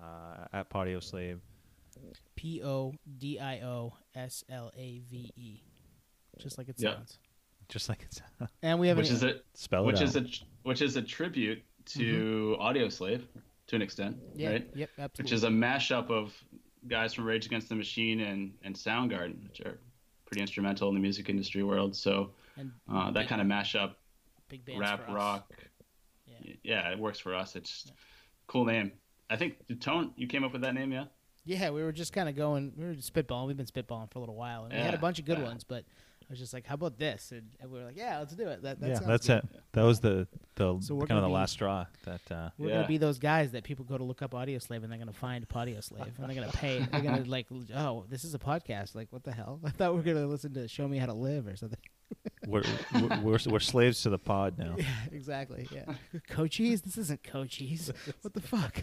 uh, 0.00 0.46
at 0.52 0.70
Podioslave. 0.70 1.38
P 2.36 2.62
O 2.62 2.94
D 3.18 3.38
I 3.40 3.60
O 3.62 3.94
S 4.14 4.44
L 4.50 4.70
A 4.76 4.98
V 5.10 5.32
E, 5.36 5.62
just 6.38 6.58
like 6.58 6.68
it 6.68 6.76
Yeah. 6.78 6.94
sounds. 6.94 7.18
Just 7.68 7.88
like 7.88 8.02
it's 8.02 8.20
And 8.62 8.78
we 8.78 8.88
have 8.88 8.96
Which 8.98 9.08
an- 9.08 9.14
is 9.16 9.22
a 9.24 9.40
spell 9.54 9.82
it 9.82 9.86
which 9.86 9.96
out. 9.96 10.02
is 10.02 10.16
a 10.16 10.20
tr- 10.22 10.44
which 10.62 10.82
is 10.82 10.96
a 10.96 11.02
tribute 11.02 11.62
to 11.86 12.56
Audioslave 12.60 13.22
to 13.68 13.76
an 13.76 13.82
extent, 13.82 14.16
Mm-hmm. 14.18 14.40
yeah, 14.40 14.48
right? 14.50 14.68
yep, 14.74 14.90
absolutely. 14.98 15.22
Which 15.24 15.32
is 15.32 15.44
a 15.44 15.48
mashup 15.48 16.10
of 16.10 16.34
guys 16.86 17.14
from 17.14 17.24
Rage 17.24 17.46
Against 17.46 17.68
the 17.70 17.74
Machine 17.74 18.20
and 18.20 18.52
and 18.62 18.74
Soundgarden, 18.76 19.42
which 19.42 19.60
are 19.62 19.78
pretty 20.26 20.42
instrumental 20.42 20.88
in 20.90 20.94
the 20.94 21.00
music 21.00 21.28
industry 21.30 21.62
world. 21.62 21.96
So 21.96 22.30
and 22.58 22.70
uh, 22.92 23.10
that 23.12 23.26
kind 23.26 23.40
of 23.40 23.46
mashup, 23.46 23.94
big 24.48 24.64
bands 24.66 24.80
rap, 24.80 25.08
rock, 25.08 25.50
Yeah. 26.66 26.90
it 26.90 26.98
works 26.98 27.18
for 27.18 27.34
us. 27.34 27.56
It's 27.56 27.90
cool 28.46 28.64
name. 28.64 28.92
I 29.30 29.36
think 29.36 29.66
the 29.66 29.74
tone 29.74 30.12
you 30.16 30.26
came 30.26 30.44
up 30.44 30.52
with 30.52 30.62
that 30.62 30.74
name, 30.74 30.92
yeah. 30.92 31.04
Yeah, 31.44 31.70
we 31.70 31.82
were 31.82 31.92
just 31.92 32.12
kind 32.12 32.28
of 32.28 32.34
going. 32.36 32.72
We 32.76 32.84
were 32.84 32.94
spitballing. 32.94 33.46
We've 33.46 33.56
been 33.56 33.66
spitballing 33.66 34.10
for 34.10 34.18
a 34.18 34.20
little 34.20 34.34
while, 34.34 34.64
and 34.64 34.72
we 34.72 34.80
had 34.80 34.94
a 34.94 34.98
bunch 34.98 35.20
of 35.20 35.24
good 35.24 35.38
yeah. 35.38 35.44
ones. 35.44 35.62
But 35.62 35.84
I 36.22 36.26
was 36.28 36.40
just 36.40 36.52
like, 36.52 36.66
"How 36.66 36.74
about 36.74 36.98
this?" 36.98 37.30
And, 37.30 37.50
and 37.60 37.70
we 37.70 37.78
were 37.78 37.84
like, 37.84 37.96
"Yeah, 37.96 38.18
let's 38.18 38.34
do 38.34 38.48
it." 38.48 38.62
That, 38.62 38.80
that 38.80 38.88
yeah, 38.88 38.98
that's 38.98 39.28
good. 39.28 39.38
it. 39.38 39.44
That 39.72 39.82
was 39.82 40.00
the 40.00 40.26
the 40.56 40.80
So 40.80 40.98
kind 40.98 41.12
of 41.12 41.22
the 41.22 41.28
be- 41.28 41.34
last 41.34 41.52
straw. 41.52 41.86
That 42.04 42.20
uh, 42.32 42.50
We're 42.58 42.70
Yeah. 42.70 42.74
gonna 42.76 42.88
be 42.88 42.98
those 42.98 43.20
guys 43.20 43.52
that 43.52 43.62
people 43.62 43.84
go 43.84 43.96
to 43.96 44.02
look 44.02 44.22
up 44.22 44.32
Audioslave, 44.32 44.82
and 44.82 44.90
they're 44.90 44.98
gonna 44.98 45.12
find 45.12 45.48
Audioslave, 45.48 46.18
and 46.18 46.28
they're 46.28 46.34
gonna 46.34 46.50
pay. 46.50 46.80
They're 46.90 47.00
gonna 47.00 47.22
like, 47.26 47.46
"Oh, 47.76 48.06
this 48.08 48.24
is 48.24 48.34
a 48.34 48.40
podcast. 48.40 48.96
Like, 48.96 49.06
what 49.12 49.22
the 49.22 49.30
hell?" 49.32 49.60
I 49.64 49.70
thought 49.70 49.92
we 49.92 49.98
were 49.98 50.02
gonna 50.14 50.26
listen 50.26 50.52
to 50.54 50.66
"Show 50.66 50.88
Me 50.88 50.98
How 50.98 51.06
to 51.06 51.14
Live" 51.14 51.46
or 51.46 51.54
something. 51.54 51.78
We're, 52.46 52.62
we're 52.94 53.20
we're 53.22 53.38
we're 53.48 53.58
slaves 53.60 54.02
to 54.02 54.10
the 54.10 54.18
pod 54.18 54.56
now. 54.58 54.76
Yeah, 54.78 54.84
exactly. 55.12 55.68
Yeah, 55.72 55.94
Cochise. 56.28 56.80
This 56.82 56.96
isn't 56.96 57.22
Cochise. 57.24 57.90
What 58.22 58.34
the 58.34 58.40
fuck? 58.40 58.82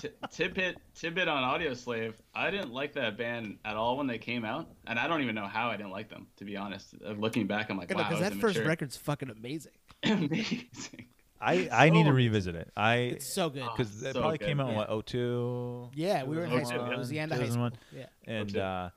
T- 0.00 0.08
tidbit 0.30 0.78
tidbit 0.94 1.28
on 1.28 1.42
Audioslave. 1.60 2.14
I 2.34 2.50
didn't 2.50 2.72
like 2.72 2.94
that 2.94 3.18
band 3.18 3.58
at 3.64 3.76
all 3.76 3.96
when 3.98 4.06
they 4.06 4.18
came 4.18 4.44
out, 4.44 4.68
and 4.86 4.98
I 4.98 5.06
don't 5.06 5.20
even 5.22 5.34
know 5.34 5.46
how 5.46 5.68
I 5.68 5.76
didn't 5.76 5.92
like 5.92 6.08
them. 6.08 6.28
To 6.38 6.44
be 6.44 6.56
honest, 6.56 6.94
Uh, 7.04 7.10
looking 7.12 7.46
back, 7.46 7.68
I'm 7.70 7.76
like, 7.76 7.90
wow, 7.90 7.98
Because 7.98 8.20
was 8.20 8.30
that 8.30 8.34
first 8.40 8.58
record's 8.60 8.96
fucking 8.96 9.28
amazing. 9.30 9.72
amazing. 10.04 11.06
I 11.40 11.68
I 11.70 11.90
need 11.90 12.04
to 12.04 12.12
revisit 12.12 12.54
it. 12.54 12.70
I 12.76 12.94
It's 13.16 13.32
so 13.32 13.50
good. 13.50 13.62
Oh, 13.62 13.72
because 13.76 14.02
it 14.02 14.12
so 14.14 14.20
probably 14.20 14.38
good, 14.38 14.46
came 14.48 14.60
out 14.60 14.70
in 14.70 14.76
what 14.76 15.06
02? 15.06 15.90
Yeah, 15.94 16.24
we 16.24 16.36
were 16.36 16.44
in 16.44 16.50
high 16.50 16.62
school. 16.64 16.86
yeah. 16.86 16.92
It 16.92 16.98
was 16.98 17.08
the 17.08 17.18
end 17.18 17.32
of 17.32 17.38
high 17.38 17.48
school. 17.48 17.70
Yeah. 17.94 18.06
and 18.26 18.56
uh, 18.56 18.90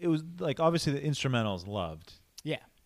it 0.00 0.08
was 0.08 0.22
like 0.40 0.58
obviously 0.60 0.92
the 0.94 1.00
instrumentals 1.00 1.66
loved 1.66 2.12
Yeah. 2.12 2.18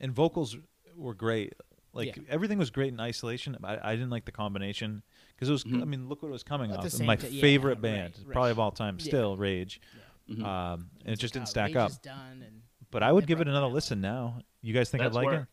And 0.00 0.12
vocals 0.12 0.56
were 0.96 1.14
great. 1.14 1.54
Like 1.92 2.16
Yeah. 2.16 2.22
everything 2.28 2.58
was 2.58 2.70
great 2.70 2.92
in 2.92 3.00
isolation. 3.00 3.56
I, 3.64 3.78
I 3.90 3.94
didn't 3.96 4.10
like 4.10 4.24
the 4.24 4.32
combination 4.32 5.02
because 5.34 5.48
it 5.48 5.52
was. 5.52 5.64
Mhm. 5.64 5.82
I 5.82 5.84
mean, 5.84 6.08
look 6.08 6.22
what 6.22 6.28
it 6.28 6.32
was 6.32 6.42
coming 6.42 6.70
At 6.70 6.80
the 6.80 6.86
off. 6.86 6.92
same 6.92 7.06
My 7.06 7.16
ti- 7.16 7.28
yeah, 7.28 7.40
favorite 7.40 7.74
right, 7.74 7.82
band, 7.82 8.14
right. 8.24 8.32
probably 8.32 8.50
of 8.50 8.58
all 8.58 8.70
time, 8.70 8.96
Yeah. 8.98 9.04
still 9.04 9.36
Rage. 9.36 9.80
Mhm. 10.28 10.44
Um, 10.44 10.90
and 11.04 11.12
it 11.14 11.18
just 11.18 11.32
didn't 11.34 11.44
Uh, 11.44 11.50
stack 11.50 11.68
Rage 11.68 11.76
up. 11.76 11.90
is 11.90 11.98
done 11.98 12.42
and 12.46 12.62
But 12.90 13.02
I 13.02 13.12
would 13.12 13.26
give 13.26 13.40
it 13.40 13.48
another 13.48 13.66
not. 13.66 13.72
listen 13.72 14.00
now. 14.00 14.40
You 14.62 14.72
guys 14.74 14.90
think 14.90 15.02
That's 15.02 15.14
I'd 15.16 15.18
like 15.18 15.26
where- 15.26 15.40
it? 15.42 15.48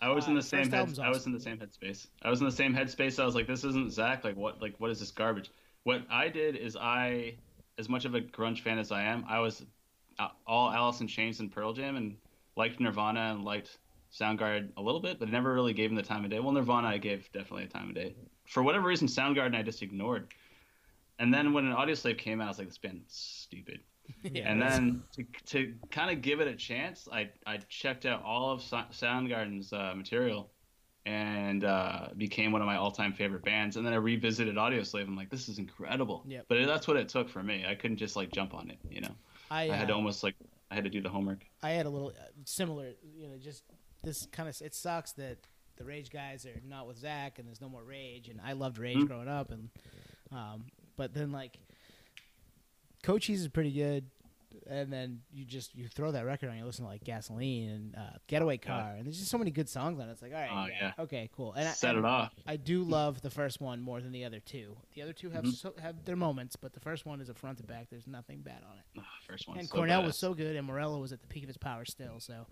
I 0.00 0.10
was 0.10 0.26
in 0.26 0.32
Uh, 0.34 0.36
the 0.36 0.42
same 0.42 0.60
first 0.60 0.70
head, 0.70 0.78
album's 0.80 0.98
I 1.00 1.08
was 1.08 1.18
awesome. 1.18 1.32
in 1.32 1.38
the 1.38 1.42
same 1.44 1.58
headspace. 1.58 2.06
I 2.22 2.30
was 2.30 2.40
in 2.40 2.46
the 2.46 2.52
same 2.52 2.72
headspace. 2.74 3.18
I 3.20 3.24
was 3.24 3.34
like, 3.34 3.46
this 3.48 3.64
isn't 3.64 3.90
Zach. 3.92 4.22
Like 4.24 4.36
what? 4.36 4.60
Like 4.62 4.78
what 4.78 4.90
is 4.90 5.00
this 5.00 5.10
garbage? 5.10 5.50
What 5.84 6.06
I 6.10 6.28
did 6.28 6.54
is 6.54 6.76
I, 6.76 7.36
as 7.78 7.88
much 7.88 8.04
of 8.04 8.14
a 8.14 8.20
grunge 8.20 8.60
fan 8.60 8.78
as 8.78 8.92
I 8.92 9.02
am, 9.02 9.24
I 9.28 9.40
was 9.40 9.64
uh, 10.20 10.28
all 10.46 10.70
Alice 10.70 11.00
in 11.00 11.08
Chains 11.08 11.40
and 11.40 11.50
Pearl 11.50 11.72
Jam 11.72 11.96
and 11.96 12.16
liked 12.56 12.78
Nirvana 12.80 13.20
and 13.34 13.44
liked 13.44 13.78
Soundgarden 14.12 14.70
a 14.76 14.82
little 14.82 15.00
bit, 15.00 15.18
but 15.18 15.28
never 15.28 15.52
really 15.52 15.74
gave 15.74 15.90
them 15.90 15.96
the 15.96 16.02
time 16.02 16.24
of 16.24 16.30
day. 16.30 16.40
Well, 16.40 16.52
Nirvana 16.52 16.88
I 16.88 16.98
gave 16.98 17.30
definitely 17.32 17.64
a 17.64 17.68
time 17.68 17.90
of 17.90 17.94
day. 17.94 18.14
For 18.46 18.62
whatever 18.62 18.88
reason, 18.88 19.08
Soundgarden 19.08 19.54
I 19.54 19.62
just 19.62 19.82
ignored. 19.82 20.32
And 21.18 21.34
then 21.34 21.52
when 21.52 21.66
an 21.66 21.74
Audioslave 21.74 22.18
came 22.18 22.40
out, 22.40 22.46
I 22.46 22.48
was 22.48 22.58
like, 22.58 22.68
this 22.68 22.78
band's 22.78 23.04
stupid. 23.08 23.80
yeah, 24.22 24.50
and 24.50 24.62
then 24.62 25.02
to, 25.12 25.24
to 25.46 25.74
kind 25.90 26.10
of 26.10 26.22
give 26.22 26.40
it 26.40 26.48
a 26.48 26.54
chance, 26.54 27.08
I, 27.12 27.28
I 27.46 27.58
checked 27.68 28.06
out 28.06 28.22
all 28.22 28.50
of 28.52 28.60
Soundgarden's 28.62 29.72
uh, 29.72 29.92
material 29.94 30.50
and 31.04 31.64
uh, 31.64 32.08
became 32.16 32.52
one 32.52 32.62
of 32.62 32.66
my 32.66 32.76
all-time 32.76 33.12
favorite 33.12 33.44
bands. 33.44 33.76
And 33.76 33.84
then 33.84 33.92
I 33.92 33.96
revisited 33.96 34.56
Audioslave. 34.56 35.06
I'm 35.06 35.16
like, 35.16 35.30
this 35.30 35.48
is 35.48 35.58
incredible. 35.58 36.22
Yep. 36.26 36.46
But 36.48 36.66
that's 36.66 36.88
what 36.88 36.96
it 36.96 37.08
took 37.08 37.28
for 37.28 37.42
me. 37.42 37.64
I 37.68 37.74
couldn't 37.74 37.96
just 37.98 38.16
like 38.16 38.32
jump 38.32 38.54
on 38.54 38.70
it. 38.70 38.78
You 38.90 39.02
know, 39.02 39.14
I, 39.50 39.70
I 39.70 39.76
had 39.76 39.88
to 39.88 39.94
uh, 39.94 39.96
almost 39.96 40.22
like 40.22 40.34
I 40.70 40.74
had 40.74 40.84
to 40.84 40.90
do 40.90 41.00
the 41.00 41.08
homework. 41.08 41.44
I 41.62 41.70
had 41.70 41.86
a 41.86 41.90
little 41.90 42.08
uh, 42.08 42.28
similar, 42.44 42.92
you 43.16 43.28
know, 43.28 43.36
just 43.38 43.64
this 44.02 44.26
kind 44.32 44.48
of. 44.48 44.60
It 44.62 44.74
sucks 44.74 45.12
that 45.12 45.38
the 45.76 45.84
Rage 45.84 46.10
guys 46.10 46.44
are 46.46 46.60
not 46.66 46.86
with 46.86 46.98
Zach, 46.98 47.38
and 47.38 47.46
there's 47.46 47.60
no 47.60 47.68
more 47.68 47.82
Rage, 47.82 48.28
and 48.28 48.40
I 48.44 48.52
loved 48.52 48.78
Rage 48.78 48.96
Mhm. 48.98 49.06
growing 49.06 49.28
up, 49.28 49.50
and 49.50 49.70
um, 50.32 50.66
but 50.96 51.14
then 51.14 51.32
like, 51.32 51.58
Cochise 53.02 53.40
is 53.40 53.48
pretty 53.48 53.72
good, 53.72 54.04
and 54.66 54.92
then 54.92 55.22
you 55.32 55.44
just 55.44 55.74
you 55.74 55.86
throw 55.86 56.10
that 56.12 56.26
record 56.26 56.50
on, 56.50 56.58
you 56.58 56.64
listen 56.64 56.84
to 56.84 56.90
like 56.90 57.04
Gasoline 57.04 57.68
and 57.70 57.96
uh, 57.96 58.10
Getaway 58.26 58.58
Yeah. 58.62 58.66
Car, 58.66 58.94
and 58.96 59.06
there's 59.06 59.18
just 59.18 59.30
so 59.30 59.38
many 59.38 59.50
good 59.52 59.68
songs 59.68 60.00
on 60.00 60.08
it. 60.08 60.12
It's 60.12 60.20
like, 60.22 60.32
all 60.32 60.38
right, 60.40 60.50
Oh, 60.52 60.66
yeah, 60.68 60.92
okay, 60.98 61.30
cool. 61.36 61.52
And 61.52 61.68
I- 61.68 61.72
Set 61.72 61.90
and 61.94 62.00
it 62.00 62.04
off. 62.04 62.34
I 62.46 62.56
do 62.56 62.82
love 62.82 63.22
the 63.22 63.30
first 63.30 63.60
one 63.60 63.80
more 63.80 64.00
than 64.00 64.10
the 64.12 64.24
other 64.24 64.40
two. 64.40 64.76
The 64.94 65.02
other 65.02 65.12
two 65.12 65.30
have 65.30 65.44
Mhm. 65.44 65.54
so, 65.54 65.74
have 65.80 66.04
their 66.04 66.16
moments, 66.16 66.56
but 66.56 66.72
the 66.72 66.80
first 66.80 67.06
one 67.06 67.20
is 67.20 67.28
a 67.28 67.34
front 67.34 67.58
to 67.58 67.64
back. 67.64 67.88
There's 67.88 68.06
nothing 68.08 68.40
bad 68.42 68.62
on 68.68 68.78
it 68.78 68.84
Ugh, 68.98 69.04
first 69.26 69.46
one. 69.48 69.58
and 69.58 69.68
so 69.68 69.74
Cornell 69.76 70.02
badass. 70.02 70.06
was 70.06 70.18
so 70.18 70.34
good, 70.34 70.56
and 70.56 70.66
Morello 70.66 70.98
was 71.00 71.12
at 71.12 71.20
the 71.20 71.28
peak 71.28 71.44
of 71.44 71.48
his 71.48 71.56
power 71.56 71.84
still. 71.84 72.18
So 72.20 72.46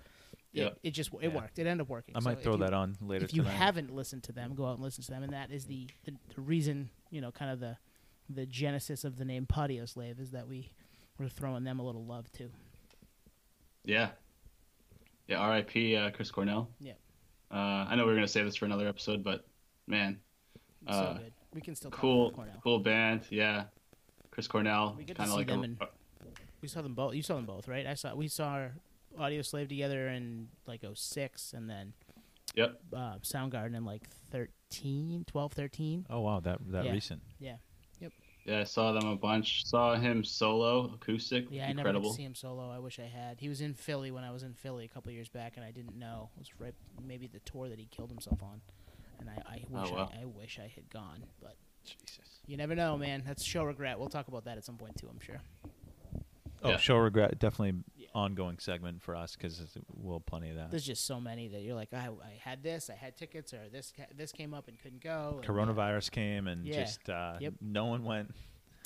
it, 0.57 0.63
Yep. 0.63 0.79
it 0.83 0.91
just 0.93 1.13
it 1.15 1.19
Yeah. 1.23 1.29
worked. 1.29 1.59
It 1.59 1.67
ended 1.67 1.83
up 1.83 1.89
working. 1.89 2.17
I 2.17 2.21
might 2.21 2.39
if 2.39 2.43
throw 2.43 2.53
you- 2.55 2.59
that 2.61 2.73
on 2.75 2.97
later 3.01 3.25
If 3.25 3.35
you 3.35 3.43
tonight. 3.43 3.55
haven't 3.55 3.95
listened 3.95 4.23
to 4.25 4.33
them, 4.33 4.55
go 4.55 4.67
out 4.67 4.75
and 4.75 4.83
listen 4.83 5.05
to 5.05 5.11
them, 5.11 5.23
and 5.23 5.33
that 5.33 5.51
is 5.51 5.67
the 5.67 5.89
the, 6.05 6.13
the 6.35 6.41
reason 6.41 6.91
you 7.11 7.21
know 7.21 7.31
kind 7.31 7.51
of 7.51 7.61
the 7.61 7.77
the 8.29 8.45
genesis 8.47 9.05
of 9.05 9.17
the 9.19 9.25
name 9.25 9.47
Podioslave 9.47 10.19
is 10.19 10.33
that 10.33 10.49
we 10.49 10.73
we're 11.19 11.29
throwing 11.29 11.65
them 11.65 11.79
a 11.79 11.83
little 11.85 12.05
love 12.05 12.31
too. 12.33 12.51
Yeah. 13.85 14.11
Yeah. 15.29 15.39
R.I.P. 15.39 15.97
Uh, 15.97 16.11
Chris 16.11 16.31
Cornell. 16.31 16.69
Yep. 16.81 16.99
Uh, 17.51 17.55
I 17.89 17.95
know 17.97 18.05
we 18.07 18.13
are 18.13 18.17
gonna 18.17 18.27
save 18.29 18.45
this 18.45 18.57
for 18.57 18.65
another 18.65 18.89
episode, 18.89 19.23
but 19.23 19.47
man, 19.87 20.21
Uh, 20.87 21.15
so 21.15 21.21
good. 21.23 21.33
We 21.55 21.61
can 21.61 21.75
still 21.75 21.91
talk 21.91 22.01
cool, 22.01 22.27
about 22.27 22.37
Cornell. 22.37 22.61
cool 22.63 22.79
band. 22.81 23.27
Yeah. 23.31 23.65
Chris 24.31 24.47
Cornell. 24.49 24.95
We 24.99 25.05
get 25.05 25.15
to 25.17 25.19
Kind 25.23 25.29
of 25.29 25.33
see 25.33 25.39
like 25.39 25.47
them 25.47 25.61
a, 25.61 25.63
in- 25.65 25.79
We 26.61 26.69
saw 26.69 26.83
them 26.83 26.95
both. 26.95 27.15
You 27.15 27.23
saw 27.23 27.37
them 27.37 27.47
both, 27.47 27.69
right? 27.69 27.87
I 27.87 27.95
saw 27.95 28.15
we 28.15 28.29
saw 28.29 28.49
our 28.49 28.75
Audioslave 29.17 29.69
together 29.69 30.09
in 30.09 30.49
like 30.67 30.85
06 30.95 31.53
and 31.53 31.69
then 31.69 31.93
Yep. 32.55 32.81
uh, 32.93 33.19
Soundgarden 33.23 33.77
in 33.77 33.85
like 33.85 34.09
13, 34.31 35.25
12, 35.27 35.53
13. 35.53 36.07
Oh 36.09 36.21
wow, 36.21 36.41
that 36.41 36.59
that 36.71 36.85
Yeah. 36.85 36.93
recent. 36.93 37.23
Yeah. 37.39 37.57
Yep. 38.01 38.13
Yeah, 38.45 38.61
I 38.61 38.65
saw 38.65 38.93
them 38.93 39.07
a 39.09 39.17
bunch. 39.17 39.65
Saw 39.67 39.97
him 39.97 40.23
solo 40.25 40.93
acoustic. 40.95 41.47
Yeah, 41.51 41.65
I 41.65 41.69
never 41.69 41.81
incredible. 41.81 42.11
got 42.11 42.13
to 42.13 42.17
see 42.17 42.23
him 42.25 42.35
solo. 42.35 42.71
I 42.71 42.79
wish 42.79 42.99
I 43.01 43.07
had. 43.07 43.41
He 43.41 43.49
was 43.49 43.61
in 43.61 43.75
Philly 43.75 44.11
when 44.11 44.23
I 44.25 44.31
was 44.31 44.43
in 44.45 44.55
Philly 44.55 44.85
a 44.85 44.89
couple 44.89 45.11
years 45.13 45.29
back, 45.29 45.57
and 45.57 45.65
I 45.65 45.71
didn't 45.73 45.99
know. 45.99 46.31
It 46.37 46.39
was 46.39 46.61
right 46.61 46.75
maybe 47.05 47.27
the 47.27 47.41
tour 47.41 47.69
that 47.69 47.79
he 47.79 47.87
killed 47.87 48.11
himself 48.11 48.43
on, 48.43 48.61
and 49.19 49.29
I, 49.29 49.43
I 49.47 49.65
wish 49.69 49.91
wow. 49.91 50.11
I, 50.15 50.23
I 50.23 50.25
wish 50.27 50.59
I 50.63 50.69
had 50.75 50.89
gone, 50.91 51.25
but 51.41 51.57
Jesus. 51.85 52.41
you 52.47 52.57
never 52.57 52.75
know, 52.77 52.97
man. 52.97 53.23
That's 53.27 53.43
show 53.43 53.65
regret. 53.65 53.99
We'll 53.99 54.09
talk 54.09 54.29
about 54.29 54.45
that 54.45 54.57
at 54.59 54.65
some 54.65 54.77
point 54.77 54.97
too. 54.97 55.09
I'm 55.11 55.21
sure. 55.21 55.41
Oh, 56.63 56.71
Yeah. 56.71 56.77
show 56.79 56.97
regret. 56.99 57.39
Definitely 57.39 57.83
Yeah. 57.96 57.96
Ongoing 58.17 58.59
segment 58.59 59.03
for 59.03 59.15
us 59.15 59.37
because 59.37 59.77
we'll 59.95 60.21
plenty 60.21 60.49
of 60.51 60.57
that. 60.57 60.71
There's 60.71 60.87
just 60.87 61.07
so 61.07 61.21
many 61.21 61.49
that 61.49 61.61
you're 61.61 61.75
like, 61.75 61.93
I, 61.93 62.09
I 62.09 62.39
had 62.41 62.63
this, 62.63 62.89
I 62.91 62.95
had 62.95 63.17
tickets, 63.17 63.53
or 63.53 63.69
this 63.71 63.93
ca- 63.97 64.07
this 64.17 64.33
came 64.33 64.55
up 64.55 64.69
and 64.69 64.79
couldn't 64.81 65.03
go. 65.03 65.41
and, 65.41 65.45
uh, 65.45 65.53
Coronavirus 65.53 66.11
came 66.11 66.47
and 66.49 66.67
Yeah. 66.67 66.81
just 66.85 67.09
uh, 67.11 67.35
Yep. 67.41 67.55
no 67.61 67.85
one 67.87 68.05
went. 68.05 68.35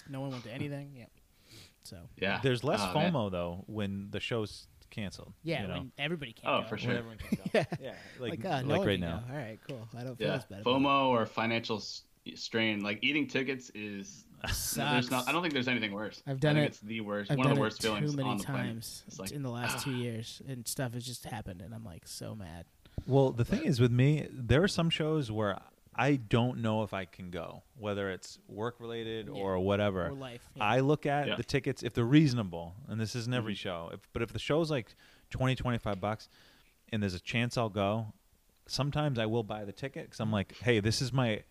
No 0.09 0.21
one 0.21 0.31
went 0.31 0.43
to 0.45 0.51
anything. 0.53 0.95
Yeah. 0.97 1.05
So 1.85 1.97
Yeah. 2.17 2.41
There's 2.43 2.65
less 2.65 2.81
Oh, 2.83 2.93
man. 2.95 3.13
FOMO 3.13 3.31
though 3.31 3.65
when 3.67 4.11
the 4.11 4.21
show's 4.21 4.67
canceled. 4.91 5.33
yeah, 5.45 5.63
you 5.63 5.69
know? 5.69 5.75
when 5.75 5.93
everybody 5.99 6.33
can't 6.33 6.53
Oh, 6.53 6.63
go. 6.63 6.67
for 6.69 6.75
When 6.75 6.79
sure. 6.85 6.93
everyone 6.97 7.19
can 7.19 7.39
go. 7.39 7.43
Yeah. 7.55 7.65
yeah, 7.81 7.95
Like, 8.19 8.31
like, 8.31 8.45
uh, 8.45 8.49
like 8.49 8.67
no 8.67 8.79
one 8.79 8.87
right 8.89 8.93
can 8.95 9.09
now. 9.09 9.19
go. 9.29 9.33
All 9.33 9.39
right, 9.39 9.59
cool. 9.69 9.89
I 9.97 10.03
don't 10.03 10.17
feel 10.19 10.27
Yeah. 10.27 10.35
as 10.35 10.45
bad. 10.47 10.61
about 10.63 10.71
it. 10.71 10.83
FOMO 10.83 11.09
or 11.09 11.27
financial 11.27 11.77
s- 11.77 12.03
strain. 12.35 12.81
Like 12.81 12.99
eating 13.03 13.27
tickets 13.27 13.71
is. 13.75 14.25
Sucks. 14.51 15.11
not. 15.11 15.29
I 15.29 15.33
don't 15.33 15.43
think 15.43 15.53
there's 15.53 15.69
anything 15.69 15.93
worse. 15.93 16.23
I've 16.27 16.41
done 16.41 16.57
I 16.57 16.61
think 16.61 16.65
it- 16.65 16.69
It's 16.69 16.81
the 16.81 17.01
worst. 17.03 17.31
I've 17.31 17.37
one 17.37 17.47
of 17.47 17.51
done 17.51 17.57
the 17.57 17.61
it 17.61 17.65
worst 17.67 17.83
feelings 17.83 18.11
too 18.13 18.17
many 18.17 18.29
on 18.31 18.39
the 18.39 18.45
planet. 18.45 18.67
times 18.67 19.03
It's 19.07 19.19
like, 19.19 19.33
in 19.33 19.43
the 19.43 19.51
last 19.51 19.77
ah. 19.79 19.81
two 19.85 19.91
years, 19.93 20.41
and 20.49 20.67
stuff 20.67 20.95
has 20.95 21.05
just 21.05 21.25
happened, 21.27 21.61
and 21.61 21.75
I'm 21.75 21.85
like 21.85 22.07
so 22.07 22.35
mad. 22.35 22.65
Well, 23.07 23.33
the 23.33 23.45
thing 23.45 23.65
is 23.65 23.81
with 23.81 23.91
me, 23.93 24.27
there 24.33 24.63
are 24.63 24.69
some 24.69 24.89
shows 24.89 25.31
where 25.31 25.59
I 25.95 26.17
don't 26.17 26.63
know 26.63 26.83
if 26.85 26.95
I 26.95 27.05
can 27.05 27.31
go, 27.31 27.65
whether 27.77 28.11
it's 28.11 28.39
work 28.49 28.81
related 28.81 29.27
Yeah. 29.27 29.33
or 29.35 29.59
whatever. 29.59 30.07
Or 30.07 30.13
life. 30.15 30.49
yeah. 30.55 30.65
I 30.65 30.81
look 30.81 31.05
at 31.05 31.29
Yeah. 31.29 31.35
the 31.37 31.45
tickets 31.45 31.83
if 31.83 31.93
they're 31.93 32.05
reasonable, 32.05 32.75
and 32.89 32.99
this 32.99 33.15
isn't 33.15 33.35
every 33.35 33.53
Mm-hmm. 33.53 33.59
show. 33.59 33.91
If, 33.93 34.01
but 34.15 34.23
if 34.23 34.33
the 34.33 34.39
show's 34.39 34.71
like 34.71 34.95
20, 35.29 35.55
25 35.55 36.01
bucks, 36.01 36.31
and 36.91 37.03
there's 37.03 37.13
a 37.15 37.21
chance 37.21 37.59
I'll 37.59 37.69
go, 37.69 38.15
sometimes 38.67 39.19
I 39.19 39.27
will 39.27 39.43
buy 39.43 39.67
the 39.67 39.73
ticket 39.73 40.05
because. 40.07 40.21
I'm 40.21 40.33
like, 40.33 40.57
hey, 40.63 40.81
this 40.81 41.03
is 41.03 41.13
my 41.13 41.43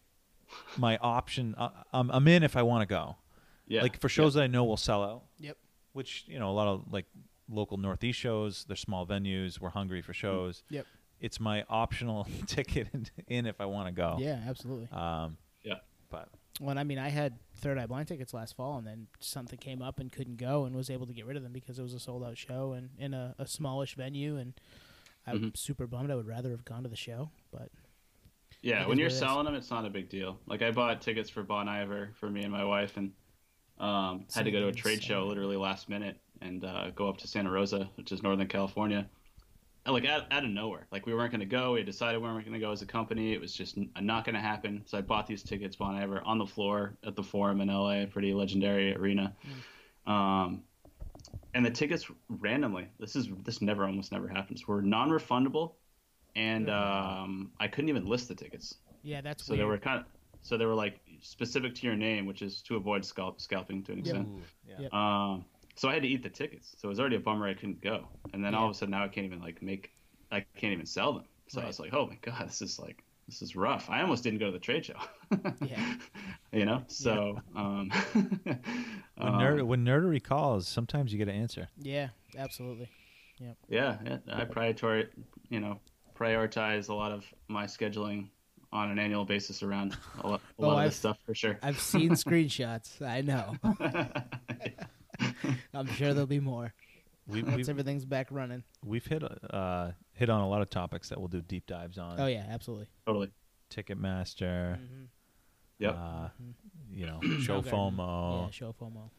my 0.77 0.97
option. 0.97 1.55
I, 1.57 1.69
I'm 1.93 2.09
I'm 2.11 2.27
in 2.27 2.43
if 2.43 2.55
I 2.55 2.61
want 2.63 2.81
to 2.81 2.85
go. 2.93 3.15
Yeah. 3.67 3.81
Like 3.83 3.99
for 4.01 4.09
shows 4.09 4.33
that 4.33 4.43
I 4.43 4.47
know 4.47 4.63
will 4.63 4.77
sell 4.77 5.03
out, 5.03 5.23
Yep. 5.39 5.57
which 5.93 6.25
you 6.27 6.39
know 6.39 6.49
a 6.49 6.53
lot 6.53 6.67
of 6.67 6.91
like 6.91 7.05
local 7.49 7.77
Northeast 7.77 8.19
shows. 8.19 8.65
They're 8.67 8.75
small 8.75 9.05
venues. 9.05 9.59
We're 9.59 9.69
hungry 9.69 10.01
for 10.01 10.13
shows. 10.13 10.63
Yep. 10.69 10.85
It's 11.19 11.39
my 11.39 11.65
optional 11.69 12.27
ticket 12.47 12.87
in, 12.93 13.05
in 13.27 13.45
if 13.45 13.59
I 13.59 13.65
want 13.65 13.87
to 13.87 13.91
go. 13.91 14.17
Yeah, 14.19 14.39
absolutely. 14.47 14.87
Um, 14.91 15.37
Yeah. 15.63 15.75
but 16.09 16.29
Well, 16.61 16.77
I 16.79 16.83
mean, 16.85 16.97
I 16.97 17.09
had 17.09 17.33
Third 17.57 17.77
Eye 17.77 17.87
Blind 17.87 18.07
tickets 18.07 18.33
last 18.33 18.55
fall, 18.55 18.77
and 18.77 18.87
then 18.87 19.07
something 19.19 19.59
came 19.59 19.81
up 19.81 19.99
and 19.99 20.11
couldn't 20.11 20.37
go, 20.37 20.63
and 20.65 20.75
was 20.75 20.89
able 20.89 21.05
to 21.07 21.13
get 21.13 21.25
rid 21.25 21.35
of 21.37 21.43
them 21.43 21.51
because 21.51 21.77
it 21.77 21.81
was 21.83 21.93
a 21.93 21.99
sold 21.99 22.23
out 22.23 22.37
show 22.37 22.71
and 22.71 22.89
in 22.97 23.13
a, 23.13 23.35
a 23.37 23.45
smallish 23.45 23.95
venue, 23.95 24.37
and 24.37 24.53
I'm 25.27 25.39
Mhm. 25.51 25.57
super 25.57 25.85
bummed. 25.87 26.09
I 26.09 26.15
would 26.15 26.25
rather 26.27 26.51
have 26.51 26.63
gone 26.65 26.83
to 26.83 26.89
the 26.89 26.95
show, 26.95 27.31
but 27.51 27.69
Yeah, 28.61 28.87
when 28.87 28.97
you're 28.97 29.07
what 29.07 29.11
it 29.11 29.15
is. 29.15 29.19
selling 29.19 29.45
them, 29.45 29.55
it's 29.55 29.71
not 29.71 29.85
a 29.85 29.89
big 29.89 30.09
deal. 30.09 30.37
Like 30.45 30.61
I 30.61 30.71
bought 30.71 31.01
tickets 31.01 31.29
for 31.29 31.43
Bon 31.43 31.67
Iver 31.67 32.11
for 32.19 32.29
me 32.29 32.43
and 32.43 32.51
my 32.51 32.63
wife, 32.63 32.97
and 32.97 33.11
um, 33.79 34.25
had 34.33 34.45
to 34.45 34.51
go 34.51 34.59
to 34.59 34.67
a 34.67 34.73
trade 34.73 35.01
show 35.01 35.25
literally 35.25 35.55
last 35.55 35.89
minute 35.89 36.17
and 36.41 36.63
uh, 36.65 36.89
go 36.91 37.07
up 37.07 37.17
to 37.17 37.27
Santa 37.27 37.49
Rosa, 37.49 37.89
which 37.95 38.11
is 38.11 38.21
Northern 38.21 38.47
California. 38.47 39.07
And, 39.85 39.93
like 39.93 40.05
out, 40.05 40.25
out 40.31 40.43
of 40.43 40.49
nowhere, 40.49 40.87
like 40.91 41.05
we 41.05 41.13
weren't 41.13 41.31
going 41.31 41.39
to 41.39 41.45
go. 41.45 41.73
We 41.73 41.79
had 41.79 41.85
decided 41.85 42.21
we 42.21 42.27
weren't 42.27 42.45
going 42.45 42.53
to 42.53 42.59
go 42.59 42.71
as 42.71 42.81
a 42.81 42.85
company. 42.85 43.33
It 43.33 43.39
was 43.39 43.53
just 43.53 43.77
not 43.99 44.25
going 44.25 44.35
to 44.35 44.41
happen. 44.41 44.83
So 44.85 44.97
I 44.97 45.01
bought 45.01 45.25
these 45.25 45.41
tickets, 45.41 45.77
Bon 45.77 45.95
Iver, 45.95 46.21
on 46.25 46.37
the 46.37 46.45
floor 46.45 46.97
at 47.05 47.15
the 47.15 47.23
Forum 47.23 47.61
in 47.61 47.69
LA, 47.69 48.01
a 48.01 48.05
pretty 48.05 48.33
legendary 48.33 48.93
arena. 48.93 49.33
Um, 50.05 50.63
and 51.53 51.65
the 51.65 51.71
tickets 51.71 52.05
randomly, 52.27 52.87
this 52.99 53.15
is 53.15 53.29
this 53.43 53.61
never 53.61 53.85
almost 53.85 54.11
never 54.11 54.27
happens. 54.27 54.67
Were 54.67 54.81
non-refundable, 54.81 55.73
and 56.35 56.69
um, 56.69 57.51
I 57.59 57.67
couldn't 57.67 57.89
even 57.89 58.05
list 58.05 58.27
the 58.27 58.35
tickets. 58.35 58.75
yeah, 59.03 59.21
that's 59.21 59.45
So 59.45 59.51
weird. 59.53 59.59
they 59.61 59.65
were 59.65 59.77
kind 59.77 59.99
of, 59.99 60.05
so 60.41 60.57
they 60.57 60.65
were 60.65 60.75
like 60.75 60.99
specific 61.21 61.75
to 61.75 61.87
your 61.87 61.95
name, 61.95 62.25
which 62.25 62.41
is 62.41 62.61
to 62.63 62.75
avoid 62.75 63.03
scalp, 63.05 63.41
scalping 63.41 63.83
to 63.83 63.91
an 63.93 63.97
Yep. 63.99 64.05
extent. 64.07 64.29
yeah. 64.67 64.75
Yep. 64.81 64.93
Um, 64.93 65.45
so 65.75 65.89
I 65.89 65.93
had 65.93 66.03
to 66.03 66.09
eat 66.09 66.23
the 66.23 66.29
tickets. 66.29 66.75
So 66.77 66.87
it 66.87 66.89
was 66.89 66.99
already 66.99 67.15
a 67.15 67.19
bummer 67.19 67.47
I 67.47 67.53
couldn't 67.53 67.81
go. 67.81 68.07
And 68.33 68.43
then 68.43 68.53
all 68.55 68.65
of 68.65 68.71
a 68.71 68.73
sudden 68.73 68.91
now 68.91 69.03
I 69.03 69.07
can't 69.07 69.25
even 69.25 69.39
like 69.41 69.61
make, 69.61 69.91
I 70.31 70.45
can't 70.57 70.73
even 70.73 70.85
sell 70.85 71.13
them. 71.13 71.25
So 71.47 71.61
I 71.61 71.65
was 71.67 71.79
like, 71.79 71.93
oh 71.93 72.05
my 72.07 72.17
god, 72.21 72.47
this 72.47 72.61
is 72.61 72.77
like, 72.79 73.03
this 73.27 73.41
is 73.41 73.55
rough. 73.55 73.89
I 73.89 74.01
almost 74.01 74.23
didn't 74.23 74.39
go 74.39 74.47
to 74.47 74.51
the 74.51 74.59
trade 74.59 74.85
show. 74.85 74.95
Yeah. 75.61 75.95
You 76.51 76.65
know. 76.65 76.83
So. 76.87 77.39
Um, 77.55 77.91
When, 78.43 79.27
um, 79.27 79.33
nerd, 79.41 79.63
when 79.67 79.85
nerdery 79.85 80.23
calls, 80.23 80.67
sometimes 80.67 81.11
you 81.11 81.17
get 81.19 81.27
an 81.27 81.35
answer. 81.35 81.67
yeah, 81.77 82.09
absolutely. 82.37 82.89
yeah, 83.37 83.51
yeah, 83.67 84.17
I 84.31 84.45
prioritize, 84.45 85.09
you 85.49 85.59
know, 85.59 85.79
prioritize 86.19 86.89
a 86.89 86.93
lot 86.93 87.11
of 87.11 87.25
my 87.47 87.65
scheduling 87.65 88.27
on 88.71 88.91
an 88.91 88.99
annual 88.99 89.25
basis 89.25 89.63
around 89.63 89.97
a 90.23 90.27
lot, 90.27 90.41
a 90.41 90.51
Oh, 90.63 90.67
lot 90.67 90.73
of 90.73 90.77
I've- 90.79 90.87
this 90.89 90.95
stuff 90.97 91.17
for 91.25 91.33
sure. 91.33 91.57
I've 91.63 91.79
seen 91.79 92.11
screenshots. 92.23 93.01
I 93.01 93.21
know. 93.21 93.55
I'm 95.73 95.87
sure 95.87 96.13
there'll 96.13 96.25
be 96.27 96.39
more 96.39 96.73
We, 97.27 97.43
once 97.43 97.55
we've, 97.57 97.69
everything's 97.69 98.05
back 98.05 98.27
running. 98.31 98.63
we've 98.85 99.05
hit 99.05 99.23
uh, 99.23 99.91
hit 100.13 100.29
on 100.29 100.41
a 100.41 100.47
lot 100.49 100.61
of 100.61 100.69
topics 100.69 101.09
that 101.09 101.19
we'll 101.19 101.27
do 101.27 101.41
deep 101.41 101.65
dives 101.67 101.97
on. 101.97 102.19
Oh 102.19 102.27
yeah, 102.27 102.45
absolutely. 102.49 102.87
totally. 103.05 103.31
Ticketmaster, 103.69 104.77
hmm 104.77 105.03
Yep. 105.79 105.95
uh, 105.97 106.27
you 106.91 107.05
know, 107.05 107.19
show 107.41 107.61
Soundgarden. 107.61 107.95
FOMO. 107.95 108.45
Yeah, 108.45 108.51
show 108.51 108.75
FOMO. 108.81 109.09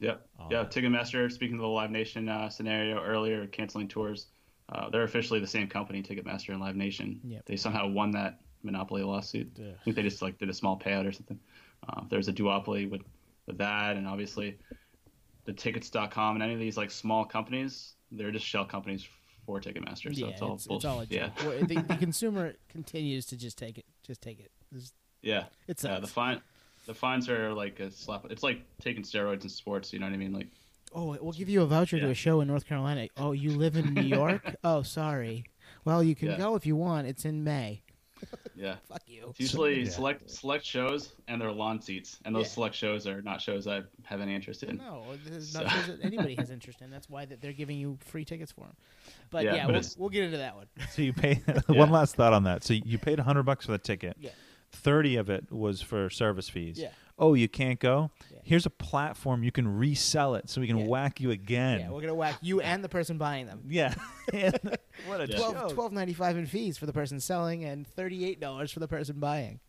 Yep. 0.00 0.28
Yeah. 0.50 0.64
Ticketmaster, 0.64 1.30
speaking 1.30 1.54
of 1.56 1.60
the 1.60 1.68
Live 1.68 1.90
Nation 1.92 2.28
uh, 2.28 2.48
scenario 2.48 3.00
earlier, 3.02 3.46
canceling 3.46 3.86
tours, 3.86 4.26
uh, 4.70 4.88
they're 4.90 5.02
officially 5.04 5.40
the 5.40 5.46
same 5.46 5.66
company, 5.68 6.02
Ticketmaster 6.02 6.50
and 6.50 6.60
Live 6.60 6.76
Nation. 6.76 7.20
Yep. 7.24 7.42
They 7.46 7.56
somehow 7.56 7.88
won 7.88 8.10
that 8.12 8.40
monopoly 8.62 9.02
lawsuit. 9.02 9.50
Ugh. 9.58 9.74
I 9.80 9.84
think 9.84 9.96
they 9.96 10.02
just 10.02 10.22
like 10.22 10.38
did 10.38 10.48
a 10.48 10.54
small 10.54 10.78
payout 10.78 11.06
or 11.06 11.12
something. 11.12 11.38
Uh, 11.88 12.02
there's 12.10 12.28
a 12.28 12.32
duopoly 12.32 12.88
with, 12.90 13.02
with 13.46 13.58
that, 13.58 13.96
and 13.96 14.06
obviously 14.06 14.58
the 15.44 15.52
tickets.com 15.52 16.36
and 16.36 16.42
any 16.42 16.52
of 16.54 16.60
these 16.60 16.76
like 16.76 16.90
small 16.90 17.24
companies, 17.24 17.94
they're 18.12 18.30
just 18.30 18.46
shell 18.46 18.64
companies 18.64 19.06
for 19.46 19.60
Ticketmaster. 19.60 20.14
So 20.14 20.26
yeah, 20.26 20.26
it's 20.28 20.42
all 20.42 20.54
it's, 20.54 20.64
it's 20.64 20.68
bullshit. 20.68 20.90
all 20.90 21.04
yeah. 21.08 21.30
Well, 21.44 21.58
the, 21.64 21.80
the 21.88 21.96
consumer 21.98 22.54
continues 22.68 23.24
to 23.26 23.36
just 23.36 23.56
take 23.58 23.78
it. 23.78 23.86
Just 24.06 24.20
take 24.20 24.38
it. 24.40 24.50
It's- 24.70 24.92
Yeah. 25.22 25.44
It's 25.66 25.82
Yeah. 25.82 25.98
The 26.00 26.06
fine. 26.06 26.40
The 26.86 26.94
fines 26.94 27.28
are 27.28 27.52
like 27.52 27.78
a 27.80 27.90
slap. 27.90 28.26
It's 28.30 28.42
like 28.42 28.62
taking 28.80 29.02
steroids 29.02 29.42
in 29.42 29.48
sports. 29.50 29.92
You 29.92 29.98
know 29.98 30.06
what 30.06 30.14
I 30.14 30.18
mean? 30.18 30.32
Like, 30.32 30.48
oh, 30.92 31.16
we'll 31.20 31.32
give 31.32 31.48
you 31.48 31.62
a 31.62 31.66
voucher 31.66 31.98
to 32.00 32.08
a 32.10 32.14
show 32.14 32.40
in 32.40 32.48
North 32.48 32.66
Carolina. 32.66 33.08
Oh, 33.16 33.32
you 33.32 33.50
live 33.52 33.76
in 33.76 33.94
New 33.94 34.02
York? 34.02 34.54
oh, 34.64 34.82
sorry. 34.82 35.44
Well, 35.84 36.02
you 36.02 36.14
can 36.14 36.30
Yeah. 36.30 36.38
go 36.38 36.54
if 36.56 36.66
you 36.66 36.76
want. 36.76 37.06
It's 37.06 37.24
in 37.24 37.42
May. 37.44 37.82
yeah. 38.54 38.76
Fuck 38.86 39.02
you. 39.06 39.28
It's 39.30 39.40
usually 39.40 39.84
yeah. 39.84 39.88
select 39.90 40.30
select 40.30 40.64
shows 40.64 41.12
and 41.26 41.40
their 41.40 41.50
lawn 41.52 41.80
seats, 41.80 42.18
and 42.26 42.34
those 42.36 42.44
Yeah. 42.46 42.50
select 42.52 42.74
shows 42.74 43.06
are 43.06 43.22
not 43.22 43.40
shows 43.40 43.66
I 43.66 43.82
have 44.04 44.20
any 44.20 44.34
interest 44.34 44.62
in. 44.62 44.76
No, 44.76 45.04
there's 45.24 45.48
So- 45.52 45.62
not 45.62 45.70
shows 45.70 45.86
that 45.86 46.04
anybody 46.04 46.34
has 46.34 46.50
interest 46.58 46.82
in. 46.82 46.90
That's 46.90 47.08
why 47.08 47.24
that 47.24 47.40
they're 47.40 47.54
giving 47.54 47.78
you 47.78 47.96
free 48.04 48.24
tickets 48.26 48.52
for 48.52 48.62
them. 48.66 48.76
But 49.30 49.44
Yeah, 49.44 49.54
yeah, 49.54 49.66
but 49.66 49.74
we'll, 49.74 49.82
we'll 49.96 50.08
get 50.10 50.24
into 50.24 50.36
that 50.38 50.54
one. 50.54 50.66
So 50.90 51.00
you 51.02 51.14
pay 51.14 51.40
Yeah. 51.48 51.60
one 51.68 51.90
last 51.90 52.14
thought 52.16 52.34
on 52.34 52.44
that. 52.44 52.62
So 52.62 52.74
you 52.74 52.98
paid 52.98 53.18
hundred 53.20 53.44
bucks 53.44 53.64
for 53.64 53.72
the 53.72 53.78
ticket. 53.78 54.16
Yeah. 54.20 54.30
Thirty 54.72 55.16
of 55.16 55.30
it 55.30 55.50
was 55.50 55.80
for 55.80 56.10
service 56.10 56.48
fees. 56.48 56.78
Yeah. 56.78 56.90
Oh, 57.20 57.34
you 57.34 57.48
can't 57.48 57.78
go. 57.78 58.10
Yeah. 58.32 58.38
Here's 58.42 58.64
a 58.66 58.70
platform 58.70 59.44
you 59.44 59.52
can 59.52 59.68
resell 59.76 60.34
it, 60.34 60.48
so 60.48 60.60
we 60.60 60.66
can 60.66 60.78
Yeah. 60.78 60.86
whack 60.86 61.20
you 61.20 61.30
again. 61.30 61.80
Yeah, 61.80 61.90
we're 61.90 62.00
gonna 62.00 62.14
whack 62.14 62.38
you 62.40 62.60
and 62.62 62.82
the 62.82 62.88
person 62.88 63.18
buying 63.18 63.46
them. 63.46 63.62
Yeah. 63.68 63.94
And 64.32 64.58
what 65.06 65.20
a 65.20 65.26
Yeah. 65.28 65.36
joke. 65.36 65.52
Twelve 65.52 65.74
twelve 65.74 65.92
ninety 65.92 66.14
five 66.14 66.36
in 66.36 66.46
fees 66.46 66.78
for 66.78 66.86
the 66.86 66.92
person 66.92 67.20
selling 67.20 67.64
and 67.64 67.86
thirty 67.86 68.24
eight 68.24 68.40
dollars 68.40 68.72
for 68.72 68.80
the 68.80 68.88
person 68.88 69.20
buying. 69.20 69.60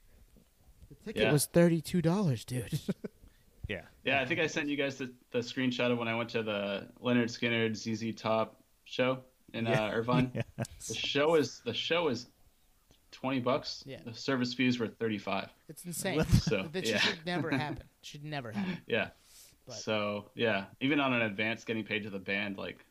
The 0.89 0.95
ticket 1.05 1.21
Yeah. 1.23 1.31
was 1.31 1.45
thirty 1.45 1.81
two 1.81 2.01
dollars, 2.01 2.43
dude. 2.45 2.79
Yeah. 3.67 3.83
Yeah, 4.03 4.19
I 4.19 4.25
think 4.25 4.41
I 4.41 4.47
sent 4.47 4.67
you 4.67 4.75
guys 4.75 4.97
the, 4.97 5.13
the 5.31 5.39
screenshot 5.39 5.91
of 5.93 5.97
when 5.97 6.09
I 6.09 6.15
went 6.15 6.29
to 6.31 6.43
the 6.43 6.89
Lynyrd 7.01 7.29
Skynyrd 7.29 7.75
ZZ 7.77 8.13
Top 8.19 8.61
show 8.83 9.19
in 9.53 9.65
Yeah. 9.65 9.85
uh, 9.85 9.91
Irvine. 9.91 10.31
Yes. 10.57 10.87
The 10.89 10.93
show 10.95 11.35
is 11.35 11.61
the 11.63 11.73
show 11.73 12.09
is 12.09 12.27
twenty 13.11 13.39
bucks. 13.39 13.83
Yeah. 13.85 13.99
The 14.05 14.13
service 14.13 14.53
fees 14.53 14.79
were 14.79 14.87
thirty 14.87 15.17
five. 15.17 15.49
it's 15.69 15.85
insane. 15.85 16.23
So 16.25 16.67
that 16.71 16.87
yeah, 16.87 16.99
should 16.99 17.25
never 17.25 17.49
happen. 17.57 17.83
Should 18.01 18.23
never 18.23 18.51
happen. 18.51 18.77
yeah. 18.87 19.09
But- 19.67 19.75
So 19.75 20.29
yeah, 20.35 20.65
even 20.79 20.99
on 20.99 21.13
an 21.13 21.21
advance, 21.21 21.63
getting 21.63 21.83
paid 21.83 22.03
to 22.03 22.09
the 22.09 22.19
band, 22.19 22.57
like 22.57 22.83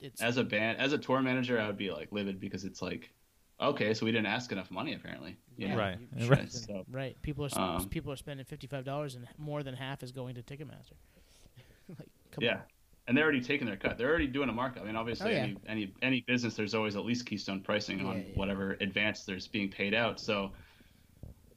It's 0.00 0.22
as 0.22 0.36
a 0.36 0.44
band, 0.44 0.78
as 0.78 0.92
a 0.92 0.98
tour 0.98 1.20
manager, 1.22 1.60
I 1.60 1.66
would 1.66 1.76
be 1.78 1.90
like 1.90 2.10
livid 2.12 2.40
because 2.40 2.64
it's 2.64 2.80
like, 2.80 3.10
okay, 3.60 3.92
so 3.94 4.06
we 4.06 4.12
didn't 4.12 4.26
ask 4.26 4.52
enough 4.52 4.70
money 4.70 4.94
apparently. 4.94 5.36
You 5.56 5.68
know? 5.68 5.76
Right. 5.76 5.98
Right. 6.26 6.50
So- 6.50 6.84
right. 6.90 7.20
People 7.22 7.46
are 7.52 7.76
Um, 7.76 7.88
people 7.88 8.10
are 8.12 8.16
spending 8.16 8.46
fifty 8.46 8.66
five 8.66 8.84
dollars 8.84 9.14
and 9.16 9.26
more 9.38 9.62
than 9.62 9.74
half 9.74 10.02
is 10.02 10.12
going 10.12 10.34
to 10.36 10.42
Ticketmaster. 10.42 10.94
like, 11.88 12.08
come 12.30 12.42
yeah. 12.44 12.54
on. 12.54 12.62
And 13.06 13.16
they're 13.16 13.24
already 13.24 13.40
taking 13.40 13.66
their 13.66 13.76
cut. 13.76 13.98
They're 13.98 14.08
already 14.08 14.28
doing 14.28 14.48
a 14.48 14.52
markup. 14.52 14.84
I 14.84 14.86
mean, 14.86 14.96
obviously, 14.96 15.32
Oh, 15.32 15.34
yeah. 15.34 15.42
any, 15.42 15.60
any 15.66 15.94
any 16.02 16.20
business, 16.20 16.54
there's 16.54 16.74
always 16.74 16.94
at 16.94 17.04
least 17.04 17.26
keystone 17.26 17.60
pricing 17.62 18.00
on 18.06 18.18
Yeah, 18.18 18.34
whatever 18.36 18.72
advance 18.80 19.24
there's 19.24 19.48
being 19.48 19.70
paid 19.70 19.92
out. 19.92 20.20
So 20.20 20.52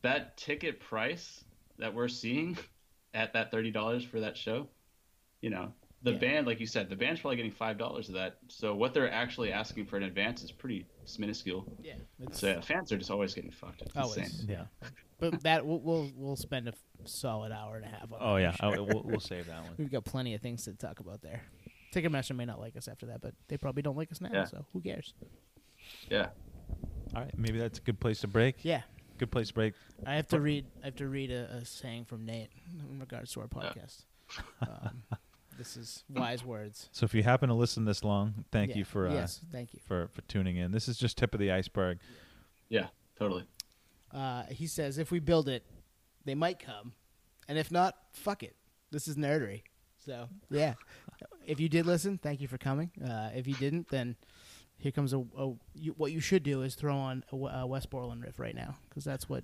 that 0.02 0.38
ticket 0.38 0.80
price 0.80 1.43
that 1.78 1.93
we're 1.93 2.08
seeing 2.08 2.58
at 3.14 3.34
that 3.34 3.52
thirty 3.52 3.72
dollars 3.72 4.04
for 4.04 4.22
that 4.22 4.38
show, 4.38 4.70
you 5.41 5.50
know, 5.50 5.74
the 6.02 6.14
band, 6.14 6.48
like 6.48 6.60
you 6.60 6.68
said, 6.68 6.89
the 6.89 6.96
band's 6.96 7.22
probably 7.22 7.38
getting 7.38 7.52
five 7.52 7.78
dollars 7.78 8.10
of 8.10 8.16
that. 8.16 8.39
So 8.50 8.76
what 8.76 8.93
they're 8.93 9.12
actually 9.12 9.52
asking 9.52 9.88
for 9.88 9.98
in 9.98 10.04
advance 10.04 10.43
is 10.43 10.52
pretty 10.52 10.89
minuscule. 11.20 11.66
Yeah, 11.82 11.93
it's, 12.20 12.39
So 12.39 12.47
yeah, 12.47 12.62
fans 12.62 12.91
are 12.91 12.97
just 12.97 13.12
always 13.12 13.34
getting 13.34 13.51
fucked. 13.51 13.82
It's 13.84 13.95
Always. 13.95 14.18
insane. 14.18 14.47
Yeah. 14.49 14.88
but 15.20 15.41
that 15.43 15.66
we'll, 15.66 15.80
we'll 15.80 16.12
we'll 16.16 16.36
spend 16.36 16.68
a 16.68 16.74
solid 17.06 17.51
hour 17.51 17.76
and 17.78 17.86
a 17.86 17.88
half. 17.88 18.12
on 18.12 18.18
Oh 18.22 18.36
that, 18.36 18.41
yeah, 18.41 18.56
I'm 18.60 18.74
I- 18.74 18.80
we'll, 18.82 19.03
we'll 19.03 19.20
save 19.20 19.47
that 19.47 19.62
one. 19.64 19.74
We've 19.78 19.91
got 19.91 20.03
plenty 20.06 20.34
of 20.34 20.41
things 20.41 20.64
to 20.66 20.74
talk 20.74 20.99
about 20.99 21.22
there. 21.22 21.41
Ticketmaster 21.93 22.36
may 22.36 22.45
not 22.45 22.60
like 22.60 22.76
us 22.76 22.88
after 22.88 23.06
that, 23.08 23.22
but 23.22 23.34
they 23.47 23.58
probably 23.58 23.82
don't 23.82 23.95
like 23.95 24.12
us 24.12 24.20
now, 24.20 24.30
Yeah. 24.34 24.45
so 24.45 24.66
who 24.74 24.82
cares? 24.82 25.14
Yeah. 26.10 26.28
All 27.16 27.22
right, 27.22 27.38
maybe 27.38 27.58
that's 27.60 27.80
a 27.80 27.82
good 27.82 27.99
place 27.99 28.20
to 28.22 28.28
break. 28.28 28.58
Yeah, 28.64 28.82
Good 29.18 29.32
place 29.32 29.47
to 29.49 29.53
break. 29.53 29.76
I 30.06 30.16
have 30.16 30.28
to 30.30 30.41
read. 30.41 30.66
I 30.82 30.88
have 30.88 30.95
to 30.97 31.08
read 31.08 31.32
a, 31.32 31.45
a 31.62 31.66
saying 31.66 32.03
from 32.06 32.26
Nate 32.26 32.49
in 32.91 32.99
regards 32.99 33.32
to 33.34 33.41
our 33.41 33.47
podcast. 33.47 34.03
Um, 34.62 35.03
this 35.58 35.78
is 35.78 36.03
wise 36.10 36.43
words. 36.43 36.89
So 36.91 37.06
if 37.06 37.14
you 37.14 37.24
happen 37.24 37.49
to 37.49 37.56
listen 37.56 37.86
this 37.86 38.03
long, 38.03 38.45
thank 38.51 38.72
Yeah. 38.72 38.78
you 38.78 38.86
for 38.86 39.08
uh, 39.08 39.14
yes, 39.14 39.41
thank 39.51 39.74
you. 39.74 39.80
for 39.88 40.08
for 40.14 40.22
tuning 40.24 40.58
in. 40.58 40.72
This 40.72 40.88
is 40.88 40.97
just 40.97 41.18
tip 41.18 41.34
of 41.34 41.39
the 41.39 41.51
iceberg. 41.51 41.99
Yeah. 42.70 42.88
Totally. 43.18 43.45
Uh, 44.12 44.43
he 44.49 44.68
says 44.68 44.97
if 44.97 45.12
we 45.12 45.20
build 45.20 45.47
it, 45.49 45.64
they 46.26 46.36
might 46.36 46.60
come, 46.60 46.93
and 47.47 47.58
if 47.58 47.72
not, 47.72 47.95
fuck 48.14 48.43
it. 48.43 48.56
This 48.91 49.08
is 49.08 49.16
nerdery. 49.16 49.64
So 49.99 50.28
yeah, 50.49 50.76
if 51.45 51.60
you 51.60 51.70
did 51.70 51.86
listen, 51.86 52.18
thank 52.18 52.41
you 52.41 52.47
for 52.47 52.58
coming. 52.58 52.91
Uh, 53.03 53.30
if 53.36 53.47
you 53.47 53.56
didn't, 53.56 53.89
then 53.89 54.16
here 54.78 54.91
comes 54.91 55.14
a, 55.14 55.20
a 55.38 55.53
you, 55.74 55.93
what 55.97 56.12
you 56.12 56.20
should 56.20 56.43
do 56.43 56.62
is 56.62 56.76
throw 56.76 56.95
on 56.95 57.24
a, 57.32 57.36
a 57.36 57.66
Wes 57.68 57.86
Borland 57.86 58.24
riff 58.24 58.39
right 58.39 58.56
now 58.56 58.76
because 58.89 59.03
that's 59.03 59.28
what 59.30 59.43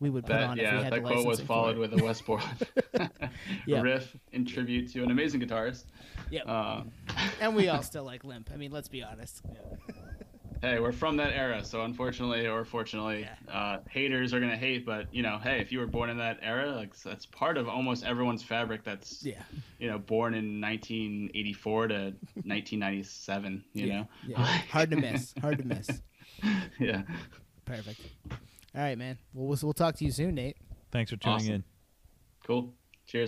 we 0.00 0.10
would 0.10 0.24
put 0.24 0.32
That 0.32 0.42
on 0.50 0.58
if 0.58 0.62
we 0.70 0.76
yeah, 0.76 0.82
had 0.84 0.92
that 0.92 1.02
quote 1.04 1.26
was 1.26 1.40
followed 1.40 1.76
with 1.78 1.98
a 1.98 2.02
Wes 2.04 2.20
Borland 2.20 2.66
Yeah. 3.66 3.80
riff 3.82 4.16
in 4.32 4.44
tribute 4.46 4.90
to 4.92 5.02
an 5.02 5.10
amazing 5.10 5.40
guitarist. 5.40 5.84
Yep. 6.30 6.48
Um, 6.48 6.90
and 7.40 7.54
we 7.54 7.68
all 7.68 7.82
still 7.92 8.04
like 8.04 8.24
Limp. 8.24 8.50
I 8.52 8.56
mean, 8.56 8.70
let's 8.72 8.88
be 8.88 9.02
honest. 9.02 9.42
hey, 10.62 10.78
we're 10.80 10.92
from 10.92 11.16
that 11.18 11.32
era, 11.34 11.62
so 11.64 11.82
unfortunately 11.82 12.46
or 12.46 12.64
fortunately, 12.64 13.28
uh, 13.52 13.78
haters 13.90 14.32
are 14.32 14.40
gonna 14.40 14.56
hate. 14.56 14.86
But 14.86 15.12
you 15.14 15.22
know, 15.22 15.38
hey, 15.42 15.60
if 15.60 15.70
you 15.72 15.78
were 15.80 15.86
born 15.86 16.08
in 16.10 16.16
that 16.18 16.38
era, 16.42 16.72
like 16.72 16.96
that's 17.00 17.26
part 17.26 17.56
of 17.58 17.68
almost 17.68 18.04
everyone's 18.04 18.42
fabric. 18.42 18.84
That's 18.84 19.24
Yeah. 19.24 19.42
you 19.78 19.88
know, 19.90 19.98
born 19.98 20.34
in 20.34 20.60
1984 20.60 21.88
to 21.88 21.94
1997. 22.44 23.64
You 23.74 23.86
yeah. 23.86 23.92
know, 23.98 24.08
Yeah. 24.26 24.36
Hard 24.70 24.90
to 24.90 24.96
miss. 24.96 25.34
Hard 25.40 25.58
to 25.58 25.64
miss. 25.64 25.88
yeah. 26.78 27.02
Perfect. 27.64 28.00
All 28.74 28.82
right, 28.82 28.98
man. 28.98 29.18
Well, 29.32 29.46
we'll, 29.46 29.58
we'll 29.62 29.72
talk 29.72 29.94
to 29.96 30.04
you 30.04 30.10
soon, 30.10 30.34
Nate. 30.34 30.56
Thanks 30.90 31.10
for 31.10 31.16
tuning 31.16 31.36
Awesome. 31.36 31.54
in. 31.54 31.64
Cool. 32.46 32.74
Cheers. 33.06 33.22